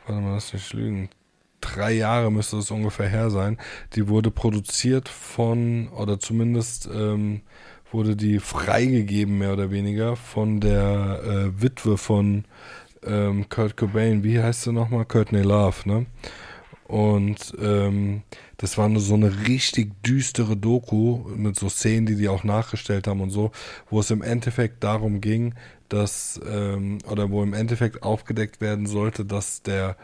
warte 0.07 0.23
mal, 0.23 0.35
lass 0.35 0.53
nicht 0.53 0.73
lügen. 0.73 1.09
Drei 1.61 1.95
Jahre 1.95 2.31
müsste 2.31 2.59
es 2.59 2.71
ungefähr 2.71 3.09
her 3.09 3.31
sein. 3.31 3.59
Die 3.97 4.07
wurde 4.07 4.31
produziert 4.31 5.09
von, 5.09 5.89
oder 5.89 6.21
zumindest 6.21 6.89
ähm, 6.95 7.41
wurde 7.91 8.15
die 8.15 8.39
freigegeben, 8.39 9.39
mehr 9.39 9.55
oder 9.55 9.73
weniger, 9.73 10.15
von 10.15 10.61
der 10.61 11.23
äh, 11.25 11.61
Witwe 11.61 11.99
von 11.99 12.45
ähm, 13.05 13.49
Kurt 13.49 13.77
Cobain. 13.77 14.23
Wie 14.23 14.41
heißt 14.41 14.63
sie 14.63 14.73
nochmal? 14.73 15.07
Courtney 15.07 15.43
Love, 15.43 15.89
ne? 15.89 16.07
Und 16.87 17.55
ähm, 17.61 18.23
das 18.59 18.77
war 18.77 18.89
nur 18.89 19.01
so 19.01 19.15
eine 19.15 19.47
richtig 19.47 20.03
düstere 20.03 20.57
Doku 20.57 21.25
mit 21.35 21.57
so 21.57 21.69
Szenen, 21.69 22.07
die 22.07 22.17
die 22.17 22.29
auch 22.29 22.45
nachgestellt 22.45 23.07
haben 23.07 23.21
und 23.21 23.31
so, 23.31 23.53
wo 23.91 24.01
es 24.01 24.11
im 24.11 24.23
Endeffekt 24.23 24.85
darum 24.85 25.21
ging, 25.21 25.55
dass 25.89 26.41
ähm, 26.47 26.99
oder 27.11 27.31
wo 27.31 27.43
im 27.43 27.55
Endeffekt 27.55 28.03
aufgedeckt 28.03 28.61
werden 28.61 28.87
sollte, 28.87 29.25
dass 29.25 29.63
der 29.63 29.97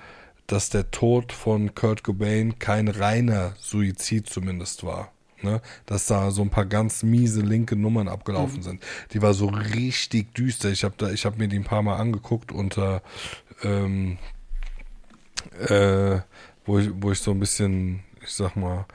dass 0.46 0.68
der 0.68 0.90
Tod 0.90 1.32
von 1.32 1.74
Kurt 1.76 2.02
Cobain 2.02 2.58
kein 2.58 2.88
reiner 2.88 3.54
Suizid 3.60 4.28
zumindest 4.28 4.82
war. 4.84 5.12
Ne, 5.42 5.62
dass 5.86 6.04
da 6.06 6.30
so 6.32 6.42
ein 6.42 6.50
paar 6.50 6.66
ganz 6.66 7.02
miese 7.02 7.40
linke 7.40 7.74
Nummern 7.74 8.08
abgelaufen 8.08 8.58
Mhm. 8.58 8.62
sind. 8.62 8.82
Die 9.14 9.22
war 9.22 9.32
so 9.32 9.46
richtig 9.46 10.34
düster. 10.34 10.70
Ich 10.70 10.84
habe 10.84 10.94
da, 10.98 11.10
ich 11.10 11.24
habe 11.24 11.38
mir 11.38 11.48
die 11.48 11.56
ein 11.56 11.64
paar 11.64 11.82
Mal 11.82 11.96
angeguckt 11.96 12.52
unter, 12.52 13.00
ähm, 13.62 14.18
äh, 15.66 16.18
wo 16.70 16.78
ich, 16.78 16.90
wo 16.94 17.10
ich 17.10 17.18
so 17.18 17.32
ein 17.32 17.40
bisschen, 17.40 18.00
ich 18.22 18.30
sag 18.30 18.54
mal, 18.54 18.86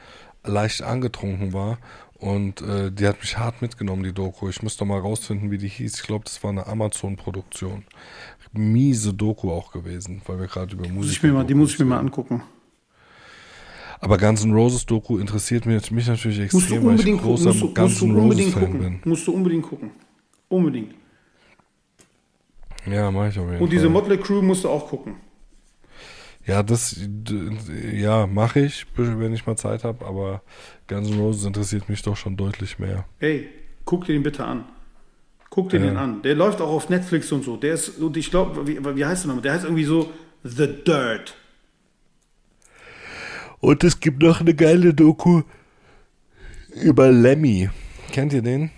leicht 0.45 0.82
angetrunken 0.82 1.51
war. 1.51 1.78
Und 2.17 2.61
äh, 2.61 2.89
die 2.91 3.05
hat 3.05 3.19
mich 3.19 3.38
hart 3.38 3.61
mitgenommen, 3.61 4.03
die 4.03 4.13
Doku. 4.13 4.47
Ich 4.47 4.63
muss 4.63 4.78
doch 4.78 4.86
mal 4.86 4.99
rausfinden, 4.99 5.51
wie 5.51 5.57
die 5.57 5.67
hieß. 5.67 5.95
Ich 5.95 6.03
glaube, 6.03 6.23
das 6.23 6.41
war 6.41 6.51
eine 6.51 6.65
Amazon-Produktion. 6.65 7.84
Miese 8.53 9.13
Doku 9.13 9.51
auch 9.51 9.73
gewesen, 9.73 10.21
weil 10.26 10.39
wir 10.39 10.47
gerade 10.47 10.73
über 10.73 10.88
Musik. 10.88 11.21
mal, 11.23 11.43
die 11.43 11.53
muss 11.53 11.73
ich 11.73 11.80
mir 11.80 11.86
mal 11.86 11.99
angucken. 11.99 12.41
Aber 13.99 14.17
Guns 14.17 14.45
N' 14.45 14.53
Roses 14.53 14.86
Doku 14.86 15.17
interessiert 15.17 15.65
mich, 15.65 15.91
mich 15.91 16.07
natürlich 16.07 16.39
extrem, 16.39 16.86
weil 16.86 16.95
ich 16.95 17.05
gucken. 17.05 17.17
großer 17.17 17.49
Musst 17.49 17.61
du, 17.61 17.73
Guns 17.73 18.01
N' 18.01 18.15
Roses 18.15 18.53
Fan 18.53 18.63
gucken. 18.63 18.80
bin. 18.80 18.99
Musst 19.03 19.28
du 19.28 19.34
unbedingt 19.34 19.63
gucken. 19.63 19.91
Unbedingt. 20.47 20.95
Ja, 22.89 23.11
mach 23.11 23.28
ich 23.28 23.38
auf 23.38 23.49
jeden 23.49 23.61
Und 23.61 23.69
diese 23.69 23.84
Fall. 23.84 23.91
Motley 23.91 24.17
Crew 24.17 24.41
musst 24.41 24.63
du 24.63 24.69
auch 24.69 24.88
gucken. 24.88 25.15
Ja, 26.46 26.62
das, 26.62 27.00
ja, 27.91 28.28
mache 28.28 28.60
ich, 28.60 28.86
wenn 28.96 29.34
ich 29.34 29.46
mal 29.48 29.56
Zeit 29.58 29.84
habe, 29.84 30.06
aber 30.06 30.41
Guns 30.88 31.10
N' 31.10 31.20
Roses 31.20 31.46
interessiert 31.46 31.89
mich 31.89 32.04
doch 32.04 32.16
schon 32.16 32.38
deutlich 32.38 32.78
mehr. 32.78 33.06
Ey, 33.20 33.50
guck 33.84 34.06
dir 34.06 34.14
den 34.14 34.22
bitte 34.24 34.46
an. 34.46 34.66
Guck 35.50 35.70
dir 35.70 35.80
Ja. 35.80 35.86
den 35.88 35.98
an. 35.98 36.22
Der 36.22 36.36
läuft 36.36 36.62
auch 36.62 36.70
auf 36.70 36.89
Netflix 36.89 37.32
und 37.32 37.43
so. 37.43 37.58
Der 37.58 37.74
ist, 37.74 37.98
und 37.98 38.16
ich 38.18 38.30
glaube, 38.30 38.68
wie, 38.68 38.78
wie 38.96 39.06
heißt 39.06 39.24
der 39.24 39.28
nochmal? 39.30 39.41
Der 39.41 39.54
heißt 39.54 39.64
irgendwie 39.64 39.86
so 39.86 40.12
The 40.43 40.68
Dirt. 40.86 41.36
Und 43.60 43.84
es 43.84 44.00
gibt 44.00 44.22
noch 44.22 44.41
eine 44.41 44.54
geile 44.54 44.93
Doku 44.93 45.41
über 46.84 47.12
Lemmy. 47.12 47.70
Kennt 48.12 48.34
ihr 48.34 48.41
den? 48.43 48.70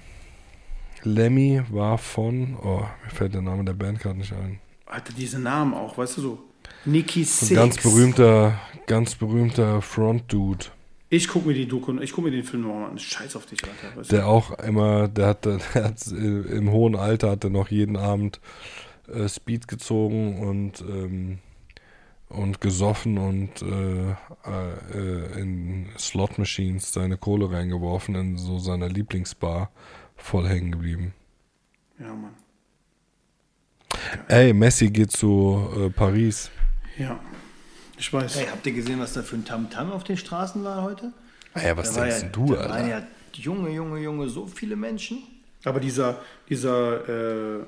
Lemmy 1.04 1.62
war 1.70 1.98
von, 1.98 2.58
oh, 2.64 2.86
mir 3.04 3.10
fällt 3.10 3.34
der 3.34 3.42
Name 3.42 3.66
der 3.66 3.74
Band 3.74 4.00
gerade 4.00 4.18
nicht 4.20 4.32
ein. 4.34 4.60
Alter, 4.86 5.14
diese 5.14 5.40
Namen 5.40 5.74
auch, 5.74 5.98
weißt 5.98 6.18
du 6.18 6.22
so. 6.22 6.40
Nicky 6.86 7.22
Ein 7.22 7.26
Six. 7.26 7.54
ganz 7.54 7.78
berühmter, 7.82 8.60
ganz 8.86 9.16
berühmter 9.16 9.82
Front-Dude. 9.82 10.66
Ich 11.10 11.28
guck 11.30 11.46
mir 11.46 11.54
die 11.54 11.68
Doku, 11.68 11.98
ich 12.02 12.12
guck 12.12 12.26
mir 12.26 12.32
den 12.32 12.44
Film 12.44 12.64
nochmal 12.64 12.92
an. 12.92 13.00
Scheiß 13.00 13.36
auf 13.36 13.46
dich, 13.46 13.60
Alter. 13.64 13.98
Weißt 13.98 14.12
du? 14.12 14.16
Der 14.16 14.28
auch 14.28 14.60
immer, 14.60 15.08
der 15.08 15.28
hat, 15.28 15.46
der 15.46 15.62
hat 15.76 16.08
im 16.08 16.72
hohen 16.72 16.96
Alter 16.96 17.32
hat 17.32 17.44
er 17.44 17.50
noch 17.50 17.70
jeden 17.70 17.96
Abend 17.96 18.40
äh, 19.08 19.28
Speed 19.30 19.68
gezogen 19.68 20.40
und 20.40 20.82
ähm, 20.82 21.40
und 22.30 22.60
gesoffen 22.60 23.18
und 23.18 23.62
äh, 23.62 24.12
äh, 24.12 25.42
in 25.42 25.88
Slot 25.98 26.38
Machines 26.38 26.92
seine 26.92 27.18
Kohle 27.18 27.52
reingeworfen 27.52 28.16
in 28.16 28.38
so 28.38 28.60
seiner 28.60 28.90
Lieblingsbar 28.90 29.72
voll 30.16 30.48
hängen 30.48 30.72
geblieben. 30.74 31.14
Ja, 32.00 32.14
Mann. 32.14 32.36
Ey, 34.28 34.54
Messi 34.54 34.90
geht 34.90 35.12
zu 35.12 35.70
äh, 35.78 35.90
Paris. 35.90 36.52
Ja. 36.98 37.20
Ich 37.98 38.12
weiß. 38.12 38.38
Hey, 38.38 38.48
habt 38.52 38.66
ihr 38.68 38.74
gesehen, 38.74 39.00
was 39.00 39.14
da 39.14 39.22
für 39.24 39.36
ein 39.36 39.46
Tamtam 39.46 39.92
auf 39.92 40.04
den 40.04 40.18
Straßen 40.18 40.64
war 40.64 40.84
heute? 40.84 41.12
Ey, 41.56 41.76
was 41.76 41.94
Da 41.94 42.02
war 42.02 42.06
denkst 42.08 42.22
ja, 42.24 42.30
denn 42.30 42.32
du, 42.32 42.54
da 42.54 42.60
waren 42.62 42.72
Alter? 42.72 42.88
ja 42.90 43.02
Junge, 43.34 43.70
Junge, 43.72 44.00
Junge, 44.00 44.30
so 44.30 44.48
viele 44.48 44.76
Menschen. 44.76 45.20
Aber 45.64 45.80
dieser, 45.80 46.20
dieser 46.50 47.08
äh, 47.08 47.56
äh, 47.60 47.64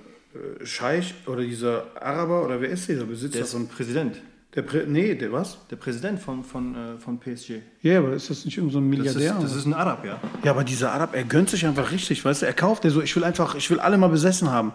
Scheich 0.65 1.13
oder 1.25 1.41
dieser 1.41 1.85
Araber 2.01 2.45
oder 2.45 2.61
wer 2.61 2.69
ist 2.69 2.87
dieser 2.87 3.05
Besitzer 3.05 3.33
Der 3.37 3.41
ist 3.43 3.51
von. 3.53 3.63
ein 3.63 3.67
Präsident. 3.67 4.21
Der 4.55 4.63
Prä 4.63 4.85
nee, 4.87 5.13
der 5.13 5.31
was? 5.31 5.57
Der 5.69 5.75
Präsident 5.75 6.19
von, 6.19 6.43
von, 6.43 6.75
äh, 6.75 6.97
von 6.97 7.19
PSG. 7.19 7.61
Ja, 7.83 7.99
aber 7.99 8.13
ist 8.13 8.29
das 8.31 8.45
nicht 8.45 8.57
irgend 8.57 8.73
so 8.73 8.79
ein 8.79 8.91
Das 8.91 9.07
ist, 9.09 9.15
Milliardär? 9.15 9.41
das 9.41 9.55
ist 9.55 9.65
ein 9.65 9.73
Arab, 9.75 10.03
ja. 10.05 10.19
ja, 10.43 10.51
aber 10.51 10.63
dieser 10.63 10.91
Arab, 10.91 11.15
er 11.15 11.23
gönnt 11.23 11.49
sich 11.51 11.65
einfach 11.67 11.91
richtig, 11.91 12.25
weißt 12.25 12.41
du? 12.41 12.45
Er 12.47 12.53
kauft, 12.53 12.83
der 12.83 12.89
so, 12.91 13.01
ich 13.01 13.15
will 13.15 13.23
einfach, 13.23 13.53
ich 13.55 13.69
will 13.69 13.79
alle 13.79 13.97
mal 13.99 14.07
besessen 14.09 14.49
haben. 14.49 14.73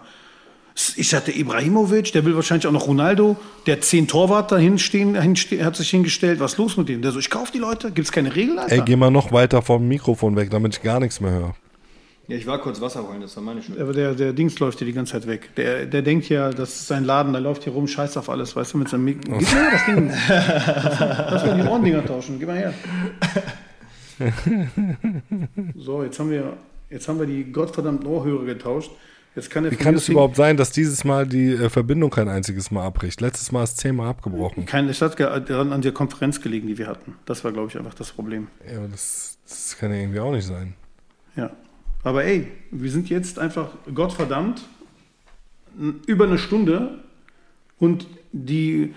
Ich 0.97 1.15
hatte 1.15 1.31
Ibrahimovic, 1.31 2.11
der 2.11 2.25
will 2.25 2.35
wahrscheinlich 2.35 2.67
auch 2.67 2.71
noch 2.73 2.87
Ronaldo, 2.87 3.37
der 3.65 3.79
zehn 3.79 4.07
Torwart 4.09 4.51
da 4.51 4.57
hinstehen, 4.57 5.15
hinste- 5.15 5.63
hat 5.63 5.77
sich 5.77 5.89
hingestellt. 5.89 6.41
Was 6.41 6.53
ist 6.53 6.57
los 6.57 6.75
mit 6.75 6.89
dem? 6.89 7.01
Der 7.01 7.11
so, 7.13 7.19
ich 7.19 7.29
kauf 7.29 7.49
die 7.51 7.59
Leute, 7.59 7.91
gibt's 7.91 8.11
keine 8.11 8.35
Regeln, 8.35 8.59
Alter? 8.59 8.73
Ey, 8.75 8.81
geh 8.83 8.97
mal 8.97 9.09
noch 9.09 9.31
weiter 9.31 9.61
vom 9.61 9.87
Mikrofon 9.87 10.35
weg, 10.35 10.49
damit 10.51 10.75
ich 10.75 10.83
gar 10.83 10.99
nichts 10.99 11.21
mehr 11.21 11.31
höre. 11.31 11.55
Ja, 12.27 12.35
ich 12.35 12.45
war 12.47 12.59
kurz 12.59 12.81
Wasser 12.81 13.07
holen, 13.07 13.21
das 13.21 13.35
war 13.37 13.43
meine 13.43 13.61
Schuld. 13.61 13.79
Aber 13.79 13.93
der, 13.93 14.15
der 14.15 14.33
Dings 14.33 14.57
läuft 14.59 14.79
hier 14.79 14.87
die 14.87 14.93
ganze 14.93 15.13
Zeit 15.13 15.27
weg. 15.27 15.51
Der, 15.55 15.85
der 15.85 16.01
denkt 16.01 16.27
ja, 16.27 16.49
das 16.49 16.69
ist 16.75 16.87
sein 16.87 17.05
Laden, 17.05 17.31
der 17.31 17.41
läuft 17.41 17.63
hier 17.63 17.71
rum, 17.73 17.87
scheißt 17.87 18.17
auf 18.17 18.29
alles, 18.29 18.55
weißt 18.55 18.73
du, 18.73 18.77
mit 18.79 18.89
seinem 18.89 19.05
Mik 19.05 19.21
Gib 19.21 19.31
mir 19.31 19.45
her 19.47 19.69
das 19.71 19.85
Ding. 19.85 20.11
Lass 20.27 21.45
mal 21.45 21.61
die 21.61 21.67
Ohrendinger 21.69 22.03
tauschen, 22.05 22.37
gib 22.39 22.47
mal 22.49 22.57
her. 22.57 22.73
So, 25.77 26.03
jetzt 26.03 26.19
haben 26.19 26.29
wir, 26.29 26.53
jetzt 26.89 27.07
haben 27.07 27.19
wir 27.19 27.25
die 27.27 27.43
gottverdammten 27.51 28.07
Ohrhörer 28.07 28.45
getauscht. 28.45 28.91
Jetzt 29.35 29.49
kann 29.49 29.69
Wie 29.69 29.75
kann 29.75 29.95
es 29.95 30.07
überhaupt 30.07 30.37
sein, 30.37 30.55
dass 30.55 30.71
dieses 30.71 31.03
Mal 31.03 31.27
die 31.27 31.51
äh, 31.51 31.69
Verbindung 31.69 32.09
kein 32.09 32.29
einziges 32.29 32.71
Mal 32.71 32.85
abbricht? 32.85 33.19
Letztes 33.19 33.51
Mal 33.51 33.63
ist 33.63 33.77
zehnmal 33.77 34.09
abgebrochen. 34.09 34.65
Kein, 34.65 34.87
es 34.87 35.01
hat 35.01 35.19
daran 35.19 35.73
an 35.73 35.81
der 35.81 35.91
Konferenz 35.91 36.39
gelegen, 36.39 36.67
die 36.67 36.77
wir 36.77 36.87
hatten. 36.87 37.15
Das 37.25 37.43
war, 37.43 37.51
glaube 37.51 37.67
ich, 37.69 37.77
einfach 37.77 37.93
das 37.93 38.11
Problem. 38.11 38.47
Ja, 38.69 38.77
aber 38.77 38.87
das, 38.87 39.37
das 39.45 39.75
kann 39.77 39.91
ja 39.91 39.97
irgendwie 39.97 40.21
auch 40.21 40.31
nicht 40.31 40.45
sein. 40.45 40.73
Ja. 41.35 41.51
Aber 42.03 42.23
ey, 42.23 42.47
wir 42.71 42.91
sind 42.91 43.09
jetzt 43.09 43.37
einfach 43.37 43.69
Gottverdammt 43.93 44.61
über 46.05 46.25
eine 46.25 46.37
Stunde 46.37 47.03
und 47.77 48.07
die 48.31 48.93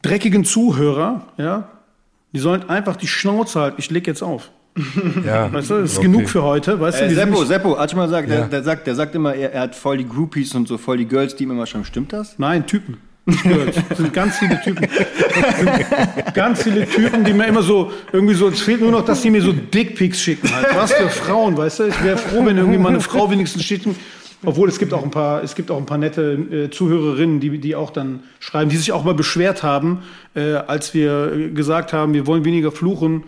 dreckigen 0.00 0.44
Zuhörer, 0.44 1.26
ja, 1.36 1.68
die 2.32 2.38
sollen 2.38 2.68
einfach 2.70 2.96
die 2.96 3.08
Schnauze 3.08 3.60
halten. 3.60 3.76
Ich 3.78 3.90
leg 3.90 4.06
jetzt 4.06 4.22
auf. 4.22 4.50
Ja, 5.26 5.52
Weißt 5.52 5.70
du, 5.70 5.74
das 5.80 5.92
ist 5.92 5.98
okay. 5.98 6.06
genug 6.08 6.28
für 6.28 6.42
heute. 6.42 6.78
Weißt 6.80 7.00
du, 7.00 7.04
Äh, 7.04 7.14
Seppo, 7.14 7.44
Seppo, 7.44 7.78
hat 7.78 7.90
schon 7.90 7.98
mal 7.98 8.06
gesagt, 8.06 8.28
Ja. 8.28 8.36
der, 8.36 8.46
der, 8.48 8.62
sagt, 8.62 8.86
der 8.86 8.94
sagt 8.94 9.14
immer, 9.14 9.34
er, 9.34 9.52
er 9.52 9.60
hat 9.62 9.74
voll 9.74 9.98
die 9.98 10.08
Groupies 10.08 10.54
und 10.54 10.68
so 10.68 10.78
voll 10.78 10.96
die 10.98 11.06
Girls, 11.06 11.36
die 11.36 11.44
ihm 11.44 11.50
immer 11.52 11.66
schon. 11.66 11.84
Stimmt 11.84 12.12
das? 12.12 12.38
Nein, 12.38 12.66
Typen. 12.66 12.96
Girls. 13.42 13.76
Das 13.88 13.98
sind 13.98 14.12
ganz 14.12 14.38
viele 14.38 14.60
Typen. 14.62 14.88
Ganz 16.34 16.62
viele 16.62 16.86
Typen, 16.88 17.24
die 17.24 17.32
mir 17.32 17.46
immer 17.46 17.62
so, 17.62 17.92
irgendwie 18.12 18.34
so, 18.34 18.48
es 18.48 18.60
fehlt 18.60 18.80
nur 18.80 18.90
noch, 18.90 19.04
dass 19.04 19.22
die 19.22 19.30
mir 19.30 19.42
so 19.42 19.52
Dickpics 19.52 20.20
schicken 20.20 20.50
halt. 20.54 20.68
Was 20.74 20.92
für 20.92 21.08
Frauen, 21.08 21.56
weißt 21.56 21.80
du? 21.80 21.84
Ich 21.88 22.02
wäre 22.02 22.16
froh, 22.16 22.44
wenn 22.44 22.56
irgendwie 22.56 22.78
mal 22.78 22.88
eine 22.90 23.00
Frau 23.00 23.30
wenigstens 23.30 23.64
schickt. 23.64 23.86
Obwohl 24.42 24.70
es 24.70 24.78
gibt 24.78 24.94
auch 24.94 25.02
ein 25.04 25.10
paar, 25.10 25.42
es 25.44 25.54
gibt 25.54 25.70
auch 25.70 25.76
ein 25.76 25.84
paar 25.84 25.98
nette 25.98 26.32
äh, 26.32 26.70
Zuhörerinnen, 26.70 27.40
die, 27.40 27.58
die 27.58 27.74
auch 27.76 27.90
dann 27.90 28.20
schreiben, 28.38 28.70
die 28.70 28.78
sich 28.78 28.90
auch 28.90 29.04
mal 29.04 29.12
beschwert 29.14 29.62
haben, 29.62 29.98
äh, 30.34 30.54
als 30.54 30.94
wir 30.94 31.32
äh, 31.32 31.50
gesagt 31.50 31.92
haben, 31.92 32.14
wir 32.14 32.26
wollen 32.26 32.44
weniger 32.46 32.72
fluchen. 32.72 33.24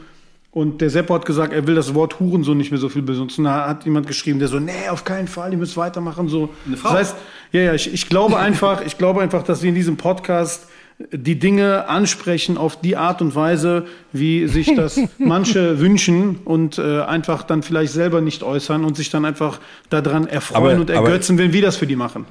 Und 0.53 0.83
der 0.83 0.91
Seppo 0.91 1.15
hat 1.15 1.25
gesagt, 1.25 1.55
er 1.55 1.67
will 1.67 1.75
das 1.75 1.95
Wort 1.95 2.21
Hurensohn 2.21 2.59
nicht 2.59 2.71
mehr 2.71 2.79
so 2.81 2.91
viel 2.91 3.01
benutzen. 3.01 3.45
Da 3.45 3.67
hat 3.67 3.87
jemand 3.87 4.07
geschrieben, 4.07 4.39
der 4.39 4.49
so, 4.49 4.61
nee, 4.61 4.89
auf 4.91 5.03
keinen 5.03 5.27
Fall, 5.27 5.51
ihr 5.53 5.59
müsst 5.59 5.79
weitermachen. 5.79 6.29
So. 6.29 6.51
Eine 6.67 6.77
Frau? 6.77 6.91
Das 6.91 6.99
heißt, 6.99 7.17
ja, 7.53 7.61
ja, 7.63 7.75
ich, 7.75 7.93
ich 7.93 8.09
glaube 8.11 8.37
einfach, 8.39 8.83
ich 8.85 8.99
glaube 8.99 9.23
einfach, 9.23 9.43
dass 9.45 9.63
wir 9.63 9.71
in 9.71 9.75
diesem 9.75 9.97
Podcast 9.97 10.67
die 11.11 11.39
Dinge 11.39 11.89
ansprechen 11.89 12.59
auf 12.59 12.79
die 12.79 12.97
Art 12.99 13.23
und 13.23 13.35
Weise, 13.35 13.87
wie 14.13 14.47
sich 14.47 14.75
das 14.77 15.01
manche 15.19 15.81
wünschen 15.81 16.37
und 16.45 16.77
äh, 16.79 17.01
einfach 17.01 17.45
dann 17.45 17.63
vielleicht 17.63 17.95
selber 17.95 18.21
nicht 18.21 18.43
äußern 18.43 18.85
und 18.85 18.95
sich 18.95 19.09
dann 19.09 19.25
einfach 19.25 19.59
daran 19.89 20.27
erfreuen 20.29 20.65
Aber- 20.65 20.81
und 20.83 20.91
aber- 20.91 21.09
ergötzen, 21.09 21.39
wenn 21.39 21.55
wir 21.55 21.63
das 21.63 21.77
für 21.77 21.87
die 21.87 21.97
machen. 21.97 22.27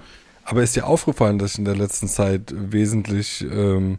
Aber 0.45 0.61
ist 0.61 0.75
dir 0.75 0.85
aufgefallen, 0.85 1.39
dass 1.39 1.53
ich 1.53 1.59
in 1.59 1.65
der 1.65 1.75
letzten 1.75 2.07
Zeit 2.07 2.53
wesentlich, 2.55 3.43
ähm, 3.51 3.97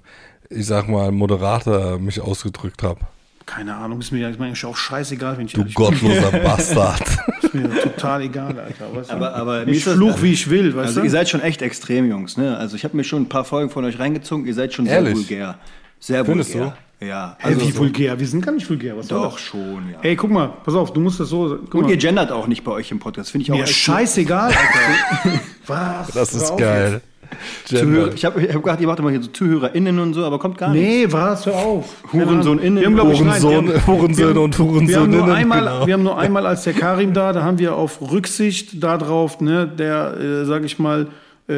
ich 0.49 0.67
sag 0.67 0.89
mal, 0.89 1.11
moderater 1.11 1.99
mich 1.99 2.21
ausgedrückt 2.21 2.83
habe? 2.85 3.01
Keine 3.47 3.75
Ahnung, 3.77 4.01
ist 4.01 4.13
mir, 4.13 4.29
ist 4.31 4.39
mir 4.39 4.47
eigentlich 4.47 4.65
auch 4.65 4.77
scheißegal, 4.77 5.37
wenn 5.39 5.47
ich 5.47 5.53
Du 5.53 5.65
bin. 5.65 5.75
gottloser 5.75 6.31
Bastard. 6.45 7.03
Ist 7.43 7.53
mir 7.55 7.69
total 7.83 8.23
egal, 8.23 8.59
Alter. 8.59 8.95
Weißt 8.97 9.11
du? 9.11 9.15
Aber- 9.15 9.35
aber 9.35 9.67
ich 9.69 9.85
das- 9.85 9.95
fluch, 9.95 10.23
wie 10.23 10.33
ich 10.33 10.49
will, 10.49 10.75
weißt 10.75 10.87
Also 10.89 11.01
du? 11.01 11.07
ihr 11.07 11.11
seid 11.11 11.29
schon 11.29 11.41
echt 11.41 11.61
extrem, 11.63 12.09
Jungs. 12.09 12.37
Ne? 12.37 12.57
Also 12.57 12.77
ich 12.77 12.85
habe 12.85 12.97
mir 12.97 13.05
schon 13.05 13.23
ein 13.23 13.29
paar 13.29 13.45
Folgen 13.45 13.71
von 13.71 13.85
euch 13.85 13.99
reingezogen. 13.99 14.47
Ihr 14.47 14.55
seid 14.55 14.73
schon 14.73 14.87
sehr 14.87 14.97
Ehrlich? 14.97 15.15
vulgär. 15.17 15.59
Sehr 16.01 16.25
Findest 16.25 16.55
vulgär. 16.55 16.77
Ja, 17.01 17.37
Hey, 17.41 17.55
also 17.55 17.67
wie 17.69 17.77
vulgär? 17.77 18.19
Wir 18.21 18.27
sind 18.29 18.45
gar 18.47 18.53
nicht 18.53 18.69
vulgär. 18.71 18.97
Was 18.97 19.09
soll 19.09 19.21
doch 19.23 19.33
das? 19.33 19.41
schon, 19.41 19.91
ja. 19.93 19.99
Ey, 20.03 20.15
guck 20.15 20.31
mal, 20.31 20.53
pass 20.65 20.75
auf, 20.75 20.93
du 20.93 21.01
musst 21.01 21.19
das 21.19 21.29
so. 21.31 21.59
Guck 21.65 21.75
Und 21.75 21.83
mal. 21.83 21.91
ihr 21.91 21.97
gendert 21.97 22.31
auch 22.31 22.47
nicht 22.47 22.63
bei 22.63 22.71
euch 22.71 22.93
im 22.93 23.01
Podcast. 23.01 23.33
Finde 23.33 23.43
ich 23.43 23.51
auch 23.53 23.57
Mir 23.57 23.67
scheißegal, 23.67 24.53
Alter. 24.53 25.41
Was? 25.67 26.09
Das 26.13 26.33
ist 26.33 26.57
geil. 26.57 27.01
Zuhörer, 27.65 28.13
ich 28.15 28.25
habe 28.25 28.43
ich 28.43 28.55
hab 28.55 28.63
gedacht, 28.63 28.81
ihr 28.81 28.87
macht 28.87 28.99
immer 28.99 29.11
hier 29.11 29.23
so 29.23 29.29
ZuhörerInnen 29.31 29.99
und 29.99 30.15
so, 30.15 30.25
aber 30.25 30.39
kommt 30.39 30.59
gar 30.59 30.71
nicht. 30.71 30.83
Nee, 30.83 31.07
was? 31.11 31.47
Hör 31.47 31.55
auf. 31.57 31.87
Hurensohn-Innen, 32.13 32.79
Wir 32.81 32.87
haben, 32.87 32.95
glaub 32.95 33.13
ich, 33.13 33.21
nein, 33.21 33.41
Hurensohn- 33.43 33.57
haben- 33.75 33.87
Hurensöhne 33.87 34.17
wir 34.17 34.35
haben- 34.35 34.45
und 34.45 34.59
nur 34.59 34.69
Hurensöhninnen, 34.69 35.31
einmal, 35.31 35.61
genau. 35.61 35.87
wir 35.87 35.95
haben 35.95 36.03
nur 36.03 36.19
einmal 36.19 36.47
als 36.47 36.65
der 36.65 36.73
Karim 36.73 37.13
da, 37.13 37.33
da 37.33 37.43
haben 37.43 37.59
wir 37.59 37.77
auf 37.77 38.01
Rücksicht 38.01 38.83
darauf, 38.83 39.41
ne, 39.41 39.67
der, 39.67 40.17
äh, 40.19 40.45
sag 40.45 40.65
ich 40.65 40.79
mal, 40.79 41.09
äh, 41.49 41.53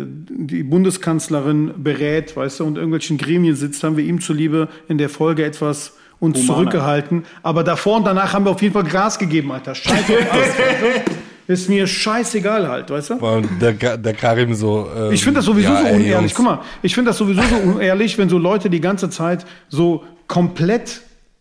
äh, 0.00 0.06
die 0.28 0.62
Bundeskanzlerin 0.62 1.72
berät, 1.78 2.36
weißt 2.36 2.60
du, 2.60 2.64
und 2.64 2.76
irgendwelchen 2.76 3.16
Gremien 3.18 3.56
sitzt, 3.56 3.82
haben 3.84 3.96
wir 3.96 4.04
ihm 4.04 4.20
zuliebe 4.20 4.68
in 4.88 4.98
der 4.98 5.08
Folge 5.08 5.44
etwas 5.44 5.94
uns 6.20 6.36
Humaner. 6.38 6.54
zurückgehalten. 6.54 7.24
Aber 7.42 7.64
davor 7.64 7.96
und 7.96 8.06
danach 8.06 8.34
haben 8.34 8.44
wir 8.44 8.50
auf 8.50 8.60
jeden 8.60 8.74
Fall 8.74 8.84
Gas 8.84 9.18
gegeben, 9.18 9.50
Alter. 9.52 9.74
Scheiße 9.74 10.12
Ist 11.50 11.68
mir 11.68 11.84
scheißegal 11.88 12.68
halt, 12.68 12.90
weißt 12.90 13.10
du? 13.10 13.14
Und 13.14 13.48
der, 13.60 13.72
der 13.98 14.14
Karim 14.14 14.54
so. 14.54 14.88
Ähm, 14.96 15.12
Ich 15.12 15.24
finde 15.24 15.38
das 15.38 15.46
sowieso 15.46 15.72
ja, 15.72 15.80
so 15.80 15.86
ey, 15.86 15.94
unehrlich. 15.96 16.12
Jungs. 16.12 16.34
Guck 16.34 16.44
mal, 16.44 16.60
ich 16.80 16.94
finde 16.94 17.08
das 17.10 17.18
sowieso 17.18 17.42
so 17.42 17.56
unehrlich, 17.56 18.16
wenn 18.18 18.28
so 18.28 18.38
Leute 18.38 18.70
die 18.70 18.80
ganze 18.80 19.10
Zeit 19.10 19.44
so 19.68 20.04
komplett 20.28 21.00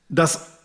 das 0.09 0.57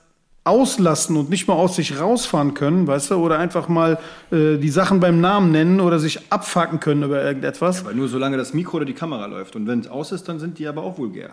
auslassen 0.44 1.18
und 1.18 1.28
nicht 1.28 1.46
mal 1.46 1.52
aus 1.54 1.76
sich 1.76 2.00
rausfahren 2.00 2.54
können, 2.54 2.86
weißt 2.86 3.10
du, 3.10 3.16
oder 3.16 3.38
einfach 3.38 3.68
mal 3.68 3.98
äh, 4.30 4.56
die 4.56 4.70
Sachen 4.70 4.98
beim 5.00 5.20
Namen 5.20 5.50
nennen 5.52 5.80
oder 5.80 5.98
sich 5.98 6.20
abfacken 6.32 6.80
können 6.80 7.02
über 7.02 7.22
irgendetwas. 7.22 7.80
Aber 7.84 7.92
nur 7.92 8.08
solange 8.08 8.38
das 8.38 8.54
Mikro 8.54 8.78
oder 8.78 8.86
die 8.86 8.94
Kamera 8.94 9.26
läuft. 9.26 9.56
Und 9.56 9.66
wenn 9.66 9.80
es 9.80 9.88
aus 9.88 10.10
ist, 10.10 10.26
dann 10.26 10.38
sind 10.38 10.58
die 10.58 10.66
aber 10.66 10.82
auch 10.82 10.96
vulgär. 10.96 11.30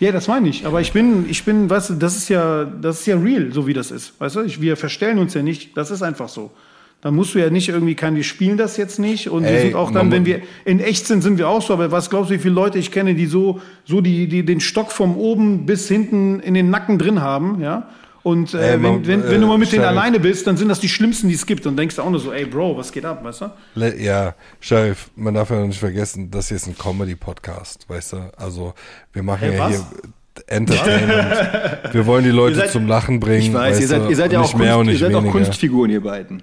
Ja, 0.00 0.10
das 0.10 0.26
meine 0.26 0.48
ich. 0.48 0.66
Aber 0.66 0.80
ich 0.80 0.92
bin, 0.92 1.30
ich 1.30 1.44
bin, 1.44 1.70
weißt 1.70 1.90
du, 1.90 1.94
das 1.94 2.16
ist 2.16 2.28
ja, 2.28 2.64
das 2.64 3.00
ist 3.00 3.06
ja 3.06 3.16
real, 3.16 3.52
so 3.52 3.68
wie 3.68 3.74
das 3.74 3.92
ist. 3.92 4.20
Weißt 4.20 4.34
du, 4.34 4.40
ich, 4.40 4.60
wir 4.60 4.76
verstellen 4.76 5.20
uns 5.20 5.34
ja 5.34 5.42
nicht. 5.42 5.76
Das 5.76 5.92
ist 5.92 6.02
einfach 6.02 6.28
so. 6.28 6.50
Da 7.04 7.10
musst 7.10 7.34
du 7.34 7.38
ja 7.38 7.50
nicht 7.50 7.68
irgendwie, 7.68 7.94
kann, 7.94 8.14
die 8.14 8.24
spielen 8.24 8.56
das 8.56 8.78
jetzt 8.78 8.98
nicht. 8.98 9.28
Und 9.28 9.42
wir 9.44 9.50
Ey, 9.50 9.60
sind 9.66 9.74
auch 9.74 9.90
dann, 9.92 10.10
wenn 10.10 10.24
wir 10.24 10.40
in 10.64 10.80
echt 10.80 11.06
sind, 11.06 11.20
sind 11.22 11.36
wir 11.36 11.48
auch 11.50 11.60
so. 11.60 11.74
Aber 11.74 11.92
was 11.92 12.08
glaubst 12.08 12.30
du, 12.30 12.34
wie 12.34 12.38
viele 12.38 12.54
Leute 12.54 12.78
ich 12.78 12.90
kenne, 12.90 13.14
die 13.14 13.26
so, 13.26 13.60
so 13.84 14.00
die, 14.00 14.26
die 14.26 14.42
den 14.42 14.58
Stock 14.60 14.90
vom 14.90 15.16
oben 15.18 15.66
bis 15.66 15.86
hinten 15.86 16.40
in 16.40 16.54
den 16.54 16.70
Nacken 16.70 16.98
drin 16.98 17.20
haben, 17.20 17.60
ja? 17.60 17.90
Und 18.22 18.54
äh, 18.54 18.70
Ey, 18.72 18.78
man- 18.78 19.06
wenn, 19.06 19.22
wenn, 19.22 19.30
wenn 19.32 19.40
du 19.42 19.46
mal 19.46 19.58
mit 19.58 19.68
äh, 19.68 19.72
denen 19.72 19.82
Sheriff. 19.82 19.98
alleine 19.98 20.18
bist, 20.18 20.46
dann 20.46 20.56
sind 20.56 20.68
das 20.70 20.80
die 20.80 20.88
schlimmsten, 20.88 21.28
die 21.28 21.34
es 21.34 21.44
gibt. 21.44 21.66
Und 21.66 21.76
denkst 21.76 21.96
du 21.96 22.02
auch 22.02 22.08
nur 22.08 22.20
so, 22.20 22.32
ey 22.32 22.46
Bro, 22.46 22.78
was 22.78 22.90
geht 22.90 23.04
ab, 23.04 23.22
weißt 23.22 23.42
du? 23.42 23.50
Le 23.74 24.00
ja, 24.02 24.34
Sheriff, 24.60 25.10
man 25.14 25.34
darf 25.34 25.50
ja 25.50 25.60
nicht 25.66 25.78
vergessen, 25.78 26.30
das 26.30 26.48
hier 26.48 26.56
ist 26.56 26.66
ein 26.66 26.74
Comedy-Podcast, 26.78 27.86
weißt 27.86 28.14
du? 28.14 28.16
Also, 28.38 28.72
wir 29.12 29.22
machen 29.22 29.40
Hey, 29.50 29.58
ja 29.58 29.64
was? 29.68 29.70
hier 29.72 29.84
Entertainment. 30.46 31.34
wir 31.92 32.06
wollen 32.06 32.24
die 32.24 32.30
Leute 32.30 32.56
seid- 32.56 32.70
zum 32.70 32.86
Lachen 32.86 33.20
bringen. 33.20 33.42
Ich 33.48 33.52
weiß, 33.52 33.76
ihr 33.76 33.80
weißt 33.82 33.88
seid, 33.88 34.10
ihr 34.10 34.16
seid 34.16 34.32
ja 34.32 34.40
auch, 34.40 34.52
Kunst, 34.52 34.88
ihr 34.88 34.98
seid. 35.10 35.30
Kunstfiguren, 35.30 35.90
ihr 35.90 36.02
beiden. 36.02 36.42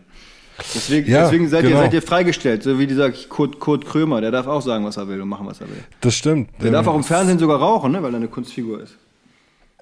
Deswegen, 0.73 1.11
Ja, 1.11 1.23
deswegen 1.23 1.47
seid, 1.49 1.63
ihr, 1.63 1.69
genau. 1.69 1.81
seid 1.81 1.93
ihr 1.93 2.01
freigestellt, 2.01 2.63
so 2.63 2.79
wie 2.79 2.87
dieser 2.87 3.11
Kurt, 3.11 3.59
Kurt 3.59 3.85
Krömer, 3.85 4.21
der 4.21 4.31
darf 4.31 4.47
auch 4.47 4.61
sagen, 4.61 4.85
was 4.85 4.97
er 4.97 5.07
will 5.07 5.21
und 5.21 5.29
machen, 5.29 5.47
was 5.47 5.61
er 5.61 5.69
will. 5.69 5.83
Das 6.01 6.15
stimmt. 6.15 6.49
Der 6.61 6.71
darf 6.71 6.87
auch 6.87 6.95
im 6.95 7.03
Fernsehen 7.03 7.39
sogar 7.39 7.59
rauchen, 7.59 7.91
ne, 7.91 8.01
weil 8.03 8.13
er 8.13 8.17
eine 8.17 8.27
Kunstfigur 8.27 8.81
ist. 8.81 8.95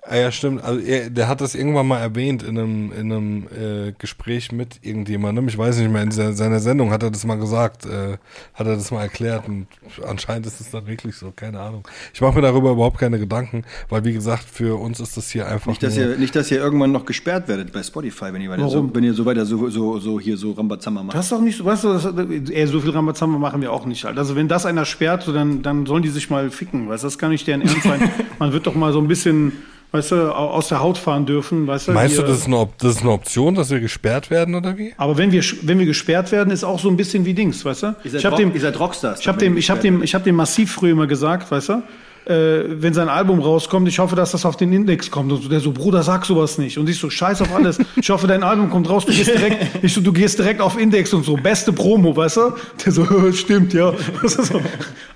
Ah, 0.04 0.16
ja, 0.16 0.32
stimmt. 0.32 0.64
Also 0.64 0.80
er, 0.80 1.10
der 1.10 1.28
hat 1.28 1.42
das 1.42 1.56
irgendwann 1.56 1.88
mal 1.88 2.00
erwähnt 2.00 2.42
in 2.42 2.58
einem, 2.58 2.92
in 2.92 3.12
einem 3.12 3.48
äh, 3.48 3.92
Gespräch 3.98 4.52
mit 4.52 4.80
irgendjemandem. 4.82 5.48
Ich 5.48 5.58
weiß 5.58 5.78
nicht 5.78 5.92
mehr, 5.92 6.04
in 6.04 6.10
dieser, 6.10 6.34
seiner 6.34 6.60
Sendung 6.60 6.92
hat 6.92 7.04
er 7.04 7.12
das 7.12 7.26
mal 7.26 7.36
gesagt, 7.36 7.86
äh, 7.86 8.18
hat 8.54 8.68
er 8.68 8.76
das 8.76 8.92
mal 8.92 9.02
erklärt 9.02 9.48
und 9.48 9.68
anscheinend 10.08 10.48
ist 10.48 10.62
es 10.62 10.72
dann 10.72 10.88
wirklich 10.88 11.16
so, 11.16 11.32
keine 11.36 11.60
Ahnung. 11.60 11.88
Ich 12.14 12.22
mache 12.22 12.36
mir 12.36 12.42
darüber 12.42 12.72
überhaupt 12.72 12.98
keine 12.98 13.20
Gedanken, 13.20 13.66
weil 13.90 14.06
wie 14.06 14.14
gesagt, 14.14 14.46
für 14.46 14.80
uns 14.80 15.00
ist 15.00 15.18
das 15.18 15.30
hier 15.30 15.48
einfach 15.48 15.68
Nicht, 15.68 15.84
dass 15.84 15.98
ihr, 15.98 16.18
nicht, 16.18 16.36
dass 16.36 16.50
ihr 16.50 16.60
irgendwann 16.60 16.92
noch 16.92 17.06
gesperrt 17.06 17.48
werdet 17.48 17.74
bei 17.74 17.84
Spotify, 17.84 18.32
wenn 18.32 18.42
ihr 18.42 18.50
weiter, 18.50 18.70
so, 18.70 18.90
wenn 18.94 19.04
ihr 19.04 19.14
so 19.14 19.26
weiter 19.26 19.46
so, 19.46 19.70
so, 19.70 20.00
so 20.00 20.20
hier 20.20 20.38
so 20.38 20.54
Rambazamba 20.54 21.04
macht. 21.04 21.18
Das 21.18 21.26
ist 21.26 21.32
doch 21.32 21.42
nicht 21.42 21.58
so, 21.58 21.66
weißt 21.66 21.84
du, 21.84 21.94
das, 21.94 22.06
ey, 22.50 22.68
so 22.68 22.80
viel 22.80 22.92
Rambazamba 22.92 23.38
machen 23.38 23.62
wir 23.62 23.74
auch 23.74 23.86
nicht 23.86 24.06
halt. 24.06 24.18
Also 24.18 24.36
wenn 24.36 24.48
das 24.48 24.66
einer 24.66 24.86
sperrt, 24.86 25.28
dann, 25.28 25.62
dann 25.62 25.86
sollen 25.86 26.04
die 26.04 26.10
sich 26.10 26.30
mal 26.30 26.50
ficken, 26.52 26.88
weißt 26.88 27.04
du, 27.04 27.08
das 27.08 27.18
kann 27.18 27.32
nicht 27.32 27.46
deren 27.48 27.62
Ernst 27.62 27.84
sein. 27.84 28.10
Man 28.40 28.54
wird 28.54 28.66
doch 28.66 28.76
mal 28.76 28.94
so 28.94 29.00
ein 29.00 29.08
bisschen, 29.08 29.52
weißt 29.92 30.12
du, 30.12 30.16
au- 30.36 30.50
aus 30.52 30.68
der 30.70 30.82
Haut 30.82 30.98
fahren 30.98 31.26
dürfen, 31.26 31.66
weißt 31.68 31.88
du. 31.88 31.92
Meinst 31.94 32.18
du, 32.18 32.22
Wir- 32.22 32.28
das 32.30 32.40
ist, 32.40 32.48
eine, 32.48 32.68
das 32.78 32.96
ist 32.96 33.02
eine 33.02 33.12
Option, 33.12 33.56
dass 33.56 33.70
wir 33.72 33.80
gesperrt 33.80 34.30
werden 34.30 34.54
oder 34.56 34.78
wie? 34.78 34.94
Aber 34.98 35.18
wenn 35.18 35.32
wir, 35.32 35.44
wenn 35.64 35.80
wir 35.80 35.86
gesperrt 35.86 36.32
werden, 36.32 36.52
ist 36.52 36.64
auch 36.64 36.80
so 36.80 36.90
ein 36.90 36.98
bisschen 36.98 37.26
wie 37.26 37.34
Dings, 37.34 37.64
weißt 37.66 37.84
du? 37.84 37.88
Ihr 38.04 38.12
seid, 38.12 38.20
Ich 38.20 38.26
habe 38.26 38.36
Rock, 38.36 38.40
dem, 38.40 38.54
ihr 38.56 38.62
seid 38.62 38.80
Rockstars. 38.80 39.20
ich 39.22 39.28
habe 39.28 39.38
dem, 39.40 39.54
ihr 39.54 39.60
ich 39.60 39.70
habe 39.70 39.80
gesperrt 39.80 39.98
dem, 40.00 40.04
ich 40.04 40.14
habe 40.14 40.24
dem 40.24 40.36
massiv 40.36 40.72
früher 40.74 40.92
immer 40.92 41.08
gesagt, 41.08 41.50
weißt 41.52 41.70
du? 41.70 41.84
Äh, 42.30 42.82
wenn 42.82 42.94
sein 42.94 43.10
Album 43.10 43.40
rauskommt, 43.40 43.88
ich 43.88 43.98
hoffe, 43.98 44.16
dass 44.16 44.32
das 44.34 44.46
auf 44.46 44.56
den 44.56 44.72
Index 44.72 45.10
kommt. 45.10 45.32
Und 45.32 45.42
so, 45.42 45.50
der 45.50 45.60
so, 45.62 45.72
Bruder, 45.72 46.04
sag 46.04 46.26
sowas 46.28 46.60
nicht. 46.60 46.78
Und 46.78 46.88
ich 46.88 47.00
so, 47.00 47.10
scheiß 47.10 47.42
auf 47.42 47.52
alles. 47.56 47.80
Ich 47.96 48.10
hoffe, 48.12 48.28
dein 48.28 48.44
Album 48.44 48.70
kommt 48.70 48.88
raus, 48.88 49.04
du 49.06 49.12
gehst 49.12 49.30
direkt, 49.30 49.58
ich 49.84 49.92
so, 49.94 50.00
du 50.02 50.14
gehst 50.14 50.38
direkt 50.38 50.62
auf 50.62 50.80
Index 50.80 51.12
und 51.14 51.26
so, 51.26 51.36
beste 51.36 51.74
Promo, 51.74 52.16
weißt 52.16 52.38
du? 52.38 52.42
Der 52.86 52.92
so, 52.92 53.32
stimmt, 53.34 53.74
ja. 53.74 53.94
Das 54.22 54.36
ist 54.36 54.52
so. 54.54 54.62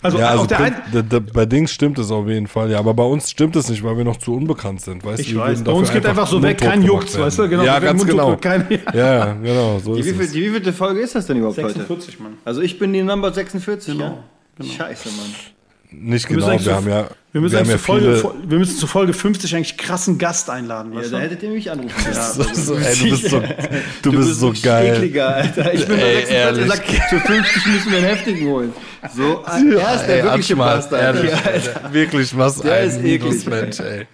Also, 0.02 0.18
Ja, 0.18 0.30
also 0.30 0.42
auch 0.44 0.48
der 0.48 0.72
da- 0.92 1.02
da- 1.04 1.20
bei 1.20 1.46
Dings 1.46 1.72
stimmt 1.72 2.00
es 2.00 2.10
auf 2.10 2.28
jeden 2.28 2.48
Fall, 2.48 2.72
ja. 2.72 2.80
Aber 2.80 2.96
bei 2.96 3.04
uns 3.04 3.30
stimmt 3.30 3.56
es 3.56 3.70
nicht, 3.70 3.84
weil 3.84 3.96
wir 3.96 4.04
noch 4.06 4.18
zu 4.18 4.34
unbekannt 4.34 4.82
sind, 4.82 5.06
weißt 5.06 5.20
Ich 5.22 5.34
du? 5.34 5.38
Weiß, 5.40 5.64
bei 5.64 5.72
uns 5.72 5.92
geht 5.94 6.06
einfach 6.08 6.26
so 6.28 6.42
weg, 6.42 6.58
kein 6.58 6.82
werden. 6.84 7.00
weißt 7.16 7.38
du? 7.40 7.48
Genau, 7.48 7.64
ja, 7.64 7.78
ganz 7.80 8.04
mundtot 8.04 8.42
genau. 8.42 8.58
kein- 8.58 8.80
ja, 8.96 9.34
genau, 9.34 9.80
so 9.84 9.94
Die, 9.94 10.00
ist 10.02 10.08
wievielte, 10.08 10.24
es. 10.26 10.32
die 10.32 10.42
wievielte 10.46 10.74
Folge 10.74 11.00
ist 11.02 11.14
das 11.14 11.28
denn 11.28 11.38
überhaupt 11.38 11.58
46, 11.58 12.14
heute? 12.16 12.24
Mann. 12.24 12.34
Also 12.44 12.62
ich 12.62 12.80
bin 12.80 12.92
die 12.92 13.04
Number 13.04 13.32
46, 13.32 13.94
Genau, 13.94 14.04
ja? 14.06 14.18
genau. 14.58 14.74
Scheiße, 14.74 15.10
Mann. 15.10 15.53
Nicht 15.96 16.28
Wir 16.30 16.36
müssen 16.38 16.48
genau, 16.50 16.60
wir 16.60 16.64
so- 16.66 16.74
haben 16.74 16.90
ja, 16.90 17.08
Wir 17.32 17.42
müssen, 17.42 17.54
wir 17.54 17.60
haben 17.60 17.70
ja 17.70 17.78
zu 17.78 17.84
Folge, 17.84 18.16
viele... 18.18 18.34
wir 18.50 18.58
müssen 18.60 18.78
zu 18.78 18.88
Folge 18.88 19.14
50 19.14 19.56
eigentlich 19.56 19.78
krassen 19.78 20.18
Gast 20.18 20.50
einladen, 20.50 20.92
Ja, 20.94 21.02
da 21.02 21.08
du? 21.08 21.18
hättet 21.20 21.44
ihr 21.44 21.50
mich 21.50 21.70
anrufen 21.72 21.94
müssen. 22.08 22.24
So, 22.34 22.44
so, 22.54 22.76
ey, 22.78 22.96
du 22.96 23.10
bist 23.12 23.30
so, 23.30 23.44
du 24.02 24.12
bist 24.12 24.40
so 24.40 24.54
geil. 24.62 24.96
ekliger, 24.96 25.36
Alter. 25.36 25.74
Ich 25.74 25.86
bin 25.88 25.98
Ey, 26.00 26.04
bei 26.04 26.26
46 26.26 26.34
ehrlich. 26.36 26.64
und 26.64 26.70
sag, 26.70 27.10
zu 27.10 27.20
50 27.20 27.66
müssen 27.68 27.92
wir 27.92 27.98
einen 28.00 28.08
heftigen 28.08 28.48
holen. 28.50 28.74
So, 29.16 29.44
er 29.46 29.96
ist 29.96 30.08
der 30.08 30.18
Ey, 30.18 30.24
wirkliche 30.24 30.56
Bastard. 30.56 31.02
ehrlich, 31.02 31.32
Ja, 31.32 31.38
Alter. 31.54 31.94
Wirklich, 31.94 32.38
was 32.38 32.60
Der 32.62 32.80
ist 32.82 32.96
ein 32.98 33.06
eklig. 33.06 33.22
Minusmensch, 33.24 33.80
ey. 33.80 34.08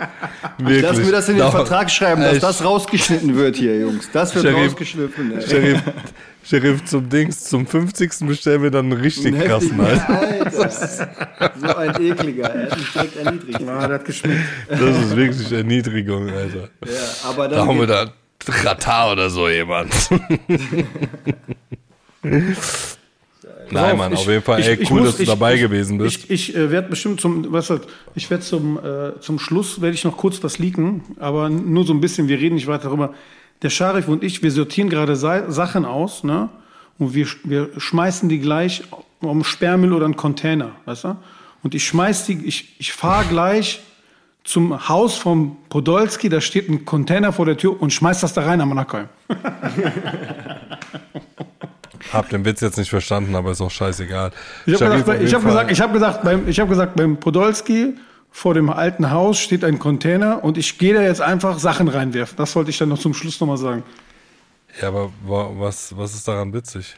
Wirklich. 0.58 0.82
Lass 0.84 0.98
mir 0.98 1.12
das 1.12 1.30
in 1.30 1.38
den. 1.38 1.50
Vertrag 1.52 1.90
schreiben, 1.90 2.22
dass 2.22 2.34
Ey, 2.34 2.40
das 2.40 2.64
rausgeschnitten 2.64 3.36
wird 3.36 3.56
hier, 3.56 3.80
Jungs. 3.80 4.10
Das 4.14 4.36
wird 4.36 4.46
Sharif. 4.46 4.68
rausgeschliffen. 4.72 5.34
ey. 5.40 5.76
Sheriff 6.50 6.84
zum 6.86 7.08
Dings, 7.10 7.44
zum 7.44 7.68
50. 7.68 8.26
bestellen 8.26 8.64
wir 8.64 8.72
dann 8.72 8.92
einen 8.92 9.00
richtig 9.00 9.36
Ein 9.36 9.42
krassen, 9.44 9.80
Alter. 9.80 10.10
Alter. 10.10 10.70
So 11.62 11.76
ein 11.76 12.02
ekliger. 12.02 12.50
Er 12.50 12.72
hat 12.72 12.80
mich 12.80 12.92
direkt 12.92 13.16
erniedrigt. 13.18 13.62
Ah, 13.68 13.82
hat 13.88 14.06
geschmeckt. 14.06 14.42
Das 14.68 14.82
ist 14.82 15.16
wirklich 15.16 15.52
Erniedrigung, 15.52 16.28
Alter. 16.28 16.70
Ja, 16.86 17.30
aber 17.30 17.48
Da 17.48 17.58
dann 17.58 17.68
haben 17.68 17.80
wir 17.80 17.86
da 17.86 18.12
Ratar 18.64 19.12
oder 19.12 19.30
so 19.30 19.48
jemand. 19.48 19.94
Nein, 23.72 23.98
Mann, 23.98 24.14
auf 24.14 24.26
jeden 24.26 24.42
Fall, 24.42 24.62
ey, 24.62 24.80
cool, 24.90 25.04
dass 25.04 25.18
du 25.18 25.26
dabei 25.26 25.56
gewesen 25.56 26.00
bist. 26.00 26.24
Ich, 26.30 26.50
ich 26.50 26.56
äh, 26.56 26.72
werde 26.72 26.90
bestimmt 26.90 27.22
zum, 27.22 27.52
was 27.52 27.70
halt, 27.70 27.84
ich 28.16 28.28
werde 28.32 28.44
zum, 28.44 28.80
äh, 28.80 29.20
zum 29.20 29.38
Schluss 29.38 29.82
werde 29.82 29.94
ich 29.94 30.04
noch 30.04 30.18
kurz 30.18 30.44
was 30.44 30.58
leaken, 30.58 31.04
aber 31.20 31.50
nur 31.50 31.86
so 31.86 31.94
ein 31.94 32.02
bisschen. 32.02 32.28
Wir 32.28 32.40
reden 32.40 32.56
nicht 32.56 32.66
weiter 32.66 32.86
darüber. 32.86 33.14
Der 33.62 33.70
Scharif 33.70 34.08
und 34.08 34.24
ich, 34.24 34.42
wir 34.42 34.52
sortieren 34.52 34.90
gerade 34.90 35.16
Sa 35.16 35.52
Sachen 35.52 35.86
aus, 35.86 36.24
ne? 36.24 36.50
Und 36.98 37.14
wir, 37.14 37.28
wir 37.44 37.70
schmeißen 37.78 38.28
die 38.30 38.40
gleich 38.40 38.84
um 39.22 39.44
Sperrmüll 39.44 39.94
oder 39.94 40.06
einen 40.06 40.16
Container, 40.16 40.72
weißt 40.86 41.06
du? 41.06 41.18
Und 41.64 41.76
ich 41.76 41.86
schmeiß 41.86 42.26
die, 42.26 42.46
ich, 42.46 42.76
ich 42.80 42.94
fahre 42.94 43.26
gleich 43.26 43.82
zum 44.44 44.88
Haus 44.88 45.18
vom 45.18 45.58
Podolski, 45.70 46.30
da 46.30 46.42
steht 46.42 46.70
ein 46.70 46.86
Container 46.86 47.34
vor 47.34 47.46
der 47.46 47.58
Tür 47.58 47.82
und 47.82 47.92
schmeiß 47.92 48.22
das 48.22 48.34
da 48.34 48.44
rein 48.44 48.62
am 48.62 48.70
Monaco. 48.70 49.00
Hab 52.12 52.30
den 52.30 52.44
Witz 52.46 52.62
jetzt 52.62 52.78
nicht 52.78 52.90
verstanden, 52.90 53.36
aber 53.36 53.52
ist 53.52 53.62
auch 53.62 53.70
scheißegal. 53.70 54.32
Ich 54.66 54.82
habe 54.82 54.98
gesagt, 54.98 55.22
ich 55.22 55.34
hab 55.34 55.44
gesagt, 55.44 55.72
ich 55.72 55.82
hab 55.82 55.94
gesagt, 55.94 56.24
beim, 56.24 56.48
ich 56.48 56.60
hab 56.60 56.68
gesagt, 56.70 56.96
beim 56.96 57.18
Podolski 57.18 57.94
vor 58.32 58.54
dem 58.54 58.70
alten 58.70 59.12
Haus 59.12 59.40
steht 59.40 59.64
ein 59.64 59.80
Container 59.80 60.44
und 60.44 60.58
ich 60.58 60.78
gehe 60.78 60.94
da 60.94 61.02
jetzt 61.02 61.22
einfach 61.22 61.60
Sachen 61.60 61.88
reinwerfen. 61.88 62.38
Das 62.38 62.56
wollte 62.56 62.70
ich 62.70 62.78
dann 62.78 62.90
noch 62.90 63.00
zum 63.00 63.14
Schluss 63.14 63.40
nochmal 63.40 63.58
sagen. 63.58 63.84
Ja, 64.82 64.88
aber 64.90 65.12
wa- 65.26 65.50
was, 65.56 65.96
was 65.98 66.14
ist 66.14 66.28
daran 66.28 66.54
witzig? 66.54 66.96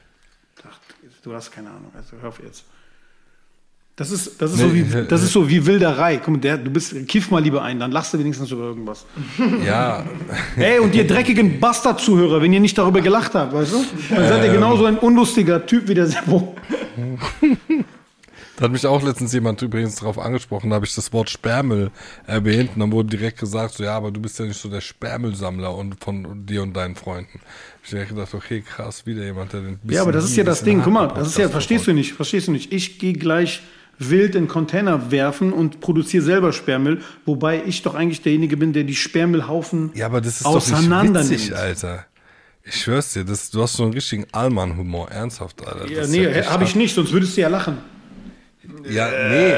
Ach, 0.69 0.77
du 1.23 1.34
hast 1.34 1.51
keine 1.51 1.69
Ahnung, 1.69 1.91
also 1.95 2.17
hör 2.21 2.29
auf 2.29 2.41
jetzt. 2.43 2.65
Das 3.95 4.09
ist, 4.09 4.41
das 4.41 4.53
ist, 4.53 4.59
so, 4.59 4.73
wie, 4.73 4.82
Nee, 4.84 5.03
das 5.09 5.21
ist 5.21 5.32
so 5.32 5.47
wie 5.49 5.65
Wilderei. 5.65 6.19
Mal, 6.25 6.38
der, 6.38 6.57
du 6.57 6.69
bist, 6.71 6.93
kiff 7.07 7.29
mal 7.32 7.41
lieber 7.41 7.61
ein, 7.61 7.79
dann 7.79 7.91
lachst 7.91 8.13
du 8.13 8.19
wenigstens 8.19 8.49
über 8.51 8.63
irgendwas. 8.63 9.05
Ja, 9.65 10.05
Ey, 10.57 10.79
und 10.79 10.93
ihr 10.95 11.05
dreckigen 11.07 11.59
Bastard-Zuhörer, 11.59 12.41
wenn 12.41 12.51
ihr 12.53 12.59
nicht 12.59 12.77
darüber 12.77 13.01
gelacht 13.01 13.36
habt, 13.36 13.53
weißt 13.53 13.73
du? 13.73 13.86
Dann 14.09 14.27
seid 14.27 14.43
ihr 14.45 14.51
genauso 14.53 14.86
ein 14.86 14.97
unlustiger 14.97 15.65
Typ 15.65 15.88
wie 15.88 15.93
der 15.93 16.07
Seppo. 16.07 16.55
da 18.62 18.66
hat 18.66 18.74
mich 18.74 18.86
auch 18.86 19.01
letztens 19.01 19.34
jemand 19.34 19.59
übrigens 19.64 19.95
darauf 19.95 20.20
angesprochen, 20.20 20.70
da 20.70 20.76
habe 20.76 20.86
ich 20.86 20.93
das 20.93 21.12
Wort 21.14 21.32
Sperrmüll 21.32 21.89
erwähnt 22.28 22.70
und 22.76 22.82
dann 22.82 22.91
wurde 22.91 23.09
direkt 23.09 23.39
gesagt, 23.39 23.74
so 23.74 23.84
ja, 23.84 23.97
aber 23.97 24.12
du 24.12 24.22
bist 24.22 24.38
ja 24.38 24.45
nicht 24.45 24.62
so 24.62 24.70
der 24.70 24.82
Sperrmüllsammler 24.82 25.76
und 25.76 25.99
von 25.99 26.45
dir 26.45 26.62
und 26.62 26.78
deinen 26.78 26.95
Freunden. 26.95 27.39
Ich 27.84 27.91
habe 27.91 28.05
gedacht, 28.05 28.36
okay, 28.36 28.62
krass, 28.62 29.07
wieder 29.07 29.24
jemand, 29.24 29.53
der 29.53 29.62
den 29.62 29.80
Ja, 29.86 30.03
aber 30.03 30.12
das 30.12 30.26
ist 30.26 30.36
ja 30.38 30.43
das 30.43 30.64
Ding. 30.64 30.84
Guck 30.84 30.93
mal, 30.93 31.07
das 31.07 31.30
ist 31.30 31.39
ja, 31.39 31.49
verstehst 31.49 31.88
du 31.88 31.93
nicht, 31.93 32.14
verstehst 32.14 32.49
du 32.49 32.51
nicht. 32.51 32.72
Ich 32.72 32.99
gehe 32.99 33.14
gleich 33.14 33.63
wild 33.97 34.36
in 34.36 34.47
Container 34.47 35.09
werfen 35.09 35.54
und 35.54 35.79
produziere 35.79 36.24
selber 36.24 36.54
Sperrmüll, 36.54 37.01
wobei 37.25 37.63
ich 37.66 37.82
doch 37.82 37.96
eigentlich 37.96 38.21
derjenige 38.21 38.58
bin, 38.58 38.74
der 38.74 38.83
die 38.83 38.96
Sperrmüllhaufen 38.96 39.89
Ja, 39.96 40.05
aber 40.05 40.21
das 40.21 40.42
ist 40.42 40.46
auseinander 40.46 41.21
doch 41.21 41.29
nicht 41.29 41.32
witzig, 41.32 41.50
nimmt. 41.50 41.62
Alter. 41.62 42.05
Ich 42.63 42.75
schwör's 42.75 43.13
dir, 43.13 43.25
das, 43.25 43.50
du 43.50 43.63
hast 43.63 43.74
so 43.74 43.82
einen 43.82 43.93
richtigen 43.93 44.28
Allmann-Humor, 44.32 45.09
ernsthaft, 45.09 45.66
Alter. 45.66 45.89
Ja, 45.89 46.05
nee, 46.05 46.43
habe 46.43 46.63
ich 46.63 46.75
nicht, 46.75 46.93
sonst 46.93 47.12
würdest 47.12 47.36
du 47.36 47.42
ja 47.42 47.47
lachen. 47.47 47.79
Ja, 48.89 49.08
nee. 49.29 49.54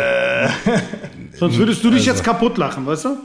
Sonst 1.37 1.57
würdest 1.57 1.83
du 1.83 1.89
dich 1.89 1.99
Also. 1.99 2.11
jetzt 2.11 2.23
kaputt 2.23 2.57
lachen, 2.57 2.85
weißt 2.85 3.05
du? 3.05 3.17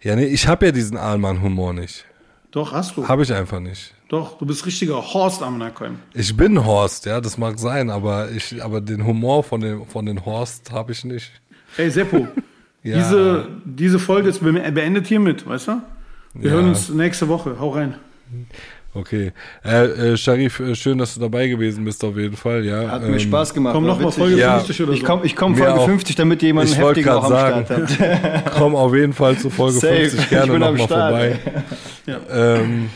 Ja, 0.00 0.14
nee, 0.16 0.26
ich 0.26 0.46
habe 0.46 0.66
ja 0.66 0.72
diesen 0.72 0.96
Allmann-Humor 0.96 1.72
nicht. 1.72 2.04
Doch, 2.50 2.72
hast 2.72 2.96
du. 2.96 3.08
Habe 3.08 3.22
ich 3.22 3.32
einfach 3.32 3.58
nicht. 3.60 3.94
Doch, 4.08 4.38
du 4.38 4.46
bist 4.46 4.64
richtiger 4.66 4.96
Horst 5.02 5.42
am 5.42 5.58
Nackheim. 5.58 5.98
Ich 6.12 6.36
bin 6.36 6.64
Horst, 6.64 7.06
ja, 7.06 7.20
das 7.20 7.38
mag 7.38 7.58
sein, 7.58 7.90
aber 7.90 8.30
ich, 8.30 8.62
aber 8.62 8.80
den 8.80 9.04
Humor 9.04 9.42
von 9.42 9.60
den, 9.60 9.86
von 9.86 10.06
den 10.06 10.24
Horst 10.24 10.70
habe 10.70 10.92
ich 10.92 11.04
nicht. 11.04 11.32
Ey, 11.76 11.90
Seppo, 11.90 12.28
Ja. 12.84 12.98
diese, 12.98 13.48
diese 13.64 13.98
Folge 13.98 14.28
ist 14.28 14.40
be- 14.40 14.52
beendet 14.52 15.06
hiermit, 15.06 15.46
weißt 15.48 15.68
du? 15.68 15.82
Wir 16.34 16.50
Ja. 16.50 16.56
hören 16.56 16.68
uns 16.68 16.90
nächste 16.90 17.28
Woche. 17.28 17.56
Hau 17.58 17.70
rein. 17.70 17.94
Okay. 18.96 19.32
Äh, 19.64 19.84
äh, 20.12 20.16
Sharif, 20.16 20.60
äh, 20.60 20.74
schön, 20.76 20.98
dass 20.98 21.14
du 21.14 21.20
dabei 21.20 21.48
gewesen 21.48 21.84
bist, 21.84 22.04
auf 22.04 22.16
jeden 22.16 22.36
Fall, 22.36 22.64
ja. 22.64 22.88
Hat 22.88 23.02
mir 23.02 23.18
Spaß 23.18 23.52
gemacht. 23.52 23.74
Komm 23.74 23.84
war 23.84 23.94
noch 23.94 23.98
mal 23.98 24.06
witzig. 24.06 24.18
Folge 24.22 24.38
Ja. 24.38 24.58
50 24.58 24.80
oder 24.82 24.86
so. 24.86 24.92
Ich 24.94 25.04
komme 25.04 25.24
ich 25.26 25.34
komm 25.36 25.56
Folge 25.56 25.74
auch. 25.74 25.84
50, 25.84 26.14
damit 26.16 26.42
Ich 26.42 26.80
wollte 26.80 27.00
heftigen 27.00 27.08
auch 27.10 27.24
am 27.24 27.30
gerade 27.30 27.66
Start 27.66 27.98
sagen, 27.98 28.32
habt. 28.42 28.52
komm 28.56 28.76
auf 28.76 28.94
jeden 28.94 29.12
Fall 29.12 29.36
zu 29.36 29.50
Folge 29.50 29.78
Safe. 29.80 30.08
50 30.10 30.28
gerne 30.28 30.58
nochmal 30.58 30.88
vorbei. 30.88 31.38
Ja. 32.06 32.20
Ähm, 32.30 32.88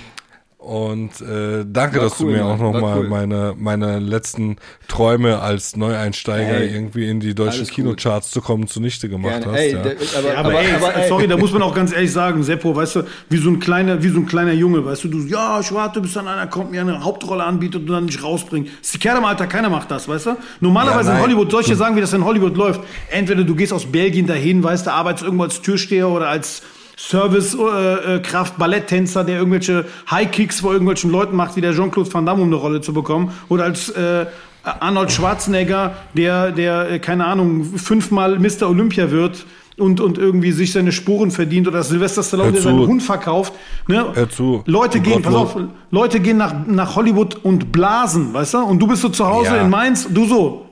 und 0.68 1.22
äh, 1.22 1.64
danke, 1.66 1.96
War 1.96 2.04
dass 2.04 2.20
cool, 2.20 2.32
du 2.32 2.36
mir 2.38 2.44
auch 2.44 2.58
nochmal 2.58 2.98
cool. 2.98 3.08
meine, 3.08 3.54
meine 3.56 3.98
letzten 4.00 4.56
Träume 4.86 5.38
als 5.40 5.76
Neueinsteiger 5.76 6.58
Hey, 6.58 6.68
irgendwie 6.74 7.08
in 7.08 7.20
die 7.20 7.34
deutschen. 7.34 7.66
Kinocharts 7.66 8.30
zu 8.30 8.42
kommen 8.42 8.66
zunichte 8.68 9.08
gemacht 9.08 9.40
Gerne. 9.40 9.46
hast. 9.52 9.58
Ey, 9.60 9.72
ja. 9.72 9.82
der- 9.82 10.38
aber, 10.38 10.52
Ja, 10.62 10.76
aber, 10.76 10.94
ey, 10.94 11.08
sorry, 11.08 11.26
da 11.26 11.38
muss 11.38 11.52
man 11.52 11.62
auch 11.62 11.74
ganz 11.74 11.92
ehrlich 11.92 12.12
sagen, 12.12 12.42
Seppo, 12.42 12.76
weißt 12.76 12.96
du, 12.96 13.02
wie 13.30 13.38
so 13.38 13.48
ein 13.48 13.60
kleiner, 13.60 14.02
wie 14.02 14.08
so 14.10 14.18
ein 14.20 14.26
kleiner 14.26 14.52
Junge, 14.52 14.84
weißt 14.84 15.04
du, 15.04 15.08
du, 15.08 15.18
ja, 15.26 15.58
ich 15.60 15.72
warte, 15.72 16.02
bis 16.02 16.12
dann 16.12 16.28
einer 16.28 16.46
kommt, 16.46 16.70
mir 16.70 16.82
eine 16.82 17.02
Hauptrolle 17.02 17.44
anbietet 17.44 17.82
und 17.82 17.86
dann 17.88 18.04
nicht 18.04 18.22
rausbringt. 18.22 18.68
Das 18.68 18.74
ist 18.88 18.94
die 18.94 18.98
Kerle 18.98 19.18
im 19.20 19.24
Alter, 19.24 19.46
keiner 19.46 19.70
macht 19.70 19.90
das, 19.90 20.06
weißt 20.06 20.26
du? 20.26 20.36
Normalerweise 20.60 21.10
Ja, 21.10 21.16
in. 21.16 21.22
Hollywood, 21.22 21.50
solche 21.50 21.76
sagen, 21.76 21.96
wie 21.96 22.02
das 22.02 22.12
in 22.12 22.24
Hollywood 22.26 22.56
läuft. 22.58 22.82
Entweder 23.10 23.42
du 23.44 23.54
gehst 23.54 23.72
aus 23.72 23.86
Belgien 23.86 24.26
dahin, 24.26 24.62
weißt 24.62 24.86
du, 24.86 24.92
arbeitest 24.92 25.24
irgendwo 25.24 25.44
als 25.44 25.62
Türsteher 25.62 26.08
oder 26.10 26.28
als 26.28 26.62
Servicekraft, 26.98 28.58
Balletttänzer, 28.58 29.24
der 29.24 29.38
irgendwelche 29.38 29.84
High-Kicks 30.10 30.60
vor 30.60 30.72
irgendwelchen 30.72 31.10
Leuten 31.10 31.36
macht, 31.36 31.56
wie 31.56 31.60
der 31.60 31.72
Jean-Claude 31.72 32.12
Van 32.12 32.26
Damme, 32.26 32.42
um 32.42 32.48
eine 32.48 32.56
Rolle 32.56 32.80
zu 32.80 32.92
bekommen. 32.92 33.32
Oder 33.48 33.64
als 33.64 33.88
äh, 33.90 34.26
Arnold 34.64 35.12
Schwarzenegger, 35.12 35.94
der, 36.14 36.50
der, 36.50 36.90
äh, 36.90 36.98
keine 36.98 37.26
Ahnung, 37.26 37.64
fünfmal 37.64 38.38
Mr. 38.38 38.68
Olympia 38.68 39.10
wird 39.10 39.46
und, 39.78 40.00
und 40.00 40.18
irgendwie 40.18 40.50
sich 40.50 40.72
seine 40.72 40.90
Spuren 40.90 41.30
verdient 41.30 41.68
oder 41.68 41.82
Sylvester 41.84 42.22
Stallone, 42.24 42.52
der 42.52 42.62
seinen 42.62 42.86
Hund 42.86 43.02
verkauft. 43.02 43.52
Ne? 43.86 44.04
Hör 44.12 44.28
zu. 44.28 44.62
Leute 44.66 44.98
gehen, 45.00 45.22
pass 45.22 45.34
auf, 45.34 45.56
Leute 45.92 46.18
gehen 46.18 46.36
nach, 46.36 46.66
nach 46.66 46.96
Hollywood 46.96 47.36
und 47.44 47.70
blasen, 47.70 48.34
weißt 48.34 48.54
du? 48.54 48.58
Und 48.58 48.80
du 48.80 48.88
bist 48.88 49.02
so 49.02 49.08
zu 49.08 49.24
Hause 49.26 49.54
Ja. 49.56 49.62
in 49.62 49.70
Mainz, 49.70 50.08
du 50.10 50.26
so. 50.26 50.64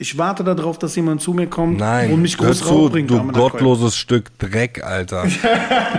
Ich 0.00 0.16
warte 0.16 0.44
darauf, 0.44 0.78
dass 0.78 0.94
jemand 0.94 1.20
zu 1.20 1.32
mir 1.32 1.48
kommt 1.48 1.80
Nein, 1.80 2.12
und 2.12 2.22
mich 2.22 2.38
groß 2.38 2.58
zu, 2.60 2.68
rausbringt. 2.68 3.10
du 3.10 3.20
gottloses 3.32 3.96
Stück 3.96 4.30
Dreck, 4.38 4.84
Alter. 4.84 5.24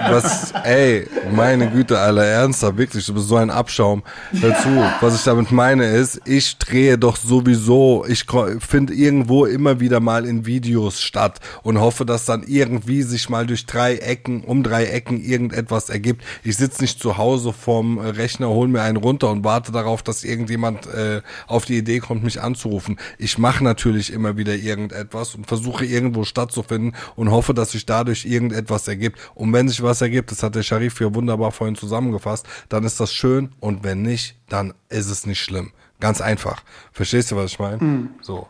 was, 0.10 0.54
ey, 0.64 1.06
meine 1.36 1.70
Güte, 1.70 2.00
Alter, 2.00 2.24
ernsthaft, 2.24 2.78
wirklich, 2.78 3.06
du 3.06 3.14
bist 3.14 3.28
so 3.28 3.36
ein 3.36 3.50
Abschaum. 3.50 4.04
Hör 4.32 4.58
zu, 4.58 4.70
was 5.02 5.16
ich 5.16 5.24
damit 5.26 5.52
meine 5.52 5.86
ist, 5.86 6.22
ich 6.24 6.58
drehe 6.60 6.98
doch 6.98 7.18
sowieso, 7.18 8.06
ich 8.08 8.26
finde 8.60 8.94
irgendwo 8.94 9.46
immer 9.46 9.82
wieder 9.82 10.00
mal 10.00 10.26
in 10.26 10.46
Videos 10.46 11.02
statt 11.02 11.42
und 11.64 11.82
hoffe, 11.82 12.06
dass 12.06 12.24
dann 12.24 12.44
irgendwie 12.44 13.02
sich 13.04 13.30
mal 13.30 13.46
durch 13.46 13.66
drei 13.66 13.98
Ecken, 13.98 14.46
um 14.46 14.64
drei 14.64 14.86
Ecken 14.86 15.22
irgendetwas 15.22 15.90
ergibt. 15.90 16.24
Ich 16.46 16.56
sitze 16.56 16.84
nicht 16.84 17.02
zu 17.02 17.18
Hause 17.18 17.52
vorm 17.52 18.00
Rechner, 18.00 18.48
hol 18.48 18.70
mir 18.70 18.82
einen 18.82 18.96
runter 18.96 19.30
und 19.30 19.44
warte 19.44 19.74
darauf, 19.74 20.04
dass 20.04 20.24
irgendjemand 20.24 20.88
äh, 20.88 21.22
auf 21.48 21.66
die 21.66 21.78
Idee 21.78 22.00
kommt, 22.00 22.24
mich 22.24 22.42
anzurufen. 22.42 22.98
Ich 23.18 23.38
mache 23.38 23.62
natürlich 23.62 23.89
immer 24.10 24.38
wieder 24.38 24.56
irgendetwas 24.56 25.36
und 25.36 25.48
versuche 25.48 25.86
irgendwo 25.86 26.24
stattzufinden 26.24 26.96
und 27.16 27.32
hoffe, 27.32 27.54
dass 27.54 27.72
sich 27.72 27.86
dadurch 27.86 28.26
irgendetwas 28.26 28.88
ergibt. 28.88 29.20
Und 29.36 29.54
wenn 29.54 29.68
sich 29.68 29.82
was 29.82 30.02
ergibt, 30.02 30.32
das 30.32 30.44
hat 30.44 30.56
der 30.56 30.64
Sharif 30.64 30.98
hier 30.98 31.14
wunderbar 31.16 31.52
vorhin 31.52 31.76
zusammengefasst, 31.76 32.48
dann 32.70 32.84
ist 32.84 33.00
das 33.00 33.14
schön 33.14 33.50
und 33.60 33.84
wenn 33.84 34.02
nicht, 34.02 34.36
dann 34.48 34.74
ist 34.90 35.10
es 35.10 35.26
nicht 35.26 35.42
schlimm. 35.42 35.72
Ganz 36.00 36.22
einfach. 36.22 36.64
Verstehst 36.92 37.32
du, 37.32 37.36
was 37.36 37.52
ich 37.52 37.60
meine? 37.60 38.10
So. 38.22 38.48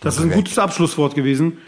Das 0.00 0.16
ist 0.16 0.22
ein 0.22 0.30
gutes 0.30 0.58
Abschlusswort 0.58 1.14
gewesen. 1.14 1.58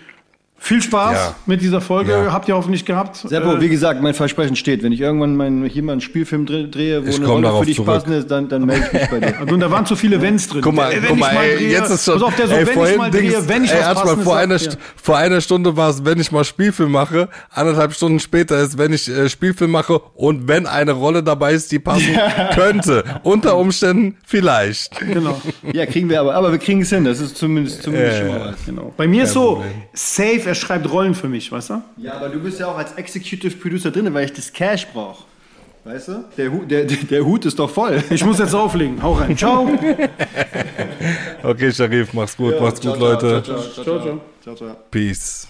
Viel 0.58 0.80
Spaß 0.82 1.12
Ja. 1.14 1.34
mit 1.44 1.60
dieser 1.60 1.80
Folge. 1.82 2.12
Ja. 2.12 2.32
Habt 2.32 2.48
ihr 2.48 2.56
hoffentlich 2.56 2.84
gehabt. 2.86 3.16
Seppo, 3.16 3.52
Äh, 3.56 3.60
wie 3.60 3.68
gesagt, 3.68 4.02
mein 4.02 4.14
Versprechen 4.14 4.56
steht. 4.56 4.82
Wenn 4.82 4.90
ich 4.90 5.00
irgendwann 5.00 5.36
mein, 5.36 5.64
hier 5.66 5.82
mal 5.82 5.92
einen 5.92 6.00
Spielfilm 6.00 6.44
dre- 6.46 6.68
drehe, 6.70 7.04
wo 7.04 7.10
Ich 7.10 7.16
eine 7.18 7.26
Rolle 7.26 7.58
für 7.60 7.66
dich 7.66 7.76
zurück. 7.76 7.88
passend 7.88 8.14
ist, 8.14 8.30
dann, 8.30 8.48
dann 8.48 8.64
melde 8.64 8.86
ich 8.86 8.92
mich 8.92 9.08
bei 9.10 9.20
dir. 9.20 9.38
Also, 9.38 9.54
und 9.54 9.60
da 9.60 9.70
waren 9.70 9.84
zu 9.86 9.94
viele 9.96 10.20
Wenns 10.22 10.48
drin. 10.48 10.62
Guck 10.62 10.74
mal, 10.74 10.90
Äh, 10.92 11.02
wenn 11.02 11.10
guck 11.10 11.18
mal, 11.18 11.36
ey, 11.36 11.56
drehe, 11.58 11.70
jetzt 11.72 11.90
ist 11.90 12.04
schon. 12.06 12.14
Pass 12.14 12.22
auf, 12.22 12.36
der 12.36 12.48
so, 12.48 12.54
ey, 12.54 12.66
wenn 12.66 12.84
ich 12.90 12.96
mal 12.96 13.10
Dings- 13.10 13.32
drehe, 13.34 13.48
wenn 13.48 13.64
ich 13.64 13.70
ey, 13.72 13.80
was 13.84 14.04
mal 14.04 14.16
vor 14.16 14.36
einer, 14.38 14.56
ja. 14.56 14.70
Vor 15.00 15.16
einer 15.18 15.40
Stunde 15.42 15.76
war 15.76 15.90
es, 15.90 16.04
wenn 16.04 16.18
ich 16.18 16.32
mal 16.32 16.42
Spielfilm 16.42 16.90
mache. 16.90 17.28
Anderthalb 17.50 17.92
Stunden 17.92 18.18
später 18.18 18.58
ist, 18.60 18.78
wenn 18.78 18.92
ich 18.94 19.08
äh, 19.08 19.28
Spielfilm 19.28 19.70
mache 19.70 20.00
und 20.14 20.48
wenn 20.48 20.66
eine 20.66 20.92
Rolle 20.92 21.22
dabei 21.22 21.52
ist, 21.52 21.70
die 21.70 21.78
passen 21.78 22.16
könnte. 22.54 23.04
Unter 23.22 23.56
Umständen 23.58 24.16
vielleicht. 24.26 24.98
Genau. 25.00 25.40
Ja, 25.72 25.84
kriegen 25.86 26.08
wir 26.08 26.20
aber. 26.20 26.34
Aber 26.34 26.50
wir 26.50 26.58
kriegen 26.58 26.80
es 26.80 26.88
hin. 26.88 27.04
Das 27.04 27.20
ist 27.20 27.36
zumindest, 27.36 27.82
zumindest 27.82 28.18
schon 28.18 28.28
mal 28.28 28.40
was. 28.58 28.64
genau. 28.64 28.92
Bei 28.96 29.06
mir 29.06 29.24
ist 29.24 29.32
so, 29.34 29.62
safe, 29.92 30.45
er 30.46 30.54
schreibt 30.54 30.90
Rollen 30.90 31.14
für 31.14 31.28
mich, 31.28 31.50
weißt 31.50 31.70
du? 31.70 31.82
Ja, 31.96 32.14
aber 32.14 32.28
du 32.28 32.40
bist 32.40 32.60
ja 32.60 32.68
auch 32.68 32.78
als 32.78 32.92
Executive 32.92 33.56
Producer 33.56 33.90
drin, 33.90 34.12
weil 34.14 34.24
ich 34.24 34.32
das 34.32 34.52
Cash 34.52 34.86
brauche. 34.92 35.24
Weißt 35.84 36.08
du? 36.08 36.24
Der, 36.36 36.50
Hu 36.50 36.64
der, 36.64 36.84
der, 36.84 36.96
der 36.96 37.24
Hut 37.24 37.44
ist 37.44 37.58
doch 37.58 37.70
voll. 37.70 38.02
Ich 38.10 38.24
muss 38.24 38.40
jetzt 38.40 38.54
auflegen. 38.54 39.00
Hau 39.02 39.12
rein. 39.12 39.36
Ciao. 39.36 39.68
Okay, 41.42 41.70
Sharif, 41.70 42.12
mach's 42.12 42.36
gut, 42.36 42.60
macht's 42.60 42.80
gut, 42.80 42.98
Leute. 42.98 43.40
Ciao, 43.44 43.60
ciao. 43.60 43.84
Ciao, 43.84 44.00
ciao. 44.00 44.20
ciao, 44.42 44.54
ciao. 44.56 44.76
Peace. 44.90 45.46